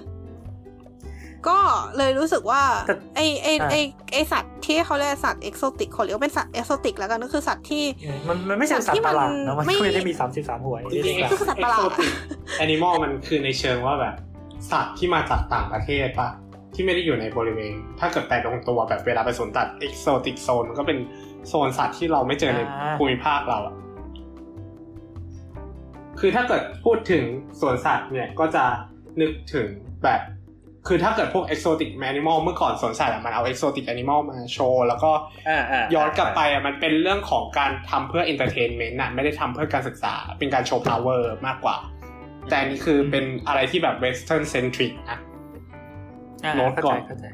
[1.49, 1.59] ก็
[1.97, 3.77] เลยรู้สึกว่าแต่ไอไอไอ
[4.13, 7.85] ไอสัตว์ที่เขาเรียกสัตว์ exotic ขอเรียกว่าเป็นสัตว์ exotic แล้วกันก็คือสัตว์ที่
[8.29, 11.91] มันมันไม่ใช่สัตว์ที่มันปนระหลาดนะมันไม่ไม่ได้มีสามสิบสามหัวจริงๆเรียกก็คือสัตว์ประหลาด
[12.59, 14.15] animal มันคือในเชิงว่าแบบ
[14.71, 16.29] สัตว์ที่มาจากต่างประเทศปะ
[16.77, 20.99] ที่ไม่ได้อยู่ในบริเวณ ถ้าเกิดแปลตรงตัวแบบเวลาไปสวนสัตว์ exotic zone มันก็เป็น
[21.49, 22.61] โซนสัตว์ที่เราไม่เจอใน
[22.99, 23.75] ภูมิภาคเราอะ
[26.21, 27.25] คือถ้าเกิดพูดถึง
[27.61, 28.65] สวนสัตว์เนี่ยก็จะ
[29.21, 29.67] นึกถึง
[30.05, 30.21] แบบ
[30.89, 35.11] คือถ้าเกิดพวก exotic animal เมื่อก่อนสวนสัตว์อะมันเอา exotic animal มาโชว์ แล้วก็
[35.49, 41.77] อ่าอ่าย้อนกลับไปอะมันเป็นเรื่องของการทำเพื่อ entertainment น่ะไม่ได้ทำเพื่อการศึกษา เป็นการโชว์ power มากกว่า
[42.49, 45.19] แต่อันนี้คือเป็นอะไรที่แบบ Western-centric นะ
[46.45, 47.27] อ่าโน้ตเข้าก่อนเข้าใจเข้าใจ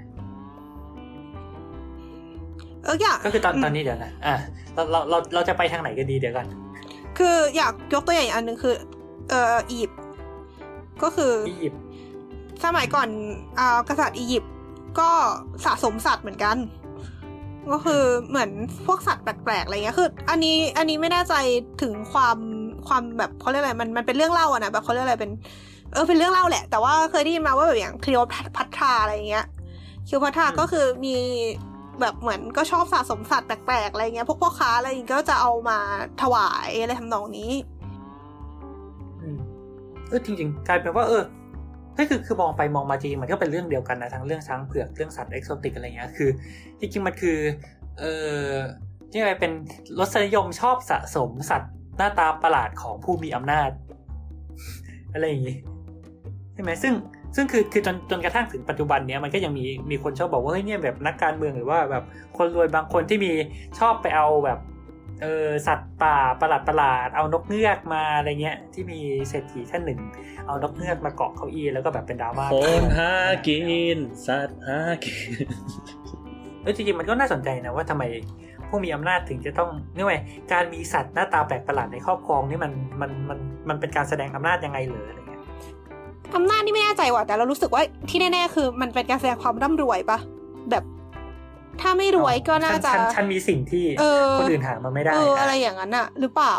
[2.84, 4.34] เอออยากก็คือตอนตอนนี้เดี๋ยวนะอะ
[4.74, 6.46] เราเราเราเราจะไปทางไหนกันดีเดี๋ยวกัน
[7.18, 8.74] คืออยากยกตัวอย่างอีกอันหนึ่งคือ
[9.30, 10.00] เอออียิปต์
[11.02, 11.82] ก็คืออียิปต์
[12.64, 13.08] สมัยก่อน
[13.58, 14.52] อ่ากษัตริย์อียิปต์
[15.00, 15.10] ก็
[15.64, 16.56] สะสมสัตว์เหมือนกัน
[17.72, 18.50] ก็คือเหมือน
[18.86, 21.34] พวกสัตว์แปลกๆอะไรเงี้ยคือ อันนี้อันนี้ไม่แน่ใจ
[21.82, 22.38] ถึงความ
[22.86, 25.32] ความแบบเขาเรียกอะไรมันมันเป็นเรื่องเล่าอะนะแบบเขาเรียกอะไรเป็น
[25.92, 28.20] เออเป็นเรื่องเล่าแหละ แต่ว่าเคยได้ยินมาว่าแบบอย่างคลีโอ
[28.56, 29.46] พัทราอะไรเงี้ย
[30.08, 31.16] คลีโอพัทราก็คือมี
[32.00, 35.78] แบบเหมือนก็ชอบสะสมสัตว์แปลกๆอะไรเงี้ย พวกพ่อค้าอะไรอย่างเงี้ยก็จะเอามา
[36.22, 37.52] ถวายอะไรทำนองนี้
[39.20, 39.38] อืม
[40.08, 41.22] เออจริงๆกลายเป็นว่า เออ
[41.98, 46.30] ก็คือคือมองไปมองมาจริงมันก็เป็นเรื่องเดียวกันนะทั้งเรื่องช้างเผือกเรื่องสัตว์เอกโซติกอะไรเงี้ยคือ
[46.80, 47.38] จริงๆมันคือ
[47.98, 48.04] เอ
[48.34, 48.42] อ
[49.10, 49.52] ที่อะไรเป็น
[49.98, 53.70] รสนิยมชอบสะสมสัตว์หน้าตาประหลาดของผู้มีอำนาจ
[55.12, 55.56] อะไรอย่างงี้
[56.54, 56.94] ใช่ไหมซึ่ง
[57.36, 62.04] ซึ่งคือคือจนจนกระทั่งถึงปัจจุบันเนี้ยมันก็ยังมีมีคนชอบบอกว่าเฮ้ยเนี่ยแบบนักการเมืองหรือว่าแบบ
[62.38, 63.32] คนรวยบางคนที่มี
[63.78, 64.58] ชอบไปเอาแบบ
[65.22, 68.98] เออสัตว์ป่าประหลาดประหลาดๆเอานกเงือกมาอะไรเงี้ยที่มี
[69.28, 70.00] เศรษฐีท่านหนึ่ง
[70.46, 73.12] เอานกเงือกมาเกาะเก้าอี้แล้วก็แบบเป็นดราม่าคนหา
[73.46, 73.60] กิ
[73.96, 75.46] นสัตว์หากิน
[76.62, 78.04] เออจริงๆมันก็น่าสนใจนะว่าทำไม
[78.68, 80.16] ผู้มีอำนาจถึงจะต้องนี่ไง
[80.52, 83.38] การมีสัตว์หน้าตาแปลกประหลาดในครอบครองนี่มันมันมัน
[83.68, 85.10] มันเป็นการแสดงอำนาจยังไงเหรอ
[86.34, 90.18] อะไรเงี้ยอำนาจนี่ไม่แน่ใจว่ะแต่เรารู้สึกว่าที่แน่ๆคือ มันเป็นการแสดงความร่ำรวยปะ
[90.70, 90.84] แบบ
[91.80, 96.56] ถ้าไม่รวยก็น่าจะ ฉันฉันมีสิ่งที่เออคนอื่นหามาไม่ได้เอออะอะไรอย่างนั้นอะหรือเปล่า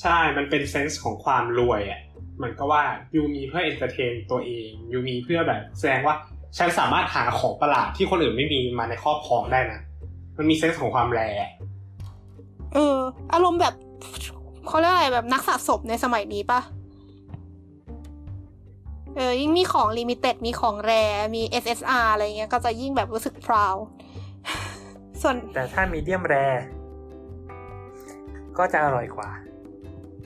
[0.00, 2.00] ใช่ มันเป็น sense ของความรวยอะ
[2.36, 2.82] เหมือนก็ว่า
[3.14, 6.14] you มีเพื่อ entertain ตัวเอง you มีเพื่อแบบ แสดงว่า
[6.58, 9.80] ฉันสามารถหาของประหลาดที่คนอื่นไม่มีมาในครอบครองได้นะ
[10.36, 11.20] มันมี sense ของความ rare
[12.74, 12.96] เออ
[13.32, 13.74] อารมณ์แบบ
[14.66, 16.60] เขาเรียกอะไรแบบนักสะสมในสมัยนี้ปะ
[19.16, 20.92] เออยิ่งมีของ limited มีของ rare
[21.34, 23.76] มี SSR อะไรเงี้ยก็จะยิ่งแบบรู้สึก proud
[25.22, 26.34] ส่วนแต่ถ้า medium rare
[28.58, 29.28] ก็จะอร่อยกว่า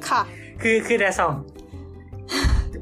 [0.09, 0.23] ค่ะ
[0.63, 1.35] คือคือแดซอง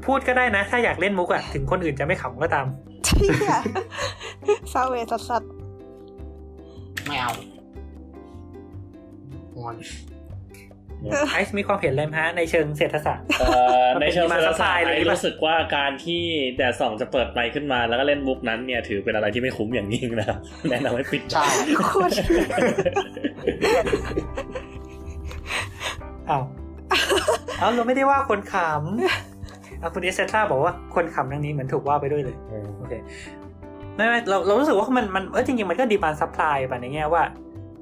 [0.05, 2.65] พูดก็ได้นะ ถ้าอยากเล่นมุกอะถึงคนอื่นจะไม่ขำก็ตาม
[3.05, 3.53] เที่ย
[4.73, 5.43] ซาเวสัสสัส
[7.05, 7.31] ไม่เอา
[9.61, 9.75] งอน
[11.29, 13.47] ไอซ์มีความเห็นอะไรไหมฮะในเชิงเศรษฐศาสตร์เอ่
[13.83, 16.23] อมันในเป็นเชิงมาเศรษฐศาสตสไตล์ร์เลยไอ้ปะรู้สึกว่าการที่
[16.57, 20.37] แดดส่องจะเปิดไมค์ขึ้นมา แล้วก็เล่นมุกนั้นเนี่ยถือเป็นอะไรที่ไม่คุ้มอย่างยิ่งนะครับ
[20.71, 21.45] แนะนำให้ปิดใช่
[21.87, 22.13] โคตร
[26.29, 26.43] อ้าว
[27.59, 28.55] เอาเราไม่ได้ว่าคนข
[29.83, 32.93] อะคุณเอสเซตราบอกว่าคนขำเรื่องนี้เหมือนถูกว่าไปด้วยเลยเออโอเค
[33.95, 37.23] ไม่ไม่เราเรารู้สึกว่ามันมันเออจริงๆมันก็ demand supply ไปในแง่ว่า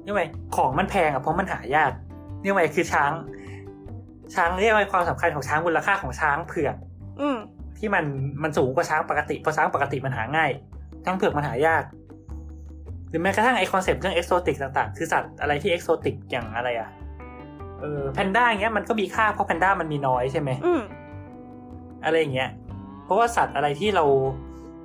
[0.04, 0.22] นี่ไง
[0.56, 1.90] ของมันแพงอะเพราะมันหายาก
[2.42, 3.12] นี่ไงคือช้าง
[4.34, 6.76] ช้างเรียกว่าความสำคัญของช้างมูลค่าของช้างเผือก
[7.20, 7.36] อืม
[7.78, 8.04] ที่มัน
[8.42, 10.50] มันสูงกว่าช้างปกติเพราะช้างปกติมันหาง่าย
[11.04, 11.84] ช้างเผือกมันหายาก
[13.08, 16.88] หรือแม้กระทั่งไอ concept เรื่อง exotic ต่างๆ คือสัตว์อะไรที่ exotic อย่างอะไรอะ
[17.80, 20.82] เออแพนด้าอย่างเงี้ยมันก็มีค่าเพราะแพนด้ามันมีน้อยใช่ไหมอืม
[22.04, 22.50] อะไรอย่างเงี้ย
[23.04, 24.04] เพราะว่าสัตว์อะไรที่เรา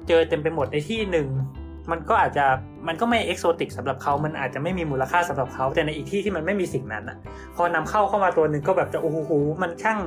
[0.07, 1.27] เจอเต็มไปหมดในที่หนึ่ง
[1.91, 2.45] มันก็อาจจะ
[2.87, 7.17] มันก็ไม่เอกโซติกสำหรับเขา มันอาจจะไม่มีมูลค่าสำหรับเขา แต่ในอีกที่ที่มันไม่มีสิ่งนั้นอะ
[7.55, 9.31] พอนำเข้าเข้ามาตัวหนึ่งก็แบบจะโอ้โห
[9.61, 9.99] มันช่าง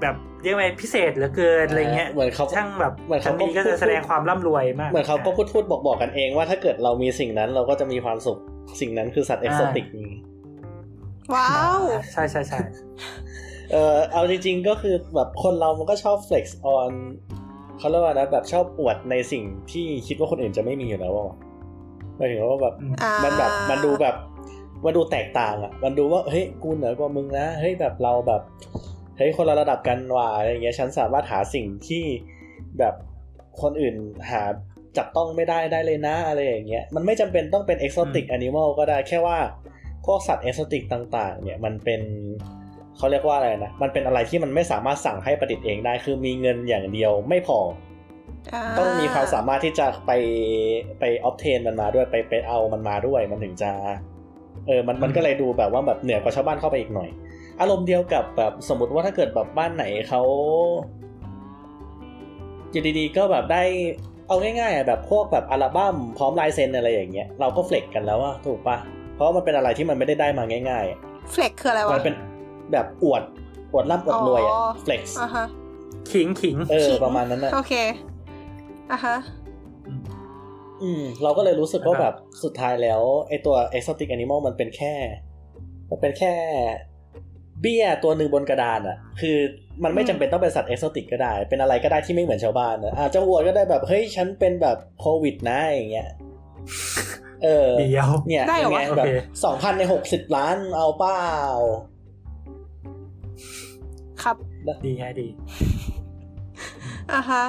[0.00, 8.38] แบบเรียกว่าพิเศษเหลือเกินอะไรเงี้ยเหมือนเขาช่างแบบเหมือนทัเขานนี้ก็จะแสดงความร่ำรวยมาก เหมือนเขาก็พูดพูดบอกบอกกันเองว่าถ้าเกิดเรามีสิ่งนั้นเราก็จะมีความสุข
[8.80, 10.10] สิ่งนั้นคือสัตว์เอกโซติกนี้
[11.34, 11.80] ว้าว
[12.12, 12.58] ใช่ใช่ใช่
[13.72, 16.44] เออเอาจริงๆก็คือแบบคนเรามันก็ชอบ flex
[16.76, 16.92] on
[17.78, 21.36] เขาเรียกว่านะแบบชอบอวดในสิ่งที่คิดว่าคนอื่นจะไม่มีอยู่แล้วว่า
[22.16, 24.14] หมายถึงว่าแบบอืมอ่ามันแบบมันดูแบบ
[24.84, 28.42] มันดูแตกต่างอะ มันดูว่าเฮ้ยกูเหนือกว่ามึงนะเฮ้ยแบบเราแบบ
[29.16, 32.04] เฮ้ยคนละระดับกันว่ะอะไรอย่างเงี้ยฉันสามารถหาสิ่งที่
[32.78, 32.94] แบบ
[33.62, 33.94] คนอื่น
[34.30, 34.42] หา
[34.96, 39.38] จับต้องไม่ได้ได้เลยนะอะไรอย่างเงี้ยมันไม่จำเป็นต้องเป็น exotic animal ก็ได้แค่ว่า
[40.06, 42.02] พวกสัตว์ exotic ต่าง ๆ เนี่ยมันเป็น
[42.96, 50.12] เขาเรียกว่าอะไรนะ มันเป็นอะไรที่มันไม่สามารถสั่งให้ประดิษฐ์เองได้ คือมีเงินอย่างเดียวไม่พอาต้องมีความสามารถที่จะไป
[51.00, 53.70] ไป obtain มันมาด้วยไปไปเอามันมาด้วย มันถึงจะ
[54.66, 57.08] เออ มันมันก็เลยดูแบบว่าแบบเหนือกว่าชาวบ้านเข้าไปอีกหน่อย
[57.60, 60.22] อารมณ์เดียวกับแบบสมมติว่าถ้าเกิดแบบบ้านไหนเขา
[62.70, 63.62] อยู่ดีๆก็แบบได้
[64.28, 68.76] เอาง่ายๆอะแบบพวกแบบอัลบั้มพร้อมลายเซ็นอะไรอย่างเงี้ยเราก็เฟล็กกันแล้วอะถูกปะ
[69.14, 70.98] เพราะว่ามันเป็นอะไรที่มันไม่ได้ได้มาง่ายๆอะ
[71.32, 72.14] เฟล็กคืออะไรวะมันเป็น
[72.72, 73.22] แบบอวด
[73.72, 75.46] อวดร่ำอวดรวยอะอ๋อเฟล็กอ่าฮะ
[76.10, 77.72] ขิงขิงเออขิงประมาณนั้นอะโอเค
[78.92, 79.16] อะฮะ
[80.82, 82.14] อืม เราก็เลยรู้สึกว่าแบบ
[82.44, 84.94] สุดท้ายแล้วไอตัว exotic animal มันเป็นแค่
[85.90, 86.34] มันเป็นแค่
[87.60, 89.36] เบี้ยตัวหนึ่งบนกระดานอะคือ
[89.84, 96.10] มันไม่อืมจำเป็นต้องเป็นสัตว์ exotic ก็ได้ เป็นอะไรก็ได้ที่ไม่เหมือนชาวบ้านอะอาจจะอวดก็ได้แบบ เฮ้ย ฉันเป็นแบบโควิดนะอย่างเงี้ย
[97.42, 99.10] เออเดียวเนี่ยได้เหรอวะยังงแบบโอเค
[99.44, 101.93] สองพันในหกสิบล้านเอาเปล่าครับ
[104.86, 105.28] ดีฮะดี
[107.12, 107.44] อะฮะ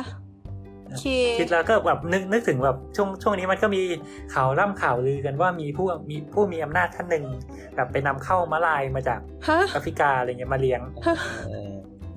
[0.86, 1.06] โอเค
[1.40, 3.82] คิดแล้วก็แบบนึกนึกถึงแบบช่วงช่วงนี้มันก็มี
[4.34, 7.26] ข่าวล่ำข่าวลือกันว่ามีผู้มีผู้มีอำนาจท่านหนึ่ง
[7.76, 10.82] แบบไปนำเข้ามาลายมาจากฮะแอฟริกาอะไรเงี้ยมาเลี้ยง
[11.48, 11.72] เออ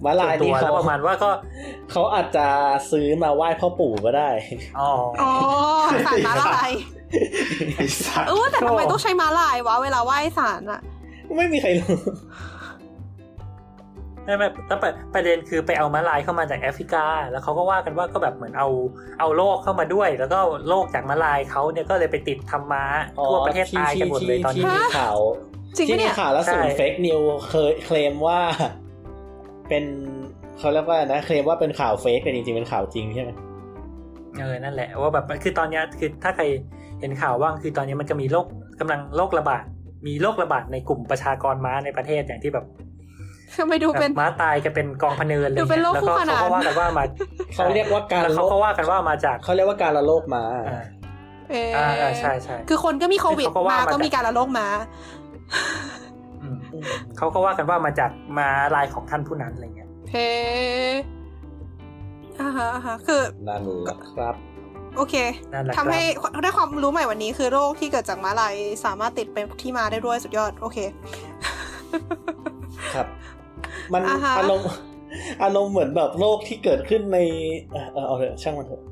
[0.05, 1.31] มาลายตันี้วแล้เขาวประมาณว่าก็
[1.91, 2.47] เขาอาจจะ
[2.91, 4.31] ซื้อมาไหว้พ่อปู่ก็ได้
[4.79, 4.91] อ๋อ
[5.23, 5.33] อ๋อ
[6.07, 6.71] สารม้าลาย
[7.77, 10.81] ไอ้สัตว์เออแต่ทำไมต้องใช้ม้าลายวะเวลาไหว้สารอะ
[11.37, 11.97] ไม่มีใครรู้
[14.29, 18.69] ไม่ไม่แล้วประประเด็นคือไปเอามาลายเข้ามาจากแอฟริกา แล้วเขาก็ว่ากันว่าก็แบบเหมือนเอา
[19.21, 20.39] เอาโรคเข้ามาด้วย แล้วก็
[20.69, 22.85] โรคจากมาลายเขาเนี่ยก็เลยไปติดทำม้า
[23.27, 25.19] ทั่วประเทศตายกันหมดเลยตอนที่นี้มีข่าว
[25.77, 28.41] จริงที่ปะมีเนี่ยข่าวแล้วส่งใช่เฟกนิวเคยเคลมว่า
[29.69, 29.85] เป็น
[30.59, 33.31] เขาเรียกว่านะเคลมว่าเป็นข่าวเฟกแต่จริงๆเป็นข่าวจริงใช่ไหม
[34.39, 36.45] เออนั่นแหละว่าแบบคือตอนเนี้ยคือถ้าใคร
[37.01, 38.47] เห็นข่าวว่างคือตอนนี้มันจะมีโรค
[38.81, 39.65] กำลังโรคระบาด
[40.07, 42.65] มีโรคระบาดในกลุ่มประชากรม้าในประเทศอย่างที่แบบ
[43.59, 47.05] ทำไมดูเป็นม้าตายกันเป็นกองพะเนินเลยดูเป็นโรคแล้วคู่ก็ขนานเขาก็ว่ากันว่ามา
[47.55, 50.83] เขาเรียกว่าการแล้วเขาก็ว่ากันว่ามาจากเขาเรียกว่าการละโลกมาอ่า
[51.51, 54.67] เอออ่าอ่าใช่ใช่คือคนก็มีโควิดเขาก็ว่ามามาก็จากมีการละโรคมา
[56.43, 56.57] อืม
[57.19, 60.29] เขาก็ว่ากันว่ามาจากมาลายของท่านผู้นั้นอะไรเงี้ยเฮ้
[62.41, 64.35] อ่าฮะอ่าฮะคือนั่นแหละครับ
[64.97, 65.15] โอเค
[65.53, 68.55] นั่นแหละทำให้ครับได้ความรู้ใหม่วันนี้คือโรคที่เกิดจากม้าลาย
[68.85, 70.79] สามารถติดไปที่มาได้ด้วยสุดยอด โอเค
[72.95, 73.07] ครับ
[73.93, 74.67] มันอ่าฮะอารมณ์
[75.43, 77.19] อารมณ์เหมือนแบบโลกที่เกิดขึ้นใน
[77.73, 78.83] เออเออเอาเถอะช่างมันเถอะ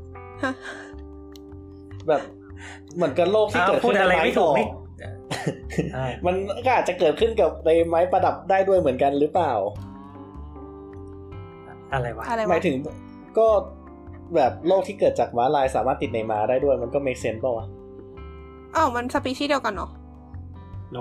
[0.42, 0.52] ฮะ
[2.08, 2.22] แบบ
[2.96, 4.66] เหมือนกับโลกที่อ้าวเกิดพูขึ้ดนในอะไรไม้ไม่ดถูกอกนี่
[5.96, 6.34] อ่ามัน
[6.66, 9.52] ก็อาจจะเกิดขึ้นกับในไม้ประดับได้ด้วยเหมือนกันหรือเปล่า
[11.92, 12.76] อะไรวะอะไรหมาะยถึง
[13.38, 13.46] ก็
[14.34, 17.66] แบบโรคที่เกิดจากม้าลายสามารถติดในม้าได้ด้วย มันก็ make sense ป่าวะ
[18.76, 19.88] อ้าวมันสปีชีส์เดียวกันเหรอ
[20.92, 20.98] โน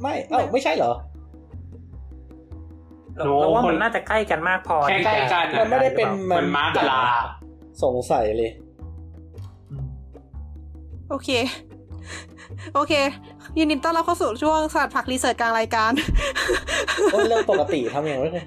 [0.00, 0.92] ไม่เอ้าไม่ใช่เหรอ
[3.16, 7.02] เราโน้เราว่าคมันนน่าจะใกล้กันมากพอแค่ที่ใกล้จะกันมันไม่ได้เป็นเหมือนม้ากับลา
[7.82, 8.50] สงสัยเลย
[9.70, 9.88] อืม
[11.10, 11.30] โอเค
[12.74, 12.92] โอเค
[13.58, 15.92] ยินดีต้อนรับเข้าสู่ช่วงศาสตร์ผักรีเสิร์ชกลางรายการ
[17.12, 18.46] โอ้เรื่องปกติทำอย่างไรเลย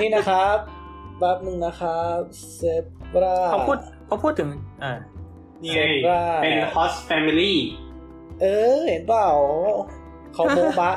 [0.00, 0.56] นี่นะครับ
[1.18, 2.20] แป๊บนึงนะครับ
[2.56, 2.62] เซ
[3.14, 4.48] บราเขาพูดเขาพูดถึง
[4.84, 4.92] อ่า
[5.62, 7.54] นี่ไงเซบราเป็น horse family
[8.40, 8.46] เอ
[8.76, 9.28] อ เห็นเปล่า
[10.34, 10.92] เขาโบบะ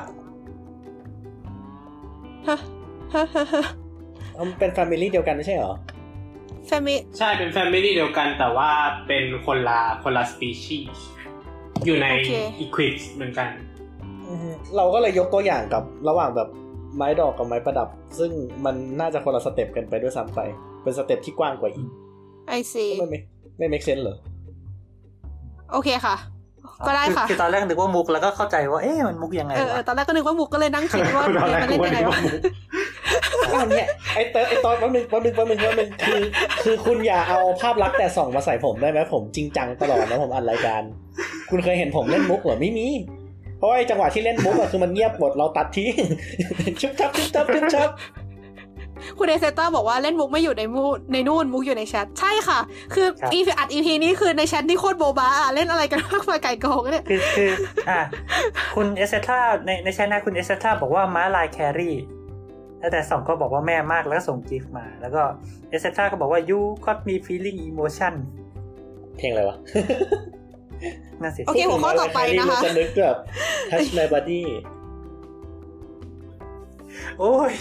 [3.14, 3.73] ฮะฮะฮะฮะ
[4.34, 5.73] เอามันเป็น family เดียวกันไม่ใช่เหรอ
[6.68, 8.69] famiใช่เป็น family เดียวกันแต่ว่า
[9.07, 11.06] เป็นคนละคนละสปีชีส์
[11.85, 12.07] อยู่ใน
[12.60, 13.48] equid เหมือนกัน
[14.27, 16.49] อือฮึเราก็เลยยกตัวอย่างกับระหว่างแบบ
[16.95, 18.31] ไม้ดอกกับไม้ประดับ ซึ่ง
[18.65, 20.40] มันน่าจะคนละ step กันไปด้วยซ้ำไป
[20.84, 21.88] เป็น step ที่กว้างกว่าอีก
[22.47, 23.19] I see ไม่ไม่
[23.57, 24.18] ไม่ make sense เหรอ
[25.72, 26.15] โอเคค่ะ
[26.88, 32.19] ก็ได้ค่ะอคือตอนแรกนึกว่ามุกแล้วก็เข้าใจว่าเอ๊ะมันมุกยังไงเออเออวะตอนแรกก็นึกว่ามุกก็เลยนั่งคิดว่าตอนแรกมันเล่นยังไงวะ
[33.53, 36.22] อ้าวเนี่ยไอเตอร์ไอตอนแป๊บนึงแป๊บนึงแป๊บนึงแป๊บนึงคือ
[36.64, 40.81] คือคุณอย่าเอาภาพลักษณ์แต่ส่องมาใส่ผมได้ไหมผมจริงจังตลอดนะผมอัดรายการ
[41.49, 42.88] คุณเคยเห็นผมเล่นมุกเหรอไม่มี
[43.57, 45.94] เพราะว่าไอจังหวะที่เล่นมุกอะคือมันเงียบหมดเราตัดทิ้ง
[46.81, 47.90] ชุบชับชุบชับชุบชับ
[49.17, 52.59] คุณเอเซต้าบอกว่าเล่นมุกไม่อยู่ในมูในนู่นมุกอยู่ในแชทใช่ค่ะ
[52.93, 57.51] คือ EP อัด EP นี้คือในแชทนี่โคตรโบบาอะเล่นอะไรกันมากมายไก่โกงเนี่ยคือคือ
[57.89, 57.99] อะ
[58.75, 61.95] คุณเอสเซท่าในใน channel คุณเอสเซท่าบอกว่าม้าลายแครี่
[62.80, 65.21] แล้วแต่สองก็บอกว่าแม่มากแล้วก็ส่งกิฟต์มา แล้วก็
[65.69, 68.13] เอสเซท่าก็บอกว่า you got me feeling emotion
[69.17, 69.57] เพลงอะไรวะ
[71.21, 73.17] นั่นสิโอเคหัวข้อต่อไปนะคะมัจะนึกแบบ
[73.71, 74.43] touch my body
[77.20, 77.52] โอ้ย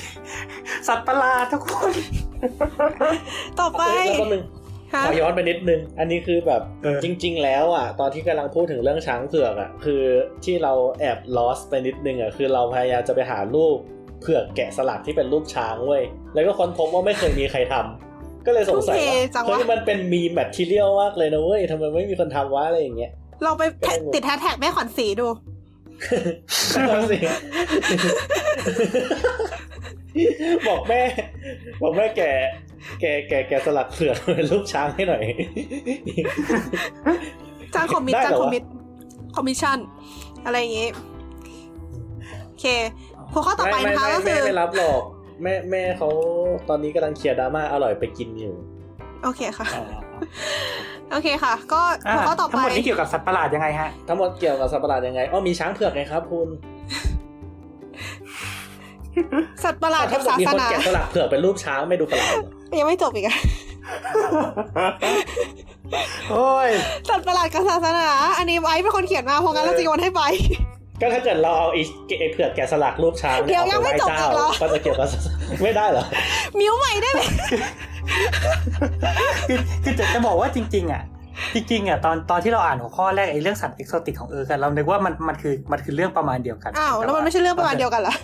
[0.89, 1.93] สัตว์ประหลาดทุกคน
[3.61, 4.43] ต่อไปแล้วก็นึง
[4.95, 10.03] ฮะขอย้อนไปนิดนึง อันนี้คือแบบเออจริง ๆ แล้วอะ ตอนที่กำลังพูดถึงเรื่องช้างเผือกอะ คือ
[10.45, 13.77] ที่เราแอบ lost ไปนิดนึงอะ คือเราพยายามจะไปหารูป
[14.21, 16.03] เผือกแกะสลักที่เป็นรูปช้างเว้ย
[16.35, 19.03] แล้วก็ค้นพบว่าไม่เคยมีใครทำก็เลยสงสัยทุ่มเท
[19.35, 23.11] จัว่างวะเฮ้ยมันเป็นมีแมททีเรียลมากเลยนะเว้ยทำไมไม่มีคนทำวะอะไรอย่างเงี้ย
[23.45, 25.52] ลองไปแท็กติดแฮชแท็กแม่ขวัญสีดูนั่นสิ
[30.69, 31.03] บอกแม่
[31.83, 32.23] บอกแม่แก
[33.01, 35.23] แกแกแกสลักเผือกเป็นรูปช้างให้หน่อย
[37.75, 38.65] จ้างคอมมิชได้จ้างเหรอคอมวะมิช
[39.37, 39.79] คอมมิชชั่น
[40.45, 40.89] อะไรอย่างงี้
[42.47, 42.67] โอเค
[43.33, 45.03] หัวข้อต่อไปไม่นะคะไม่ก็ไม่คือไม่รับหรอก
[45.43, 46.09] แม่แม่เขา
[46.69, 48.55] ตอนนี้กำลังเคลียร์ดราม่าอร่อยไปกินอยู่
[49.23, 49.67] โอเคค่ะ
[51.13, 56.49] โอเคค่ะ ก็อะหัวข้อต่อทั้ไปงหมดนี้เกี่ยวกับสัตว์ประหลาดยังไงฮะทั้งหมดเกี่ยวกับสัตว์ประหลาดยังไงอ๋อมีช้างเผือกไงครับคุณ
[59.65, 63.37] สัตว์ประหลาดกัถ้าบเกิดศามีสคนนาแกะสลักเผือกเป็นรูปช้างไม่ดูประหลาดเหรอยังไม่จบอีกอะ
[66.31, 66.69] โอ้ย
[67.09, 68.09] สัตว์ประหลาดกับศาสนา
[68.39, 70.23] อันนี้ไว้เป็นคนเขียนมาเพราะงั้นเราจะโยนให้ไป
[71.01, 71.83] ก็ถ้าเกิดเราเอาไอ้
[72.21, 76.05] ไอ้เผือกแกะสลักรูปช้างเดี๋ยวอายังปไม่หว้จบเจ้าอีกเหรอก็จะเกี่ยวกับศาสนาไม่ได้เหรอ
[76.59, 77.21] มิวใหม่ได้ไหม
[79.49, 81.03] คือคือจะจะบอกว่าจริง ๆ อะ
[81.55, 88.15] จริงๆอะตอนตอนที่เราอ่านหัวข้อแรกไอ้เรื่องสัตว์เอกโซติกของเออกันเรานึกว่ามันมันคือมันคือเรื่องประมาณเดียวกันอ้าวแล้วมันไม่ใช่เรื่องประมาณเดียวกันเหรอ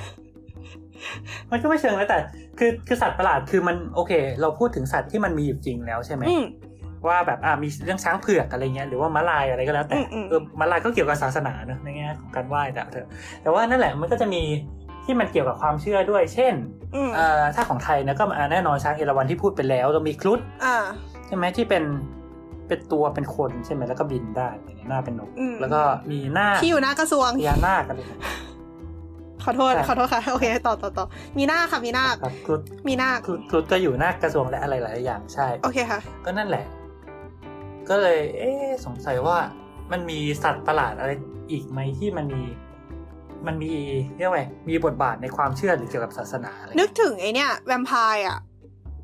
[1.50, 2.18] มันก็ไม่เชิงนะแต่
[2.58, 6.44] คือคือสัตว์ประหลาดคือมันโอเค เราพูดถึงสัตว์ที่มันมีอยู่จริงแล้วใช่ไหมอืม
[7.06, 13.08] ว่าแบบอ่ามีเรื่องช้างเผือกอะไรเงี้ยหรือว่าม้าลายอะไรก็แล้วแต่อืมอืมเออม้าลายก็เกี่ยวกับศาสนาเนอะในแง่ของการไหว้แต่เถอะ
[13.42, 14.42] แต่ว่านั่นแหละมันก็จะมี
[15.04, 16.54] ที่มันเกี่ยวกับความเชื่อด้วย เช่น
[16.94, 20.76] อืมเอ่อถ้าของไทยนะก็อ่าแน่นอนช้างเอราวัณที่พูดไปแล้วเรามีครุฑอ่า
[21.26, 21.84] ใช่ไหมที่เป็น
[22.68, 24.48] เป็นตัวเป็นคนใช่ไหมแล้วก็บินได้
[24.88, 25.80] หน้าเป็นนกอืมแล้วก็
[26.10, 28.00] มีหน้าที่อยู่หน้ากระทรวงพญานาคอะไร
[29.44, 31.06] ขอโทษใช่ขอโทษค่ะโอเคต่อต่อต่อ
[31.38, 36.64] มีหน้าค่ะมีหน้าคครับครุฑมีหน้าคครุฑครุฑก็อยู่หน้ากระทรวงและอะไรหลายอย่างใช่โอเคค่ะ ก็นั่นแหละ
[37.90, 39.38] ก็เลย เอ๊ะสงสัยว่า
[39.92, 41.12] มันมีสัตว์ประหลาดอะไร
[41.50, 42.44] อีกไหมที่มันมี
[43.46, 43.72] มันมี
[44.16, 48.38] เรียกว่าไงมีบทบาทในความเชื่อหรือเกี่ยวกับศาสนาอะไรนึกถึงไอเนี่ยแวมไพร์อะ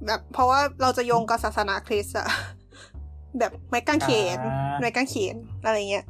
[0.06, 2.26] แบบเพราะว่าเราจะโยงกับศาสนาคริสต์อะ
[3.38, 6.06] แบบไม้กางเขนอ่าไม้กางเขนอะไรเงี้ย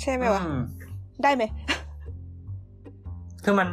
[0.00, 0.60] ใช่ไหมวะอืม
[1.22, 1.44] ได้ไหม
[3.44, 3.68] คือมัน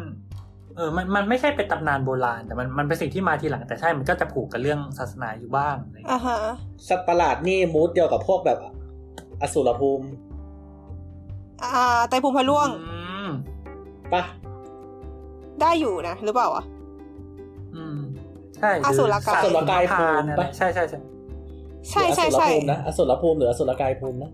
[0.79, 6.37] เออมันมันไม่ใช่เป็นตำนานโบราณ แต่มันมันเป็นสิ่งที่มาทีหลังแต่ใช่มันก็จะผูกกับเรื่องศาสนาอยู่บ้างอะไรอย่างเงี้ยอ่าฮะ
[6.87, 8.59] สัตว์ประหลาดนี่มูดเดียวกับพวกแบบ
[9.41, 10.07] อสูรภูมิ
[11.63, 12.97] อ่าไตรภูมิพระล่วงอื
[13.27, 13.29] ม
[14.13, 14.21] ปะ
[15.61, 16.63] ได้อยู่นะ หรือเปล่าวะ
[17.75, 17.97] อืม
[18.57, 20.99] ใช่อสูรกายหอสัตว์อสูรกายภูมิอะไรปะใช่ใช่ใช่
[21.91, 24.31] ใช่ใช่หรืออสูรใช่ภูมินะอสูรภูมิหรืออสูรกายภูมินะ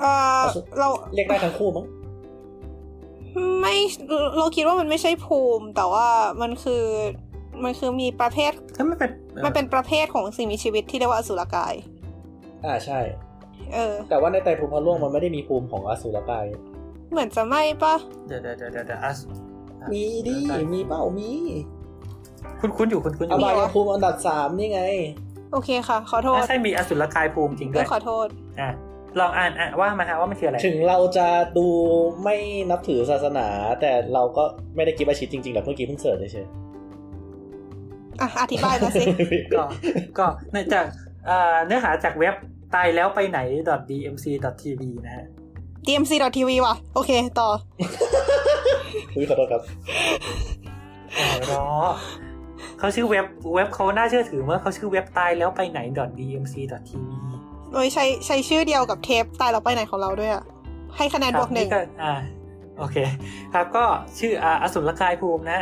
[0.00, 0.04] เอ
[0.40, 1.86] ออสูรเราเรียกได้ทั้งคู่มั้ง
[3.60, 3.74] ไม่
[4.38, 6.06] เราคิดว่ามันไม่ใช่ภูมิ แต่ว่า
[6.42, 6.84] มันคือ
[7.64, 9.10] มันคือมีประเภทก็ไม่เป็น
[9.44, 11.74] มันเป็นประเภทของสิ่งมีชีวิตที่เรียกว่าอสุรกาย
[12.64, 13.00] อ่าใช่
[13.74, 16.46] เออ แต่ว่าในไตรภูมิพระร่วงมันไม่ได้มีภูมิของอสูรกาย
[17.10, 17.94] เหมือนจะไม่ปะ
[18.28, 19.12] เดี๋ยวเดี๋ยวเดี๋ยวเดี๋ยวเดี๋ยวอะ
[19.92, 20.36] มีดิ
[20.72, 21.30] มีเป้ามี
[22.60, 24.82] คุณคุณอยู่คุณคุณออยู่บายภูมิอันดับสามนี่ไง
[25.52, 28.26] โอเคค่ะ ขอโทษอะใช่มีอสุรกายภูมิจริงด้เอวอยขอโทษ
[28.60, 28.70] อะ
[29.20, 31.28] ลองอ่านอะว่ามาฮะว่ามันคืออะไร ถึงเราจะ
[31.58, 31.66] ดู
[32.22, 32.36] ไม่
[32.70, 33.46] นับถือศาสนา
[33.80, 34.44] แต่เราก็
[34.76, 36.46] ไม่ได้คิดว่าชิดจริงๆหรอกเมื่อกี้เพิ่งเสิร์ชเฉย
[38.20, 39.62] อะอธิบายมาสิๆก็
[40.18, 40.84] ก็เนื่องจาก
[41.26, 42.34] เอ่อเนื้อหาจากเว็บ
[42.74, 43.38] ตายแล้วไปไหน
[43.90, 45.26] .dmc.tv นะฮะ
[45.86, 47.10] dmc.tv ว่ะ โอเค
[47.40, 47.48] ต่อ
[49.16, 49.62] อุ๊ยขอโทษครับ
[51.50, 51.64] อ๋อ
[52.78, 55.80] เขเขาชื่อเว็บเว็บเขาน่าเชื่อถือเมื่อเขาชื่อเว็บตายแล้วไปไหน
[56.18, 57.33] .dmc.tv
[57.74, 60.44] โดยใช้ใช้ชื่อเดียวกับเทปตายเราไปไหนของเราด้วยอะ
[60.96, 62.14] ให้คะแนนบวกหนึ่งก็อ่า
[62.78, 62.96] โอเค
[63.54, 63.84] ครับก็
[64.18, 65.60] ชื่ออ่าอสุรกายภูมินะ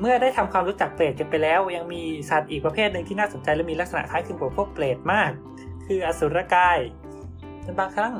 [0.00, 5.30] เมื่อได้ทำความรู้จักเปรตกันไปแล้ว ยังมีสัตว์อีกประเภทหนึ่งที่น่าสนใจและมีลักษณะคล้ายคลึงกับพวกเปรตมาก
[5.86, 6.78] คืออสุรกาย
[7.64, 8.12] จนบางครั้ง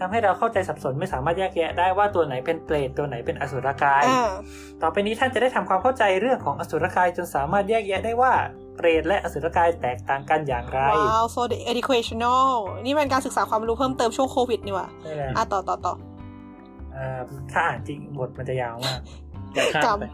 [0.00, 4.30] ทำให้เราเข้าใจสับสนไม่สามารถแยกแยะได้ว่าตัวไหนเป็นเปรตตัวไหนเป็นอสุรกายอ่า
[4.82, 8.32] ต่อไปนี้ท่านจะได้ทำความเข้าใจเรื่องของอสุรกายจนสามารถแยกแยะได้ว่า
[8.80, 11.42] เปรตและอสุรกายแตกต่างกันอย่างไร ว้าว so
[11.72, 12.46] educational
[12.84, 15.94] นี่เป็นการศึกษาความรู้เพิ่มเติมช่วงโควิดนี่หว่าได้แล้วอะต่อต่อต่อ
[16.92, 17.20] เอ่อ
[17.52, 19.00] ถ้าอ่านจริงบทมันจะยาวมาก
[19.54, 20.04] อย่าข้ามไป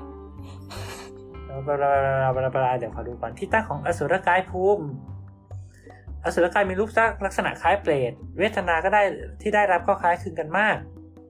[1.66, 4.86] บลาบลาบลาบลาบลาเดี๋ยวขอดูก่อนที่ตั้งของอสุรกายภูมิ
[6.24, 6.90] อสุรกายมีรูป
[7.26, 9.02] ลักษณะคล้ายเปรตเวทนาก็ได้
[9.40, 10.76] ที่ได้รับก็คล้ายคลึงกันมาก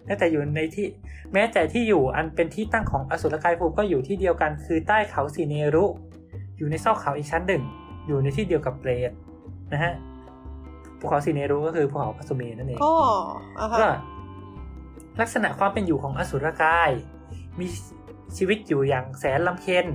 [0.04, 0.86] แม้แต่อยู่ในที่
[1.32, 5.84] แม้แต่ที่อยู่อันเป็นที่ตั้งของอสุรกายภูมิก็อยู่ที่เดียวกัน คือใต้เขาสีเนรุ
[6.58, 7.62] อยู่ในซอกเขาอีกชั้นหนึ่ง
[8.06, 9.10] อยู่ในที่เดียวกับเปรต
[9.72, 9.92] นะฮะ
[10.98, 12.94] ภูเขาสีเนรุก็คือภูเขาพัสุเมนนั่นเองอ๋อ
[13.58, 13.88] อะฮะก็
[15.20, 16.90] ลักษณะความเป็นอยู่ของอสุรกาย
[17.60, 17.66] มี
[18.36, 19.86] ชีวิตอยู่อย่างแสนลำเค็ญ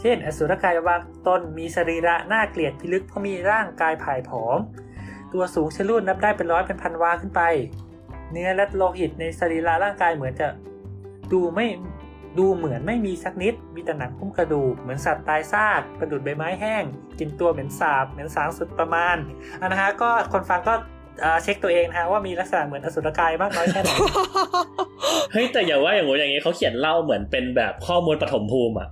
[0.00, 4.58] เช่น อสุรกายบางตนมีสรีระน่าเกลียดพิลึกเพราะมีร่างกายผายผอม
[5.32, 7.42] ตัวสูงชะลูดนับได้เป็นร้อยเป็นพันวาขึ้นไป
[8.30, 10.48] เนื้อและโลหิตในสรีระร่างกายเหมือนจะ
[11.32, 11.66] ดูไม่
[12.38, 16.84] ดูเหมือนไม่มีสักนิด มีแต่หนังหุ้มกระดูก เหมือนสัตว์ตายซาก ประดุดใบไม้แห้ง
[17.18, 19.16] กินตัวเหม็นสาบ เหม็นสางสุดประมาณ
[19.60, 20.74] อันนะฮะก็คนฟังก็
[21.20, 23.90] เอ่อเช็คตัวเองนะฮะว่ามีลักษณะเหมือนอสุรกายมากน้อยแค่ไหน
[25.32, 28.88] เฮ้ยแต่อย่าว่าอย่างงู้นอย่างงี้เขาเขียนเล่าเหมือนเป็นแบบข้อมูลปฐมภูมิอะ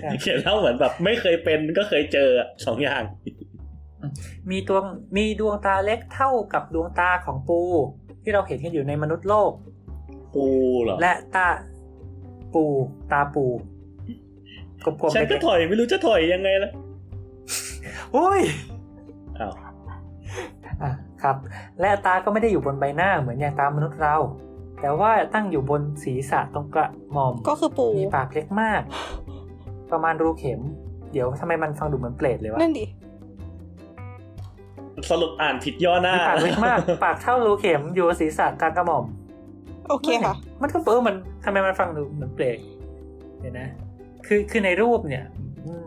[0.00, 3.02] ใช่เขียนเล่าเหมือนแบบไม่เคยเป็นก็เคยเจออะสองอย่าง
[4.50, 4.78] มีตัว
[5.16, 7.60] มีดวงตาเล็กเท่ากับดวงตาของปู
[8.22, 9.52] ที่เราเห็นกันอยู่ในมนุษย์โลก
[10.34, 10.46] ปู
[10.82, 11.46] เหรอ และตา
[12.54, 12.64] ปู
[13.12, 13.44] ตาปู
[14.84, 18.40] กลมๆฉันก็เล็กถอยไม่รู้จะถอยยังไงละๆโอ้ย
[19.38, 19.52] อ้าว
[20.82, 20.90] อะ
[21.22, 21.36] ครับ
[21.80, 24.16] และตาก็ไม่ได้อยู่บนใบหน้าเหมือนอย่างตามนุษย์เรา
[24.80, 28.82] แต่ว่าตั้งอยู่บนศีรษะตรงกระหม่อม ก็คือปูมีปากเล็กมาก
[29.90, 30.60] ประมาณรูเข็ม
[31.12, 32.86] เดี๋ยวทำไมมันฟังดูเหมือนเปรตเลยวะนั่นดิ
[35.10, 39.04] สรุปอ่านผิดย่อหน้ามีปากเล็กมาก ปากเท่ารูเข็มอยู่บนศีรษะกลางกระหม่อม
[39.92, 41.14] โอเคค่ะ มันก็เออมัน
[41.44, 42.58] ทำไมมันฟังดูเหมือนเปลก
[43.40, 43.68] เดี๋ยวนะ
[44.26, 45.24] คือคือในรูปเนี่ย
[45.66, 45.84] อืม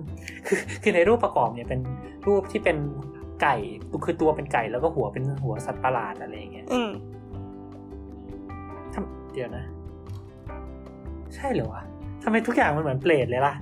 [0.48, 1.80] คือคือในรูปประกอบเนี่ยเป็น
[2.27, 2.77] รูปที่เป็น
[3.41, 3.56] ไก่
[4.06, 6.90] คือตัวเป็นไก่แล้วก็หัวเป็นหัวสัตว์ประหลาดอะไรอย่างเงี้ยอืม
[8.94, 9.65] ทำเดี๋ยวนะ
[11.36, 11.84] ใช่เหรอวะ
[12.23, 13.56] ทำไมทุกอย่างมันเหมือนเปรตเลยล่ะ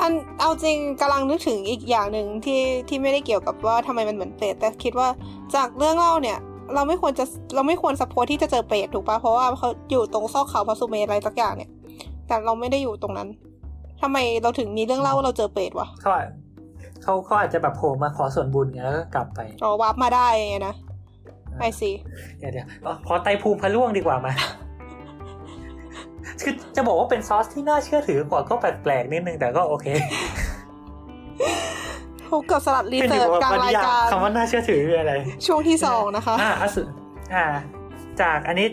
[0.00, 5.08] อันเอาจริงกำลังนึกถึงอีกอย่างหนึ่งที่ที่ไม่ได้เกี่ยวกับว่าทำไมมันเหมือนเปรตแต่คิดว่า
[5.54, 6.38] จากเรื่องเล่าเนี่ย
[6.74, 7.24] เราไม่ควรจะ
[7.54, 11.70] เราไม่ควร spot ที่จะเจอเปรตถูกปะเพราะว่าเขาอยู่ตรงซอกเขาพระสุเมรุอะไรสักอย่างเนี่ย
[12.26, 13.28] แต่เราไม่ได้อยู่ตรงนั้น
[14.02, 16.28] ทำไมเราถึงมีเรื่องเล่าว่าเราเจอเปรตวะเขาอาจ
[17.02, 20.74] เขาเขาอาจจะแบบโผล่มาขอส่วนบุญไงแล้วก็กลับไปอ๋อ warp มาได้ไงนะ
[21.58, 21.90] Iี
[22.38, 24.32] เดี๋ยวเดี๋ยวเอาขอไตรภูมิพระร่วงดีกว่ามา
[26.42, 29.86] คือจะบอกว่าเป็นซอสที่น่าเชื่อถือกว่าก็แปลกๆนิดนึงแต่ก็โอเค
[32.32, 35.12] พบกับสลัดรีขึ้นอเสิร์ยู่ชกับกลางวรรรายยาการคำว่าน่าเชื่อถือคืออะไร
[35.46, 36.82] ช่วงที่สองนะคะอ่าอสุ
[37.34, 37.46] อ่า
[38.20, 38.68] จากอันนี้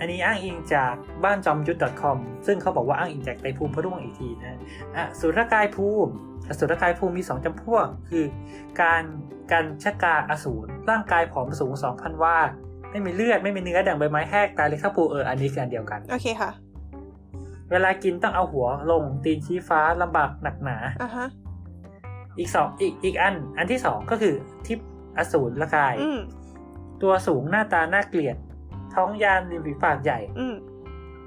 [0.00, 0.94] อันนี้อ้างอิงจาก
[1.24, 2.16] บ้านจอมยุทธ .com
[2.46, 4.58] ซึ่งเขาบอกว่าอ้างอิงจากไตรภูมิพระร่วงอีกทีนะ
[4.96, 6.12] อะสุรกายภูมิ
[6.48, 8.24] อสุรกายภูมิมีสองจำพวก คือ
[8.80, 9.02] การ
[9.52, 12.36] การชะกาอสูรร่างกายผอมสูง 2,000 ว่า
[12.90, 16.50] ไม่มีเลือด ไม่มีเนื้อดังใบไม้แห้งตายเลยข้าปูเอออันนี้คืออันเดียวกัน โอเคค่ะ
[17.70, 21.26] เวลากินต้องเอาหัวลงตีนชี้ฟ้าลำบากหนักหนาอะฮะ
[22.38, 24.34] อีกสองอีกอีกอัน อันที่สองก็คือ
[24.66, 24.78] ทิพ
[25.18, 26.18] อสูรละกายอืม
[27.02, 28.36] ตัวสูงหน้าตาน่าเกลียด
[28.94, 30.54] ท้องยานริมฝีปากใหญ่อืม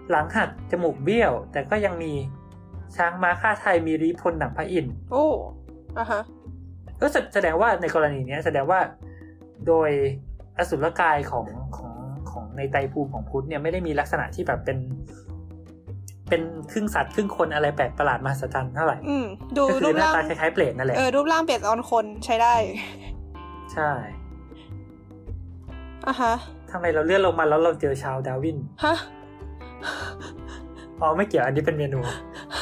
[0.09, 2.13] หลังหักจมูกเบี้ยว แต่ก็ยังมี
[2.95, 5.25] ช้างม้าฆ่าไทยมีรีพลหนังพระอินทร์โอ้
[5.97, 6.21] อะฮะ
[7.01, 8.79] ก็แสแสดงว่าในกรณีเนี้ยแสดงว่า
[9.67, 9.89] โดย
[10.57, 11.47] อสุรกายของ
[11.77, 11.93] ของ
[12.31, 14.77] ของในไตรภูมิของพุทธเนี่ยไม่ได้มีลักษณะที่แบบเป็น
[16.29, 16.41] เป็น
[16.71, 19.25] ครึ่งสัตว์ครึ่งคนอะไรแปลกประหลาดมหัศจรรย์เท่าไหร่อืม
[19.57, 22.53] ดูก็คืรูอปหน้าร่างตาคล้ายๆเปรตนั่นแหละเออรูปร่างเปลี่ยนออนคนใช้ได้
[23.73, 23.89] ใช่
[26.07, 26.33] อะฮะ
[26.71, 28.95] ทำไมเราเลื่อนลงมาแล้วเราเจอชาวดาวินฮะ
[31.01, 31.99] อ๋อไม่เกี่ยวอันนี้เป็นเมนู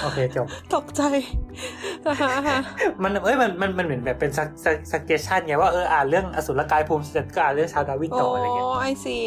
[0.03, 1.01] โอเคจบตกใจ
[2.07, 2.59] อะฮะอะฮะ
[3.03, 4.47] มันเอ้ยมันมันมันเหมือนแบบเป็นสัก
[4.91, 9.17] สักเกชันไงว่าเอออ่านเรื่องอสุรกายภูมิเสร็จก็อ่านเรื่องชาวดาวินโอ้ต่ออะไรเงี้ยไอซี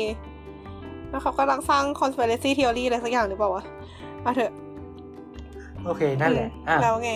[1.11, 3.65] แล้วเขากำลังสร้าง conspiracy theory อะไรสักอย่างหรือเปล่าวะ
[4.23, 4.53] เอาเถอะ
[5.85, 7.11] โอเคนั่นแหละอือะมแล้วไง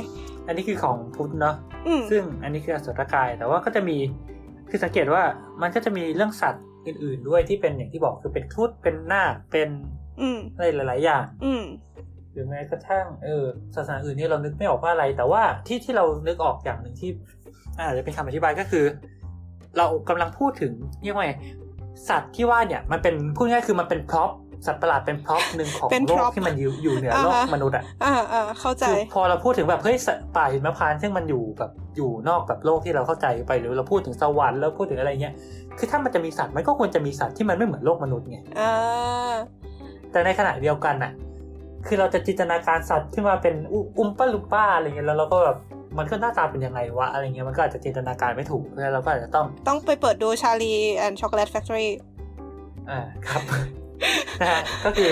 [0.47, 1.55] อันนี้คือของพุทธเนาะ
[1.87, 3.97] อืมซึ่งอันนี้คืออสุรกาย แต่ว่าก็จะมี
[4.71, 5.23] คือสังเกตว่า
[5.63, 9.69] มันก็จะมีเรื่องสัตว์อื่น ๆ ด้วยที่เป็นอย่างที่บอกคือเป็นครุฑเป็นนาคเป็น
[10.21, 11.65] อืมอะไรหลาย ๆ อย่าง อืม
[12.33, 17.11] หรือแม้กระทั่งเออศาสนาอื่นนี่เรานึกไม่ออกว่าอะไร แต่ว่าที่ที่เรานึกออกอย่างหนึ่งที่
[17.77, 18.85] อาจจะเป็นคำอธิบายก็คือ
[19.79, 20.73] เรากำลังพูดถึง
[21.03, 21.35] เรียกว่าไง
[22.09, 24.31] สัตว์ที่ว่าเนี่ย มันเป็นพูดง่ายๆคือมันเป็น prop
[24.67, 35.35] สัตว์ประหลาดเป็น prop หนึ่งของเป็นโลก prop ที่มันอยู่อยู่เหนือโลกอ่าฮะมนุษย์อะอ่าอ่าเข้าใจคือพอเราพูดถึงแบบเฮ้ยสัตว์ป่าหิมพานต์ซึ่งมันอยู่แบบอยู่นอกแบบโลกที่เราเข้าใจไปหรือเราพูดถึงสวรรค์แล้วพูดถึงอะไรเงี้ย
[35.79, 39.35] คือถ้ามันจะมีสัตว์มันก็ควรจะมีสัตว์ที่มันไม่เหมือนโลกมนุษย์ไงอ่า
[40.13, 41.13] แต่ในขณะเดียวกันน่ะ
[41.87, 45.59] คือเราจะจินตนาการสัตว์ขึ้นมาเป็นอุอุมป้าลุมป้าอะไรเงี้ยแล้วเราก็แบบ
[45.99, 51.91] มันก็หน้าตาเป็นยังไงวะอะไรเงี้ยมันก็อาจจะจินตนาการไม่ถูกเพราะฉะนั้นเราก็อาจจะต้องต้องไปเปิดดู Charlie and Chocolate Factory
[52.91, 53.43] อ่าครับ
[54.41, 55.11] นะฮะก็คือ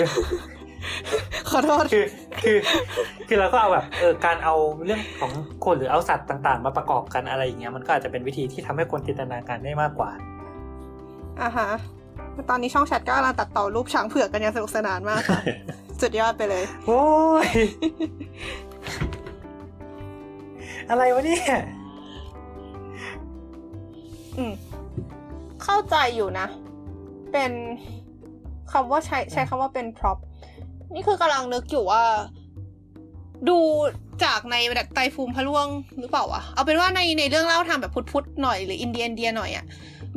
[1.49, 2.05] ขอโทษคือ
[2.43, 2.57] คือ
[3.27, 4.55] คือเราก็เอาแบบเออการเอา
[4.85, 5.31] เรื่องของ
[5.65, 10.11] คนหรือเอาสัตว์ต่าง ๆ มาประกอบกันอะไรอย่างเงี้ยมันก็อาจจะเป็นวิธีที่ทำให้คนจินตนาการได้มากกว่า
[11.41, 11.69] อ่าฮะ
[12.49, 15.41] ตอนนี้ช่องแชทก็กำลังตัดต่อรูปช้างเผือกกันอย่างสนุกสนานมากค่ะ
[16.01, 17.03] สุดยอดไปเลย โอ้
[17.47, 17.49] ย
[20.89, 21.45] อะไรวะเนี่ย
[24.37, 24.53] อืม
[25.63, 26.47] เข้าใจอยู่นะ
[27.31, 27.51] เป็น
[28.71, 30.17] คำว่าใช้ใช้คำว่าเป็น prop
[30.93, 32.03] นี่คือกำลังนึกอยู่ว่า
[33.49, 33.57] ดู
[34.23, 35.67] จากในแบบไตรภูมิพระล่วง
[35.99, 39.65] หรือเปล่าวะเอาเป็นว่าในในเรื่องเล่าทางแบบพุทธๆหน่อยหรืออินเดียอินเดียหน่อยอะ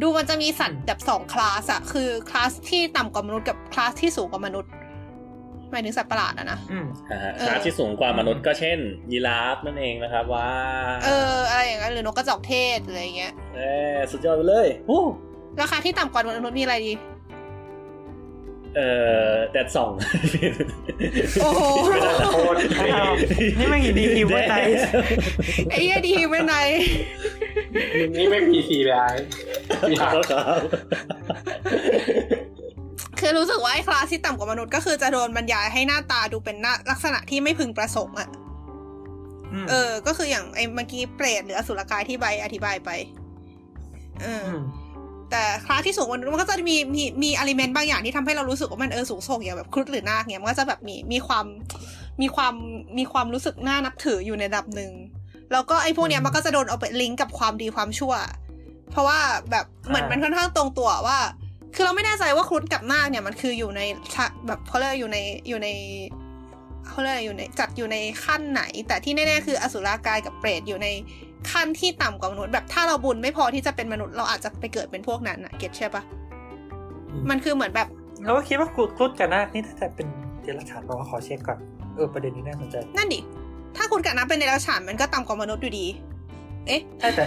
[0.02, 4.70] ดูมันจะมีสัตว์แบบสองคลาสอะคือคลาสที่ต่ำกว่ามนุษย์กับคลาสที่สูงกว่ามนุษย์
[5.70, 8.78] หมายถึงสัตว์ประหลาดอะนะอืมอ่าฮะเออคลาสที่สูงกว่ามนุษย์ก็เช่น
[9.10, 10.48] ยีราฟนั่นเองนะครับว่า
[11.04, 13.60] เอออะไรอย่างเงี้ยหรือนกกระจอกเทศหรืออะไรอย่างเงี้ยเอ
[13.94, 15.02] อสุดยอดไปเลยฮู้
[15.60, 16.92] ราคาที่ต่ำกว่ามนุษย์มีอะไรดี
[18.76, 18.80] เอ
[19.28, 19.90] อแดดส่อง
[21.42, 21.62] โอ้โห
[22.32, 22.58] โคตร
[22.92, 23.12] อ้าว
[23.58, 24.56] นี่ไม่กี่ดีคิวไว้ไหน
[25.70, 26.56] ไอ้เหี้ยดีไม่ไหน
[28.16, 30.60] นี่ไม่พีซีเลยไอ้มีขอหักโทษครับ
[33.20, 38.28] คือรู้สึกว่าไอ้คลาสที่ต่ำกว่ามนุษย์ก็คือจะโดนบรรยายให้หน้าตาดูเป็นหน้าลักษณะที่ไม่พึงประสงค์อะ
[39.64, 42.90] มเออ ก็คืออย่างไอ้เมื่อกี้เปรตหรืออสุรกายที่ใบอธิบายไป
[44.22, 44.62] เอออม
[45.34, 51.44] แต่คลาสที่สูงกว่ามันก็จะมีมีมีอลิเมนต์บางอย่างที่ทำให้เรารู้สึกว่ามันเออสูงส่งอย่างแบบครุฑหรือนาคเนี่ยมันก็จะแบบมีมีความ
[52.20, 52.54] มีความ
[52.98, 54.92] มีความรู้สึกน่านับถืออยู่ในระดับหนึ่ง
[55.52, 58.14] แล้วก็ไอ้พวกเนี้ยมันก็จะโดนเอาไปลิงก์กับความดีความชั่ว
[58.90, 59.18] เพราะว่า
[59.50, 61.18] แบบเหมือนมันค่อนข้างตรงตัวว่า
[61.74, 63.80] คือเราไม่แน่ใจว่าครุฑกับนาคเนี่ยมันคืออยู่ใน
[64.14, 65.68] ชะแบบเขาเรียกว่าอยู่ในอยู่ใน
[66.86, 70.88] เขาเรียกอะไรอยู่ในจัดอยู่ในขั้นไหน แต่ที่แน่ๆคืออสุรกายกับเปรตอยู่ใน
[71.52, 76.02] ขั้นที่ต่ำกว่ามนุษย์แบบถ้าเราบุญไม่พอที่จะเป็นมนุษย์เราอาจจะไปเกิดเป็นพวกนั้นอะเก็ตใช่ปะ
[77.30, 77.88] มันคือเหมือนแบบ
[78.24, 80.06] เราก็คิดว่าครุฑครุฑกับนาคนี่น่าจะเป็น
[80.42, 81.58] เดรัจฉานบอกว่าขอเช็คก่อน
[81.96, 83.20] เออประเด็นนี้น่าสนใจ นั่นดิ
[83.76, 85.86] ถ้าคุณกับน้ำเป็นในราฉานมันก็ต่ำกว่ามนุษย์อยู่ดี
[86.66, 87.24] เอ๊ะใช่แต่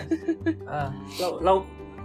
[0.68, 0.88] เออ
[1.19, 1.53] เราเรา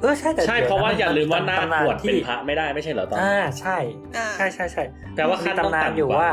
[0.01, 3.77] เออใช่แต่ใช่เพราะว่าอย่าลืมว่าหน้าตำนบวชเป็นที่พระไม่ได้ไม่ใช่เหรอตอนอ่าใช่
[4.17, 4.83] อ่าใช่ใช่ใช่
[5.15, 6.33] แปลว่าขั้นต้องตำนานต่ำกว่าอยู่ว่า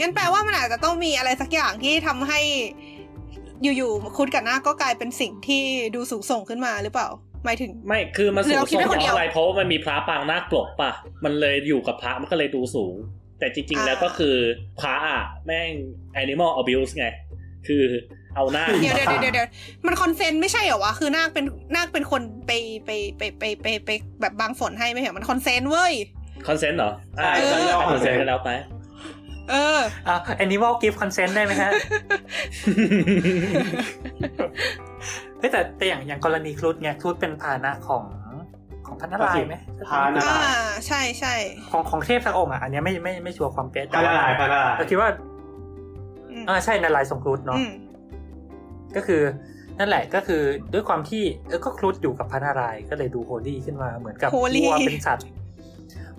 [0.00, 2.40] งั้นแปลว่ามันอาจจะต้องมีอะไรสักอย่างที่ทำให้
[3.62, 5.62] อยู่ๆคุณกับนาคก็กลายเป็นสิ่งที่
[5.94, 7.08] ดูสูงส่งขึ้นมาหรือเปล่า
[7.44, 10.92] หมายถึง ไม่คือมันหรืสูองเราคิดส่งไม่เพคนเดียวราะอะไรเพราะว่ามันมีพระปางหน้ากลบป่ะ
[11.24, 12.94] มันเลยอยู่กับพระมันก็เลยดูสูง
[13.38, 14.36] แต่จริง ๆ แล้วก็คือ
[14.80, 15.72] พระอะแม่ง
[16.22, 17.06] animal abuse ไง
[17.66, 17.84] คือ
[18.34, 19.48] เอาหน้าเดี๋ยวเดี๋ยวเดี๋ยวเดี๋ยว
[19.86, 22.52] มันคอนเซนต์ไม่ใช่เหรอวะคือนาคเป็นนาคเป็นคนไป
[22.84, 25.94] ไปไปไปไปไปแบบบางฝนให้ไม่เหรอมันคอนเซนต์เว้ย
[26.48, 28.50] คอนเซนต์เหรออ่าเออก็เรียกว่าคอนเซนต์แล้วไป
[29.50, 31.70] เอออ่า animal give consent ได้ไหมฮะ
[35.38, 38.04] เฮ้ยแต่แต่อย่างอย่างกรณีครุฑเนี่ยครุฑเป็นพาหนะของ
[38.86, 39.56] ของพันนารายณ์ไหม
[39.88, 40.38] พานะอ่า
[40.86, 41.34] ใช่ใช่
[41.70, 45.08] ของของเทพสักองค์อะอันเนี้ยไม่ไม่ไม่ชัวร์ความเป๊ะพาละลายพาละลายแต่คิดว่า
[46.30, 47.72] อืมอ่าใช่นารายณ์ทรงครุฑเนาะอืม
[48.96, 49.22] ก็คือ
[49.78, 50.42] นั่นแหละก็คือ
[50.72, 55.26] ด้วยความที่เออก็ครุฑอยู่กับพระนารายณ์ก็เลยดูโฮลี่ขึ้นมาเหมือนกับ Holy วัวเป็นสัตว์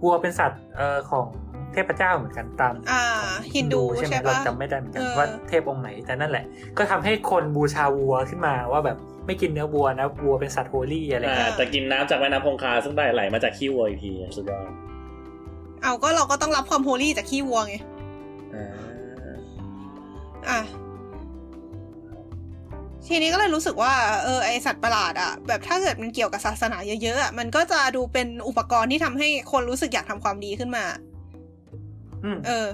[0.03, 6.45] วัวเป็นสัตว์เอ่อของเทพเจ้าเหมือนกันตามอ่าของฮินดูใช่ไหมใช่เราปะจำไม่ได้เหมือนกันเออว่าเทพองค์ไหนแต่นั่นแหละ
[6.77, 14.63] ก็ทำให้คนบูชาวัวขึ้นมาว่าแบบไม่กินเนื้อวัวนะวัวเป็นสัตว์โฮลี่อะไรอ่าเงี้ยแต่กินน้ำจากแม่น้ำคงคาซึ่งได้ไหลมาจากขี้วัวอีกทีสุดยอด
[15.83, 17.75] เอาก็เราก็ต้องรับความโฮลี่จากขี้วัวไง
[18.55, 18.67] อ่า
[20.49, 20.59] อะ
[23.07, 23.93] ทีนี้ก็เลยรู้สึกว่า
[24.23, 31.06] เออไอสัตว์ประหลาดอะแบบถ้าเกิดมันเกี่ยวกับศาสนาเยอะๆอะมันก็จะดูเป็นอุปกรณ์ที่ทำให้คนรู้สึกอยากทำความดีขึ้นมาอืม
[32.47, 32.67] เออ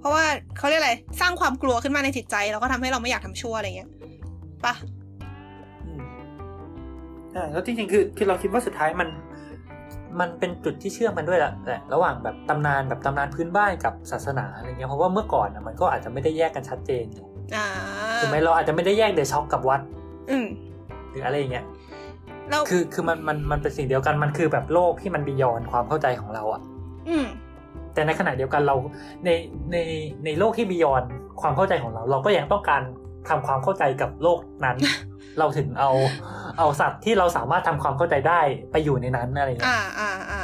[0.00, 0.24] เพราะว่า
[0.58, 3.90] เขาเรียกอะไร สร้างความกลัวขึ้นมาในจิตใจ แล้วก็ทำให้เราไม่อยากทำชั่วอะไรเงี้ย
[4.64, 4.74] ปะ
[5.86, 6.02] อืม
[7.36, 9.08] อ่าแล้วจริงๆคือคือเราคิดว่าสุดท้ายมัน
[10.20, 17.04] มันเป็นจุดที่เชื่อมกันด้วยแหละแหละระหว่างแบบตำนานแบบตำนานพื้นบ้านกับศาสนาอะไรเงี้ยเพราะว่าเมื่อก่อนอะมันก็อาจจะไม่ได้แยกกันชัดเจน
[17.56, 17.66] อ่า
[18.20, 19.80] ถูกไหมเราอาจจะไม่ได้แยกเดอะช็อกกับวัด
[20.30, 20.46] อืม
[21.10, 21.64] หรืออะไรอย่างเงี้ย
[22.50, 26.62] แล้วคือคือมันมันมันเป็นสิ่งเดียวกันมันคือแบบโลกที่มันบียอนความเข้าใจของเราอะ
[27.08, 27.26] อืม
[27.98, 28.76] แต่ในขณะเดียวกันเรา
[29.24, 29.30] ใน
[29.72, 29.76] ใน
[30.24, 31.02] ในโลกที่ beyond
[31.40, 32.82] ความเข้าใจของเรา เราก็ยังต้องการ
[33.28, 34.76] ทำความเข้าใจกับโลกนั้น
[35.38, 35.90] เราถึงเอา
[36.58, 38.40] เอาสัตว์ที่เราสามารถทำความเข้าใจได้
[38.72, 40.42] ไปอยู่ในนั้นอะไรอย่างเงี้ยอ่าอ่าอ่า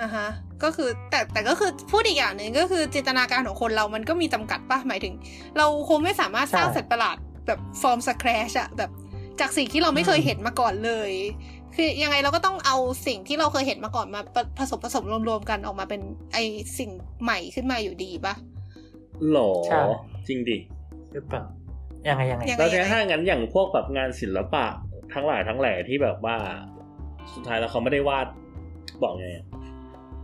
[0.00, 0.28] อ่าฮะ
[0.62, 5.14] ก็คือแต่แต่ก็คือพูดอีกอย่างหนึ่งก็คือจินตนาการของคนเรามันก็มีจำกัดป่ะหมายถึง
[5.58, 7.16] เราคงไม่สามารถสร้างสัตว์ประหลาด
[7.46, 8.90] แบบ from scratch อะแบบ
[9.40, 11.10] จากสิ่งที่เราไม่เคยเห็นมาก่อนเลย
[11.74, 12.76] คือยังไงเราก็ต้องเอา
[13.06, 16.00] สิ่งที่เราเคยเห็นมาก่อนมาผผสมผสมรวมๆกันออกมาเป็น
[16.32, 16.38] ไอ
[16.78, 16.90] สิ่ง
[17.22, 18.34] ใหม่ขึ้นมาอยู่ดีป่ะ
[19.30, 19.80] หรอใช่
[20.28, 20.56] จริงดิ
[21.12, 21.44] หรือเปล่า
[22.08, 24.64] ยังไงยังไงยังไงแล้วเนี่ยถ้างั้นอย่างพวกแบบงานศิลปะ
[25.14, 26.36] ทั้งหลายทั้งแหล่ที่แบบว่า
[27.34, 28.26] สุดท้ายแล้วเขาไม่ได้วาด
[29.02, 29.46] บอกไงอะ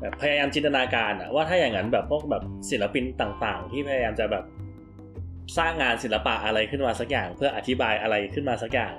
[0.01, 4.45] แบบพยายามจินตนาการอะว่าถ้าอย่างนั้นแบบพวกแบบศิลปินต่างๆ ที่พยายามจะแบบ
[5.59, 8.95] สร้างงานศิลปะอะไรขึ้นมาสักอย่าง เพื่ออธิบายอะไรขึ้นมาสักอย่าง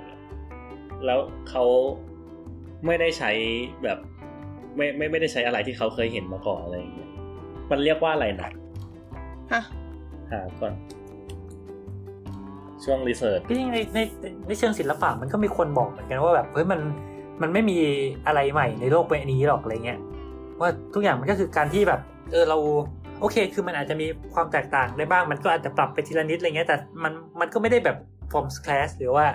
[1.06, 1.18] แล้ว
[1.48, 1.64] เขา
[2.86, 3.30] ไม่ได้ใช้
[3.84, 3.98] แบบ
[4.76, 7.10] ไม่ไม่ไม่ได้ใช้อะไรที่เขาเคยเห็นมาก่อนอะไรอย่างเงี้ย
[7.70, 8.50] มันเรียกว่าอะไรนะ
[9.52, 9.62] ฮะ
[10.30, 10.72] หาก่อน
[12.84, 13.98] ช่วงรีเสิร์ชที่จริงในใน
[14.46, 16.80] ในเชิงศิลปะมันก็มีคนบอกเหมือนกันว่าแบบเฮ้ยมัน
[17.42, 17.78] มันไม่มี
[18.26, 19.98] อะไรใหม่ในโลกใบนี้หรอกอะไรเงี้ย
[20.60, 22.00] ว่าทุกอย่างมันก็คือการที่แบบ
[22.30, 22.58] เออเรา
[23.20, 27.96] โอเค คือมันอาจจะมีความแตกต่างได้บ้าง มันก็อาจจะปรับไปทีละนิดอะไรเงี้ย แต่มันมันก็ไม่ได้แบบ
[28.30, 29.26] from scratch หรือว่า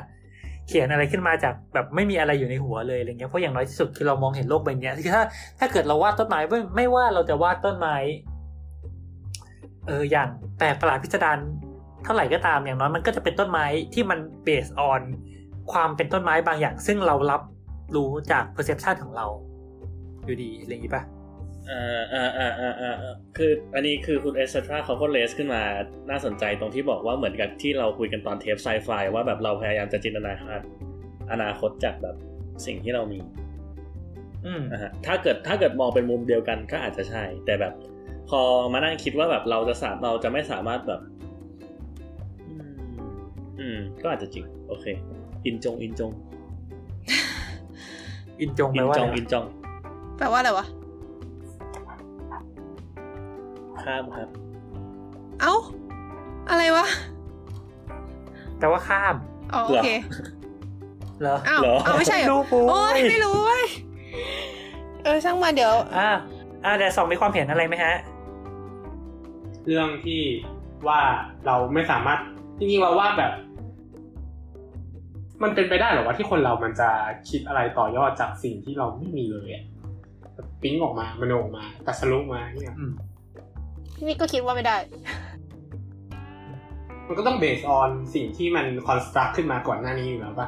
[0.68, 5.24] เขียนอะไรขึ้นมาจากแบบไม่มีอะไรอยู่ในหัวเลยอะไรเงี้ยเพราะอย่างน้อยที่สุดคือเรามองเห็นโลกใบเนี้ยคือถ้า
[5.60, 7.96] ถ้าเกิดเราวาดต้นไม้ไม่ไม่ว่าเราจะวาดต้นไม้
[9.88, 11.38] เอออย่างแปลกประหลาดพิสดาร
[12.04, 15.02] เท่าไหร่ก็ตามอย่างน้อยมันก็จะเป็นต้นไม้ที่มันเบสออน
[15.72, 17.42] ความเป็นต้นไม้บางอย่าง ซึ่งเรารับ
[17.96, 19.26] รู้จาก perception ของเรา
[20.26, 21.24] อยู่ดีอะไรอย่างงี้ป่ะอ่า
[21.72, 25.62] อ่าอ่าอ่าอ่าอ่าคืออันนี้คือคุณเอสตราเขาก็เลสขึ้นมา
[26.10, 30.62] น่าสนใจตรงที่บอกว่าเหมือนกับที่เราคุยกันตอนเทปไซไฟว่าแบบเราพยายามจะจินตนาการ
[31.32, 32.16] อนาคตจากแบบ
[32.66, 33.20] สิ่งที่เรามี
[34.46, 37.74] อืมนะฮะถ้าเกิดถ้าเกิดมองเป็นมุมเดียวกันก็อาจจะใช่ แต่แบบ
[38.30, 38.42] พอ
[38.74, 41.02] มานั่งคิดว่าแบบเราจะสามเราจะไม่สามารถแบบ
[42.50, 42.74] อืม
[43.60, 44.86] อืมก็อาจจะจริง โอเค
[45.46, 46.12] อินจง อินจง
[48.40, 49.46] อินจงอิแปลนว่าจอะงไรอินจง
[50.18, 50.66] แปลว่าอะไรวะ
[53.86, 54.30] ข้ามครับ
[55.41, 55.56] เอ้า
[56.49, 56.86] อะไรวะ
[58.60, 59.16] แปลว่าข้าม
[59.53, 59.88] อ๋อโอเค
[61.22, 63.66] เหรออ้าวเหรออ้าวไม่ใช่เหรดูอปูโอ้ยไม่รู้เว้ย
[65.03, 66.10] เออช่างมาเดี๋ยว อ่า
[66.66, 67.94] อ่าแต่สองมีความเห็นอะไรไหมฮะ
[69.66, 70.22] เรื่องที่
[70.88, 71.02] ว่า
[71.45, 72.20] เราไม่สามารถ
[72.60, 73.32] จริงๆเราว่าแบบ
[75.44, 76.90] มันเป็นไปได้เหรอว่าที่คนเรามันจะ
[77.30, 79.64] คิดอะไรต่อยอดจากสิ่งที่เราไม่มีเลยอะ
[80.36, 82.76] แบบปิ๊งออกมามโนออกมาตัดสรุปมาเนี่ย
[83.98, 84.78] อืมนี่ก็คิดว่าไม่ได้
[87.08, 90.48] มันก็ต้องเบสออนสิ่งที่มันคอนสตรักขึ้นมาก่อนหน้านี้อยู่แล้วปะ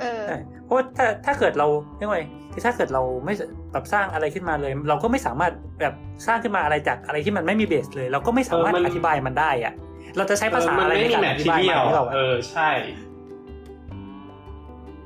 [0.00, 3.34] เออใช่เพราะว่าถ้าถ้าเกิดเราเรียกว่าไงคือถ้าเกิดเราไม่
[3.72, 5.94] แบบสร้างอะไรขึ้นมาเลย เราก็ไม่สามารถแบบ
[6.26, 9.74] สร้างขึ้นมาอะไรจากอะไรที่มันไม่มีเบสเลย เราก็ไม่สามารถอธิบายมันได้อะ
[10.16, 12.68] เราจะใช้ภาษาเออมัอะไรไม่ในมีการแมอทธิทีบายเรียมันลหรือเปล่าเออใช่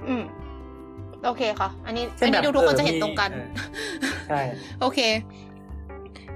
[0.09, 0.23] อืม
[1.25, 3.49] โอเคค่ะ อันนี้เช่อันแบนี้บดูทุกคนออจะเห็นมีตรงกันเออ
[4.29, 4.41] ใช่
[4.81, 4.99] โอเค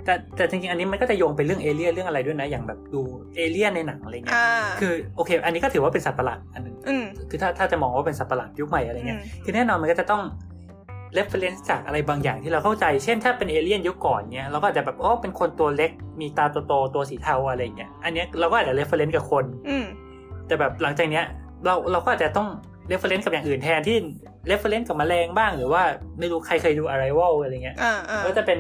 [0.05, 3.01] แต่แต่จริงๆ อันนี้มันก็จะโยงไปเรื่องเอเลี่ยนเรื่องอะไรด้วยนะ อย่างแบบดู
[3.37, 4.47] เอเลี่ยนในหนังอะไรเงี้ยอ่า
[4.81, 10.23] คือโอเค อันนี้ก็ถือว่าเป็นสัตว์ประหลาดอันหนึงอืมคือถ้าถ้าจะมองว่าเป็นสัตว์ประหลาดยุคใหม่อะไรเงี้ยอืมคือแน่นอนมันก็จะต้อง
[11.17, 19.87] reference จากอะไรบางอย่างที่เราเข้าใจ เช่นถ้าเป็นเอเลี่ยนยุคก่อนเนี้ยเราก็อาจจะแบบอ๋อเป็นคนตัวเล็ก มีตาโตๆตัวสีเทาอะไรเงี้ยอันเนี้ยเราก็อาจจะ reference กับคนอืม
[20.47, 21.25] แต่แบบหลังจากเนี้ย
[21.65, 22.49] เราเราก็อาจจะต้อง
[22.91, 23.97] reference กับอย่างอื่นแทนที่
[24.51, 25.83] reference กับแมลงบ้างหรือว่า
[26.19, 28.59] ไม่รู้ใครเคยดู Arrival อะไรเงี้ยอ่าอ่าก็จะเป็น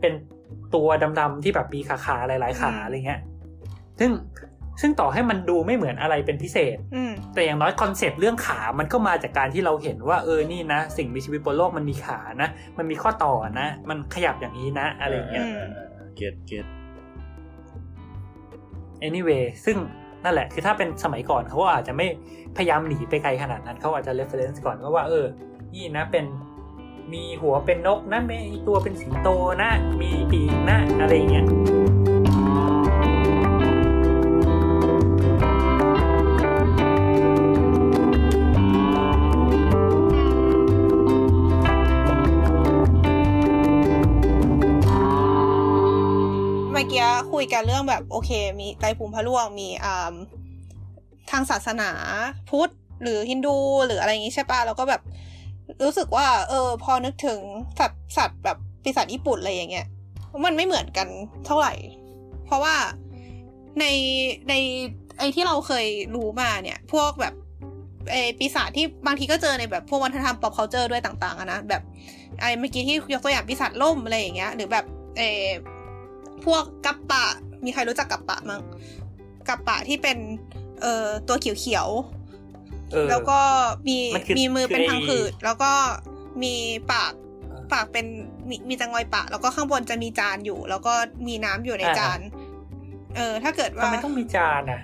[0.00, 0.12] เป็น
[0.74, 0.88] ตัว
[1.20, 3.20] ดำๆที่แบบมีขาขาๆหลาย ๆ ขาอืมอะไรเงี้ย
[4.00, 4.10] ซึ่ง
[4.80, 12.48] ซึ่งต่อให้มันดูไม่เหมือนอะไรเป็นพิเศษอืมแต่อย่างน้อย concept เรื่องขา มันก็มาจากการที่เราเห็นว่าเออ นี่นะ สิ่งมีชีวิตบนโลกมันมีขานะ
[12.78, 15.46] มันมีข้อต่อนะ มันขยับอย่างนี้นะ อะไรเงี้ย
[16.16, 16.66] get get
[19.06, 19.76] anyway ซึ่ง
[20.24, 22.06] นั่นแหละ คือถ้าเป็นสมัยก่อนเขาก็อาจจะไม่
[22.56, 25.26] พยายามหนีไปไกลขนาดนั้น เขาอาจจะ reference ก่อนว่าว่า เออ
[25.74, 26.24] นี่นะเป็น
[27.12, 29.28] มีหัวเป็นนกนะมีตัวเป็นสิงโต
[29.62, 29.70] นะ
[30.00, 31.46] มีปีกนะ อะไรเงี้ย
[46.72, 48.30] เมื่อกี้คุยกันเรื่องแบบโอเค
[48.60, 49.68] มีไตภูมิพระร่วงมี
[51.30, 51.90] ทางศาสนา
[52.50, 52.70] พุทธ
[53.02, 53.56] หรือฮินดู
[53.86, 55.02] หรืออะไรอย่างงี้ใช่ปะแล้วก็แบบ
[55.84, 57.40] รู้สึกว่า เออ พอนึกถึง
[57.78, 59.86] สัตว์สัตว์แบบปีศาจญี่ปุ่นอะไรอย่างเงี้ย
[60.44, 61.08] มันไม่เหมือนกัน
[61.46, 61.74] เท่าไหร่
[62.44, 62.74] เพราะว่า
[63.80, 63.84] ใน
[64.48, 64.54] ใน
[65.18, 67.34] ไอที่เราเคยรู้มาเนี่ย พวกแบบ
[68.10, 71.82] เอปีศาจที่บางทีก็เจอในแบบพวกวัฒนธรรม pop culture ด้วยต่างๆอะนะแบบ
[72.40, 74.84] ไอเมื่อกี้ที่ยกตัวอย่างปีศาจล่มอะไรอย่างเงี้ย หรือแบบ
[75.16, 75.22] เอ
[76.44, 77.24] พวกกัปปะ
[77.64, 78.60] มีใครรู้จักกัปปะมั้ง
[79.48, 80.18] กัปปะที่เป็น
[80.80, 81.88] เอ่อตัวเขียว
[83.10, 83.40] แล้วก็
[83.88, 85.72] มีมันคือมีมือเป็นคือไอ้พังผืด แล้วก็
[86.42, 86.54] มี
[86.92, 87.12] ปาก
[87.52, 88.06] อ่าปากเป็น
[88.48, 90.92] มีมีจังงอยปากแล้วก็ข้างบนจะมีจานอยู่ แล้วก็
[91.28, 92.18] มีน้ำอยู่ในอ่าจาน
[93.16, 94.80] เออ ถ้าเกิดทำว่าไมต้องมีจานอะ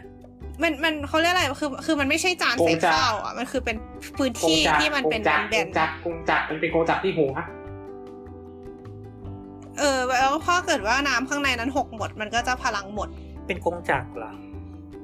[0.63, 3.77] มันมันเขาเรียกอะไรคือ คือมันไม่ใช่จานกงใส่จักรข้าวอะมันคือเป็น
[4.17, 13.09] พื้นกงที่จักรที่มันเป็นกงจักรแบนกงจักรกงจักรมันเป็นกงจักรที่หัวๆเออแล้วพอเกิดว่าน้ำข้างในนั้นหกหมด มันก็จะพลังหมด
[13.47, 14.33] เป็นกงจักรเหรอ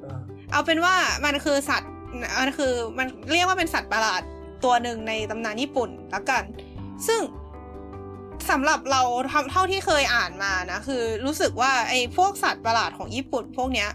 [0.01, 0.19] เออ
[0.51, 0.95] เอาเป็นว่า
[1.25, 1.93] มันคือสัตว์
[2.39, 4.21] มันคือมันเรียกว่าเป็นสัตว์ประหลาด
[4.63, 6.43] ตัวหนึ่งในตำนานญี่ปุ่นละกัน
[7.07, 7.21] ซึ่ง
[8.49, 9.01] สำหรับเรา
[9.33, 13.89] ทำเท่าที่เคยอ่านมานะคือรู้สึกว่าไอ้พวกสัตว์ประหลาดของญี่ปุ่นพวกเนี้ย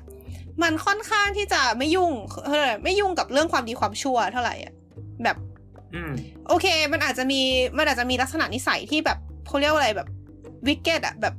[0.63, 2.13] มันค่อนข้างที่จะไม่ยุ่ง
[2.47, 4.73] เออไม่ยุ่งกับเรื่องความดีความชั่วเท่าไหร่อะ
[5.25, 5.37] แบบ
[5.95, 6.13] อืม
[6.49, 7.41] โอเค มันอาจจะมี
[7.79, 10.09] มันอาจจะมีลักษณะนิสัยที่แบบเขาเรียกว่าอะไรแบบ
[10.67, 11.35] วิกเก็ตอะแบบ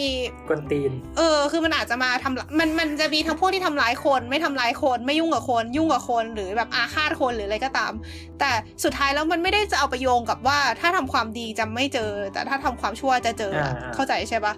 [0.00, 0.10] มี
[0.48, 7.92] กวนตีน เออ คือมันอาจจะมาทำร้ายมันมันจะมีทั้งพวกที่ทำร้ายคน ไม่ทำร้ายคน ไม่ยุ่งกับคน ยุ่งกับคนหรือแบบอาฆาตคนหรืออะไรก็ตาม
[8.40, 8.50] แต่
[8.84, 14.54] สุดท้ายแล้วมันไม่ได้จะเอาไปโยงกับว่า ถ้าทำความดีจะไม่เจอ แต่ถ้าทำความชั่วจะเจออะอ่าเข้าใจใช่ปะ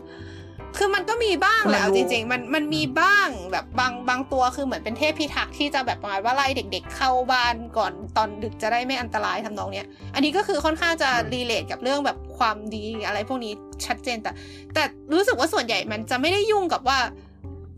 [0.79, 13.53] คือมันก็มีบ้างแหละมันเอารู้จริง ๆ มันมันมีบ้างแบบบางบางตัวคือเหมือนเป็นเทพพิทักษ์ที่จะแบบประมาณว่าไล่เด็ก ๆ เข้าบ้านก่อนตอนดึกจะได้ไม่อันตรายทำนองเนี้ย อันนี้ก็คือค่อนข้างจะรีเลทกับเรื่องแบบความดีอะไรพวกนี้
[13.87, 14.31] ชัดเจนแต่
[14.75, 14.83] แต่
[15.13, 16.99] รู้สึกว่าส่วนใหญ่มันจะไม่ได้ยุ่งกับว่า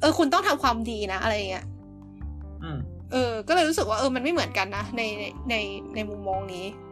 [0.00, 1.64] เออคุณต้องทำความดีนะอะไรอย่างเงี้ย
[2.62, 2.78] อืม
[3.12, 5.54] เออ ก็เลยรู้สึกว่าเออมันไม่เหมือนกันนะในในใน
[5.94, 6.91] ในมุมมองนี้อืมอื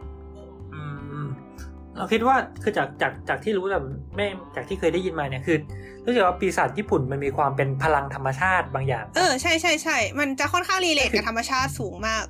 [2.01, 4.25] เราคิดว่าคือจากจากจากที่รู้แบบไม่
[4.55, 5.57] จากที่เคยได้ยินมาเนี่ยคือ
[6.05, 12.25] รู้สึกว่าปีศาจญี่ปุ่นมันมีความเป็นพลังธรรมชาติบางอย่าง เออใช่ใช่ใช่มันจะค่อนข้าง relate กับธรรมชาติสูงมาก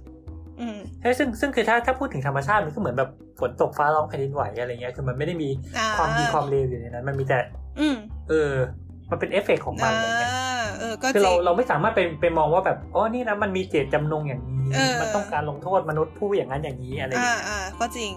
[0.59, 7.37] อืมใช่ซึ่งซึ่งคือถ้าถ้าพูดถึงธรรมชาติมันก็เหมือนแบบฝนตกฟ้าร้องแผ่นดินไหวอะไรเงี้ยคือมันไม่ได้มีอ่าความดีความเลวอยู่ในนั้น มันมีแต่
[7.79, 7.95] อืม
[8.29, 8.53] เออ
[9.11, 10.31] มันเป็นเอฟเฟกต์ของมันอ่าอะไรเงี้ย
[10.79, 18.11] เออก็คือจริเรางเราไม่สามารถไปไปมองว่าแบบอ๋อนี่นะมันมีเจตจำนงอย่างนี้เออมันต้องการลงโทษมนุษย์ผู้อย่างนั้นอย่างนี้อะไรอย่างอ่าเงี้ยอ่าก็จริง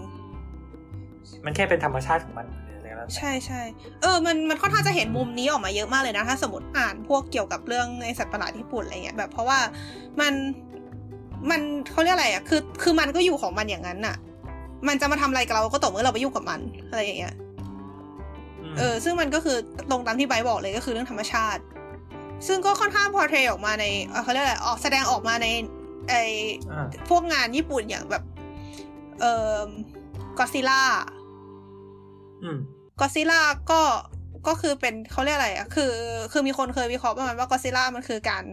[1.45, 3.61] มันแค่เป็นธรรมชาติของมันอะไรแล้วแต่ใช่ใช่
[4.01, 9.59] เออมันมันค่อนข้างจะเห็นมุมนี้ออกมาเยอะมากเลยนะ ถ้าสมมติอ่านพวกเกี่ยวกับเรื่องไอสัตว์ประหลาดญี่ปุ่นอะไรเงี้ยแบบเพราะว่า
[10.19, 10.33] มัน
[11.49, 11.61] มัน
[11.91, 14.15] เขาเรียกอะไรอะคือ คือมันก็อยู่ของมันอย่างนั้นน่ะ
[14.87, 17.35] มันจะมาทำอะไรกับเราก็ต่อเมื่อเราไปยุ่งกับมันอะไรอย่างเงี้ย
[18.71, 19.57] มเออ ซึ่งมันก็คือ
[19.89, 21.61] ตรงตามที่ไบร์ทบอกเลยก็คือเรื่องธรรมชาติ
[22.47, 25.47] ซึ่งก็ค่อนข้างพอเทรออกมาในเอ่อเขาเรียกอะไรออกแสดงออกมาใน
[26.09, 26.13] ไอ
[26.71, 28.23] อ่าพวกงานญี่ปุ่นอย่างแบบ
[29.21, 29.33] เอ่
[29.63, 29.67] อ
[30.37, 30.81] ก็อดซิลล่า
[31.13, 31.14] อืม
[32.99, 33.41] ก็อดซิลล่า
[33.71, 33.81] ก็
[34.47, 35.91] ก็คือเป็นเขาเรียกอะไรอะคือ
[36.31, 38.45] คือมีคนเคยวิเคราะห์ประมาณว่าก็อดซิลล่ามันคือการ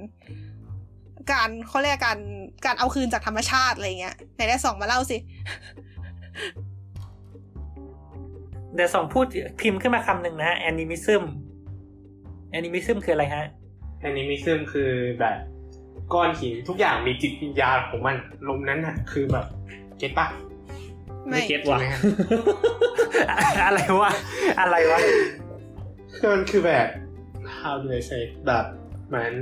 [1.33, 2.19] การเขาเรียกการ
[2.67, 5.17] การเอาคืนจากธรรมชาติอะไรเงี้ยไหนได้สองมาเล่าสิ
[8.75, 9.27] เดี๋ยวสองพูด
[9.61, 11.23] พิมพ์ขึ้นมาคำหนึ่งนะฮะ animism
[12.51, 13.45] animism คืออะไรฮะ
[14.01, 14.91] แอนิมิซึมคือ
[15.21, 15.37] แบบ
[16.15, 18.17] ก้อนหินทุกอย่างมีจิตวิญญาณของมัน
[18.49, 19.47] ลมนั้นน่ะคือแบบ
[19.99, 20.27] เก็ตปะ
[21.29, 21.99] ไม่ไม่เก็ตว่ะใช่ไหมฮะ
[23.67, 24.11] อะไรวะ
[24.61, 24.99] อะไรวะ
[26.17, 26.87] คือมันคือแบบ
[27.59, 28.65] how do I say แบบ
[29.09, 29.33] เหมือน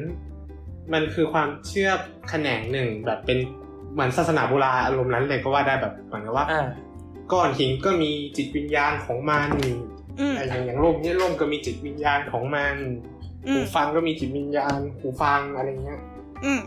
[0.93, 1.91] มันคือความเชื่อ
[2.29, 3.39] แขนงหนึ่งแบบเป็น
[3.93, 6.67] เหมือนศาสนาโบราณอารมณ์นั้นเลยก็ว่าได้แบบเหมือนกับว่าอ่า
[7.33, 9.49] ก้อนหินก็มีจิตวิญญาณของมัน
[10.21, 12.75] อืมอะไรอย่างอย่างร่มเนี่ยร่มก็มีจิตวิญญาณของมัน
[13.49, 16.01] อืม หูฟังก็มีจิตวิญญาณหูฟังอะไรเงี้ย
[16.45, 16.61] อืม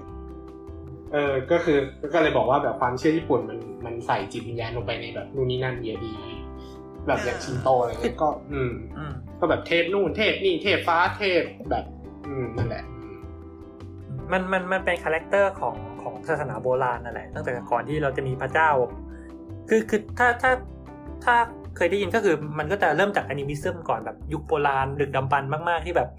[1.14, 1.77] เออก็คือ
[2.14, 6.11] ก็เลยบอกว่าแบบความเชื่อญี่ปุ่นมันมันใส่จิตวิญญาณลงไปในแบบนู่นนี่นั่นเยอะดี
[7.07, 11.85] แบบอย่างอ่าชินโตอะไรเงี้ยก็อืมอืมก็แบบเทพนู่นเทพนี่เทพฟ้าเทพแบบ
[12.27, 12.84] อืมนั่นแหละ
[14.31, 18.69] มันมันมันเป็น character ของของศาสนาโบราณนั่นแหละตั้งแต่ก่อนที่เราจะมีพระเจ้า
[19.69, 20.52] คือคือถ้าถ้า
[21.26, 21.35] ถ้า
[21.76, 26.10] เคยได้ยินก็คือมันก็จะเริ่มจากแอนิมิซึมก่อนแบบยุคโบราณดึกดำบรรพ์มาก ๆ ที่แบบ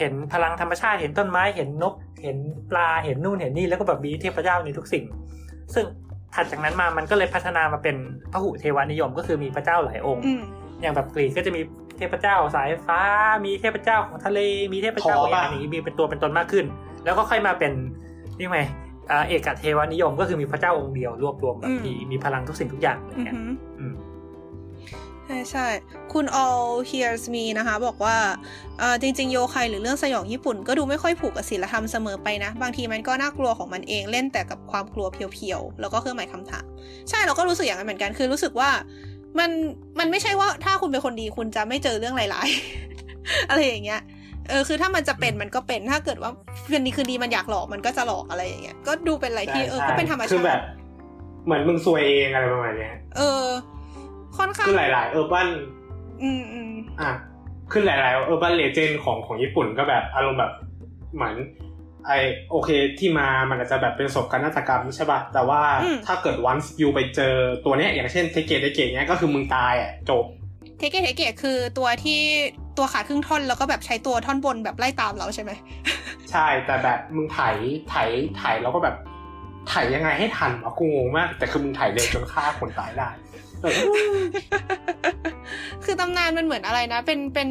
[0.00, 2.38] เห็นพลังธรรมชาติเห็นต้นไม้เห็นนก เห็น
[2.70, 5.04] ปลาเห็นนู่นเห็นนี่แล้วก็แบบมีเทพเจ้าในทุกสิ่ง
[5.74, 5.84] ซึ่ง
[6.34, 7.96] ถัดจากนั้นมามันก็เลยพัฒนามาเป็น
[8.32, 10.42] พหุเทวานิยมก็คือมีพระเจ้าหลายองค์อืม
[10.80, 11.60] อย่างแบบกรีกก็จะมี
[11.96, 13.00] เทพเจ้าสายฟ้า
[13.44, 14.38] มีเทพเจ้าของทะเล
[14.72, 16.64] มีเทพเจ้าขออะไรป่ะอย่างนี้มีเป็นตัวเป็นตนมากขึ้น
[17.04, 17.72] แล้วก็ค่อยมาเป็น
[18.38, 18.60] นี่ไง
[19.10, 25.68] อ่าเอกเทวานิยมก็คือมีพระเจ้าองค์เดียวรวบรวมแบบมีมีพลังทุกสิ่งทุกอย่างอะไรอือเงี้ยหืออืมใช่ใช่
[26.12, 28.16] คุณ all hears me นะคะ บอกว่า
[28.78, 36.64] เออจริง ๆ โยไคหรือเรื่องสยองญี่ปุ่น ก็ดูไม่ค่อยผูกกับศีลธรรมเสมอไปนะ บางทีมันก็น่ากลัวของมันเองเล่นแต่กับความกลัวเพียวๆ แล้วก็เครื่องหมายคำถาม
[37.08, 38.70] ใช่เราก็รู้สึกอย่างนั้นเหมือนกันคือรู้สึกว่า
[39.38, 39.50] มัน
[39.98, 44.00] มันไม่ใช่ว่าถ้าคุณเป็นคนดีคุณจะไม่เจอเรื่องร้ายๆอะไรอย่างเงี้ย
[44.48, 46.30] เออคือถ้ามันจะเป็นมันก็เป็นถ้าเกิดว่า
[46.68, 50.60] คืนดีคืนดีมันอยากหลอกมันก็จะหลอกอะไรอย่างเงี้ยก็ดูเป็นอะไรที่เออก็เป็นธรรมคืชาอแบติบ
[51.44, 53.44] เหมือนมึงซวยเองอะไรประมาณเนี้ยเออ
[54.36, 55.48] ค่อนข้างคือหลาย ๆ เออร์บัน
[56.22, 57.10] อืมอืมอะ
[57.72, 60.52] คือหลายๆ urban legend ของของญี่ปุ่นก็แบบอารมณ์แบบ
[61.14, 61.36] เหมือน
[62.06, 62.12] ไอ
[62.50, 67.34] โอเคที่มามันอาจจะแบบเป็นศพการฆาตกรรมใช่ป่ะแต่ว่าอืมถ้าเกิด once you ไปเจอ
[67.64, 70.24] ตัวเนี้ยอย่างเช่นเทเกะเทเกะเนี้ยก็คือมึงตายอะจบ
[70.78, 72.20] เทเกะเทเกะคือตัวที่
[72.78, 75.52] ตัวขาดครึ่งท่อนแล้วก็แบบใช้ตัวท่อนบนแบบไล่ตามเราใช่ไหม
[76.30, 77.40] ใช่แต่แบบมึงไถ
[77.88, 77.94] ไถ
[78.36, 78.96] ไถแล้วก็แบบ
[79.68, 83.49] ไถยังไงให้ทันวะกูงงมาก แต่คือมึงไถเร็วจนฆ่าคนตายได้เออ
[85.84, 87.48] คือตำนานมันเหมือนอะไรนะ เป็นเป็น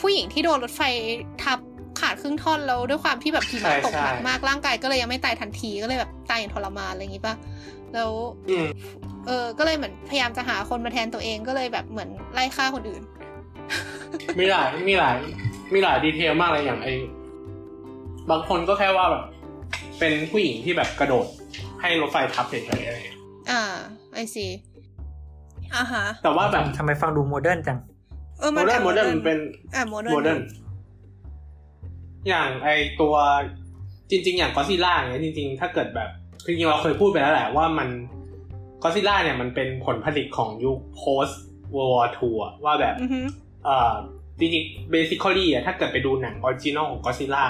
[0.00, 0.82] ผู้หญิงที่โดนรถไฟ
[1.42, 1.58] ทับ
[2.00, 7.34] ขาดครึ่งท่อนแล้วด้วยความที่แบบหิมะตกหนักมากร่างกายก็เลยยังไม่ตายทันทีก็เลยแบบตายอย่างทรมานอะไรอย่างงี้ป่ะ
[7.94, 8.10] แล้ว
[8.50, 8.66] อืม
[9.26, 13.02] เออ ก็เลยเหมือนพยายามจะหาคนมาแทนตัวเองก็เลยแบบเหมือนไล่ฆ่าคนอื่น
[14.38, 15.16] มีหลายมีหลาย
[15.74, 16.88] มีหลาย detail มากเลยอย่างไอ
[18.30, 19.24] บางคนก็แค่ว่าแบบ
[19.98, 21.26] เป็นผู้หญิงที่แบบกระโดด
[21.80, 23.18] ให้รถไฟทับเฉยๆอะไรอย่างเงี้ย
[23.50, 23.62] อ่า
[24.14, 24.46] I see
[25.74, 27.78] อ่าฮะแต่ว่าแบบทำไมฟังดู modern จัง
[28.38, 29.38] เออมัน modern โมเดิร์นแอบมันเป็น
[29.74, 30.40] อ่า modern modern
[32.28, 32.68] อย่างไอ
[33.00, 33.14] ตัว
[34.10, 36.10] จริง ๆ อย่างกอซิล่าอย่างเงี้ยจริง ๆ ถ้าเกิดแบบ
[36.46, 37.88] จริงๆเราเคยพูดไปแล้วแหละว่ามัน
[38.82, 41.34] กอซิล่าเนี่ยมันเป็นผลผลิตของยุค post
[41.76, 43.20] World War II อะว่าแบบอือฮึ
[43.64, 43.94] เอ่อ
[44.38, 47.46] จริงๆ basically อะถ้าเกิดไปดูหนัง original ของกอซิล่า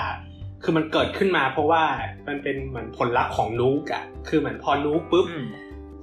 [0.62, 1.84] คือมันเกิดขึ้นมาเพราะว่า
[2.28, 5.47] มันเป็นเหมือนผลลัพธ์ของ nuke อะคือเหมือนพอ nuke ปุ๊บอืม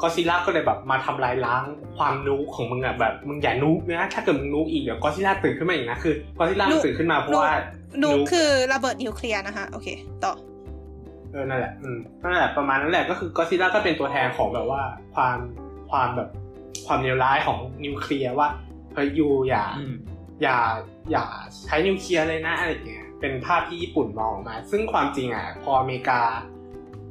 [0.02, 1.64] ก็ซิล่าก็เลยแบบมาทำลายล้าง
[1.98, 7.54] ความ nuke ของมึงอะแบบมึงอย่า nuke นะถ้าเกิดมึง nuke อีกเดี๋ยวก็ซิล่าตื่นขึ้นมาอีกนะคือก็ซิล่าตื่นขึ้นมาเพราะว่า
[8.02, 9.88] นูนูคือระเบิดนิวเคลียร์นะคะโอเค
[10.24, 10.34] ต่อ
[11.32, 14.82] เออนั่นแหละอืมนั่นแหละประมาณนั้นแหละก็คือก็ซิล่าก็เป็นตัวแทนของแบบว่า
[15.16, 15.38] ความ
[15.92, 16.30] ความแบบ
[16.88, 18.48] ความเลวร้ายของนิวเคลียร์ว่า
[18.94, 19.96] เฮ้ยยูอย่าอืม
[20.44, 20.58] อย่า
[21.12, 21.26] อย่า
[21.66, 26.22] ใช้นิวเคลียร์เลยนะอะไรอย่างเงี้ยเป็นภาพที่ญี่ปุ่นมองออกมา ซึ่งความจริงอะพออเมริกา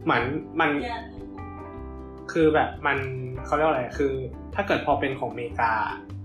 [0.04, 0.24] เหมือน
[0.60, 0.70] มัน
[2.32, 2.98] คือแบบมัน
[3.44, 4.12] เขาเรียกว่าอะไรคือ
[4.54, 5.72] ถ้าเกิดพอเป็นของอเมริกา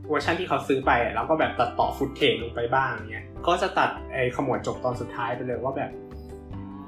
[0.09, 5.91] เวอร์ชันที่เขาซื้อไปอะแล้วก็แบบตัดต่อ footage ลงไปบ้างเงี้ยก็จะตัดไอ้ขมวดจบตอนสุดท้ายไปเลยว่าแบบ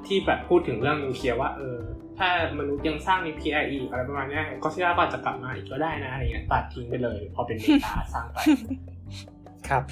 [0.06, 1.78] ที่แบบพูดถึงเรื่องนิวเคลียร์ว่าเออ
[2.18, 2.28] ถ้า
[2.58, 8.38] มนุษย์ยังสร้างนิวเคลียร์อีกอะไรประมาณเนี้ยก็ซิล่าก็อาจจะกลับมาอีกก็ได้นะอะไรเงี้ยตัดทิ้งไปเลย พอเป็นอเมริกาสร้างไป
[9.68, 9.82] ครับ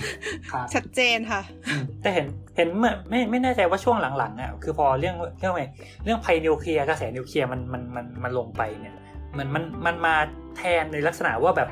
[0.51, 2.27] ครับ ชัดเจนค่ะอืมแต่เห็น
[2.57, 5.65] เห็นเมื่อไม่ไม่แน่ใจว่าช่วงหลังๆอะคือพอเรื่องเรื่องอะไร
[6.05, 8.97] เรื่องภัยนิวเคลียร์กระแสนิวเคลียร์มันมันมันมันลงไปเนี่ย
[9.33, 10.15] เหมือนมันมันมา
[10.57, 11.69] แทนในลักษณะว่าแบบ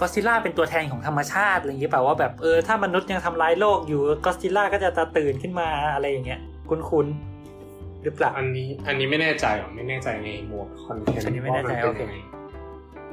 [0.00, 12.16] ก็ซิล่าเป็นตัวแทนของธรรมชาติอะไรอย่างเงี้ยเปล่าว่าแบบเออถ้ามนุษย์ยังทำร้ายโลกอยู่ก็ซิล่าก็จะตาตื่นขึ้นมาอะไรอย่างเงี้ยคุ้นๆหรือเปล่าอันนี้อันนี้ไม่แน่ใจหรอไม่แน่ใจในโหมดคอนเทนต์อันนี้ไม่แน่ใจว่ามันเป็นโอเคยังไง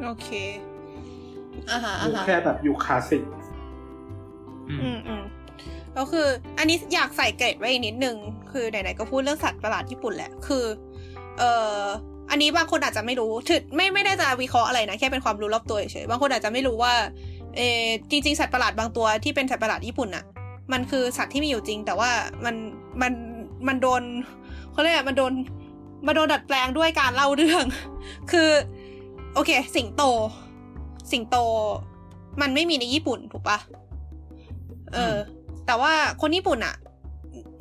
[0.04, 0.30] โอเค
[1.70, 3.24] อ่าฮะยุอ่าคฮะแค่แบบยุคคลาสสิก
[4.70, 5.24] อืมอืมอืม
[5.98, 8.18] ก็คือ อันนี้อยากใส่เกรดไว้อีกนิดนึง
[8.52, 10.66] คือไหนๆก็พูดเรื่องสัตว์ประหลาดญี่ปุ่นแหละ คือ
[11.38, 11.52] เอ่
[11.82, 11.84] อ
[12.30, 16.94] อันนี้บางคนอาจจะไม่รู้ถึงไม่ไม่ได้จะวิเคราะห์อะไรนะแค่เป็นความรู้รอบตัวเฉยๆบางคนอาจจะไม่รู้ว่า
[17.56, 20.24] เออจริงๆสัตว์ประหลาดบางตัวที่เป็นสัตว์ประหลาดญี่ปุ่นอะ
[20.72, 22.12] มันคือสัตว์ที่มีอยู่จริง แต่ว่า
[22.46, 22.56] มัน
[23.02, 23.14] มัน
[23.68, 24.02] มันโดน
[24.72, 25.34] เขาเรียกอะไรมันโดน
[26.08, 27.66] มาโดนดัดแปลงด้วยการเล่าเรื่อง
[28.32, 28.50] คือ
[29.34, 30.02] โอเค สิงโต
[31.12, 31.38] สิงโต
[32.42, 33.58] มันไม่มีในญี่ปุ่นถูกปะ
[34.94, 35.16] เออ
[35.66, 36.76] แต่ว่าคนญี่ปุ่นอะ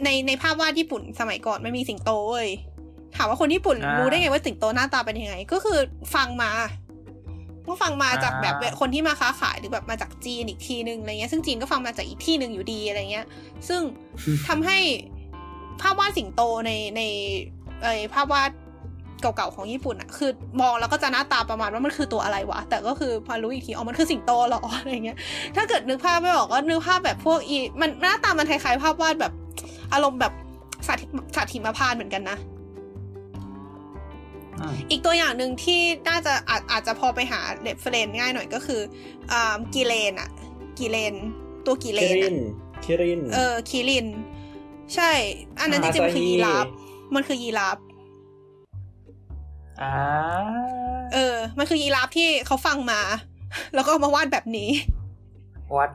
[0.05, 2.49] ในในภาพวาดญี่ปุ่นสมัยก่อนไม่มีสิงโตเว้ย
[3.17, 5.79] ถามว่าคนญี่ปุ่นอ่ารู้รู้ได้ไงว่าสิงโตหน้าตาเป็นยังไง ก็คือ
[6.15, 6.51] ฟังมา
[7.67, 13.27] ก็ฟังมาจากแบบอ่าคนที่มาค้าขายหรือแบบมาจากจีนอีกทีนึงอะไรเงี้ยซึ่งจีนก็ฟังมาจากอีกที่หนึ่งอยู่ดีอะไรเงี้ย
[13.69, 13.81] ซึ่ง
[14.49, 14.79] ทำให้
[15.81, 17.03] ภาพวาดสิงโตในใน
[17.83, 18.51] ไอภาพวาด
[19.21, 20.31] เก่าๆของญี่ปุ่นอะคือ
[20.61, 25.19] มองแล้วก็จะหน้าตาประมาณว่ามันคือตัวอะไรวะ แต่ก็คือพอรู้อีกทีอ๋อมันคือสิงโตเหรออะไรเงี้ย
[25.57, 29.33] ถ้าเกิดนึกภาพไม่ออกก็นึกภาพแบบพวกอี มันหน้าตามันคล้ายๆภาพวาดแบบ
[29.93, 30.33] อารมณ์แบบ
[30.89, 31.03] สัตว์
[31.37, 32.37] สัตว์หิมพานต์เหมือนกันนะ
[34.61, 38.81] อืมอีกตัวอย่างหนึ่งที่น่าจะอาจอาจจะพอไปหา reference ง่ายหน่อยก็คือ
[39.33, 40.31] อ่ากิเลนอะ
[40.79, 41.15] กิเลน
[41.67, 42.37] ตัวกิเลน
[42.85, 44.07] คิรินอะคิริน เออคิริน
[44.95, 45.11] ใช่
[45.61, 46.67] อันนั้นจริงๆมันคือยีราฟ
[47.15, 47.79] มันคือยีราฟ
[49.81, 49.93] อ่า
[51.15, 53.01] เออ มันคือยีราฟที่เขาฟังมา
[53.75, 54.71] แล้วก็เอามาวาดแบบนี้
[55.77, 55.91] วัด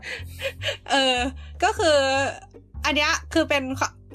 [0.91, 1.17] เออ
[1.63, 1.97] ก็คือ
[2.85, 3.63] อันเนี้ยคือเป็น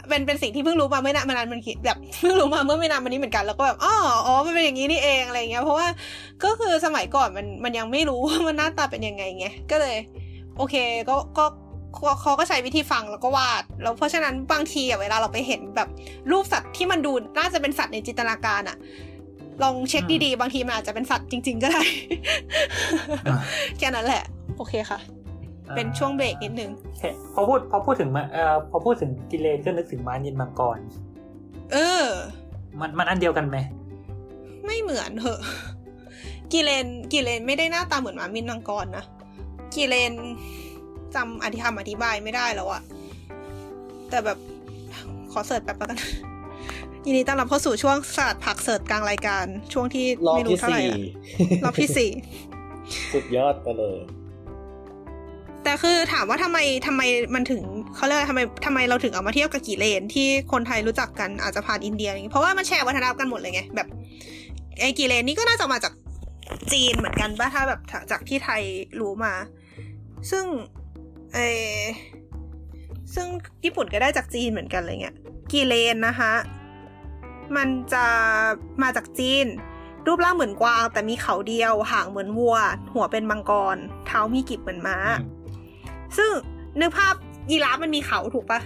[0.08, 3.94] เป็นเป็นสิ่งที่เพิ่งรู้มาเมื่อนานมานานมันคิดแบบเพิ่งรู้มาเมื่อไม่นานมานี้เหมือนกันแล้วก็แบบอ๋อ
[4.26, 5.88] อ๋อมันเป็นอย่างนี้นี่เองอะไรเงี้ยเพราะว่า
[6.44, 9.96] ก็คือสมัยก่อนมันมันยังไม่รู้ว่ามันหน้าตาเป็นยังไงไงก็เลย
[10.56, 10.74] โอเค
[11.08, 11.44] ก็ก็
[12.06, 15.88] ก็เขาก็ใช้วิธีฟังแล้วก็วาด แล้วเพราะฉะนั้นบางทีอะเวลาเราไปเห็นแบบ
[16.30, 18.76] รูปสัตว์ที่มันดูน่าจะเป็นสัตว์ในจินตนาการอะ
[19.62, 21.82] ลองเช็คดีๆ บางทีมันอาจจะเป็นสัตว์จริง ๆ ก็ได้
[23.26, 23.36] อ่า
[23.78, 24.22] แค่นั้นแหละ
[24.56, 24.98] โอเคค่ะ
[25.76, 26.70] เป็นช่วงเบรกนิดนึง
[27.00, 30.78] เห็นพอพูดพอพูดถึงมาเอ่อพอพูดถึงกิเลนก็นึกถึงม้านินมังกร
[31.72, 32.04] เออ
[32.80, 33.56] มันมันอันเดียวกันไหม
[34.66, 35.40] ไม่เหมือนเหอะ
[36.52, 39.04] กิเลนกิเลนไม่ได้หน้าตาเหมือนหมามินมังกรนะ
[39.74, 40.12] กิเลน
[41.14, 42.82] จำอธิคำอธิบายไม่ได้แล้วอะ
[44.10, 44.38] แต่แบบ
[45.32, 46.00] ขอเสิร์ชแป๊บแล้วกัน
[47.04, 52.10] ยินดีต้อนรับเข้าสู่ช่วงศาสตร์ผักเสิร์ชกลางรายการ ช่วงที่รอบไม่รู้ที่เท่าไหร่สี่ละรอบที่สี่
[53.12, 53.96] สุดยอดไปเลย
[55.64, 57.02] แต่คือถามว่าทำไมทำไม
[57.34, 57.62] มันถึง
[57.96, 63.88] เขาเรียกทำไมทำไมเราถึงเอามาเทียบกับกี่เลน ที่คนไทยรู้จักกันอาจจะผ่านอินเดียเพราะว่ามันแชร์วัฒนธรรมกันหมดเลยไงแบบ
[64.80, 65.92] ไอ้กี่เลนนี่ก็น่าจะมาจาก
[66.72, 67.80] จีนเหมือนกันป่ะถ้าแบบ
[68.10, 68.62] จากที่ไทย
[69.00, 69.34] รู้มา
[70.30, 70.44] ซึ่ง
[71.34, 71.38] เอ
[73.14, 73.26] ซึ่ง
[73.64, 75.16] ญี่ปุ่นก็ได้จากจีนเหมือนกันเลยเงี้ย
[75.52, 76.32] กี่เลนนะคะ
[77.56, 78.06] มันจะ
[78.82, 79.46] มาจากจีน
[80.06, 82.56] รูปร่างเหมือนกวาง แต่มีเขาเดียว หางเหมือนวัว
[82.94, 83.76] หัวเป็นมังกร
[84.06, 84.96] เท้ามีกีบเหมือนม้า
[86.18, 86.30] ซึ่ง
[86.80, 87.14] นึกภาพ
[87.50, 88.60] ยีราฟมันมีเขาถูกปะ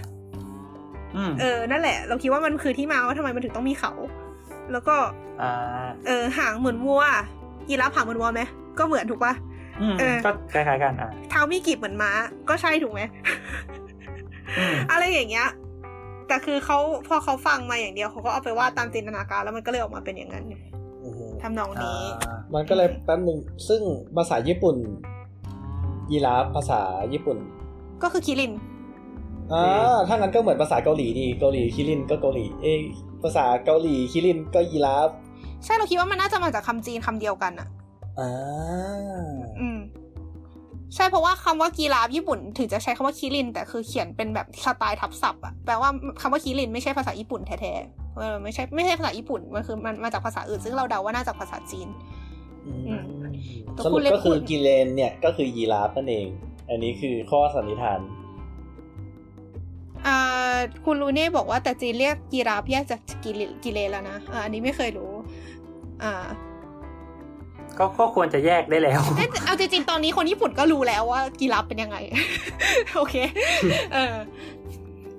[1.15, 3.91] อืมเออ นั่นแหละ เราคิดว่ามันคือที่มาว่าทำไมมันถึงต้องมีเขา
[4.71, 4.95] แล้วก็
[5.41, 7.03] อ่าเออหางเหมือนวัว
[7.69, 8.41] ยีราฟหางเหมือนวัวไหม
[8.79, 9.33] ก็เหมือนถูกปะ
[9.81, 12.11] อืมเออก็คล้ายๆกันอะเท้ามีกีบเหมือนม้า
[12.49, 13.01] ก็ใช่ถูกไหม
[14.57, 15.47] อืมอะไรอย่างเงี้ย
[16.27, 16.77] แต่คือเขา
[17.07, 20.45] พอเขาฟังมาอย่างเดียวเขาก็เอาไปวาดตามจินตนาการแล้วมันก็เลยออกมาเป็นอย่างนั้น
[21.05, 23.81] อือฮึทำนองนี้อ่ามันก็เลยแป๊บนึงซึ่ง
[24.15, 24.75] ภาษาญี่ปุ่น
[26.11, 26.81] ยีราฟภาษา
[27.13, 27.37] ญี่ปุ่น
[28.03, 28.53] ก็คือคิริน
[29.53, 32.81] อ่าถ้างั้นก็เหมือนภาษาเกาหลีดีเกาหลีคิรินก็เกาหลี เอย
[33.23, 35.09] ภาษาเกาหลีคิรินก็ยีราฟ
[35.63, 37.67] ใช่เราคิดว่ามันน่าจะมาจากคำจีนคำเดียวกันอะ
[38.19, 38.31] อ่า
[39.59, 39.79] อืม
[40.95, 45.89] ใช่เพราะว่าคำว่ากีราฟญี่ปุ่น ถึงจะใช้คำว่าคิริน แต่คือเขียนเป็นแบบสไตล์ทับศัพท์อะแปลว่า
[46.21, 52.28] คำว่าคิรินไม่ใช่ภาษาญี่ปุ่นแท้ๆเออไม่ใช่ไม่ใช่ภาษาญี่ปุ่นมันคือมันมาจากภาษาอื่นซึ่งเราเดาว่าน่าจากภาษาจีนอืมอืม
[53.83, 56.27] สรุปก็คือกิเลนเนี่ยก็คือยีราฟนั่นเอง
[56.69, 57.99] อันนี้คือข้อสันนิษฐาน
[60.07, 60.55] อ่า
[60.85, 65.11] คุณลูเน่บอกว่าแต่จีนเรียกกีราฟแยกจากกิเลกิเลนแล้วนะอ่าอันนี้ไม่เคยรู้
[66.03, 66.25] อ่า
[67.77, 71.97] ก็ก็ควรจะแยกได้แล้ว เอ๊ะแต่เอาจริงๆ ตอนนี้คนญี่ปุ่นก็รู้แล้วว่ากีราฟเป็นยังไง
[72.95, 73.15] โอเค
[73.93, 74.15] เออ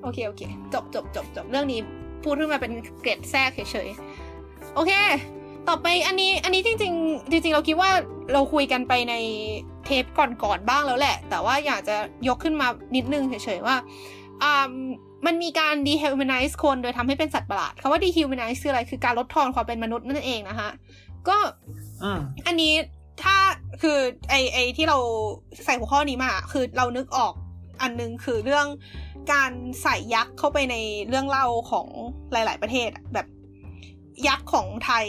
[0.02, 0.42] โอเค โอเค
[0.74, 1.80] จบจบจบจบเรื่องนี้
[2.24, 2.72] พูดขึ้นมาเป็น
[3.02, 4.92] เกร็ดแทรกเฉยๆ โอเค
[5.68, 7.90] ต่อไปอันนี้อันนี้จริง ๆ จริง ๆ เราคิดว่า
[8.32, 9.14] เราคุยกันไปใน
[9.84, 11.96] เทปก่อนๆบ้างแล้วแหละ แต่ว่าอยากจะ
[12.28, 13.76] ยกขึ้นมานิดนึงเฉยๆว่า
[14.42, 14.70] อ่า
[15.26, 20.68] มันมีการ dehumanize คนโดยทำให้เป็นสัตว์ประหลาดคำว่า dehumanize คืออะไรคือการลดทอนความเป็นมนุษย์นั่นเองนะคะ
[21.28, 21.36] ก็
[22.02, 22.72] อืมอันนี้
[23.22, 23.36] ถ้า
[23.82, 23.98] คือ
[24.30, 24.98] ไอไอที่เรา
[25.64, 27.34] ใส่หัวข้อนี้มาคือเรานึกออก
[27.82, 28.66] อันนึงคือเรื่อง
[29.32, 30.76] การใส่ยักษ์เข้าไปใน
[31.08, 31.86] เรื่องเล่าของ
[32.32, 33.26] หลาย ๆ ประเทศอะแบบ
[34.28, 35.06] ยักษ์ของไทย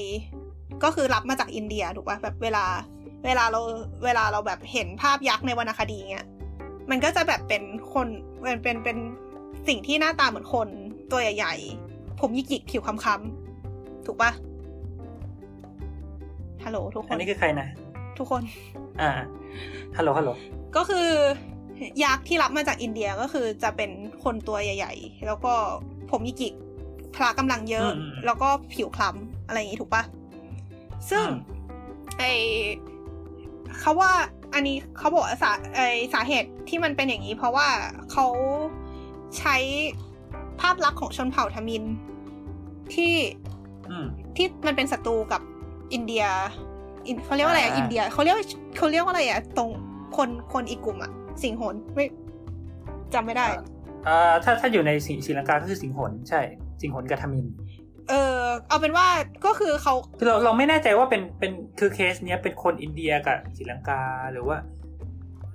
[0.83, 2.65] ก็คือรับมาจากอินเดียถูกปะแบบเวลา
[3.25, 3.61] เวลาเรา
[4.03, 6.27] เวลาเราแบบเห็นภาพยักษ์ในวรรณคดีเงี้ย
[6.89, 7.63] มันก็จะแบบเป็น
[7.93, 8.07] คน
[8.41, 8.97] เป็นเป็นเป็น
[9.67, 10.67] สิ่งที่หน้าตาเหมือนคน
[11.11, 14.31] ตัวใหญ่ๆ ผมหยิกๆผิวค้ำๆถูกปะ
[16.63, 17.67] ฮัลโหลทุกคอันนนี้คือใครนะ
[18.17, 18.41] ทุกคน
[19.01, 19.11] อ่า
[19.97, 20.31] ฮัลโหลฮัลโหล
[20.75, 21.07] ก็คือ
[22.03, 23.91] ยักษ์ที่รับมาจากอินเดียก็คือจะเป็น
[24.23, 25.53] คนตัวใหญ่ ๆ แล้วก็
[26.11, 26.53] ผมยิกิก
[27.15, 30.03] พละกำลังเยอะอืมแล้วก็ผิวคล้ำอะไรอย่างนี้ถูกปะ
[31.09, 31.33] ซึ่งอืม
[32.17, 32.23] ไอ
[33.79, 34.11] เขาว่า
[34.53, 35.81] อันนี้เขาบอกว่าสาไอ
[36.13, 37.67] สาเหตุที่มันเป็นอย่างนี้ เพราะว่า
[38.11, 38.25] เขา
[39.37, 39.55] ใช้
[40.59, 41.83] ภาพลักษณ์ของชนเผ่าทมิน
[42.93, 43.13] ที่
[43.89, 45.41] อืมที่มันเป็นศัตรูกับ
[45.93, 46.25] อินเดีย
[47.07, 48.45] อินเขาเรียกว่าอะไรอะอ่าอินเดียเขาเรียกว่า
[48.77, 49.69] เขาเรียกว่าอะไรอะตรง
[50.17, 51.11] คนคนอีกกลุ่มอะ
[51.43, 52.05] สิงหนไม่
[53.13, 53.47] จำไม่ได้
[54.07, 56.41] อ่าถ้าถ้าอยู่ในศรีศรีลังกาก็คือสิงหนใช่
[56.81, 57.45] สิงหนกับทมิน
[58.11, 58.37] เออ
[58.69, 59.07] เอาเป็นว่า
[59.45, 64.01] ก็คือเขาคือเราเราไม่แน่ใจว่าเป็นเป็นคือเคสเนี้ยเป็นคนอินเดียกับศรีลังกา
[64.31, 64.57] หรือว่า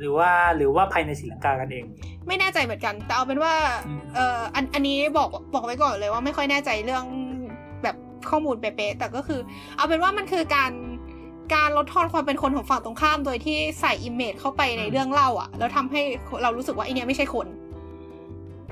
[0.00, 1.84] หรือว่าหรือว่าภายในศรีลังกากันเอง
[2.26, 3.54] ไม่แน่ใจเหมือนกัน แต่เอาเป็นว่า
[3.86, 7.04] อืมเอออันอันนี้บอกบอกไว้ก่อนเลยว่าไม่ค่อยแน่ใจเรื่อง
[7.82, 7.96] แบบ
[8.30, 9.40] ข้อมูลเป๊ะๆแต่ก็คือ
[9.76, 10.72] เอาเป็นว่ามันคือการ
[11.54, 16.00] การลดทอนความเป็นคนของฝั่งตรงข้ามโดยที่ใส่ image เข้าไปในเรื่องเล่าอะแล้วทำให้
[16.42, 17.46] เรารู้สึกว่าไอเนี้ยไม่ใช่คน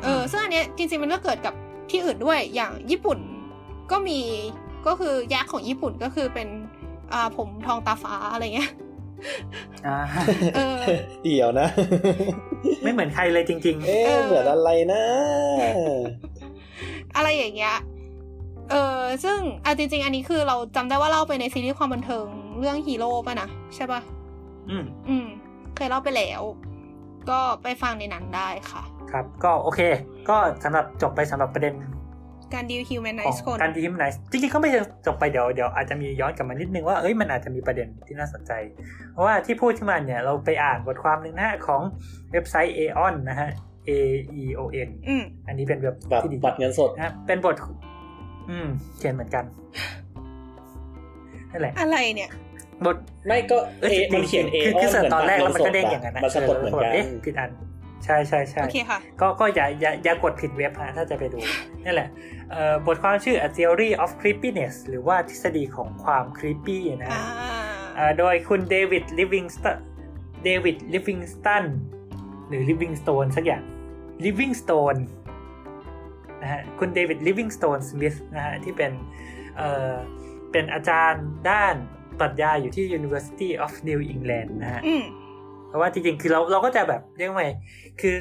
[0.02, 1.54] เออซึ่งอันเนี้ยจริงๆมันก็เกิดกับ
[1.90, 3.18] ที่อื่นด้วยอย่างญี่ปุ่น
[3.90, 4.20] ก็มี
[4.86, 6.48] ก็คือยักษ์ของญี่ปุ่นก็คือเป็น
[7.12, 8.70] อ่าผมทองตาฟ้าอะไรเงี้ย
[9.86, 9.98] อ่า
[10.56, 10.78] เออ
[11.24, 11.68] เดี๋ยวนะ
[12.82, 15.04] ไม่เหมือนใครเลยจริงเอ๊ะเหมือนอะไรนะ
[17.16, 17.76] อะไรอย่างเงี้ย
[18.70, 22.26] เออซึ่งอะจริง ๆ อันนี้คือเราจำได้ว่าเล่าไปในซีรีส์ความบันเทิง
[22.58, 25.26] เรื่องฮีโร่ป่ะนะใช่ป่ะๆอืม อืม
[25.76, 26.42] เคยเล่าไปแล้ว
[27.30, 29.80] ก็ไปฟังในนั้นได้ค่ะ ครับ ก็โอเค
[30.28, 31.74] ก็สำหรับจบไปสำหรับประเด็น
[32.54, 38.52] การ dehumanize ของคนการ dehumanize จริงๆก็ไม่ได้จบไปเดี๋ยวเดี๋ยวอาจจะมีย้อนกลับมานิดนึงว่าเอ้ยมันอาจจะมีประเด็นที่น่าสนใจ
[39.12, 41.80] เพราะว่าที่พูดขึ้นมาเนี่ยเราไปอ่านบทความหนึ่งนะฮะของ
[42.32, 43.50] เว็บไซต์ Aeon นะฮะ
[43.88, 43.90] A
[44.40, 47.56] E O N อืมอันนี้เป็นเว็บบัตรที่ดีบัตรเงินสดนะฮะเป็นบท
[48.50, 48.68] อืม
[48.98, 49.44] เขียนเหมือนกัน
[51.50, 52.30] นั่นแหละอะไรเนี่ย
[52.84, 52.96] บท
[53.26, 57.50] ไม่ก็เออเอจริงๆมันเขียนเอคือคือ search ตอนแรกแล้วมันก็เด้งอย่างนั้นนะมันสะกดเหมือนกันเอ๊ะผิดอัน
[58.04, 61.38] ใช่ใช่ใช่โอเคค่ะก็ก็อย่าอย่าอย่ากดผิดเว็บฮะถ้าจะไปดู
[61.84, 62.08] นั่นแหละ
[62.50, 67.62] เอ่อบทความชื่อ A Theory of Creepiness หรือว่าทฤษฎีของความ creepy นะอ่าฮะ
[67.96, 69.78] เอ่อโดยคุณเดวิดลิฟวิงสตัน
[70.44, 71.64] เดวิดลิฟวิงสตัน
[72.48, 73.62] หรือลิฟวิงสโตนสักอย่าง
[74.24, 74.96] ลิฟวิงสโตน
[76.42, 78.92] นะฮะคุณเดวิดลิฟวิงสโตนสมิธนะฮะที่เป็น
[79.56, 79.94] เอ่อ
[80.52, 81.74] เป็นอาจารย์ด้าน
[82.20, 85.23] ปรัชญาอยู่ที่ University of New England นะฮะอืมเพ
[85.74, 87.50] ราะว่าจริงๆ คือเราเราก็จะแบบเรียกว่าไง
[88.00, 88.14] คือ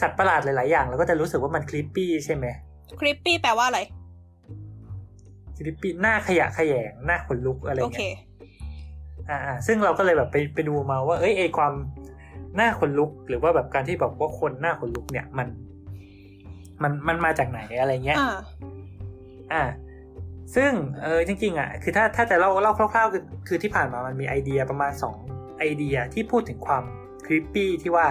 [0.00, 2.46] สัตว์ประหลาดหลายๆ อย่างเราก็จะรู้สึกว่ามัน creepy ใช่ไหม
[3.00, 3.80] creepy แปลว่าอะไร
[5.56, 8.18] creepy น่าขยะแขยงน่าขนลุกอะไรโอเคเงี้ย
[9.30, 11.72] อ่าอ่าซึ่งเราก็เลยแบบไปไปดูมาว่า เอ้ยไอความ
[12.56, 15.48] หน้าขนลุก หรือว่าแบบการที่บอกว่าคนหน้าขนลุกเนี่ยมัน
[16.82, 18.30] มันมันมาจากไหนอะไรเงี้ยอ่า
[19.52, 19.62] อ่า
[20.54, 20.70] ซึ่ง
[21.02, 25.18] เออจริงๆอะคือถ้าถ้าจะเล่าเล่าคร่าวๆคือคือที่ผ่านมามันมีไอเดียประมาณสอง
[25.58, 26.84] ไอเดียที่พูดถึงความ
[27.26, 28.06] คลิปปี้ที่ว่า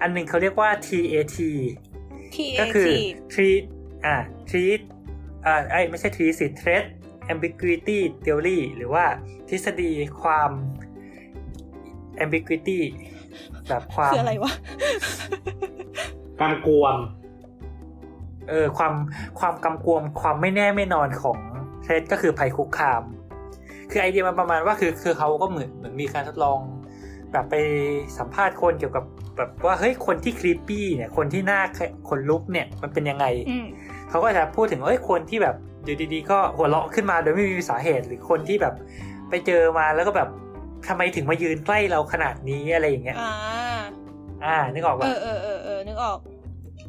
[0.00, 1.38] อันหนึ่งเขาเรียกว่า TAT
[2.36, 2.90] T ก็ A คือ T
[3.34, 3.62] treat
[4.06, 4.16] อ่า
[4.50, 4.80] treat
[5.46, 6.84] อ่าไอ้ยไม่ใช่ treat สิ threat
[7.32, 9.04] ambiguity theory หรือว่า
[9.48, 9.92] ทฤษฎี
[10.22, 10.50] ความ
[12.24, 12.80] ambiguity
[13.68, 14.52] แบบความคืออะไรวะ
[16.40, 16.96] กำกวม
[18.48, 18.94] เออความ
[19.38, 21.38] ความกำกวมความไม่แน่ไม่นอนของ
[21.82, 23.02] เทรดก็คือภัยคุกคาม
[23.90, 26.58] คือไอเดียมันประมาณว่าคือคือเขาก็เหมือนเหมือนมีการทดลอง
[27.34, 27.56] แบบไป
[28.18, 29.04] สัมภาษณ์คนเกี่ยวกับ
[29.36, 31.60] แบบว่าเฮ้ยคนที่ครีปปี้เนี่ยคนที่หน้า
[32.08, 33.66] คนลุกเนี่ยมันเป็นยังไงอืม
[34.10, 38.74] เขาก็จะพูดถึงเอ้ยคนที่แบบอยู่ดีๆ ก็หัวเราะขึ้นมาโดยไม่มีสาเหตุหรือคนที่แบบ
[39.30, 40.28] ไปเจอมาแล้วก็แบบ
[40.88, 43.32] ทำไมถึงมายืนใกล้เราขนาดนี้อะไรอย่างเงี้ยอ่า
[44.44, 46.18] อ่านึกออกเอป่ะอเออเออเออนึกออก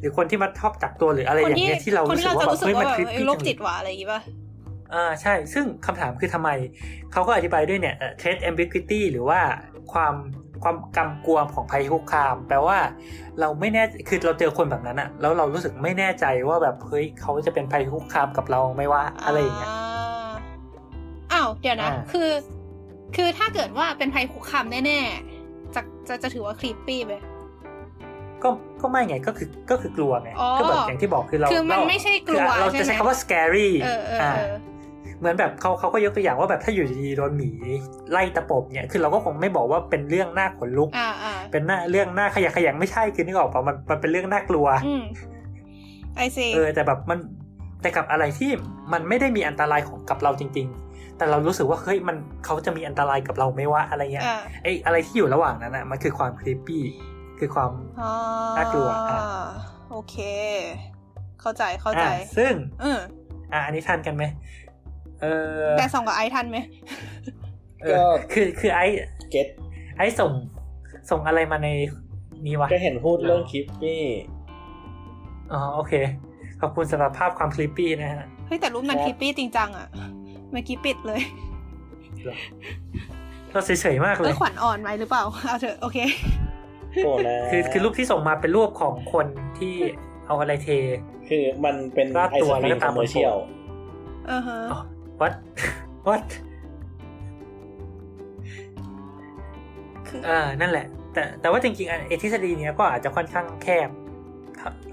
[0.00, 4.20] หรือคนที่มาชอบจับตัวหรืออะไรคนอย่างที่เงี้ยที่เราคนรู้ที่สึกเราว่าจะแบบรู้สึกเฮ้ยว่ามันแบบคลิปเอ้ยปี้โรจัคงจิตเลยว่ะอะไรอย่างงี้ป่ะ
[4.94, 6.50] อ่าใช่ ซึ่งคำถามคือทำไม
[7.12, 9.40] เขาก็อธิบายด้วยเนี่ยเทส ambiguity หรือว่า
[9.92, 10.14] ความ
[10.62, 12.78] ความกำกวมของภัยคุกคาม แปลว่า
[13.40, 20.28] เราไม่แน่คือเราเจอคนแบบนั้นอะแล้วเรารู้สึกไม่แน่ใจว่าแบบเฮ้ยเขาจะเป็นภัยคุกคามกับเราไหม่ว่าอะไรอย่างเงี้ยา
[21.32, 22.30] อ้าวเดี๋ยวนะอ่าคือ
[23.16, 27.14] คือถ้าเกิดว่าเป็นภัยคุกคามแน่ๆจะจะจะถือว่าครีปปี้ไหม
[28.42, 28.48] ก็
[28.80, 34.48] ก็ไม่ไงก็คือก็คือกลัวไงอ๋อก็แบบอย่างที่บอกคือเราคือมันเราไม่ใช่กลัวคือเราใช่จะไหมใช้คำว่า scary เออ
[35.20, 37.50] เออเออเหมือนแบบเขาเขาก็ยกตัวอย่างว่าแบบถ้าอยู่ดีๆโดนหมี
[38.10, 45.04] ไล่ตะปบเนี่ยคือเราก็คงไม่บอกว่าเป็นเรื่องน่าขนลุกอ่าอ่าเป็นหน้าเรื่องหน้าขยะแขยงไม่ใช่คือนึกออกป่ะมันมันเป็นเรื่องน่ากลัวอืม
[46.16, 47.18] ไอซีเออแต่แบบมัน
[47.82, 48.50] แต่กับอะไรที่
[48.92, 56.82] มันไม่ได้มีอันตรายของกับเราจริง ๆ แต่เรารู้สึกว่าเฮ้ยมันเขาจะมีอันตรายกับเราไหม่ว่าอะไรเงี้ยอ่าไออะไรที่อยู่ระหว่างนั้นอะมันคือความครีปปี้
[57.38, 57.70] คือความ
[58.00, 58.12] อ่า
[58.56, 59.18] น่ากลัวอะ
[59.90, 60.16] โอเค
[61.40, 62.98] เข้าใจเข้าใจอะซึ่งเออ
[63.52, 64.24] อะอันนี้ทันกันไหม
[65.22, 65.26] เอ
[65.62, 66.58] อแต่สองกับไอทันไหม
[67.82, 68.80] เออคือคือไอ
[69.30, 69.46] เก็ต
[69.96, 70.30] ไอส่ง
[71.10, 71.68] ส่งอะไรมาใน
[72.46, 74.02] นี้วะก็เห็นพูดเรื่องคลิปนี่
[75.52, 75.92] อ๋อโอเค
[76.60, 79.86] ขอบคุณสำหรับภาพความคลิปปี้นะฮะ เฮ้ยแต่รูปนั้นครับคลิปปี้จริงจังอะ
[80.52, 81.20] เมื่อกี้ปิดเลย
[83.52, 85.98] เราเฉยๆมากเอเลอยขวัญอ่อนไหมหรือเปล่าเอาเถอะโอเค
[87.04, 89.26] โอ้นะคือคือรูปที่ส่งมาเป็นรูปของคน
[89.58, 89.74] ที่
[90.26, 90.68] เอาอะไรเท
[91.28, 93.36] คือมันเป็นราดไอตัศวคแล้วรีก็มตาคมอมเมอร์เชียล
[94.28, 94.80] เออฮะอ๋อ
[95.20, 95.34] what
[96.06, 96.28] what
[100.08, 103.90] คืออ่านั่นแหละ แต่แต่ว่าจริงๆอะไอทฤษฎีเนี้ยก็อาจจะค่อนข้างแคบ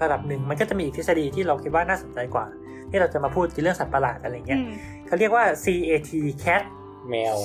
[0.02, 2.46] ระดับหนึ่งมันก็จะมีอีกทฤษฎีที่เราคิดว่าน่าสนใจกว่า
[2.90, 4.72] ที่เราจะมาพูดเรื่องสัตว์ประหลาดอะไรเงี้ยอืม
[5.06, 6.10] เขาเรียกว่า CAT
[6.44, 6.62] cat
[7.08, 7.36] แมว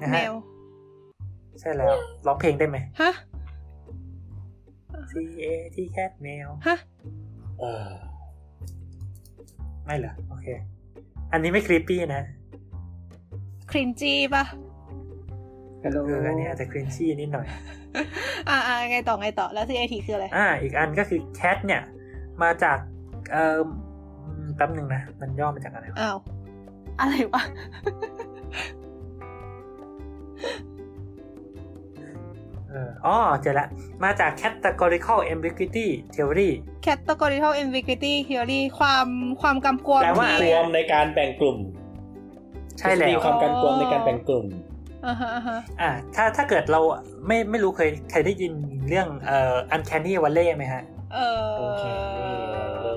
[0.00, 0.34] นะแมฮะว
[1.60, 1.94] ใช่แล้ว
[2.26, 3.12] ร้องเพลงได้ไหมฮะ
[5.12, 6.76] CAT cat แมวฮะ
[7.60, 7.88] เออ
[9.84, 10.48] ไม่เหรอ โอเค
[11.32, 12.22] อันนี้ไม่ครีปปี้นะ
[13.70, 14.44] ครินจีป่ะ
[15.82, 15.86] เอ
[16.18, 17.46] ออันนี้อาจจะครินชี่นิดหน่อย
[18.48, 21.82] อ่าอ่าไงต่อไงต่อแล้ว CAT คืออะไร อ่า อีกอันก็คือ cat เนี่ย
[22.42, 22.78] มาจาก
[23.32, 23.60] เอ่อ
[24.26, 26.18] อืมแป๊บหนึ่งนะ มันย่อมาจากอะไรวะอ้าว
[27.00, 27.42] อะไรวะ
[30.78, 33.66] เอออ๋อเจอละ
[34.04, 36.50] มาจาก categorical ambiguity theory
[36.86, 39.06] categorical ambiguity theory ความ
[39.40, 41.56] ความกำกวมแปลว่าที่กวมในการแบ่งกลุ่ม
[42.78, 44.46] ใช่แล้มีวความกันกวมในการแบ่งกลุ่ม
[45.06, 46.80] อ่าฮะอ่าฮะอ่าถ้าถ้าเกิดเรา
[47.26, 48.52] ไม่ไม่รู้เคยเคยได้ยิน
[48.88, 50.82] เรื่องเอ่อ uncanny valley ไหมฮะ
[51.14, 51.84] เออโอเค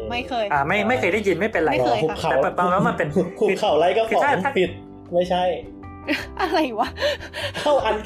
[0.10, 3.28] ไม่เคย อ่าไม่ไม่เคยได้ยินไม่เป็นไรไม่เคยหุบเขาแต่แบบบางแล้วมันเป็นหุบ
[3.60, 4.70] เขาไล่ก็คืขอองถ้าถ้าผิด
[5.14, 5.44] ไม่ใช่
[6.42, 6.90] อะไรวะ
[7.62, 7.98] เข้าอัน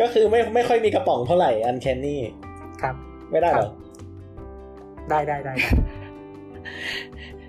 [0.00, 2.20] ก็คือไม่ไม่ค่อยมีกระป๋องเท่าไหร่อันแคนนี่
[2.82, 2.94] ครับ
[3.30, 3.70] ไม่ได้เหรอ
[5.10, 5.68] ได้ได้ได้ได้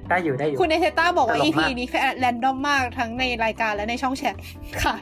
[0.09, 4.35] ได้อยู่ได้อยู่ คุณเอเทต้าบอกว่าตลก EP มากนี้แค่แรนดอมมากทั้งในรายการและในช่องแชท
[4.83, 4.95] ค่ะ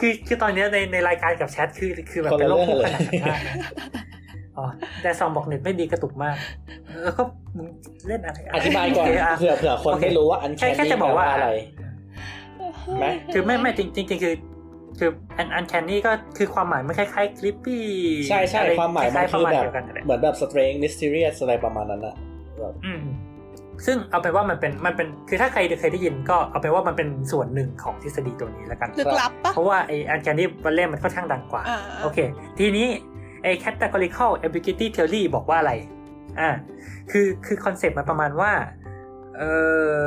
[0.00, 3.54] คือคือตอนเนี้ยในในรายการกับแชทคือคือแบบเป็นโลกคู่ขนานกันมากนะ
[4.56, 4.64] อ๋อ
[5.02, 6.36] แต่ซองบอกเน็ตไม่ดีกระตุกมาก
[7.02, 7.22] แล้วก็
[7.56, 7.66] มึง
[8.08, 11.48] เล่นอะไรอธิบายก่อนโเคะเผื่อเผื่อคนโอเคไม่รู้ว่าอันแคแค่นแค่นี่จะบอกว่าอะไร
[13.00, 14.34] ไหมคือไม่ไม่จริงจริงๆคือ
[14.98, 17.84] คืออันอันแคนนี่ก็คือความหมายมันคล้ายๆคลิปปี้
[18.28, 22.14] ใช่ใช่ความหมายมันล้ๆคือแบบเดียวกันนั่นแหละเหมือนแบบ strange mysterious อะไรประมาณนั้นอะ
[22.60, 23.02] แบบอืม
[23.86, 32.18] ซึ่งเอาเป็นว่ามันเป็นมันเป็นคือถ้าใครเคยได้ยินก็เอาเป็นว่ามันเป็นส่วนหนึ่งของทฤษฎีตัวนี้แล้วกันลึกลับปะเพราะว่าไออันแคนนี่วันเล่มันค่อนข้างดังกว่าอ่าโอเค
[32.58, 32.88] ทีนี้
[33.42, 35.72] ไอ้ categorical ambiguity theory บอกว่าอะไร
[36.40, 36.50] อ่า
[37.10, 38.50] คือคือคอนเซปต์มันประมาณว่า
[39.38, 39.42] เอ
[39.94, 40.00] อ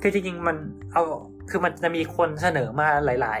[0.00, 0.56] คือจริงๆมัน
[0.92, 1.02] เอา
[1.50, 3.34] คือมันจะมีคนเสนอมาหลา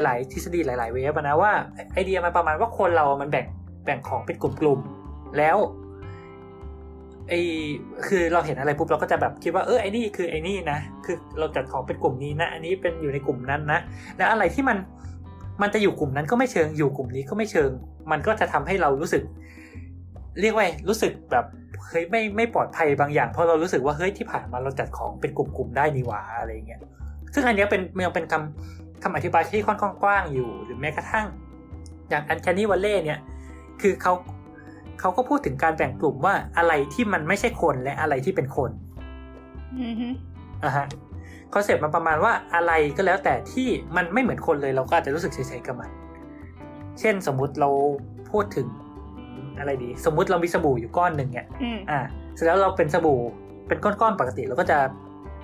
[0.00, 1.52] ย ๆ หลาย ๆ ทฤษฎีหลาย ๆ เวฟนะว่า
[1.94, 3.46] ไอเดียมันประมาณว่าคนเรามันแบ่ง
[3.84, 5.56] แบ่งของเป็นกลุ่ม ๆ แล้ว
[7.28, 7.34] ไอ
[8.06, 13.80] คือเราเห็นอะไรปุ๊บเราก็จะแบบคิดว่าเออไอนี่คือไอนี่นะ คือเราจัดของเป็นกลุ่มนี้นะ อันนี้เป็นอยู่ในกลุ่มนั้นนะ
[14.16, 14.78] แล้วอะไรที่มัน
[15.62, 17.70] มันจะอยู่กลุ่มนั้นก็ไม่เชิงอยู่กลุ่มนี้ก็ไม่เชิง
[18.10, 19.22] มันก็จะทำให้เรารู้สึก
[20.40, 21.44] เรียกว่ารู้สึกแบบ
[21.88, 26.80] เฮ้ยไม่ไม่ปลอดภัยบางอย่างเพราะเรารู้สึกว่าเฮ้ยที่ผ่านมาเราจัดของเป็นกลุ่มๆได้นี่หว่าอะไรเงี้ย
[27.34, 31.26] ซึ่งอันเนี้ยเป็นมันเป็นคำคำอธิบายที่ค่อนข้างกว้างอยู่ หรือแม้กระทั่ง
[32.08, 33.18] อย่างอันแคนนี่วัลเล่เนี่ย
[33.80, 34.12] คือเขา
[35.00, 38.70] เขาก็พูดถึงการแบ่งกลุ่มว่าอะไรที่มันไม่ใช่คนและอะไรที่เป็นคน
[39.80, 40.08] อือฮึ
[40.64, 40.86] อะฮะ
[41.54, 45.90] concept มันประมาณว่าอะไรก็แล้วแต่ที่มันไม่เหมือนคนเลยเราก็อาจจะรู้สึกเฉยๆกับมัน
[47.00, 47.70] เช่นสมมุติเรา
[48.30, 48.68] พูดถึง
[49.58, 52.00] อะไรดี สมมุติเรามีสบู่อยู่ก้อนหนึ่งเนี่ยอืมอ่า
[52.34, 53.20] เสร็จแล้วเราเป็นสบู่
[53.68, 54.78] เป็นก้อนๆปกติเราก็จะ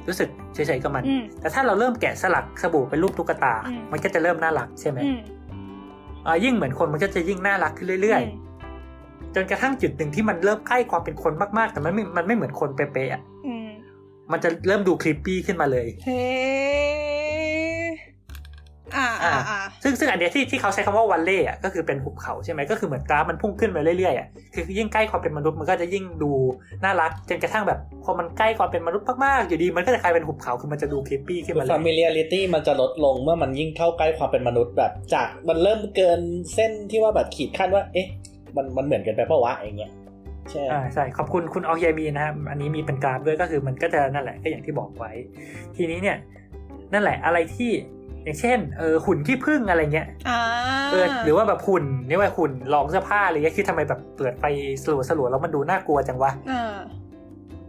[0.09, 5.19] รู้สึกเฉยๆกับมันอืมแต่ถ้าเราเริ่มแกะสลักสบู่เป็นรูปตุ๊กตาอืมมันก็จะเริ่มน่ารักใช่ไหมอืม
[6.27, 13.69] อ่ายิ่งเหมือนคนมันก็จะยิ่งน่ารักขึ้นเรื่อยๆ จนกระทั่งจุดหนึ่งที่มันเริ่มใกล้ความเป็นคนมากๆ แต่มันไม่มันไม่เหมือนคนเป๊ะๆอะอืม
[14.33, 16.21] มันจะเริ่มดูคลิปปี้ขึ้นมาเลย เฮ้
[18.97, 26.33] อ่าอ่าอ่าซึ่งซึ่งอันเนี้ยที่ที่เขาใช้คำว่าวันเล่อะก็คือเป็นหุบเขาใช่ไหมก็คือเหมือนกราฟมันพุ่งขึ้นไปเรื่อยๆอะคือยิ่งใกล้ความเป็นมนุษย์มันก็จะยิ่งดู
[26.85, 36.21] น่ารักจนกระทั่งแบบพอมันใกล้ความเป็นมนุษย์มากๆอยู่ดีมันก็จะกลายเป็นหุบเขาคือมันจะดูคลิปปี้ขึ้นคือมาเลย familiarity มันจะลดลงเมื่อมันยิ่งเข้าใกล้ความเป็นมนุษย์แบบจากมันเริ่มเกิน
[36.55, 38.09] เส้นที่ว่าแบบขีดขั้นว่า เอ๊ะ
[38.57, 39.93] มันมันเหมือนกันไปเปล่าวะอย่างเงี้ย
[40.51, 45.13] ใช่อ่าใช่ ขอบคุณคุณออกเยมีนะครับ อันนี้มีเป็นกราฟด้วยก็คือมันก็จะนั่นแหละก็อย่างที่บอกไว้
[45.77, 46.17] ทีนี้เนี่ย
[46.93, 47.71] นั่นแหละอะไรที่
[48.27, 50.41] อย่างเช่นเออหุ่นที่พึ่งอะไรเงี้ยอ่า
[50.91, 54.45] เออหรือว่าแบบหุ่นนี่ว่าหุ่นลองเสื้อผ้าอะไรเงี้ยคือทำไมแบบเปิดไฟ
[54.83, 56.77] สลัวสลัวๆแล้วมันดูน่ากลัวจังวะอ่า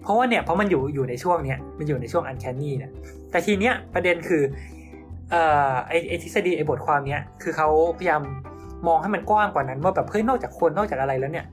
[0.03, 2.91] เพราะว่าเนี่ยเพราะมันอยู่อยู่ในช่วงเนี้ยมันอยู่ในช่วงอันแคนนี่เนี่ย
[3.31, 4.41] แต่ทีเนี้ยประเด็นคือ
[5.31, 8.21] เอ่อไอไอทฤษฎีไอบทความเนี้ยคือเขาพยายาม
[8.87, 11.45] มองให้มันกว้างกว่านั้นว่าแบบเฮ้ยนอกจากคนนอกจากอะไรแล้วเนี่ย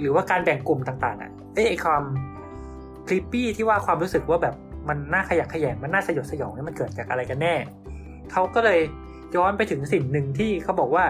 [0.00, 2.02] หรือว่าการแบ่งกลุ่มต่างๆอะเอ้ยไอความ
[3.08, 4.54] คลิปปี้ที่ว่าความรู้สึกว่าแบบ
[4.88, 7.54] มันน่าขยักขยงมันน่าสยดสยองเนี่ยมันเกิดจากอะไรกันแน่
[8.32, 8.80] เขาก็เลย
[9.36, 11.04] ย้อนไปถึงสิ่งหนึ่งที่เขาบอกว่า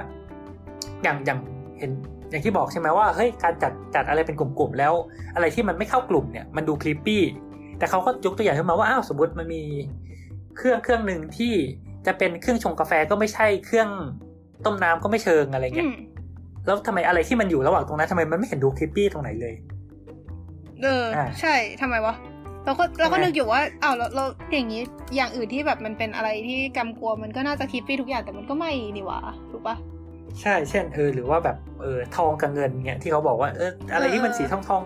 [1.03, 1.39] อย่างอย่าง
[1.79, 1.91] เห็น
[2.31, 4.93] อย่างที่บอกใช่ไหมว่าเฮ้ยการจัดจัดอะไรเป็นกลุ่มๆแล้ว
[5.35, 7.23] อะไรที่มันไม่เข้ากลุ่มเนี่ยมันดูคลิปปี้
[7.79, 9.63] แต่เขาก็ยกตัวอย่างขึ้นมาว่าอ้าวสมมติมันมี
[10.57, 11.55] เครื่องเครื่องหนึ่งที่
[12.07, 13.89] จะเป็นเครื่องชงกาแฟก็ไม่ใช่เครื่อง
[14.65, 15.95] ต้มน้ำก็ไม่เชิงอะไรอืเงี้ยม
[16.67, 19.55] แล้วทำไมอะไรที่มันอยู่ระหว่างตรงนั้นทำไมมันไม่เห็นดูคลิปปี้ตรงไหนเลย
[20.83, 22.15] เอออ่าใช่ทำไมวะ
[22.65, 24.83] เราก็เราก็ทำไมนึกอยู่ว่าอ้าวเราเราอย่างนี้
[25.17, 29.21] อย่างอื่นที่แบบมันเป็นอะไรที่กำกวมมันก็น่าจะคิดปี้ทุกอย่างแต่มันก็ไม่นี่หว่า
[29.51, 29.77] ถูกปะ
[30.41, 34.83] ใช่เช่นเออหรือว่าแบบเออทองกับเงินเนี่ยที่เขาบอกว่าเอออะไรที่มันเออสีทองทอง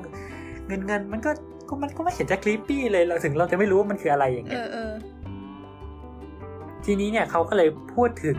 [0.67, 1.31] เงินเงินมันก็
[1.69, 4.93] ก็มันก็ไม่เห็นจะ creepy เลยเราถึงเราจะไม่รู้ว่ามันคืออะไรอย่างเอเงี้ยอเออ
[6.85, 8.39] ทีนี้เนี่ยเขาก็เลยพูดถึง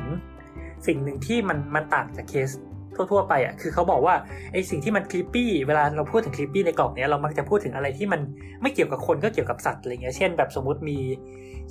[0.88, 2.50] สิ่งหนึ่งที่มันมันต่างจากเคส
[3.12, 4.16] ทั่วๆไปอะคือเขาบอกว่า
[4.54, 8.22] ไอสิ่งที่มัน creepy เวลาเราพูดถึง creepy ในกล่องเนี้ยเรามักจะพูดถึงอะไรที่มัน
[8.62, 10.98] ไม่เกี่ยวกับคนก็เกี่ยวกับสัตว์อะไรเงี้ยเช่น แบบสมมติมี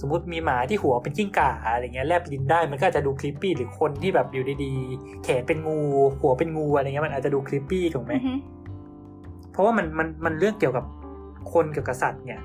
[0.00, 5.78] สมมติมีหมาที่หัวเป็นจิ้งก่าอะไรเงี้ยแลบลิ้นได้มันก็อาจจะดู creepy หรือคนที่แบบอยู่ดีๆแขนเป็นงู
[6.20, 8.32] หัวเป็นงูอะไรเงี้ยมันอาจจะดู creepy ถูกไหมอือฮึ
[9.52, 10.84] เพราะว่ามันมันมันเรื่องเกี่ยวกับ
[11.52, 12.42] คนเกี่ยวกับสัตว์เนี่ย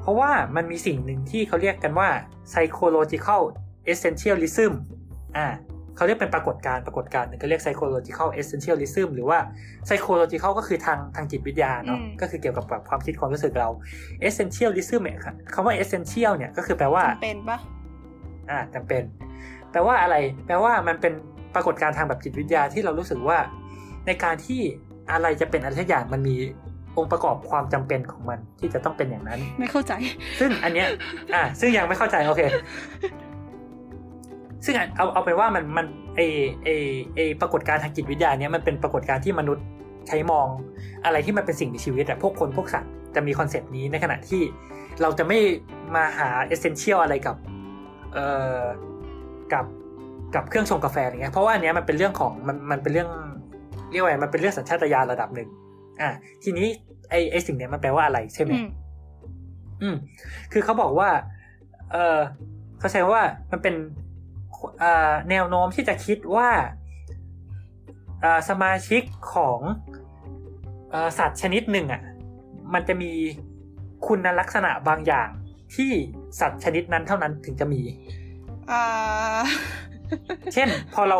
[0.00, 2.08] เพราะว่ามันมีสิ่งหนึ่งที่เขาเรียกกันว่า
[2.50, 3.42] psychological
[3.92, 4.72] essentialism
[5.36, 5.46] อ่า
[5.98, 9.38] เขาเรียกเป็นปรากฏการณ์ปรากฏการณ์หนึ่งก็เรียก psychological essentialism หรือว่า
[9.86, 13.68] psychological ก็คือทางทางจิตวิทยาเนาะก็คือเกี่ยวกับแบบความคิดความรู้สึกเรา
[14.28, 15.18] essentialism เนี่ย
[15.54, 17.58] คำว่า essential เนี่ยก็คือแปลว่าจำเป็นปะ
[18.50, 19.02] อ่าจำเป็น
[19.70, 20.16] แปลว่าอะไร
[20.46, 21.12] แปลว่ามันเป็น
[21.54, 23.38] ปรากฏการณ์ทางแบบจิตวิทยาที่เรารู้สึกว่า
[24.06, 24.60] ในการที่
[25.12, 26.36] อะไรจะเป็นอะไรสักอย่างมันมี
[26.96, 29.92] องค์ประกอบความจำเป็นของมันที่จะต้องเป็นอย่างนั้น ไม่เข้าใจ
[30.40, 30.88] ซึ่งอันเนี้ย
[31.34, 32.42] อ่าซึ่งยังไม่เข้าใจโอเค
[34.64, 35.86] ซึ่งอันเอาเอาเป็นว่ามันมัน
[36.16, 36.20] ไอ
[36.64, 36.68] ไอ
[37.16, 39.64] ไอปรากฏการณ์ทางจิตวิทยาเนี้ยมันเป็นปรากฏการณ์ที่มนุษย์
[40.08, 40.46] ใช้มอง
[41.04, 44.42] อะไรที่มันเป็นสิ่งมีชีวิตอะพวกคนพวกสัตว์จะมี concept นี้ในขณะที่
[45.02, 45.38] เราจะไม่
[45.94, 47.36] มาหา essential อะไรกับ
[48.12, 48.26] เอ่
[48.60, 48.62] อ
[49.52, 49.64] กับ
[50.34, 53.10] กับเครื่องชงกาแฟอะไรเงี้ยเพราะว่าอันเนี้ยมันเป็นเรื่องของมันมันเป็นเรื่อง
[53.90, 55.48] เรียกว่าไงมันเป็นเรื่องสัญชาตญาณระดับหนึ่ง
[56.00, 56.08] อะ
[56.44, 56.66] ทีนี้
[57.10, 58.68] ไอไอสิ่งเนี้ยมันแปลว่าอะไรใช่ไหมอืม
[59.82, 59.96] อืม
[60.52, 61.08] คือเขาบอกว่า
[61.92, 62.18] เออ
[62.78, 63.22] เขาใช้ว่า
[63.52, 64.07] มันเป็นเอ่อ
[65.30, 66.50] แนวโน้มที่จะคิดว่า
[68.20, 69.02] เอ่อสมาชิก
[69.34, 69.60] ของ
[70.90, 72.02] เอ่อสัตว์ชนิดหนึ่งอะ
[72.74, 73.12] มันจะมี
[74.06, 75.28] คุณลักษณะบางอย่าง
[75.74, 75.90] ที่
[76.40, 77.82] สัตว์ชนิดนั้นเท่านั้นถึงจะมี
[78.70, 79.40] อ่า
[80.54, 81.18] เช่น พอเรา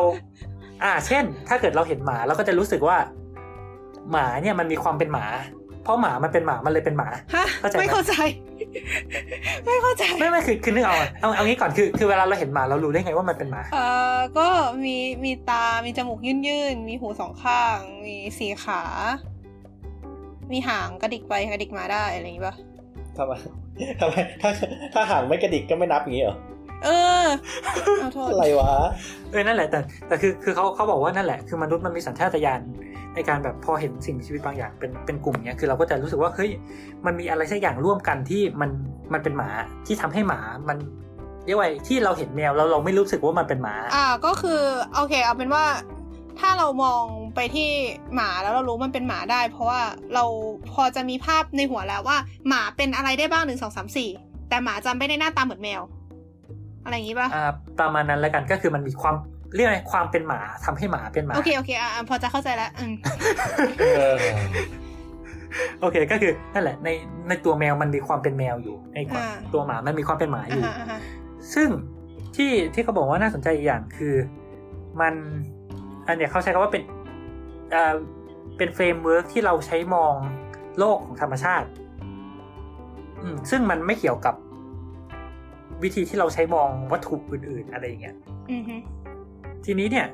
[0.83, 2.97] อ่า เช่น ถ้าเกิดเราเห็นหมาเราก็จะรู้สึกว่า
[4.11, 5.27] หมาเนี่ยมันมีความเป็นหมา
[5.89, 8.13] เพราะหมามันเป็นหมามันเลยเป็นหมาฮะเข้าใจไหมไม่เข้าใจ
[9.65, 14.49] ไม่เข้าใจไม่ไม่คือคือนึกเอาอะเอาเอางี้ก่อนคือคือเวลาเราเห็นหมาเรารู้ได้ไงว่ามันเป็นหมาเอ่อก็
[14.85, 18.83] มีมีตา มีจมูกยื่นๆมีหูสองข้าง มีสี่ขา
[20.53, 22.55] มีหางกระดิกไปกระดิกมาได้อะไรอย่างงี้ปะ
[23.17, 23.33] ทำไม
[24.01, 24.51] ทำไมถ้า
[24.95, 26.37] ถ้าห่างไม่กระดิกก็ไม่นับอย่างนี้เหรอ
[26.85, 26.89] เอ
[27.23, 27.27] อ
[28.01, 28.73] เอาโทษอะไรวะ
[29.31, 29.79] เออนั่นแหละแต่
[30.09, 32.61] แต่คือคือเขาเขาบอกว่านั่นแหละคือมนุษย์มันมีสัญชาตญาณ
[33.19, 36.51] ในการแบบพอเห็นสิ่งมีชีวิตบางอย่างเป็นเป็นกลุ่มเนี้ยคือเราก็จะรู้สึกว่าเฮ้ย
[37.07, 38.71] มันมีอะไรสักอย่างร่วมกันที่มัน
[39.13, 39.51] มันเป็นหมา
[39.87, 40.79] ที่ทำให้หมามัน
[41.47, 44.61] เรียกว่าที่เราเห็นแมวแล้วเราไม่รู้สึกว่ามันเป็นหมา อ่าก็คือ
[44.95, 45.65] โอเค เอาเป็นว่า
[46.41, 47.03] ถ้าเรามอง
[47.35, 47.71] ไปที่
[48.15, 49.81] หมาแล้วเรารู้มันเป็นหมาได้ เพราะว่า
[50.15, 50.25] เรา
[50.73, 52.19] พอจะมีภาพในหัวแล้วว่า
[52.49, 54.11] หมาเป็นอะไรได้บ้างหนึ่งสองสามสี่
[54.49, 55.83] แต่หมาจำไม่ได้หน้าตาเหมือนแมว
[56.85, 57.45] อะไรอย่างงี้ปะอ่า
[57.81, 59.15] ประมาณนั้นแล้วกันก็คือมันมีความ
[59.55, 62.95] เรียกไงความเป็นหมาทำให้หมาเป็นหมา โอเคโอเคอะอะพอจะเข้าใจแล้วอืม
[63.97, 64.17] เออ
[65.81, 66.89] โอเคก็คือนั่นแหละ ใน
[67.29, 71.01] ในตัวแมวมันมีความเป็นแมวอยู่ในความอ่าตัวหมามันมีความเป็นหมาออ่ายู่ฮะอ่าฮะ
[71.55, 71.69] ซึ่ง
[72.37, 74.15] ที่ที่เขาบอกว่าน่าสนใจอีกอย่างคือ
[75.01, 75.15] มัน
[76.07, 76.83] อันเนี้ยเขาใช้คำว่าเป็น
[77.73, 77.95] เอ่อ
[78.57, 80.15] เป็น framework ที่เราใช้มอง
[80.79, 81.69] โลกของธรรมชาติ
[83.23, 84.35] อืมซึ่งมันไม่เกี่ยวกับ
[85.83, 88.17] วิธีที่เราใช้มองวัตถุอื่น ๆ อะไรอย่างเงี้ย
[88.51, 88.77] อือฮึ
[89.65, 90.07] ทีนี้เนี่ย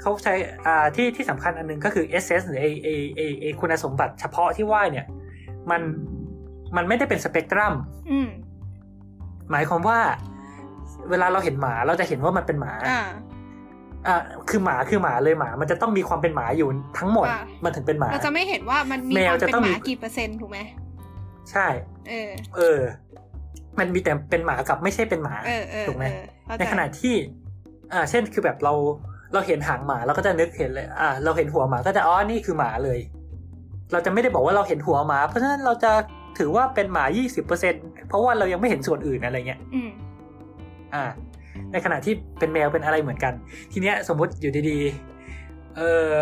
[0.00, 0.34] เขาใช้
[0.66, 5.06] อ่าที่ที่สำคัญอันหนึงก็คือ SS หรือไอไอไอไอคุณสมบัติเฉพาะที่ว่าเนี่ย
[5.70, 5.82] มัน
[6.76, 7.74] มันไม่ได้เป็นสเปกตรัม
[8.10, 8.28] อืม
[9.50, 9.98] หมายความว่า
[11.10, 13.00] เวลาเราเห็นหมาเราจะเห็นว่ามันเป็นหมาอ่า
[14.06, 16.68] อ่าคือหมาคือหมาเลยหมา มันจะต้องมีความเป็นหมาอยู่
[16.98, 20.58] ทั้งหมดอะมันถึงเป็นหมาเราจะไม่เห็นว่ามันมีแมคววามจะเป็นต้องหมีมากี่เปอร์เซ็นต์ถูกไหม
[21.50, 21.66] ใช่
[22.08, 22.80] เออ เออ
[23.78, 27.14] มันมีแต่เป็นหมากับไม่ใช่เป็นหมาเออเออถูกไหมเออเข้าใจในขณะที่
[27.92, 28.72] อ่า เช่นคือแบบเรา
[29.32, 32.98] เราเห็นหางหมาเราก็จะนึกเห็นเลย อ่า เราเห็นหัวหมาก็จะอ๋อนี่คือหมาเลย
[33.92, 35.92] เราจะไม่ได้บอกว่าเราเห็นหัวหมา เพราะฉะนั้นเราจะ
[36.38, 37.04] ถือว่าเป็นหมา
[37.36, 39.90] 20%เพราะว่าเรายังไม่เห็นส่วนอื่นอะไรเงี้ยอืม
[40.94, 41.04] อ่า
[41.72, 43.32] ในขณะที่เป็นแมวเป็นอะไรเหมือนกัน
[43.72, 46.12] ทีเนี้ยสมมุติอยู่ดีๆ เออ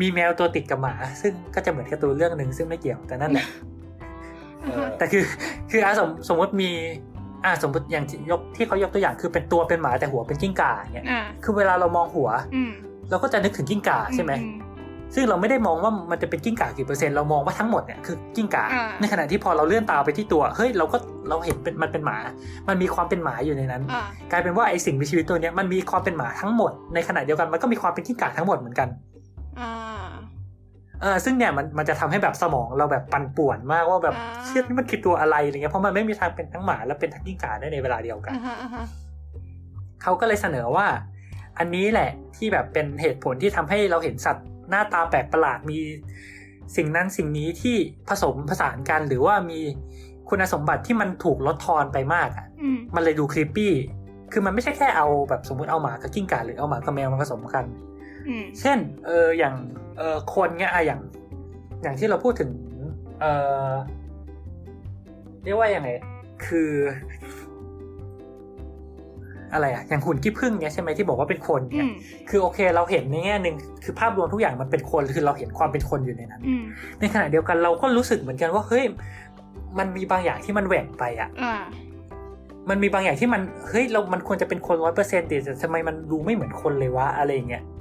[0.00, 3.46] มีแมวตัวติดกับหมา ซึ่งก็จะเหมือนการ์ตูนเรื่องหนึ่งซึ่งไม่เกี่ยวแต่นั่นแหละ
[4.62, 5.24] เออแต่คือ
[5.70, 6.70] คืออะสมสมมติมี
[7.44, 12.72] อ่าสมมติอย่างที่ยกที่เขายกตัวอย่างคือเป็นตัวเป็นหมาแต่หัวเป็นกิ้งก่าอย่างเงี้ยอ่าคือเวลาเรามองหัวอืม
[13.10, 14.48] เราก็จะนึกถึงกิ้งก่าใช่ไหมอื
[15.14, 20.96] ซึ่งเราไม่ได้มองว่ามันจะเป็นกิ้งก่ากี่เปอร์เซ็นต์เรามองว่าทั้งหมดเนี่ยคือกิ้งก่าอ่าในขณะที่พอเราเลื่อนตาไปที่ตัวเฮ้ยเราก็
[21.28, 22.18] เราเห็นเป็นมันเป็นหมา
[22.68, 28.88] มันมีความเป็นหมาอยู่ในนั้นอ่ากลายเป็นว่าไอสิ่งมีชีวิตตัวเนี้ยมันมีความเป็นหมาทั้งหมด ในขณะเดียวกันมันก็มีความเป็นกิ้งก่าทั้งหมดเหมือนกัน
[29.58, 29.70] อ่า
[31.00, 38.84] เออซึ่งเนี่ยมันมันจะทำให้แบบสมองเราแบบปั่นป่วนมากว่าแบบอ่าเชื่อนี่มันคือตัวอะไรอะไรเงี้ยเพราะมันไม่มีทางเป็นทั้งหมาและเป็นทั้งกิ้งก่าได้ในเวลาเดียวกันอ่าฮะอ่าฮะ
[40.02, 40.86] เขาก็เลยเสนอว่า
[41.58, 45.78] อันนี้แหละที่แบบเป็นเหตุผลที่ทำให้เราเห็นสัตว์หน้าตาแปลกประหลาดมี
[46.76, 47.76] สิ่งนั้นสิ่งนี้ที่
[48.08, 49.60] ผสมผสานกันหรือว่ามี
[50.28, 53.72] คุณสมบัติที่มันถูกลดทอนไปมากอะอืมมันเลยดูครีปปี้
[54.32, 57.89] คือมันไม่ใช่แค่เอาแบบสมมติเอาหมากับกิ้งก่าหรือเอาหมากับแมวมาผสมกันอืม
[58.60, 59.54] เช่น เอออย่าง
[59.98, 61.00] เออคนเงี้ยอะอย่าง
[61.82, 62.50] อย่างที่เราพูดถึง
[63.20, 63.24] เอ
[63.70, 63.72] อ
[65.44, 65.88] เรียกว่ายังไง
[66.46, 66.70] คือ
[69.52, 71.92] อะไรอะอย่างหุ่นขี้ผึ้งเนี้ยใช่ไหมที่บอกว่าเป็นคนอืเนี่ยม
[72.28, 76.64] คือโอเค เราเห็นในแง่หนึ่งคือภาพรวมทุกอย่างมันเป็นคนคือเราเห็นความเป็นคนอยู่ในนั้นอืม
[77.00, 78.84] ในขณะเดียวกันเราก็รู้สึกเหมือนกันว่าเฮ้ย
[79.78, 81.54] มันมีบางอย่างที่มันแหว่งไปอะอ่า
[82.70, 87.79] มันมีบางอย่างที่มัน เฮ้ย เรา มันควรจะเป็นคนร้อยเปอร์เซ็นต์แต่ทำไมมันดูไม่เหมือนคนเลยวะ อะไรอย่างเงี้ยอ่าฮะ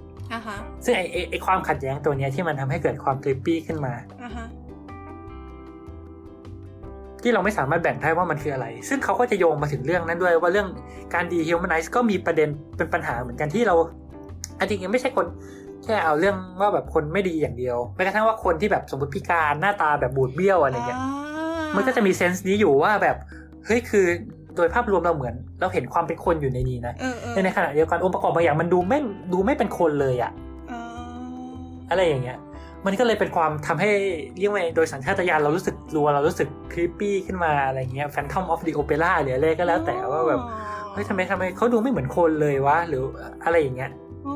[0.86, 3.94] ซึ่งไอไอ้ไอความขัดแย้งตัวเนี้ยที่มันทำให้เกิดความคลิปปี้ขึ้นมา
[4.24, 4.48] อ่าฮะ
[7.24, 10.68] ที่เราไม่สามารถแบ่งได้ว่ามันคืออะไร ซึ่งเขาก็จะโยงมาถึงเรื่องนั้นด้วย ว่าเรื่อง
[11.14, 13.76] การดีฮิวแมนไนซ์ก็มีประเด็นเป็นปัญหาเหมือนกันที่เรา
[14.60, 15.26] อันจริงๆไม่ใช่คน
[15.84, 21.02] แค่เอาเรื่องว่าแบบคนไม่ดีอย่างเดียวแม้กระทั่งว่าคนที่แบบสมมติพิการหน้าตาแบบบูดเบี้ยวอะไรเงี้ย
[21.76, 23.18] มันก็จะมีเซนส์นี้อยู่ว่าแบบ
[23.66, 24.06] เฮ้ยคือ
[24.60, 29.00] โดยภาพรวมเราเหมือน เราเห็นความเป็นคนอยู่ในนี้นะเออเออแต่ในขณะเดียวกันองค์ประกอบบางอย่างมันดูไม่
[29.34, 30.32] ดูไม่เป็นคนเลยอะ
[30.72, 30.82] อ่า
[31.90, 32.38] อะไรอย่างเงี้ย
[32.86, 33.90] มันก็เลยเป็นความทำให้
[34.38, 40.42] เรียกว่าโดยสัญชาตญาณเรารู้สึกกลัวเรารู้สึกครีปปี้ขึ้นมาอะไรเงี้ย Phantom of the Opera หรืออะไรก็แล้วแต่ว่าแบบ
[40.94, 43.04] เฮ้ยทำไมทำไมเขาดูไม่เหมือนคนเลยวะหรือ
[43.44, 43.92] อะไรอย่างเงี้ย
[44.28, 44.36] อ๋อ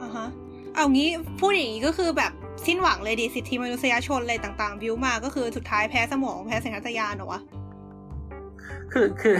[0.00, 0.26] อ่าฮะ
[0.74, 1.08] เอางี้
[1.40, 2.32] พูดอย่างนี้ก็คือแบบ
[2.66, 7.40] สิ้นหวังเลยดิสิทธิมนุษยชนอะไรต่างๆ บิวมาก็คือสุดท้ายแพ้สมองแพ้สัญชาตญาณเหรอวะ
[8.92, 9.36] คือคือ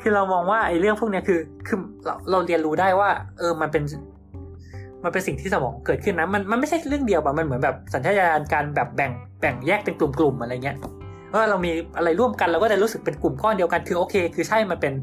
[0.00, 3.82] คือเรามองว่าไอ้เรื่องพวกเนี้ยคือคือเราเราเรียนรู้ได้ว่า เออมันเป็น
[5.04, 10.76] มันเป็นสิ่งที่สมองเกิดขึ้นนะมันมันไม่ใช่เรื่องเดียวอะมันเหมือนแบบสัญชาตญาณการแบบแบ่งแบ่งแยกเป็นกลุ่มๆอะไรเงี้ย
[11.34, 14.94] ว่าเรามีอะไรร่วมกันเราก็จะรู้สึกเป็นกลุ่มก้อนเดียวกันคือโอเค คือใช่มันเป็น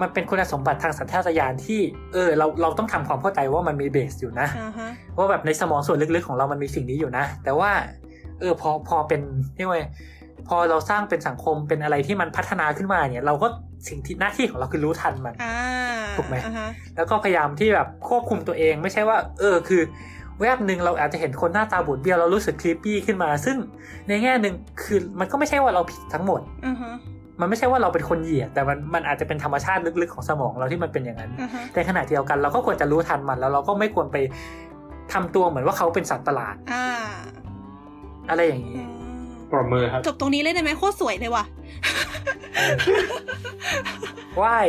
[0.00, 1.80] มันเป็นคุณสมบัติทางสัญชาตญาณที่
[2.12, 4.88] เออเราเราต้องทำความเข้าใจว่ามันมีเบสอยู่นะอ่าฮะ
[5.18, 7.70] ว่าแบบในสมองส่วนลึกๆของเรามันมีสิ่งนี้อยู่นะ แต่ว่า
[8.40, 9.20] เออพอพอเป็น
[9.56, 9.84] เรียกว่าไง
[10.48, 13.48] พอเราสร้างเป็นสังคมเป็นอะไรที่มันพัฒนาขึ้นมาเนี่ย เราก็
[13.88, 15.56] สิ่งที่หน้าที่ของเราคือรู้ทันมันอ่า
[16.16, 19.82] ถูกไหมอ่าฮะแล้วก็พยายามที่แบบควบคุมตัวเองไม่ใช่ว่า เออคือ
[20.40, 23.56] แวบหนึ่งเราอาจจะเห็นคนหน้าตาบูดเบี้ยวเรารู้สึกคลิปปี้ขึ้นมา ซึ่ง
[24.08, 26.94] ในแง่หนึ่งคือมันก็ไม่ใช่ว่าเราผิดทั้งหมดอ่าฮะ
[27.40, 34.16] มันไม่ใช่ว่าเราเป็นคนเหยียดแต่มันมันอาจจะเป็นธรรมชาติลึกๆของสมองเราที่มันเป็นอย่างนั้นอ่าฮะแต่ขณะเดียวกันเราก็ควรจะรู้ทันมัน แล้วเราก็ไม่ควรไป
[35.12, 36.86] ทำตัวเหมือนว่าเขาเป็นสัตว์ประหลาดอ่า
[38.30, 38.95] อะไรอย่างอืนี้ม
[39.50, 41.44] ปรบมือครับ จบตรงนี้เลยได้ไหมโคตรสวยเลยว่ะ
[44.42, 44.66] ว่าย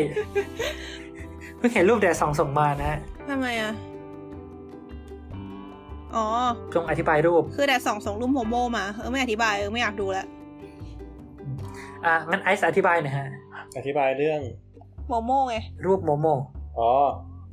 [1.57, 2.99] เพิ่งเห็นรูปแดดสองส่งมานะ
[3.29, 3.73] ทำไมอะ
[6.15, 6.25] อ๋อ
[6.73, 10.27] จงอธิบายรูป คือแดดสองส่งรูปโมโมมา เออไม่อธิบายเออไม่อยากดูแล้ว
[12.05, 13.27] อะงั้นไอซ์อธิบายหน่อยฮะ
[13.77, 14.41] อธิบายเรื่อง
[15.07, 15.55] โมโมไง
[15.85, 16.27] รูปโมโม
[16.77, 16.91] อ๋อ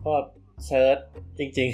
[0.04, 0.14] ก็
[0.66, 0.98] เซิร์ช
[1.38, 1.68] จริง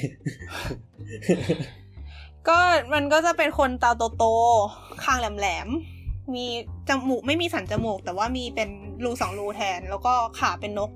[2.49, 2.59] ก็
[2.95, 6.47] มันก็จะเป็นคนตาโตๆคางแหลมๆ มี
[6.89, 8.71] จมูกไม่มีสันจมูก แต่ว่ามีเป็น
[9.05, 10.91] รูสองรูแทน แล้วก็ขาเป็นนก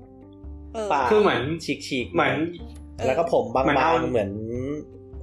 [0.73, 2.35] เออๆปากคือเหมือนฉีกฉีกๆเหมือน
[3.05, 4.31] แล้วก็ผมบาเหมือนเอางๆเหมือน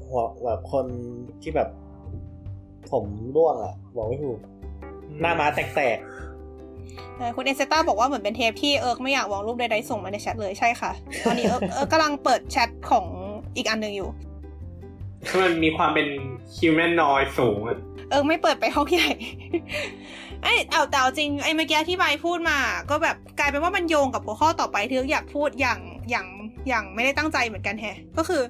[0.06, 0.86] หัวแบบคน
[1.42, 1.68] ที่แบบ
[2.90, 3.04] ผม
[3.36, 4.38] ร่วงอะ บอกไม่ถูก
[5.20, 5.98] หน้าม้าแตก
[7.18, 10.90] เออคุณเอเซต้าบอกว่าเหมือนเป็นเทปที่เอิร์กไม่อยากวางรูปใดๆส่งมาในแชทเลยใช่ค่ะ
[11.24, 13.06] ตอนนี้เอิร์กเอิร์กกำลังเปิดแชทของ
[13.56, 14.10] อีกอันหนึ่งอยู่
[15.28, 16.06] คือมันมีความเป็น
[16.56, 17.78] humanoid สูงอะ
[18.10, 19.10] เออไม่เปิดไปห้องใหญ่
[20.42, 22.58] ไอ้เอาแต่เอาจริงไอ้เมื่อกี้ที่ใบพูดมา
[22.90, 25.78] ก็แบบกลายเป็นว่ามันโยงกับหัวข้อต่อไปที่เอิร์กอยากพูดอย่าง
[26.10, 26.26] อย่าง
[26.68, 28.42] อย่างไม่ได้ตั้งใจเหมือนกันแฮะ ก็คือ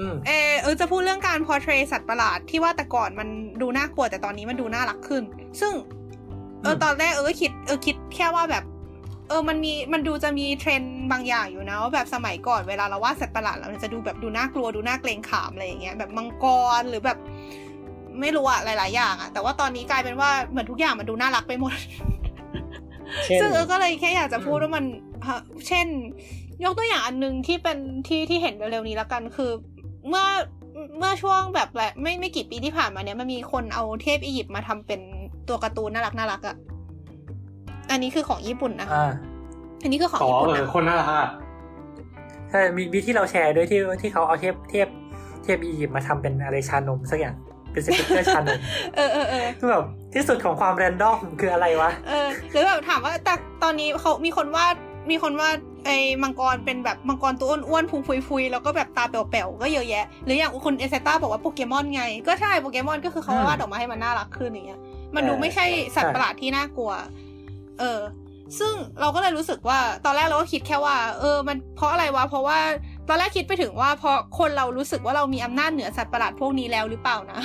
[0.00, 3.28] อืมเออเออจะพูดเรื่องการ portray สัตว์ประหลาดที่ว่าแต่ก่อนมัน
[3.60, 5.22] ดูน่ากลัวแต่ตอนนี้มันดูน่ารักขึ้น
[5.60, 5.72] ซึ่ง
[6.62, 8.64] เอออืมตอนแรกเออก็คิดเออคิดแค่ว่าแบบ
[9.28, 16.46] เออมันมีมันดูจะมีเทรนด์บางอย่างอยู่นะว่าแบบสมัยก่อนเวลาเราวาดสัตว์ประหลาดเราจะดูแบบดูน่ากลัวดูน่าเกรงขามอะไรอย่างเงี้ยแบบมังก
[16.80, 17.18] รหรือแบบ
[18.20, 24.84] ไม่รู้อะหลาย ๆ อย่างอะแต่ว่าตอนนี้กลายเป็นว่าเหมือนทุกอย่างมันดูน่ารักไปหมดๆเช่นซึ่งเออก็เลยแค่อยากจะพูดว่ามัน
[25.26, 25.86] ฮะเช่น
[26.64, 27.78] ยกตัวอย่างอันหนึงที่เป็น
[28.08, 29.50] ที่ที่เห็นเร็วๆนี้แล้วกันคือ
[30.08, 30.26] เมื่อ
[30.98, 35.00] เมื่อช่วงแบบแหละไม่ไม่กี่ปีที่ผ่านมาเนี่ยมันมีคนเอาเทพอียิปต์มาทำเป็น
[35.48, 36.56] ตัวการ์ตูนน่ารักน่ารักอะ
[37.92, 39.10] อันนี้คือของญี่ปุ่นนะอ่า
[39.82, 41.30] อันนี้คือของอ๋อญี่ปุ่นเออนะคนน่ารักอะ
[42.50, 44.86] ใช่มีมีที่เราแชร์ด้วยที่ที่เขาเอาเทพเทพ
[45.44, 47.34] เทพอียิปต์มาทำเป็นอะไรชานมสักอย่าง
[47.72, 48.58] เป็นสติ๊กเกอร์ชานม
[48.96, 54.76] เออเออเออคือแบบที่สุดของความ random คืออะไรวะเออหรือแบบถามว่าแต่ตอนนี้เขามีคนวาด
[55.10, 55.56] มีคนวาด
[55.86, 64.80] ไอ้มังกรเป็นแบบมังกรตัวอ้วนๆพุงพุยๆแล้วก็แบบตาแป๋วๆก็เยอะแยะ หรืออย่างคุณเอเซต้าบอกว่าโปเกมอนไง ก็ใช่โปเกมอนก็คือเขาอืมวาดออกมาให้มันน่ารักขึ้นอย่างเงี้ย
[65.14, 65.66] มันดูเออไม่ใช่
[65.96, 66.92] สัตว์ประหลาดที่น่ากลัว
[67.80, 68.00] เออ
[68.58, 72.58] ซึ่งเราก็เลยรู้สึกว่าตอนแรกเราก็คิดแค่ว่า เออ มันเพราะอะไรวะ เพราะว่า
[73.08, 77.40] ตอนแรกคิดไปถึงว่าเพราะคนเรารู้สึกว่าเรามีอำนาจเหนือสัตว์ประหลาดพวกนี้แล้วหรือเปล่านะ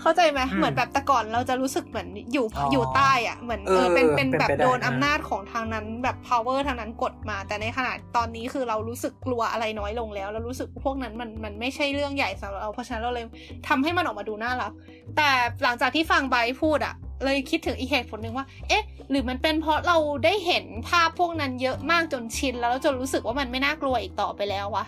[0.00, 13.24] เข้าใจไหมอืมเหมือนแบบแต่ก่อนเราจะรู้สึกเหมือนอยู่อ๋อออยู่ใต้อะเหมือนเออเออเป็นเป็นเป็นแบบไปได้โดนนะอำนาจของทางนั้นแบบ power ทางนั้นกดมา แต่ในขณะตอนนี้คือเรารู้สึกกลัวอะไรน้อยลงแล้วแล้วรู้สึกพวกนั้นมันมันไม่ใช่เรื่องใหญ่สำหรับเราเพราะฉะนั้นเราเลย
[13.68, 14.72] ทำให้มันออกมาดูน่ารัก
[15.16, 15.30] แต่
[15.62, 16.94] หลังจากที่ฟังไบร์ทพูดอะ
[17.24, 24.84] เลยคิดถึงอีกเหตุผลหนึ่งว่า เอ๊ะ หรือมันเป็นเพราะเราได้เห็นภาพพวกนั้นเยอะมากจนชินแล้วเราจนรู้สึกว่ามันไม่น่ากลัวอีกต่อไปแล้ววะ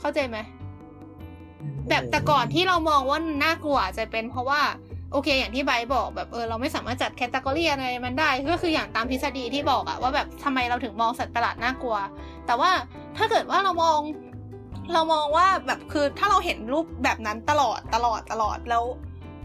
[0.00, 0.38] เข้าใจไหม
[1.88, 4.60] แบบแต่ก่อนที่เรามองว่าน่ากลัวจะเป็นเพราะว่า
[5.12, 11.96] โอเค อย่างที่ไบบอกแบบเออเราไม่สามารถจัดแคตตากรีอะไรมันได้ ก็คืออย่างตามทฤษฎีที่บอกอะว่าแบบทำไมเราถึงมองสัตว์ประหลาดน่ากลัว
[12.46, 12.70] แต่ว่า
[13.16, 13.98] ถ้าเกิดว่าเรามอง
[14.92, 18.84] เรามองว่าแบบคือถ้าเราเห็นรูปแบบนั้นตลอดตลอดตลอดแล้ว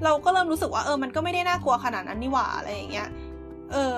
[0.03, 3.09] เราก็เริ่มรู้สึกว่าเออมันก็ไม่ได้น่ากลัวขนาดนั้นนี่หว่าอะไรอย่างเงี้ย
[3.71, 3.97] เออ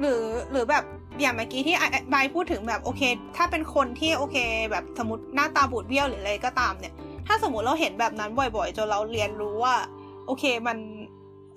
[0.00, 0.84] หรือหรือแบบ
[1.20, 1.76] อย่างเมื่อกี้ที่
[2.10, 3.02] ไบพูดถึงแบบโอเค
[3.36, 4.36] ถ้าเป็นคนที่โอเค
[4.70, 6.94] แบบสมมติหน้าตาบูดเบี้ยวหรืออะไรก็ตามเนี่ย
[7.32, 9.76] ถ้าสมมติเราเห็นแบบนั้นบ่อยๆ จนเราเรียนรู้ว่า
[10.26, 10.78] โอเคมัน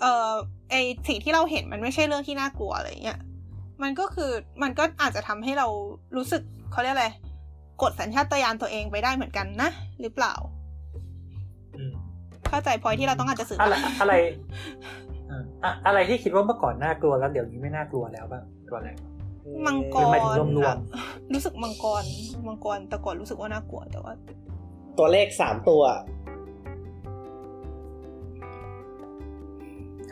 [0.02, 0.32] เอ่อ
[0.70, 0.76] ไอ
[1.08, 3.20] สิ่งที่เราเห็นมันไม่ใช่เรื่องที่น่ากลัวอะไรเงี้ย
[3.84, 4.32] มันก็คือ
[4.64, 5.68] มันก็อาจจะทำให้เรา
[6.16, 6.42] รู้สึก
[6.72, 7.08] เขาเรียกอะไร
[7.82, 9.70] กดสัญชาตญาณตัวเองไปได้เหมือนกันนะ
[10.02, 10.34] หรือเปล่า
[11.76, 11.92] อืม
[12.50, 14.14] เข้าใจพอยที่เราต้องการจะสื่ออะไรอะไร
[15.28, 18.90] เอออะอะไรที่คิดว่าเมื่อก่อนน่ากลัวแล้วเดี๋ยวนี้ไม่น่ากลัวแล้วบ้างตัวอะไร
[19.66, 20.78] มังกหรือรหมายถึงรวมอะ
[21.34, 22.04] รู้สึกมังกร
[22.48, 24.14] มังกรแต่ก่อนรู้สึกว่าน่ากลัวแต่ว่า
[24.98, 25.84] ตัวเลขสามตัว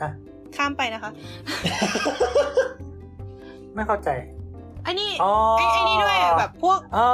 [0.01, 0.11] ฮะ
[0.55, 1.11] ข้ามไปนะคะ
[3.75, 4.09] ไม่เข้าใจ
[4.83, 7.07] ไอ้นี่อ๋อไอ้ไอ้นี่ด้วยอะแบบพวกอ๋อ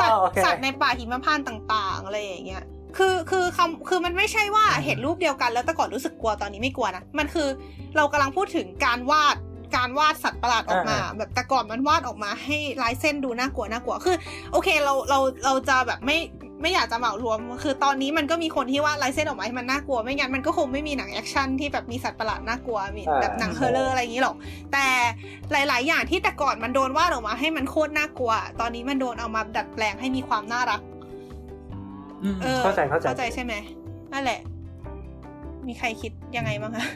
[0.00, 2.64] สัตว์โอเคสัตว์ในป่าหิมพานต์ต่าง ๆ อะไรอย่างเงี้ย
[2.96, 7.48] คือคือคำคือมันไม่ใช่ว่าเห็นรูปเดียวกันแล้วแต่ก่อนรู้สึกกลัวตอนนี้ไม่กลัวนะมันคือ
[7.96, 9.36] เรากำลังพูดถึงการวาด
[9.76, 14.16] การวาดสัตว์ประหลาดออกมา แบบแต่ก่อนมันวาดออกมาให้ลายเส้นดูน่ากลัวน่ากลัวคือ
[14.52, 16.18] โอเคเราเราเราจะแบบไม่
[16.60, 24.36] ไม่อยากจะเหมารวม คือตอนนี้มันก็มีคนที่วาดลายเส้นออกมาให้มันน่ากลัว ไม่งั้นมันก็คงไม่มีหนัง action ที่แบบมีสัตว์ประหลาดน่ากลัวมีอ่าแบบหนัง horror อะไรอย่างนี้หรอก
[24.72, 24.86] แต่
[25.52, 30.80] หลาย ๆ อย่างที่แต่ก่อนมันโดนวาดออกมาให้มันโคตรน่ากลัว ตอนนี้มันโดนเอามาดัดแปลงให้มีความน่ารัก
[32.22, 33.54] อืมเออเข้าใจเข้าใจเข้าใจใช่ไหม
[34.12, 34.40] นั่นแหละ
[35.66, 36.86] มีใครคิดยังไงบ้างคะ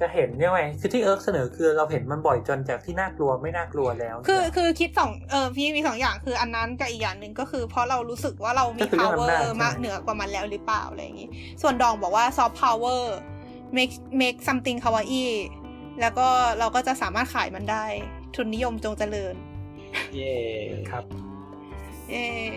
[0.00, 11.28] จะเห็นเนี่ยไงคือที่เอิร์กเสนอคือเราเห็นมันบ่อยจนจากที่น่ากลัวไม่น่ากลัวแล้ว คือคือคิดสองเออพี่มีสองอย่างคืออันนั้นกับอีกอย่างหนึ่งก็คือ เพราะเรารู้สึกว่าเรามี power มากเหนือกว่ามันแล้วหรือเปล่าอะไรอย่างงี้
[11.62, 13.02] ส่วนดองบอกว่า soft power
[13.76, 15.28] make make something kawaii
[16.00, 17.84] แล้วก็เราก็จะสามารถขายมันได้
[18.36, 19.34] ทุนนิยมจงเจริญ
[20.14, 20.34] เย่
[20.90, 21.04] ครับ
[22.10, 22.16] เอ
[22.46, 22.50] อ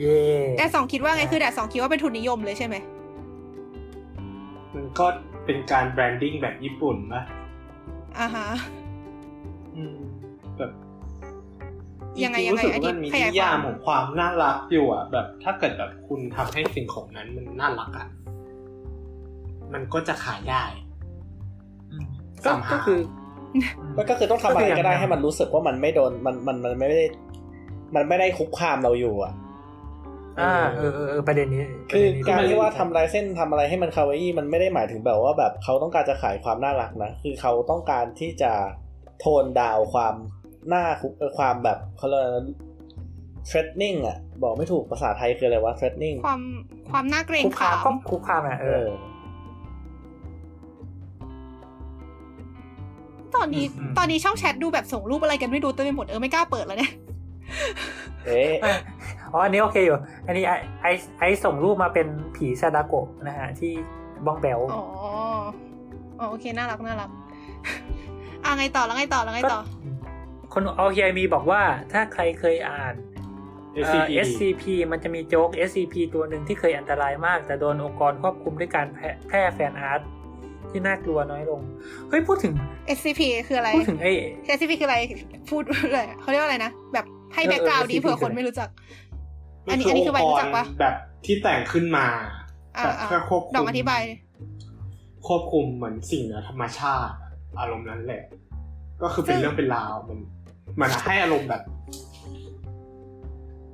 [0.00, 0.20] เย่
[0.58, 2.76] แต่สองคิดว่าไงคือแต่สองคิดว่าเป็นทุนนิยมเลยใช่ไหม
[4.74, 5.06] มันก็
[5.46, 7.22] เป็นการแบรนดิ้งแบบญี่ปุ่นปะ
[8.18, 8.48] อ่าฮะ
[9.76, 9.96] อืม
[10.58, 10.72] แบบ
[12.22, 18.08] ยังไงจริๆรู้สึกยังไงว่ามันมีอธินิบายความยามของความน่ารักอยู่อะ แบบ ถ้าเกิดแบบคุณทำให้สิ่งของนั้นมันน่ารักอะ
[19.72, 20.64] มันก็จะขายได้
[21.92, 22.06] อืม
[22.44, 23.00] ก็ somehow ก็คือ
[23.96, 27.02] มันก็คือต้องทำอะไรก็ได้ก็คืออย่างให้มันรู้สึกว่ามันไม่โดนมันมันมันไม่ได้
[27.94, 29.32] มันไม่ได้คุกคามเราอยู่อะ
[30.40, 38.52] อ่าเออเออเออประเด็นนี้คือประเด็นนี้การที่ที่ว่าทำลายเส้นทำอะไรให้มันคาวาอี้มันไม่ได้หมายถึงแบบว่าแบบเขาต้องการจะขายความน่ารักนะ คือเขาต้องการที่จะ
[39.20, 40.14] โทนดาวความ
[40.68, 42.46] หน้าคุกเอ่อความแบบเขาเรียกอะไรนะ
[43.48, 46.40] threatening อะ บอกไม่ถูกภาษาไทยคืออะไรวะ threatening ความ
[46.90, 48.90] ความน่าเกรงคุกคาขามมก็คุกคามอะเอเอออ
[53.36, 56.92] ตอนนี้อืมตอนนี้ช่องแชทดูแบบส่งรูปอะไรกันไม่รู้เต็มไปหมดเออไม่กล้าเปิดแล้วเนี่ย
[58.26, 58.52] เอ๊ะ
[59.32, 60.52] อ๋ออันนี้โอเคอยู่ อันนี้ไอ
[60.82, 60.86] ไอ
[61.18, 63.72] ไอส่งรูปมาเป็นผีซาดาโกะนะฮะที่
[64.26, 64.84] บ้องแบลอ๋อ
[66.18, 67.10] อ๋อโอเคน่ารักน่ารัก
[68.44, 69.60] อะไงต่อแล้วไงต่อแล้วไงต่อ
[70.52, 72.94] คนเอาเฮียมีบอกว่าถ้าใครเคยอ่าน
[73.74, 80.00] เอ่อ SCP SCP มันจะมีโจ๊ก SCP ตัวหนึ่งที่เคยอันตรายมาก แต่โดนองค์กรควบคุมด้วยการแพร่แพร่ fan art
[80.70, 81.60] ที่น่ากลัวน้อยลง
[82.08, 82.54] เฮ้ยพูดถึง
[82.96, 84.12] SCP คืออะไร พูดถึงไอ้
[84.56, 84.98] SCP คืออะไร
[85.50, 88.68] พูดเลยเขาเรียกว่าอะไรนะ แบบ ให้เออแบ็กกราวด์เออดี SCP เผื่อคนไม่รู้จัก
[89.70, 92.06] อันนี้อันนี้คือใบรู้จักปะแบบที่แต่งขึ้นมา
[92.76, 94.02] อ่าแบบอ่าเพื่อควบคุมดอกอธิบาย
[95.26, 97.14] ควบคุมเหมือนสิ่งเหนือธรรมชาติ
[97.60, 98.22] อารมณ์นั้นแหละ
[99.02, 100.18] ก็คือเป็นซึ่งเรื่องเป็นราวมัน
[100.80, 101.62] มันให้อารมณ์แบบ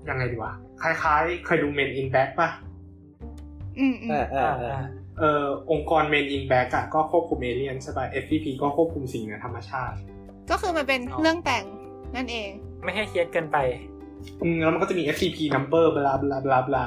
[0.09, 2.49] ยังไงดีวะคล้ายๆ เคยดู Men in Black ป่ะ
[3.79, 4.83] อืมอืมอ่าอ่าอ่าอ่า
[5.19, 9.97] เอ่อองค์กร Men in Black อะก็ควบคุมเอเลี่ยนใช่ป่ะ SCP ก็ควบคุมสิ่งเหนือธรรมชาติ
[10.51, 11.65] ก็คือมันเป็นเรื่องแต่ง
[12.17, 12.51] นั่นเอง
[12.85, 13.59] ไม่ให้เครียดเกินไป
[14.43, 16.87] อืมแล้วมันก็จะมี SCP number บลาบลาบลาบลา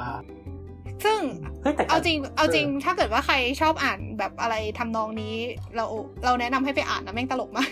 [1.04, 1.20] ซึ่ง
[1.62, 5.34] เฮ้ยแต่เอาจริงเอาจริงถ้าเกิดว่าใครชอบอ่านแบบอะไรทำนองนี้
[5.76, 5.84] เรา
[6.24, 7.70] เราแนะนำให้ไปอ่านนะแม่งตลกมาก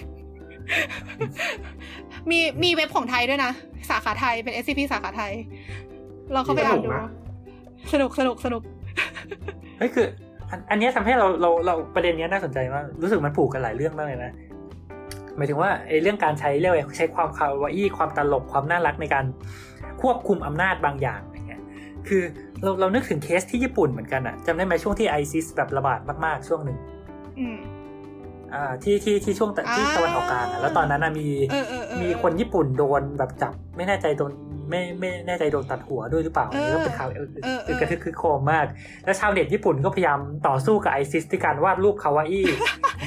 [2.30, 3.52] มีมีเว็บของไทยด้วยนะ
[3.90, 5.32] สาขาไทยเป็น SCP สาขาไทย
[6.32, 6.90] เราเข้าไปอ่านดู
[7.92, 8.62] สนุกสนุกสนุก
[9.78, 10.06] เฮ้ยคือ
[10.50, 14.32] อันอันเนี้ยทำให้เราเราเราประเด็นเนี้ยน่าสนใจมาก รู้สึกมันผูกกันหลายเรื่องมากเลยนะ
[15.36, 19.24] หมายถึงว่าไอ้เรื่องการใช้เรียกว่าใช้ความคาวาอี้ความตลกความน่ารักในการ
[20.02, 21.60] ควบคุมอำนาจบางอย่างอย่างเงี้ย
[22.08, 22.22] คือ
[22.62, 26.78] เราเรานึกถึงเคสที่ญี่ปุ่นเหมือนกันอะจำได้ไหมช่วงที่ไอซิสแบบระบาดมากๆ ช่วงหนึ่ง
[27.38, 27.58] อืม
[28.54, 34.32] อ่าที่ที่ที่ช่วงตะที่อ่าตะวันออกกลางอะแล้วตอนนั้นอะมีเออเออเออมีคนญี่ปุ่นโดนแบบจับ ไม่แน่ใจโดน
[34.70, 38.66] ไม่ไม่แน่ใจโดนตัดหัวด้วยหรือเปล่าเออนี่ก็เป็นข่าวเออเออเออกระทึกคือโครมมาก
[39.04, 42.46] แล้วชาวเน็ตญี่ปุ่นก็พยายามต่อสู้กับไอซิสด้วยการวาดรูปคาวาอี้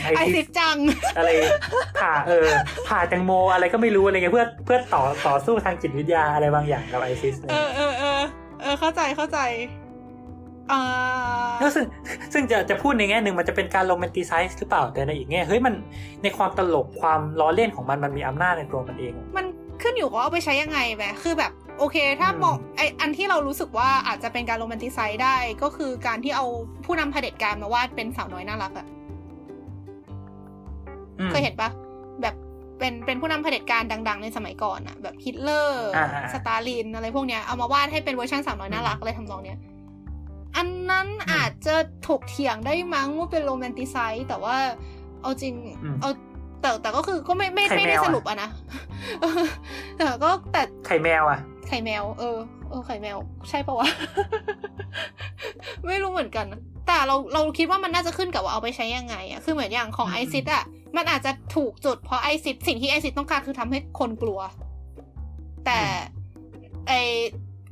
[0.06, 0.78] ไอไอซิซิสสจัง
[1.18, 1.30] อะไร
[2.00, 2.48] ผ่าเออ
[2.88, 8.22] ผ่าแตงโมอะไรก็ไม่รู้อะไรเงี้ยเพื่อเพื่อต่อต่อสู้ทางจิตวิทยาอะไรบางอย่างกับไอซิสเออเออเออ
[8.62, 9.40] เออเข้าใจเข้าใจ
[10.72, 10.82] อ่า
[11.60, 11.86] แล้วซึ่ง
[12.34, 15.74] ซึ่งจะจะพูดในแง่หนึ่งมันจะเป็นการ romanticize หรือเปล่าแต่ในอีกแง่เฮ้ยมัน
[16.24, 19.46] ในความตลกความล้อเล่นของมันมันมีอำนาจในตัวมันเอง มัน
[19.82, 26.46] ขึ้นอยู่กับว่าเอาไปใช้ยังไงแหมคือแบบโอเค ถ้าอืมมองไออันที่เรารู้สึกว่าอาจจะเป็นการ romanticize ได้ก็คือการที่เอา
[26.86, 29.05] ผู้นำเผด็จการมาวาดเป็นสาวน้อยน่ารักอะอืม
[31.32, 31.70] เคยเห็นปะ
[32.22, 32.36] แบบ
[32.80, 39.60] เป็นเป็นผู้นำเผด็จการดัง ๆ ในสมัยก่อนอะแบบฮิตเลอร์อ่าๆสตาลินอะไรพวกเนี้ยเอามาวาดให้เป็นเวอร์ชันสาวน้อยน่ารักอะไรทำนองเนี้ย
[40.56, 41.76] อันนั้นอืมอาจจะ
[42.08, 44.56] ถกเถียงได้มั้งว่าเป็น romanticize แต่ว่า
[45.22, 45.54] เอาจริง
[45.84, 46.12] อืมเอา
[46.62, 48.50] แต่แต่ก็คือก็ไม่ไม่ไข่ไม่แมได้วอะสรุปอะนะ
[49.96, 52.38] แต่ก็แต่ไข่แมวอะไข่แมว เออ
[52.70, 53.18] เออไข่แมว
[53.50, 53.90] ใช่ปะวะ
[55.88, 60.64] ไม่รู้เหมือนกันนะ แต่เราเราคิดว่ามันน่าจะขึ้นกับว่าเอาไปใช้ยังไงอะคือเหมือนอย่างของอืมไอซิดอะ
[60.96, 64.40] มันอาจจะถูกจุดเพราะไอซิดสิ่งที่ไอซิดต้องการคือทำให้คนกลัว
[65.66, 65.80] แต่
[66.88, 66.92] ไอ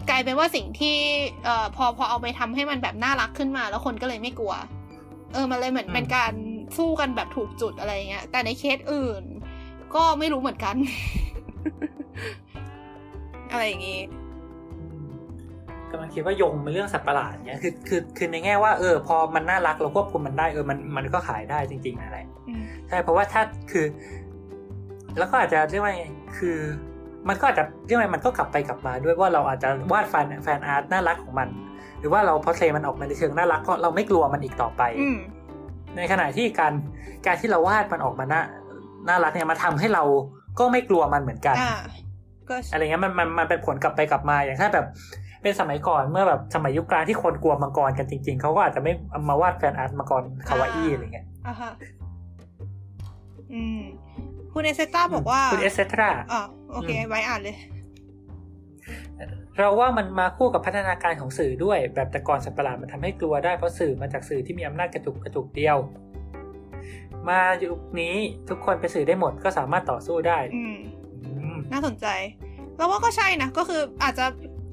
[0.10, 0.98] กลายเป็นว่าสิ่งที่
[1.46, 4.54] เอ่อพอพอเอาไปทำให้มันแบบน่ารักขึ้นมา แล้วคนก็เลยไม่กลัว
[5.34, 6.34] เออมันเลยเหมือนอืมเป็นการ
[6.78, 9.24] สู้กันแบบถูกจุดอะไรเงี้ยแต่ในเคสอื่น
[9.96, 10.76] ก็ไม่รู้เหมือนกัน
[13.52, 14.02] อะไรอย่างงี้
[15.94, 23.42] กำลังคิดว่าโยงเป็นเรื่องสัตว์ประหลาดเนี้ยคือคือคือในแง่ว่าเออ พอมันน่ารักเราควบคุมมันได้เออมันมันก็ขายได้จริง ๆ อะไรอืมใช่เพราะว่าถ้า
[23.72, 23.86] คือ
[25.18, 26.06] แล้วก็อาจจะเรียกว่าไง
[26.38, 26.58] คือ
[27.30, 31.48] มันก็อาจจะเรียกว่าไงมันก็กลับไปกลับมา ด้วยว่าเราอาจจะวาดแฟนแฟนอาร์ตน่ารักของมัน
[32.00, 35.18] หรือว่าเราพอเทมันออกมาในเชิงน่ารักก็เราไม่กลัวมันอีกต่อไปอืม
[35.98, 36.74] ในขณะที่การ
[37.26, 38.42] การที่เราวาดมันออกมาน่า
[39.08, 40.04] น่ารักเนี่ยมาทำให้เรา
[40.60, 41.76] ก็ไม่กลัวมันเหมือนกันอ่า
[42.50, 44.86] ก็อะไรเงี้ยมันมันมันเป็นผลกลับไปกลับมาอย่างถ้าแบบ
[45.44, 51.72] เป็นสมัยก่อนเมื่อแบบสมัยยุคกลางที่คนกลัวมังกรกันจริง ๆ เขาก็อาจจะไม่เอามาวาดแฟนอาร์ตมังกรคาวาอี้อะไรเงี้ยอ่าฮะ
[53.54, 53.82] อืม
[54.54, 56.42] คุณเอเซต้าบอกว่า คุณเอสเซทราอ๋อ
[56.72, 57.58] โอเคอืมไว้อ่านเลย
[59.58, 65.78] เราว่ามันมาคู่กับพัฒนาการของสื่อด้วย แบบแต่ก่อนสัตว์ประหลาดมันทำให้กลัวได้เพราะสื่อมาจากสื่อที่มีอำนาจกระจุกกระจุกเดียว
[67.30, 68.16] มายุคนี้
[68.50, 70.78] ทุกคนเป็นสื่อได้หมดก็สามารถต่อสู้ได้อืม
[71.24, 72.08] อืมน่าสนใจ
[72.78, 74.26] แล้วว่าก็ใช่นะ ก็คืออาจจะ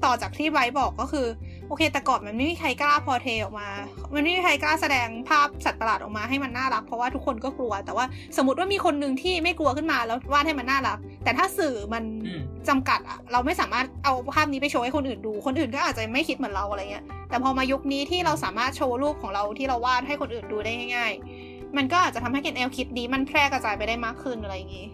[0.05, 1.27] ต่อจากที่ไบร์ทบอกก็คือ
[1.67, 3.67] โอเคแต่ก่อนมันไม่มีใครกล้าพอเทออกมา
[4.13, 8.05] มันไม่มีใครกล้าแสดงภาพสัตว์ประหลาดออกมาให้มันน่ารักเพราะว่าทุกคนก็กลัว แต่ว่า
[8.37, 21.11] สมมติว่ามีคนหนึ่งที่ไม่กลัวขึ้นมาแล้ววาดให้มันน่ารัก แต่ถ้าสื่อมันอืมจำกัดอะเราไม่สามารถเอาภาพนี้ไปโชว์ให้คนอื่นดู คนอื่นก็อาจจะไม่คิดเหมือนเราอะไรเงี้ย แต่พอมายุคนี้ที่เราสามารถโชว์รูปของเราที่เราวาดให้คนอื่นดูได้ง่าย
[21.45, 24.87] ๆ มันก็อาจจะทำให้แนวคิดนี้มันแพร่กระจายไปได้มากขึ้นอะไรอย่างงี้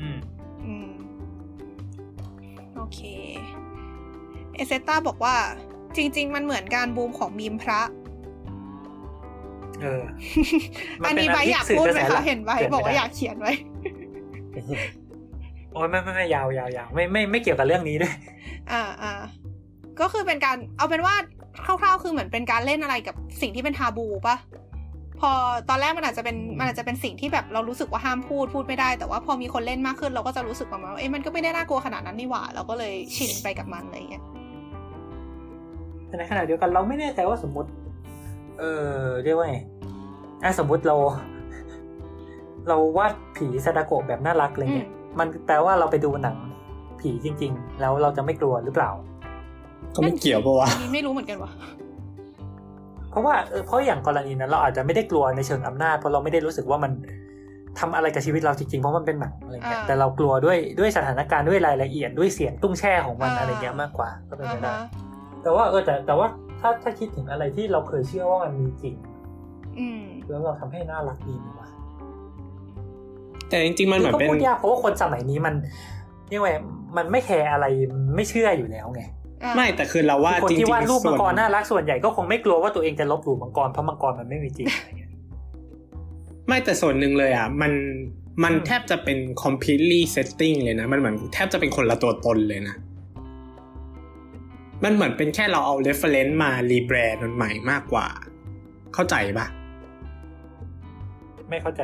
[0.00, 0.18] อืม
[0.64, 0.90] อืม
[2.76, 3.00] โอเค
[4.54, 5.34] เอเซต้าบอกว่า
[5.96, 7.80] จริง ๆ มันเหมือนการบูมของมีมพระ
[9.82, 10.02] เออ
[11.06, 13.52] อันนี้ไบร์ทอยากพูดไหมคะเห็นไบร์ทบอกว่าอยากเขียนไว้
[15.72, 18.14] โอ้ยไม่ไม่ไม่ยาวยาวยาวไม่ไม่ไม่เกี่ยวกับเรื่องนี้ด้วย
[18.72, 19.12] อ่าอ่า
[20.00, 21.14] ก็คือเป็นการเอาเป็นว่า
[21.64, 24.36] คร่าวๆคือเหมือนเป็นการเล่นอะไรกับสิ่งที่เป็นทาบูปะ
[25.20, 25.30] พอ
[25.68, 34.24] ตอนแรกมันอาจจะเป็นมันอาจจะเป็นสิ่งที่แบบเรารู้สึกว่าห้ามพูดพูดไม่ได้ แต่ว่าพอมีคนเล่นมากขึ้นเราก็จะรู้สึกประมาณว่าเอ้ยมันก็ไม่ได้น่ากลัวขนาดนั้นนี่หว่า เราก็เลยชินไปกับมันอะไรอย่างเงี้ย
[36.12, 37.70] แต่ในขณะเดียวกันเราไม่แน่ใจว่าสมมติ
[38.58, 38.64] เอ
[38.96, 39.56] อเรียกว่าไง
[40.42, 40.96] อะสมมติเรา
[42.68, 46.36] เราวาดผีซาดาโกะแบบน่ารักอะไรเงี้ยมันแปลว่าเราไปดูหนัง
[47.00, 48.90] ผีจริง ๆ แล้วเราจะไม่กลัวหรือเปล่า
[49.94, 51.50] ก็ไม่เกี่ยวปะวะอันนี้ไม่รู้เหมือนกันว่ะ
[53.10, 56.92] เพราะว่าเออเพราะอย่างกรณีนั้น เราอาจจะไม่ได้กลัวในเชิงอำนาจเพราะเราไม่ได้รู้สึกว่ามัน
[57.78, 64.76] ทำอะไรกับชีวิตเราจริงๆ เพราะมันเป็นหนังอะไรเงี้ยอ่าแต่เรากลัวด้วยด้วยสถานการณ์ด้วยรายละเอียดด้วยเสียงตุ้งแช่ของมันอ่าอะไรเงี้ยมากกว่าก็เป็นอ่าไปได้ฮะ
[65.42, 66.26] แต่ว่าเออแต่แต่ว่า
[66.60, 68.94] ถ้าถ้าคิดถึงอะไรที่เราเคยเชื่อว่ามันมีจริง
[69.78, 71.68] อืมแล้วเราทำให้น่ารักดีนะวะ
[73.48, 75.54] แต่จริงๆมันเหมือนก็เป็นพูดยากเพราะว่าคนสมัยนี้มัน
[76.28, 76.54] เรียกว่า
[76.96, 79.02] มันไม่แคร์อะไรมันไม่เชื่ออยู่แล้วไง
[79.44, 85.10] อ่าไม่แต่คือเราว่าคนจริงที่วาดรูปๆส่มัวงนกรน่ารักส่วนใหญ่ก็คงไม่กลัวว่าตัวเองจะลบหลู่มังกรเพราะมังกรมันไม่มีจริงอะไรเงี้ย
[86.48, 87.72] ไม่แต่ส่วนหนึ่งเลยอะ มัน
[88.42, 92.76] มันอืมแทบจะเป็น completely setting เลยนะ มันเหมือนแทบจะเป็นคนละตัวตนเลยนะ
[94.84, 98.06] มันเหมือนเป็นแค่เราเอา reference มา rebrand มันใหม่มากกว่า
[98.94, 99.46] เข้าใจปะ
[101.48, 101.82] ไม่เข้าใจ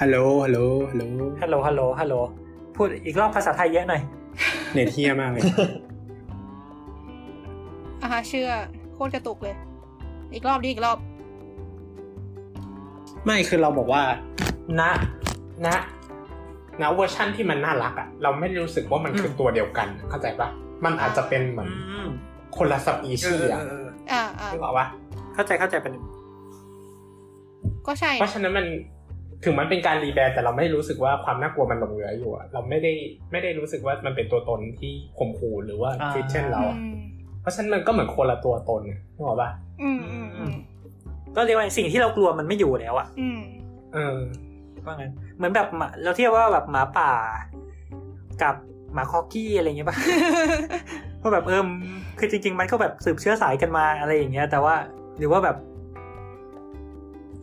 [0.00, 0.58] ฮัลโหลฮัลโหล
[0.90, 1.04] ฮัลโหล
[1.42, 2.14] ฮัลโหลฮัลโหลฮัลโหล
[2.76, 4.02] พูดอีกรอบภาษาไทยเยอะหน่อย
[4.74, 5.42] เน็ตเฮียมากเลย
[8.02, 8.48] อ่าฮะเชื่อ
[8.94, 9.56] โคตรกระตุกเลย
[10.34, 10.98] อีกรอบดิอีกรอบ
[13.24, 14.02] ไม่คือเราบอกว่า
[14.80, 14.82] ณ
[15.66, 15.68] ณ
[16.80, 20.48] ณเวอร์ชั่นที่มันน่ารักอะเราไม่ได้รู้สึกว่ามันคือตัวเดียวกันเข้าใจปะ
[20.84, 22.08] มันอาจจะเป็นเหมือนอืม
[22.56, 23.62] คนละสปีชีส์อะ
[24.12, 24.86] อ่าอ่านึกออกปะ
[25.34, 25.94] เข้าใจเข้าใจเป็น
[27.86, 28.66] ก็ใช่ เพราะฉะนั้นมัน
[29.44, 32.92] ถึงมันเป็นการรีแบรนด์แต่เราไม่ได้รู้สึกว่าความน่ากลัวมันหลงเหลืออยู่อะเราไม่ได้
[33.32, 36.98] ไม่ได้รู้สึกว่ามันเป็นตัวตนที่ข่มขู่หรือว่าอ่าฟิชเช่นเราอะอืม
[37.40, 39.50] เพราะฉะนั้นมันก็เหมือนคนละตัวตนอะนึกออกปะ
[39.82, 40.54] อืมอืมอืม
[41.36, 43.40] ก็เรียกว่าสิ่งที่เรากลัวมันไม่อยู่แล้วอะอืม
[43.94, 44.16] เออ
[44.86, 47.12] ว่างั้นเหมือนแบบหมาเราเทียบว่าแบบหมาป่า
[48.42, 48.54] กับ
[48.96, 49.96] หมาคอกกี้อะไรอย่างเงี้ยป่ะ
[51.22, 51.62] ก็แบบเออ
[52.18, 54.74] คือจริง ๆ มันก็แบบสืบเชื้อสายกันมาอะไรอย่างเงี้ย แต่ว่า
[55.18, 55.56] หรือว่าแบบ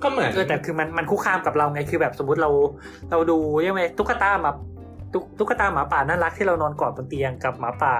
[0.03, 2.49] ก็เหมือนเออแต่คือมันมันคุกคามกับเราไงคือแบบสมมติเรา
[3.11, 4.51] เราดูยังไงตุ๊กตามา
[5.13, 7.95] ตุ๊กตุ๊กตาหมาป่าน่ารักที่เรานอนกอดบนเตียงกับหมาป่า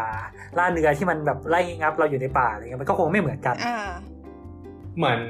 [0.57, 3.75] ล่าเนื้อที่มันแบบไล่งับเราอยู่ในป่าอะไรเงี้ยมันก็คงไม่เหมือนกันอ่า
[4.97, 5.21] เหมือน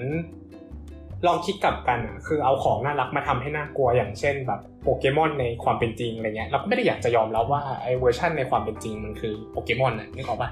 [1.27, 10.49] ลองคิดกลับกันอะคือเอาของน่ารักมาทำให้น่ากลัวอย่างเช่นแบบโปเกมอนในความเป็นจริงอะไรเงี้ยเราก็ไม่ได้อยากจะยอมรับว่าไอ้เวอร์ชันในความเป็นจริงมันคือโปเกมอนน่ะนึกออกปะ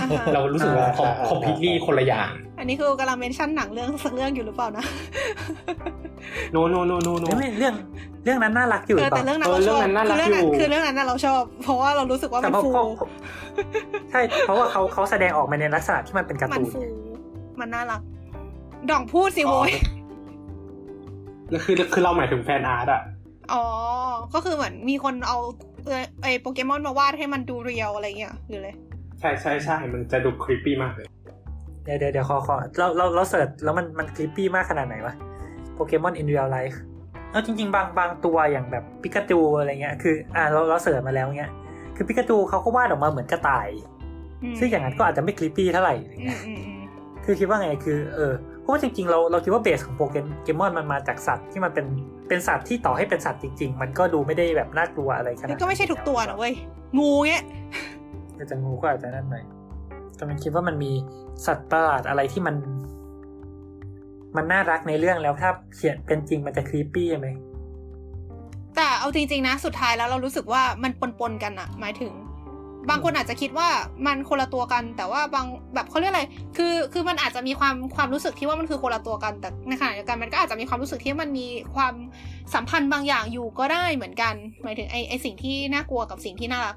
[0.00, 4.84] อ่าฮะเรารู้สึกว่าอ่าอ่าคอมพิวตี้คนละอย่าง อันนี้คือกำลังเมนชั่นหนังเรื่องสักเรื่องอยู่หรือเปล่านะ
[6.52, 7.74] โนโนโนโนโนไม่ไม่เรื่อง
[8.24, 13.08] เรื่องนั้นน่ารักอยู่เออแต่ปะเรื่องนั้นเออเราชอบเรื่องนั้นน่ารัคืกอเรื่องนั้นอยู่คือเรื่องนั้นน่ะเราชอบ เพราะว่าเรารู้สึกว่าแต่มันเพราะฟูเพราะ
[14.10, 16.80] ใช่เพราะว่าเขาเขาแสดงออกมาในลักษณะที่มันเป็นการ์มันตูนฟู
[17.60, 18.00] มันน่ารัก
[18.90, 20.01] ดองพูดสิโว้ยแล้ว
[21.64, 23.02] คือคือเราหมายถึงแฟนอาร์ตอะ
[23.52, 23.64] อ๋อ
[24.34, 25.38] ก็คือเหมือนมีคนเอา
[25.86, 28.70] เออไอโปเกมอนมาวาดให้มันดู real อะไรเงี้ยหรืออะไร
[29.20, 31.06] ใช่ใช่ใช่มันจะดู creepy มากเลย
[31.84, 35.14] เดี๋ยวเดี๋ยวเดี๋ยวขอขอเราเราเรา search แล้วมันมัน creepy มากขนาดไหนวะ
[35.74, 36.80] โปเกมอน in real life
[37.30, 41.52] เอาจริง ๆ บางบางตัวอย่างแบบปิกาจูอะไรเงี้ย คืออ่าเราเรา search มาแล้วเงี้ย
[41.96, 43.68] คือปิกาจูเขาก็วาดออกมาเหมือนกระต่าย
[44.52, 46.82] มซึ่งอย่างนั้นก็อาจจะไม่ creepy เท่าไหร่อะไรอืเงี้มยอืมอืม
[47.24, 48.32] คือคิดว่าไงคือ เออ
[48.62, 50.02] เพราะว่าจริงๆเราเราคิดว่า base ของโป
[50.42, 51.86] เกมอนมันมาจากสัตว์ที่มันเป็น
[52.28, 56.54] เป็นสัตว์ที่ต่อให้เป็นสัตว์จริง ๆ มันก็ดูไม่ได้แบบน่ากลัวอะไรขนาดนี่ก็ไม่ใช่ทุกตัวนะเว้ย
[56.98, 57.44] งูเงี้ย
[58.38, 59.44] ก็จะงูก็อาจจะนั่นหน่อย
[60.16, 60.92] แต่มันคิดว่ามันมี
[61.46, 62.56] สัตว์ประหลาดอะไรที่มัน
[64.36, 67.28] มันน่ารักในเรื่องแล้วถ้าเขียนเป็นจริงมันจะครีปปี้ไหม
[68.76, 72.12] แต่เอาจริง ๆ นะ สุดท้ายแล้วเรารู้สึกว่ามันปนๆกันอะหมายถึง
[72.90, 73.68] บางคนอาจจะคิดว่า
[74.06, 76.24] มันคนละตัวกัน แต่ว่าบางแบบเขาเรียกอะไร
[76.56, 81.94] คือคือมันอาจจะมีความความรู้สึกที่ว่ามันคือคนละตัวกัน แต่ในขณะเดียวกันมันก็อาจจะมีความรู้สึกที่มันมีความ
[82.54, 86.76] สัมพันธ์บางอย่างอยู่ก็ได้เหมือนกัน หมายถึงไอไอสิ่งที่น่ากลัวกับสิ่งที่น่ารัก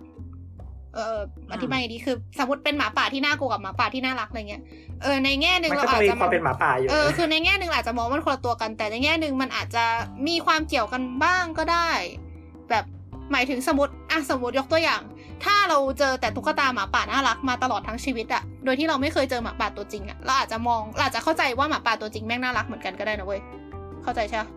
[0.96, 1.22] เออ
[1.54, 4.62] อธิบายไงดีคือ สมมติเป็นหมาป่าที่น่ากลัวกับหมาป่าที่น่ารักอะไรเงี้ย
[5.04, 9.86] เออในแง่หนึ่งมันเราก็จะอาจมีจะความเป็นหมาป่าอยู่เออคือในแง่หนึ่งเราอาจจะมองว่ามันคนละตัวกัน แต่ในแง่หนึ่งมันอาจจะ
[10.28, 11.90] มีความเกี่ยวกันบ้างก็ได้
[12.70, 12.86] แบบ
[13.32, 15.02] หมายถึงสมมติอะสมมติยกตัวอย่าง
[15.44, 23.42] ถ้าเราเจอแต่ตุ๊กตาหมาป่าน่ารักมาตลอดทั้งชีวิตอะโดยที่เราไม่เคยเจอหมาป่าตัวจริงอะเราอาจจะมองเราอาจจะเข้าใจว่าหมาป่าตัวจริงแม่งน่ารักเหมือนกันก็ได้นะเว้ย
[24.04, 24.50] เข้าใจใช่ปะ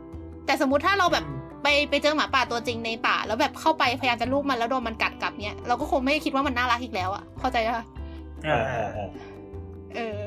[0.46, 1.24] แต่สมมติถ้าเราแบบ
[1.62, 7.84] ไปไปเจอหมาป่าตัวจริงในป่า แล้วแบบเข้าไปพยายามจะลูบมันแล้วโดนมันกัดกลับเนี้ยเราก็คงไม่คิดว่ามันน่ารักอีกแล้วอะเข้าใจปะ
[8.48, 9.08] อ่าอ่าอ่า
[9.94, 10.18] เออ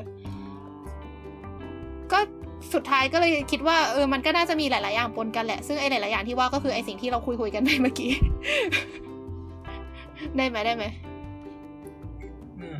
[2.12, 2.18] ก็
[2.74, 8.12] สุดท้ายก็เลยคิดว่าเออมันก็น่าจะมีหลาย ๆ อย่างปนกันแหละ ซึ่งไอ้หลาย ๆ อย่างที่ว่าก็คือไอ้สิ่งที่เราคุยคุยๆกันไปเมื่อกี้
[10.36, 10.84] ได้ไหมได้ไหม
[12.60, 12.76] อืม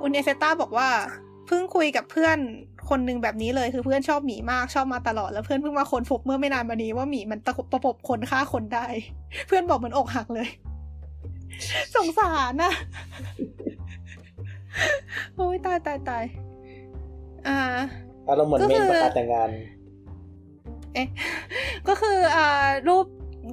[0.00, 0.88] อุนเอเซต้าบอกว่า
[1.46, 2.38] เพิ่งคุยกับเพื่อน
[2.88, 8.86] คนหนึ่งแบบนี้เลยคือเพื่อนชอบหมีมากชอบมาตลอดแล้วเพื่อนเพิ่งมาค้นพบเมื่อไม่นานมานี้ว่าหมีมันตะประปบคนฆ่าคนได้
[9.46, 10.48] เพื่อนบอกเหมือนอกหักเลย
[11.96, 12.72] สงสารนะ
[15.36, 16.24] โอ้ยตายตายตาย
[17.48, 17.58] อ่า
[18.28, 19.50] อารมณ์เหมือนก็เมคืนอประกาศแต่งงาน
[20.94, 21.08] เอ๊ะ
[21.88, 23.04] ก็คืออ่ารูป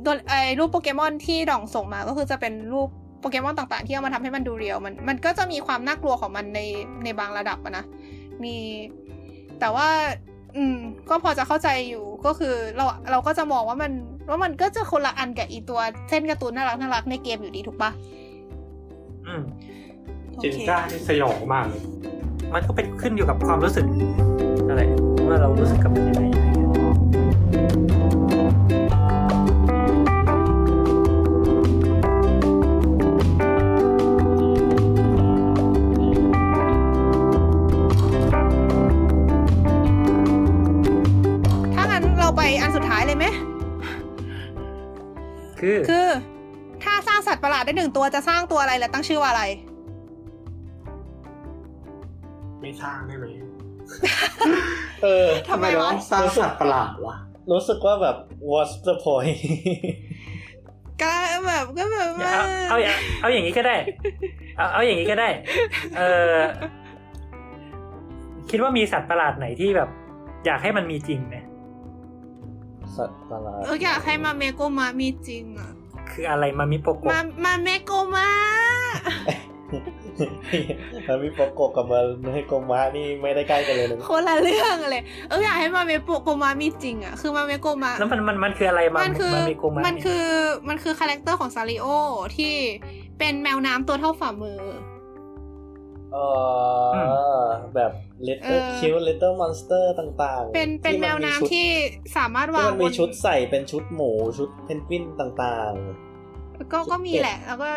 [0.06, 2.90] ตัวไอ้รูปโปเกมอนที่ดองส่งมาก็คือจะเป็นรูป
[3.22, 6.60] โปเกมอนต่างๆ ที่เอามาทำให้มันดูเรียวมันมันก็จะมีความน่ากลัวของมันใน
[7.04, 7.86] ในบางระดับอะนะ
[8.44, 8.56] มี
[9.60, 9.88] แต่ว่า
[10.58, 10.76] อืม
[11.10, 13.92] ก็พอจะเข้าใจอยู่ก็คือเราเราก็จะมองว่ามัน
[14.30, 17.92] ว่ามันก็จะคนละอันกับอีตัวเส้นการ์ตูนน่ารักน่ารักในเกมอยู่ดีถูกปะ
[19.28, 19.44] อืม
[20.36, 21.82] โอจินเคก้าที่สยองมากเลย
[22.54, 23.86] มันก็เป็นขึ้นอยู่กับความรู้สึก
[24.68, 24.82] อะไร
[25.28, 26.92] ว่าเรารู้สึกกับมันยังไงอะไรเงี้ยถ้างั้
[42.62, 43.26] อันสุดท้ายเลยไหม
[45.60, 46.08] คือคือ
[46.84, 49.44] ถ้าสร้างสัตว์ประหลาดได้หนึ่งตัวจะสร้างตัวอะไรและตั้งชื่อว่าอะไร
[52.62, 53.26] ไม่สร้างได้ไหม
[55.04, 57.16] เออทำไมเราวะต้องสร้างสัตว์ประหลาดวะ
[57.52, 58.16] รู้สึกว่าแบบ
[58.52, 59.38] what's the point
[61.02, 61.12] ก็
[61.48, 62.34] แบบก็แบบว่า
[62.70, 63.76] เอาเอาเอาอย่างนี้ก็ได้
[64.58, 65.30] เอาเอาอย่างนี้ก็ได้
[65.98, 66.02] เอ
[66.34, 66.36] อ
[68.50, 69.90] คิดว่ามีสัตว์ประหลาดไหนที่แบบ
[70.46, 71.36] อยากให้มันมีจริงไหม
[72.98, 75.72] สัตว์ประหลาดเอออยากให้มาเมโกมามีจริงอะ
[76.12, 78.30] คืออะไรมามิโปโกะมามาเมโกมา
[81.08, 85.92] มันมีโปโกะกับมันให้โกมะนี่ไม่ได้ใกล้กันเลยนะคนละเรื่องเลยเอออยากให้มาเม
[86.24, 90.26] โกมามีจริงอะคือมาเมโกมาแล้วมันมันมันคืออะไรมามันคือมามิโกะมามันคือ
[90.70, 91.86] มันคือคาแรคเตอร์ของซานริโอ
[92.38, 92.54] ที่
[93.20, 94.60] เป็นแมวน้ำตัวเท่าฝ่ามือ
[96.14, 96.18] เอ
[97.42, 97.92] อแบบ
[98.24, 101.68] เอ little อ cute little monster ต่างๆ เป็นเป็นแมวน้ำที่
[102.18, 105.74] สามารถที่วางมันบมีนชุดใส่เป็นชุดหมูชุดเพนกวินต่าง
[106.74, 107.70] ก็ก็มีเป็ดแหละ แล้วก็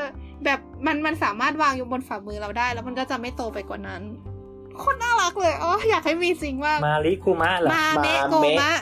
[0.45, 4.03] แบบมันมันสามารถวางอยู่บนฝ่ามือเราได้ แล้วมันก็จะไม่โตไปกว่านั้น
[4.79, 8.73] โคนน่ารักเลยอ๋ออยากให้มีจริงมากมาริคุมะเหรอมาเมโกมะ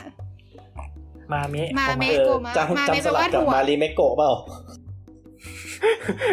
[1.33, 4.31] มาเมะมาๆเมเออโกมะจำมาเมจำสลับแปลว่ากับถั่วมาริเมโกะเปล่า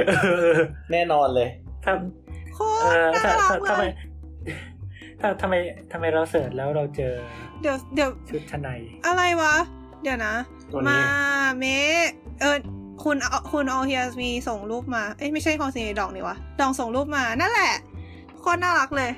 [0.08, 0.12] เอ
[0.49, 0.52] อ
[0.92, 1.49] แน่นอนเลย
[1.84, 2.19] ถ้าโคเอ
[2.60, 2.72] ตรอ
[3.14, 3.92] น่าถ้ารักถ้าทำไมเลย
[5.20, 5.55] ถ้าทำไม
[5.92, 7.14] ทำไมเรา search แล้วเราเจอ
[7.60, 8.70] เดี๋ยวเดี๋ยวชุดชั้นใน
[9.06, 9.55] อะไรวะ
[10.02, 10.34] เดี๋ยวนะ
[10.72, 11.00] ตัวนี้มา
[11.58, 11.64] เม
[12.40, 12.56] เออ
[13.05, 13.16] คุณ
[13.52, 17.72] คุณออเฮียมีส่งรูปมา เอ้ยไม่ใช่คอนซีดองนี่วะ ดองส่งรูปมา นั่นแหละ
[18.40, 19.10] โคตรน่ารักเลย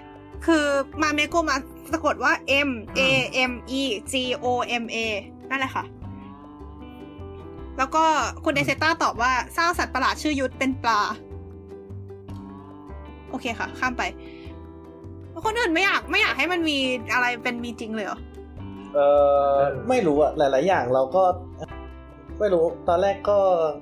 [0.46, 0.64] คือ
[1.02, 1.56] มาเมโกมา
[1.92, 2.32] สะกดว่า
[2.68, 3.00] M A
[3.50, 4.14] M E G
[4.44, 4.46] O
[4.82, 4.96] M A
[5.50, 5.84] นั่นแหละค่ะ
[7.78, 8.04] แล้วก็
[8.44, 11.00] คุณเดเซต้าตอบว่าสร้างสัตว์ประหลาดชื่อยุทธเป็นปลา
[13.32, 14.02] โอเคค่ะ ข้ามไป
[15.44, 16.78] คนอื่นไม่อยากไม่อยากให้มันมี
[17.12, 18.18] อะไรเป็นมีจริงเลยเหรอ
[18.94, 18.98] เอ
[19.54, 19.56] อ
[19.88, 21.22] ไม่รู้อะหลาย ๆ อย่างเราก็
[22.38, 23.38] ไม่รู้ตอนแรกก็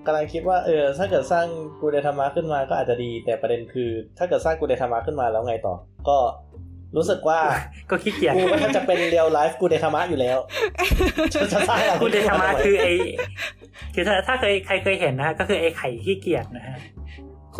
[0.07, 1.47] กำลังคิดว่าเออถ้าเกิดสร้าง
[1.81, 5.75] กูเดทามะขึ้นมาก็อาจจะดี แต่ประเด็นคือ ถ้าเกิดสร้างกูเดทามะขึ้นมาแล้วไงต่อ
[6.09, 6.19] ก็
[6.97, 7.41] รู้สึกว่า
[7.91, 10.39] ก็ขี้เกียจกูก็แทบจะเป็น real life กูเดทามะอยู่แล้ว
[11.35, 12.87] จะจะสร้างอะไรพูดในธรรมะคือไอ
[13.95, 16.77] คือถ้าถ้าเคยใครเคยเห็นนะฮะก็คือไอไข่ขี้เกียจนะฮะ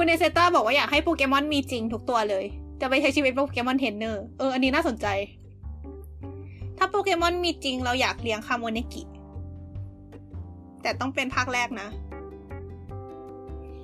[0.03, 2.45] คุณเอเซต้าบอกว่าอยากให้โปเกมอนมีจริงทุกตัวเลย
[2.81, 5.07] จะไปใช้ชีวิตโปเกมอนเทรนเนอร์ เออ อันนี้น่าสนใจ
[6.79, 9.03] ถ้าโปเกมอนมีจริงเราอยากเลี้ยงคาโมเนกิ
[10.83, 11.89] แต่ต้องเป็นภาคแรกนะ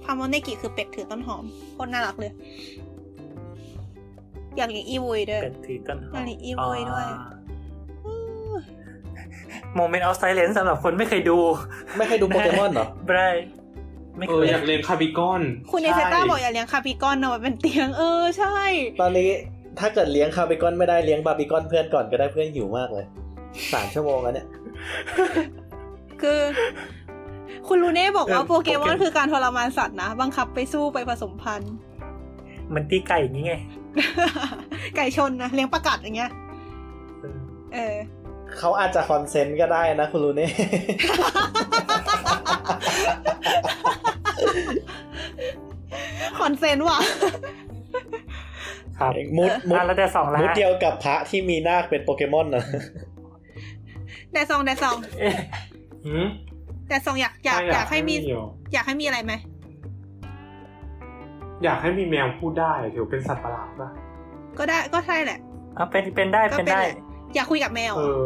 [0.04, 2.32] คาโมเนกิคือเป็ดถือต้นหอมโคตรน่ารักเลย
[4.56, 7.06] อยากเลี้ยงอีวุยด้วยเป็นถือต้นหออันนี้ Evoy ด้วย
[9.76, 11.36] moment of silence สำหรับคนไม่เคยดู
[11.96, 13.20] ไม่เคยดูโปเกมอนเหรอไบร
[14.16, 18.54] ไม่เอเคอยอยากเรียนคาบิกอน คุณเอเซต้าบอกอยากเลี้ยงคาบิกอนเอาไว้เป็นเตียงเออใช่
[19.00, 19.30] ตอนนี้
[19.78, 23.06] ถ้าเกิดเลี้ยงคาร์บิกอนไม่ได้เลี้ยงบาร์บีคอนเพื่อนก่อนก็ได้เพื่อนหิวมากเลย
[23.72, 24.46] สามชั่วโมงแล้วเนี่ย
[26.22, 26.40] คือ
[27.68, 31.74] คุณลูเน่บอกว่าเออโปเกมอนโปเกคือการทรมานสัตว์นะบังคับไปสู้ไปผสมพันธุ์
[32.74, 33.54] มันตีไก่อย่างนี้ไง
[34.96, 36.30] ไก่ชนนะเลี้ยงประกัดอย่างเงี้ย
[37.74, 37.96] เออ
[38.58, 40.48] เขาอาจจะคอนเซนต์ก็ได้นะคุณลูเน่
[46.38, 46.98] คอนเซนต์ว่ะ
[48.98, 52.64] ครับมุดมุดอะแล้วแต่สองแล้วมุดฮะเดียวกับพระที่มีนาคเป็นโปเกมอนนะ
[54.32, 55.34] แดซองแดซองเอ๊ะ
[56.06, 56.26] หืม
[56.88, 58.42] แดซองอยากอยากอยากให้มีอยู่
[58.72, 59.32] อยากให้มีอะไรไหม
[61.64, 63.88] อยากให้มีแมวพูดได้ถือเป็นสัตว์ประหลาดป่ะ
[64.58, 65.38] ก็ได้ก็ใช่แหละ
[65.76, 66.96] เอาเป็นเป็นได้ก็เป็นเป็นได้แหละ
[67.34, 68.24] อยากคุยกับแมวเออ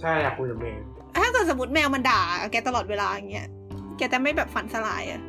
[0.00, 0.78] ใช่อยากคุยกับแมว
[1.22, 2.20] ถ้าเกิดสมมติแมวมันด่า
[2.52, 3.48] แกตลอดเวลาอย่างเงี้ย
[4.00, 5.22] แกจะไม่แบบฝันสลายอะ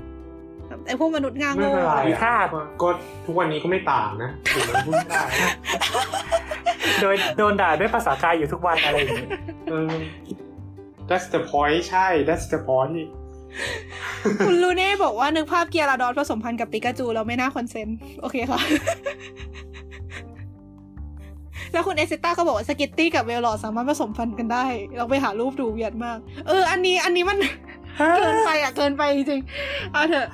[0.68, 2.36] แบบไอพวกมนุษย์ง่าไม่โง่เป็นไรมีอะค่า
[2.82, 2.88] ก็
[3.26, 5.22] ทุกวันนี้ก็ไม่ต่างนะถึงมันพูดได้
[7.02, 9.30] โดยโดนด่าด้วยภาษากายอยู่ทุกวันอะไรอย่างนี้
[9.70, 9.92] เออ
[11.10, 12.94] that's the point ใช่ that's the point
[14.48, 18.60] คุณลูเน่บอกว่านึกภาพเกียร์ลาดอนผสมพันธ์กับปิกาจูเราไม่น่า consent โอเคค่ะ
[21.74, 24.66] แล้วคุณเอซิต้าก็บอกว่าสกิตตี้กับเวลลอดสามารถผสมพันธุ์กันได้
[24.98, 26.18] เราไปหารูปดู weird มาก
[26.48, 27.38] เออ อันนี้อันนี้มัน
[27.98, 30.28] เกินไปอะเกินไปจริงๆเอาเถอะ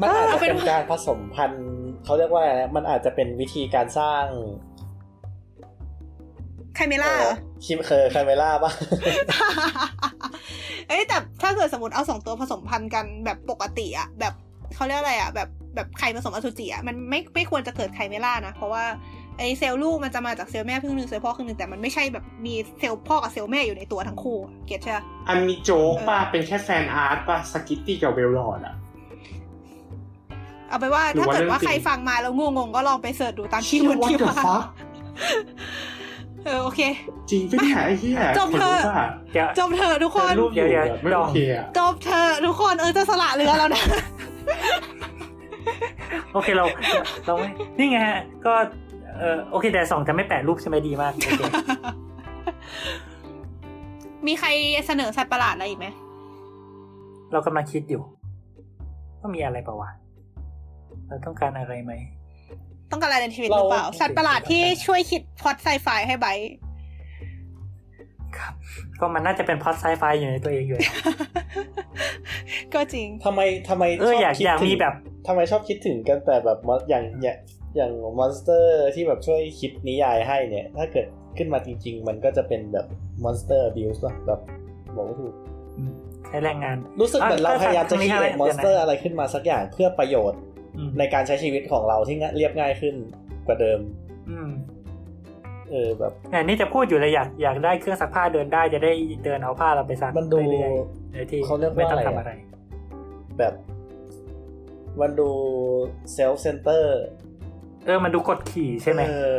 [0.00, 1.64] มันอาจจะเอาเป็เป็นนการผสมพันธุ์
[2.04, 4.24] เขาเรียกว่าอะไรนะมันอาจจะเป็นวิธีการสร้าง
[6.74, 8.72] chimera เหรอคิมเคย chimera ปะ
[10.88, 14.34] เอ้ยแต่ถ้าเกิดสมมติเอาสองตัวผสมพันธุ์กันแบบปกติอะแบบ
[14.74, 18.84] เขาเรียกอะไรอะแบบแบบไข่ผสมอสุจิอะมันไม่ไม่ควรจะเกิด chimera นะ เพราะว่า
[19.38, 28.74] ไอเซลล์ลูกมันจะมาจากเซลล์แม่ครึ่งหนึ่งเซลล์พ่อครึ่งหนึ่งแต่มันไม่ใช่แบบมีเซลล์พ่อกับเซลล์แม่อยู่ในตัวทั้งคู่ get ใช่ปะอันนี้โจ๊กป่ะเป็นแค่ fan art ป่ะสกิตตี้กับเวลลอดอะ
[30.68, 34.62] เอาไปนว่าหรือถ้าว่าเกิดว่าเรื่องจริงใครฟังมาแล้วงงๆก็ลองไป search ดูตามที่มัน What ที่ the ว่า fuck
[36.44, 36.80] เออโอเค
[37.30, 43.84] จริงปะเนี่ยไอ้เหี้ยจบเถอะคนรู้ป่ะเดี๋ยวจบเถอะทุกคนแต่รูปอยู่เดี๋ยวแบบไม่เดี๋ยวโอเคอะจบเถอะทุกคนเออจะสละเรือแล้วนะ
[46.32, 46.64] โอเคเรา
[47.26, 47.48] เราไม่
[47.78, 48.54] นี่ไงฮะก็
[49.20, 51.42] เออโอเคแต่สองจะไม่แปะรูปใช่ไหมดีมากโอเค
[54.26, 54.48] มีใคร
[54.86, 55.86] เสนอสัตว์ประหลาดอะไรอีกไหม
[57.32, 58.02] เรากำลังคิดอยู่
[59.20, 59.90] ว่ามีอะไรเปล่าวะ
[61.08, 61.92] เราต้องการอะไรไหม
[62.90, 66.64] ต้องการอะไรในชีวิตหรือเปล่าเราสัตว์ประหลาดที่ช่วยคิด plot sci-fi ให้ไบร์ท
[68.38, 68.54] ครับ
[69.00, 70.94] ก็มันน่าจะเป็น plot sci-fi อยู่ในตัวเองอยู่แล้ว
[72.74, 74.94] ก็จริงทำไมทำไมเออชบอยากคิดอยากถึงมีแบบ
[75.26, 77.36] ทำไมชอบคิดถึงกันแต่แบบว่าอย่างอย่าง
[77.76, 81.06] อย่าง monster ที่แบบช่วยคิดนิยายให้เนี่ย ถ้าเกิด
[81.38, 82.86] ขึ้นมาจริง ๆ มันก็จะเป็นแบบ
[83.24, 84.40] monster abuse ป่ะแบบ
[84.96, 85.34] บอกไม่ถูก
[86.28, 90.40] ใช้แรงงาน รู้สึกเหมือนเราพยายามจะอะคิดก็ monster เดี๋ยวนะอะไรขึ้นมาสักอย่างเพื่อประโยชน์
[90.76, 92.94] อืมในการใช้ชีวิตของเราที่ง่ายเรียบง่ายขึ้น
[93.46, 93.78] กว่าเดิม
[94.30, 94.50] อืม
[95.70, 98.92] เออแบบเนี่ยนี่จะพูดอยู่เลยอยากอยากได้เครื่องซักผ้าเดินได้จะได้
[99.24, 102.32] เดินเอาผ้าเราไปซักมันดูเรื่อยๆโดยที่เขาเรียกว่าไม่ต้องอะไรทำอะอะไร
[103.38, 103.54] แบบ
[105.00, 105.30] มันดู
[106.12, 107.02] self center
[107.84, 109.32] เออมันดูกดขี่ใช่ไหมเออ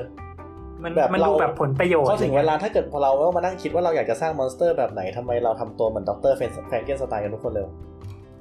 [0.84, 6.42] มันแบบมันดูเราแบบผลประโยชน์พอถึงเวลาถ้าเกิดพอเราต้องมานั่งคิดว่าเราอยากจะสร้าง monster แบบไหนทำไมเราทำตัวเหมือนด็อกเตอร์แฟ
[6.74, 7.68] รงเกนสไตน์กันทุกคนเลย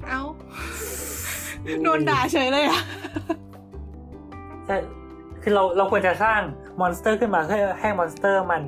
[0.08, 0.23] เอ้า
[1.83, 2.81] โดนด่าเฉยเลยอะ
[4.66, 4.76] ใช่
[5.42, 6.41] คือเราเราควรจะสร้าง
[6.80, 8.62] monster ขึ้นมาเพื่อให้ monster มัน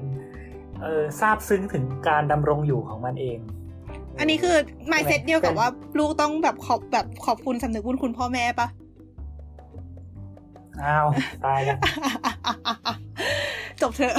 [0.83, 3.39] เออซาบซึ้งถึงการดำรงอยู่ของมันเอง
[4.19, 4.57] อันนี้คือ
[4.93, 8.69] mindset เดียวกับว่าลูกต้องแบบขอบแบบขอบคุณสำนึกบุญคุณพ่อแม่ปะ
[10.85, 11.07] อ้าว
[11.45, 11.79] ตายแล้ว
[13.83, 14.15] จบเถอะ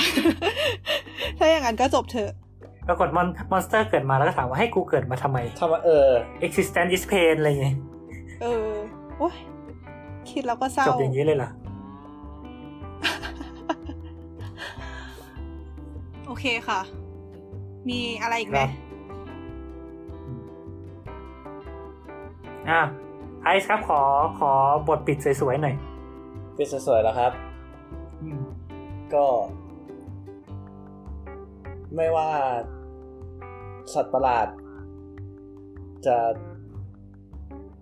[1.38, 2.32] ถ้าอย่างนั้นก็จบเถอะ
[2.88, 6.08] ปรากฏ mon monster เกิดมาแล้วก็ถามว่าให้กูเกิดมาทำไมทำไมเออ
[6.46, 7.76] existence is pain อะไรอย่างเงี้ย
[8.42, 8.72] เออ
[9.18, 9.36] โอ้ย
[10.30, 11.50] คิดแล้วก็เศร้า จบอย่างนี้เลยเหรอ
[16.26, 16.80] โอเคค่ะ
[17.90, 18.70] มีอะไรอีกไหมครับ
[22.70, 22.82] อะ
[23.44, 24.02] ไอซ์ครับขอ
[24.40, 24.52] ขอ
[24.88, 25.76] บทปิดสวยๆหน่อย
[26.58, 27.32] เป็นสวยๆแล้วครับ
[28.24, 28.44] อืม
[29.14, 29.26] ก็
[31.96, 32.30] ไม่ว่า
[33.94, 34.48] สัตว์ประหลาด
[36.06, 36.18] จะ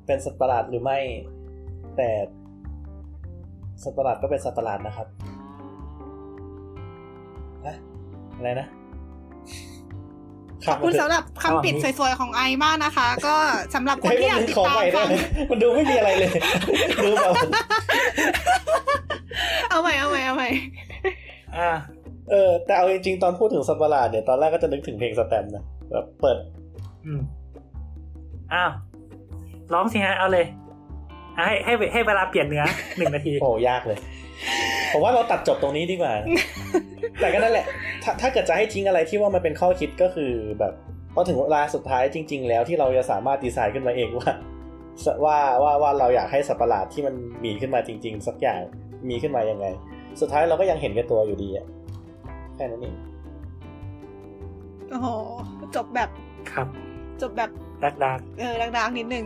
[0.06, 1.00] เป็นสัตว์ประหลาดหรือไม่
[1.98, 2.10] แต่
[3.84, 5.08] สัตว์ประหลาดก็เป็นสัตว์ประหลาดนะครับ
[7.66, 7.76] ฮะ
[8.36, 8.68] อะไรนะ
[10.68, 13.36] ขอบคุณสำหรับคำปิดสวยๆของไอมากนะคะ ก็
[13.76, 15.16] สำหรับคนให้ที่อยากมันติดขอตาใหมม่ได้ฟังไหม
[15.50, 16.32] มันดูไม่มีอะไรเลย
[17.04, 17.34] ดูแบบ
[19.70, 20.50] เอาใหม่เอาใหม่เอาใหม่
[21.58, 21.70] อ่า
[22.32, 26.38] เออ แต่เอาจริงๆตอนพูดถึงสัตว์ประหลาดเนี่ยตอนแรกก็จะนึกถึงเพลงสแตมป์นะแบบเปิด
[27.06, 27.22] อืม
[28.54, 28.72] อ้าว
[29.74, 30.46] ร้องสิฮะเอาเลย
[31.38, 32.66] อะให้ให้ให้เวลาเปลี่ยนเนื้อ
[32.98, 33.98] หนึ่งนาทีโอ้ยากเลย
[34.92, 36.14] ผมว่าเราตัดจบตรงนี้ดีกว่า
[37.20, 37.66] แต่ก็นั่นแหละ
[38.04, 40.74] ถ้าถ้าเกิดจะให้ทิ้งอะไรที่ว่ามันเป็นข้อคิดก็คือแบบ
[41.14, 44.32] พอถึงเวลาสุดท้ายจริง ๆ แล้วที่เราจะสามารถดีไซนขึ้นมาเองว่า
[45.26, 47.16] ว่าว่าว่าเราอยากให้สัตว์ประหลาดที่มัน
[47.46, 48.60] มีขึ้นมาจริง ๆ สักอย่าง
[49.10, 49.66] มีขึ้นมายังไง
[50.22, 51.66] สุดท้ายเราก็ยังเห็นแก่ตัวอยู่ดีอะ
[52.56, 52.96] แค่นั้นเอง
[54.90, 55.08] โอ้โห
[55.76, 56.10] จบแบบ
[56.52, 56.68] ครับ
[57.22, 57.50] จบแบบ
[57.84, 59.26] ดักดักเออดังๆนิดนึง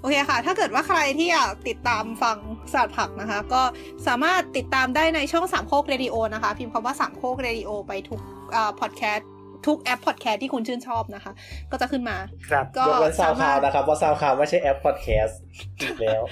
[0.00, 2.36] โอเคค่ะ ถ้าเกิดว่าใครที่อยากติดตามฟัง
[2.72, 3.62] ศาสตร์ผักนะคะ ก็
[4.06, 8.20] สามารถติดตามได้ในช่องสามโคกเรดิโอนะคะ พิมพ์คำว่าสามโคกเรดิโอไปทุก
[8.54, 9.28] อ่าพอดแคสต์
[9.66, 11.32] ทุกแอปพอดแคสต์ที่คุณชื่นชอบนะคะ
[11.70, 12.16] ก็จะขึ้นมา
[12.50, 15.40] ครับก็ยกเว้นซาวสาคลามาวรถนะครับว่าซาวคลาวไม่ใช่แอปพอดแคสต์
[15.80, 16.22] อีกแล้ว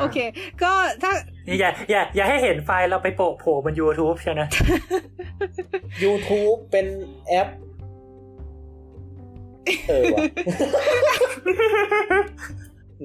[0.00, 0.18] โอเค
[0.62, 0.72] ก็
[1.02, 1.12] ถ้า
[1.60, 4.40] อย่าอย่าอย่าให้เห็นไฟล์เราไปโปะโผล่บน YouTube ใช่ไหม
[6.04, 6.86] YouTube เป็น
[7.28, 7.48] แอป
[9.88, 10.24] เออว่ะ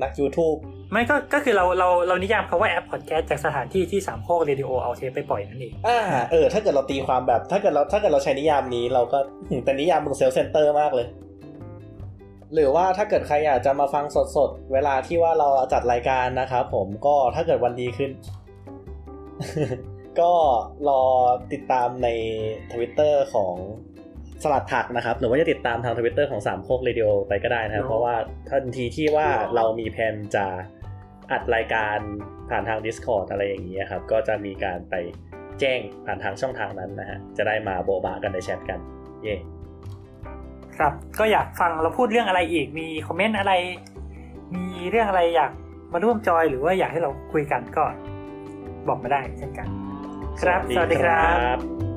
[0.01, 0.58] นัก YouTube
[0.92, 6.00] ไม่ก็ก็คือเราเราเรานิยามคาว่าแอปพอดแคสต์จากสถานที่ที่สามโคกเรดิโอเอาเทปไปปล่อยนั่นเองอ่า
[6.32, 9.19] เออถ้าเกิดเราตีความแบบถ้าเกิดเราถ้าเกิดเราใช้นิยามนี้เราก็
[9.50, 11.08] หืมเป็นนิยามมึง self-center มากเลย
[12.53, 18.11] หรือว่าถ้าเกิดใครอยากจะมาฟังสดๆ เวลาที่ว่าเราจัดรายการนะครับผมก็ถ้าเกิดวันดีขึ้น
[20.19, 20.33] ก็
[20.90, 21.03] รอ
[21.51, 22.08] ติดตามใน
[22.72, 23.56] ทวิตเตอร์ของ
[24.43, 28.15] สลัดผักนะครับ หรือว่าจะติดตามทางทวิตเตอร์ของสามโคกเรดิโอไปก็ได้นะครับ เพราะว่า
[28.49, 30.45] ทันทีที่ว่าเรามีแผนจะ
[31.31, 31.97] อัดรายการ
[32.49, 34.95] ผ่านทาง Discord อะไรอย่างนี้ยครับ ก็จะมีการไป
[35.59, 38.80] แจ้งผ่านทางช่องทางนั้นนะฮะ จะได้มาโบบากันในแชทกัน
[39.23, 39.35] เย่
[40.77, 43.53] ครับ ก็อยากฟังเราพูดเรื่องอะไรอีก มีคอมเมนต์อะไร
[44.55, 45.51] มีเรื่องอะไรอยาก
[45.93, 47.83] มาร่วมจอยหรือว่าอยากให้เราคุยกันก็
[48.88, 49.67] บอกมาได้เช่นกัน
[50.41, 51.23] ครับ สวัสดีครั
[51.55, 51.92] บบ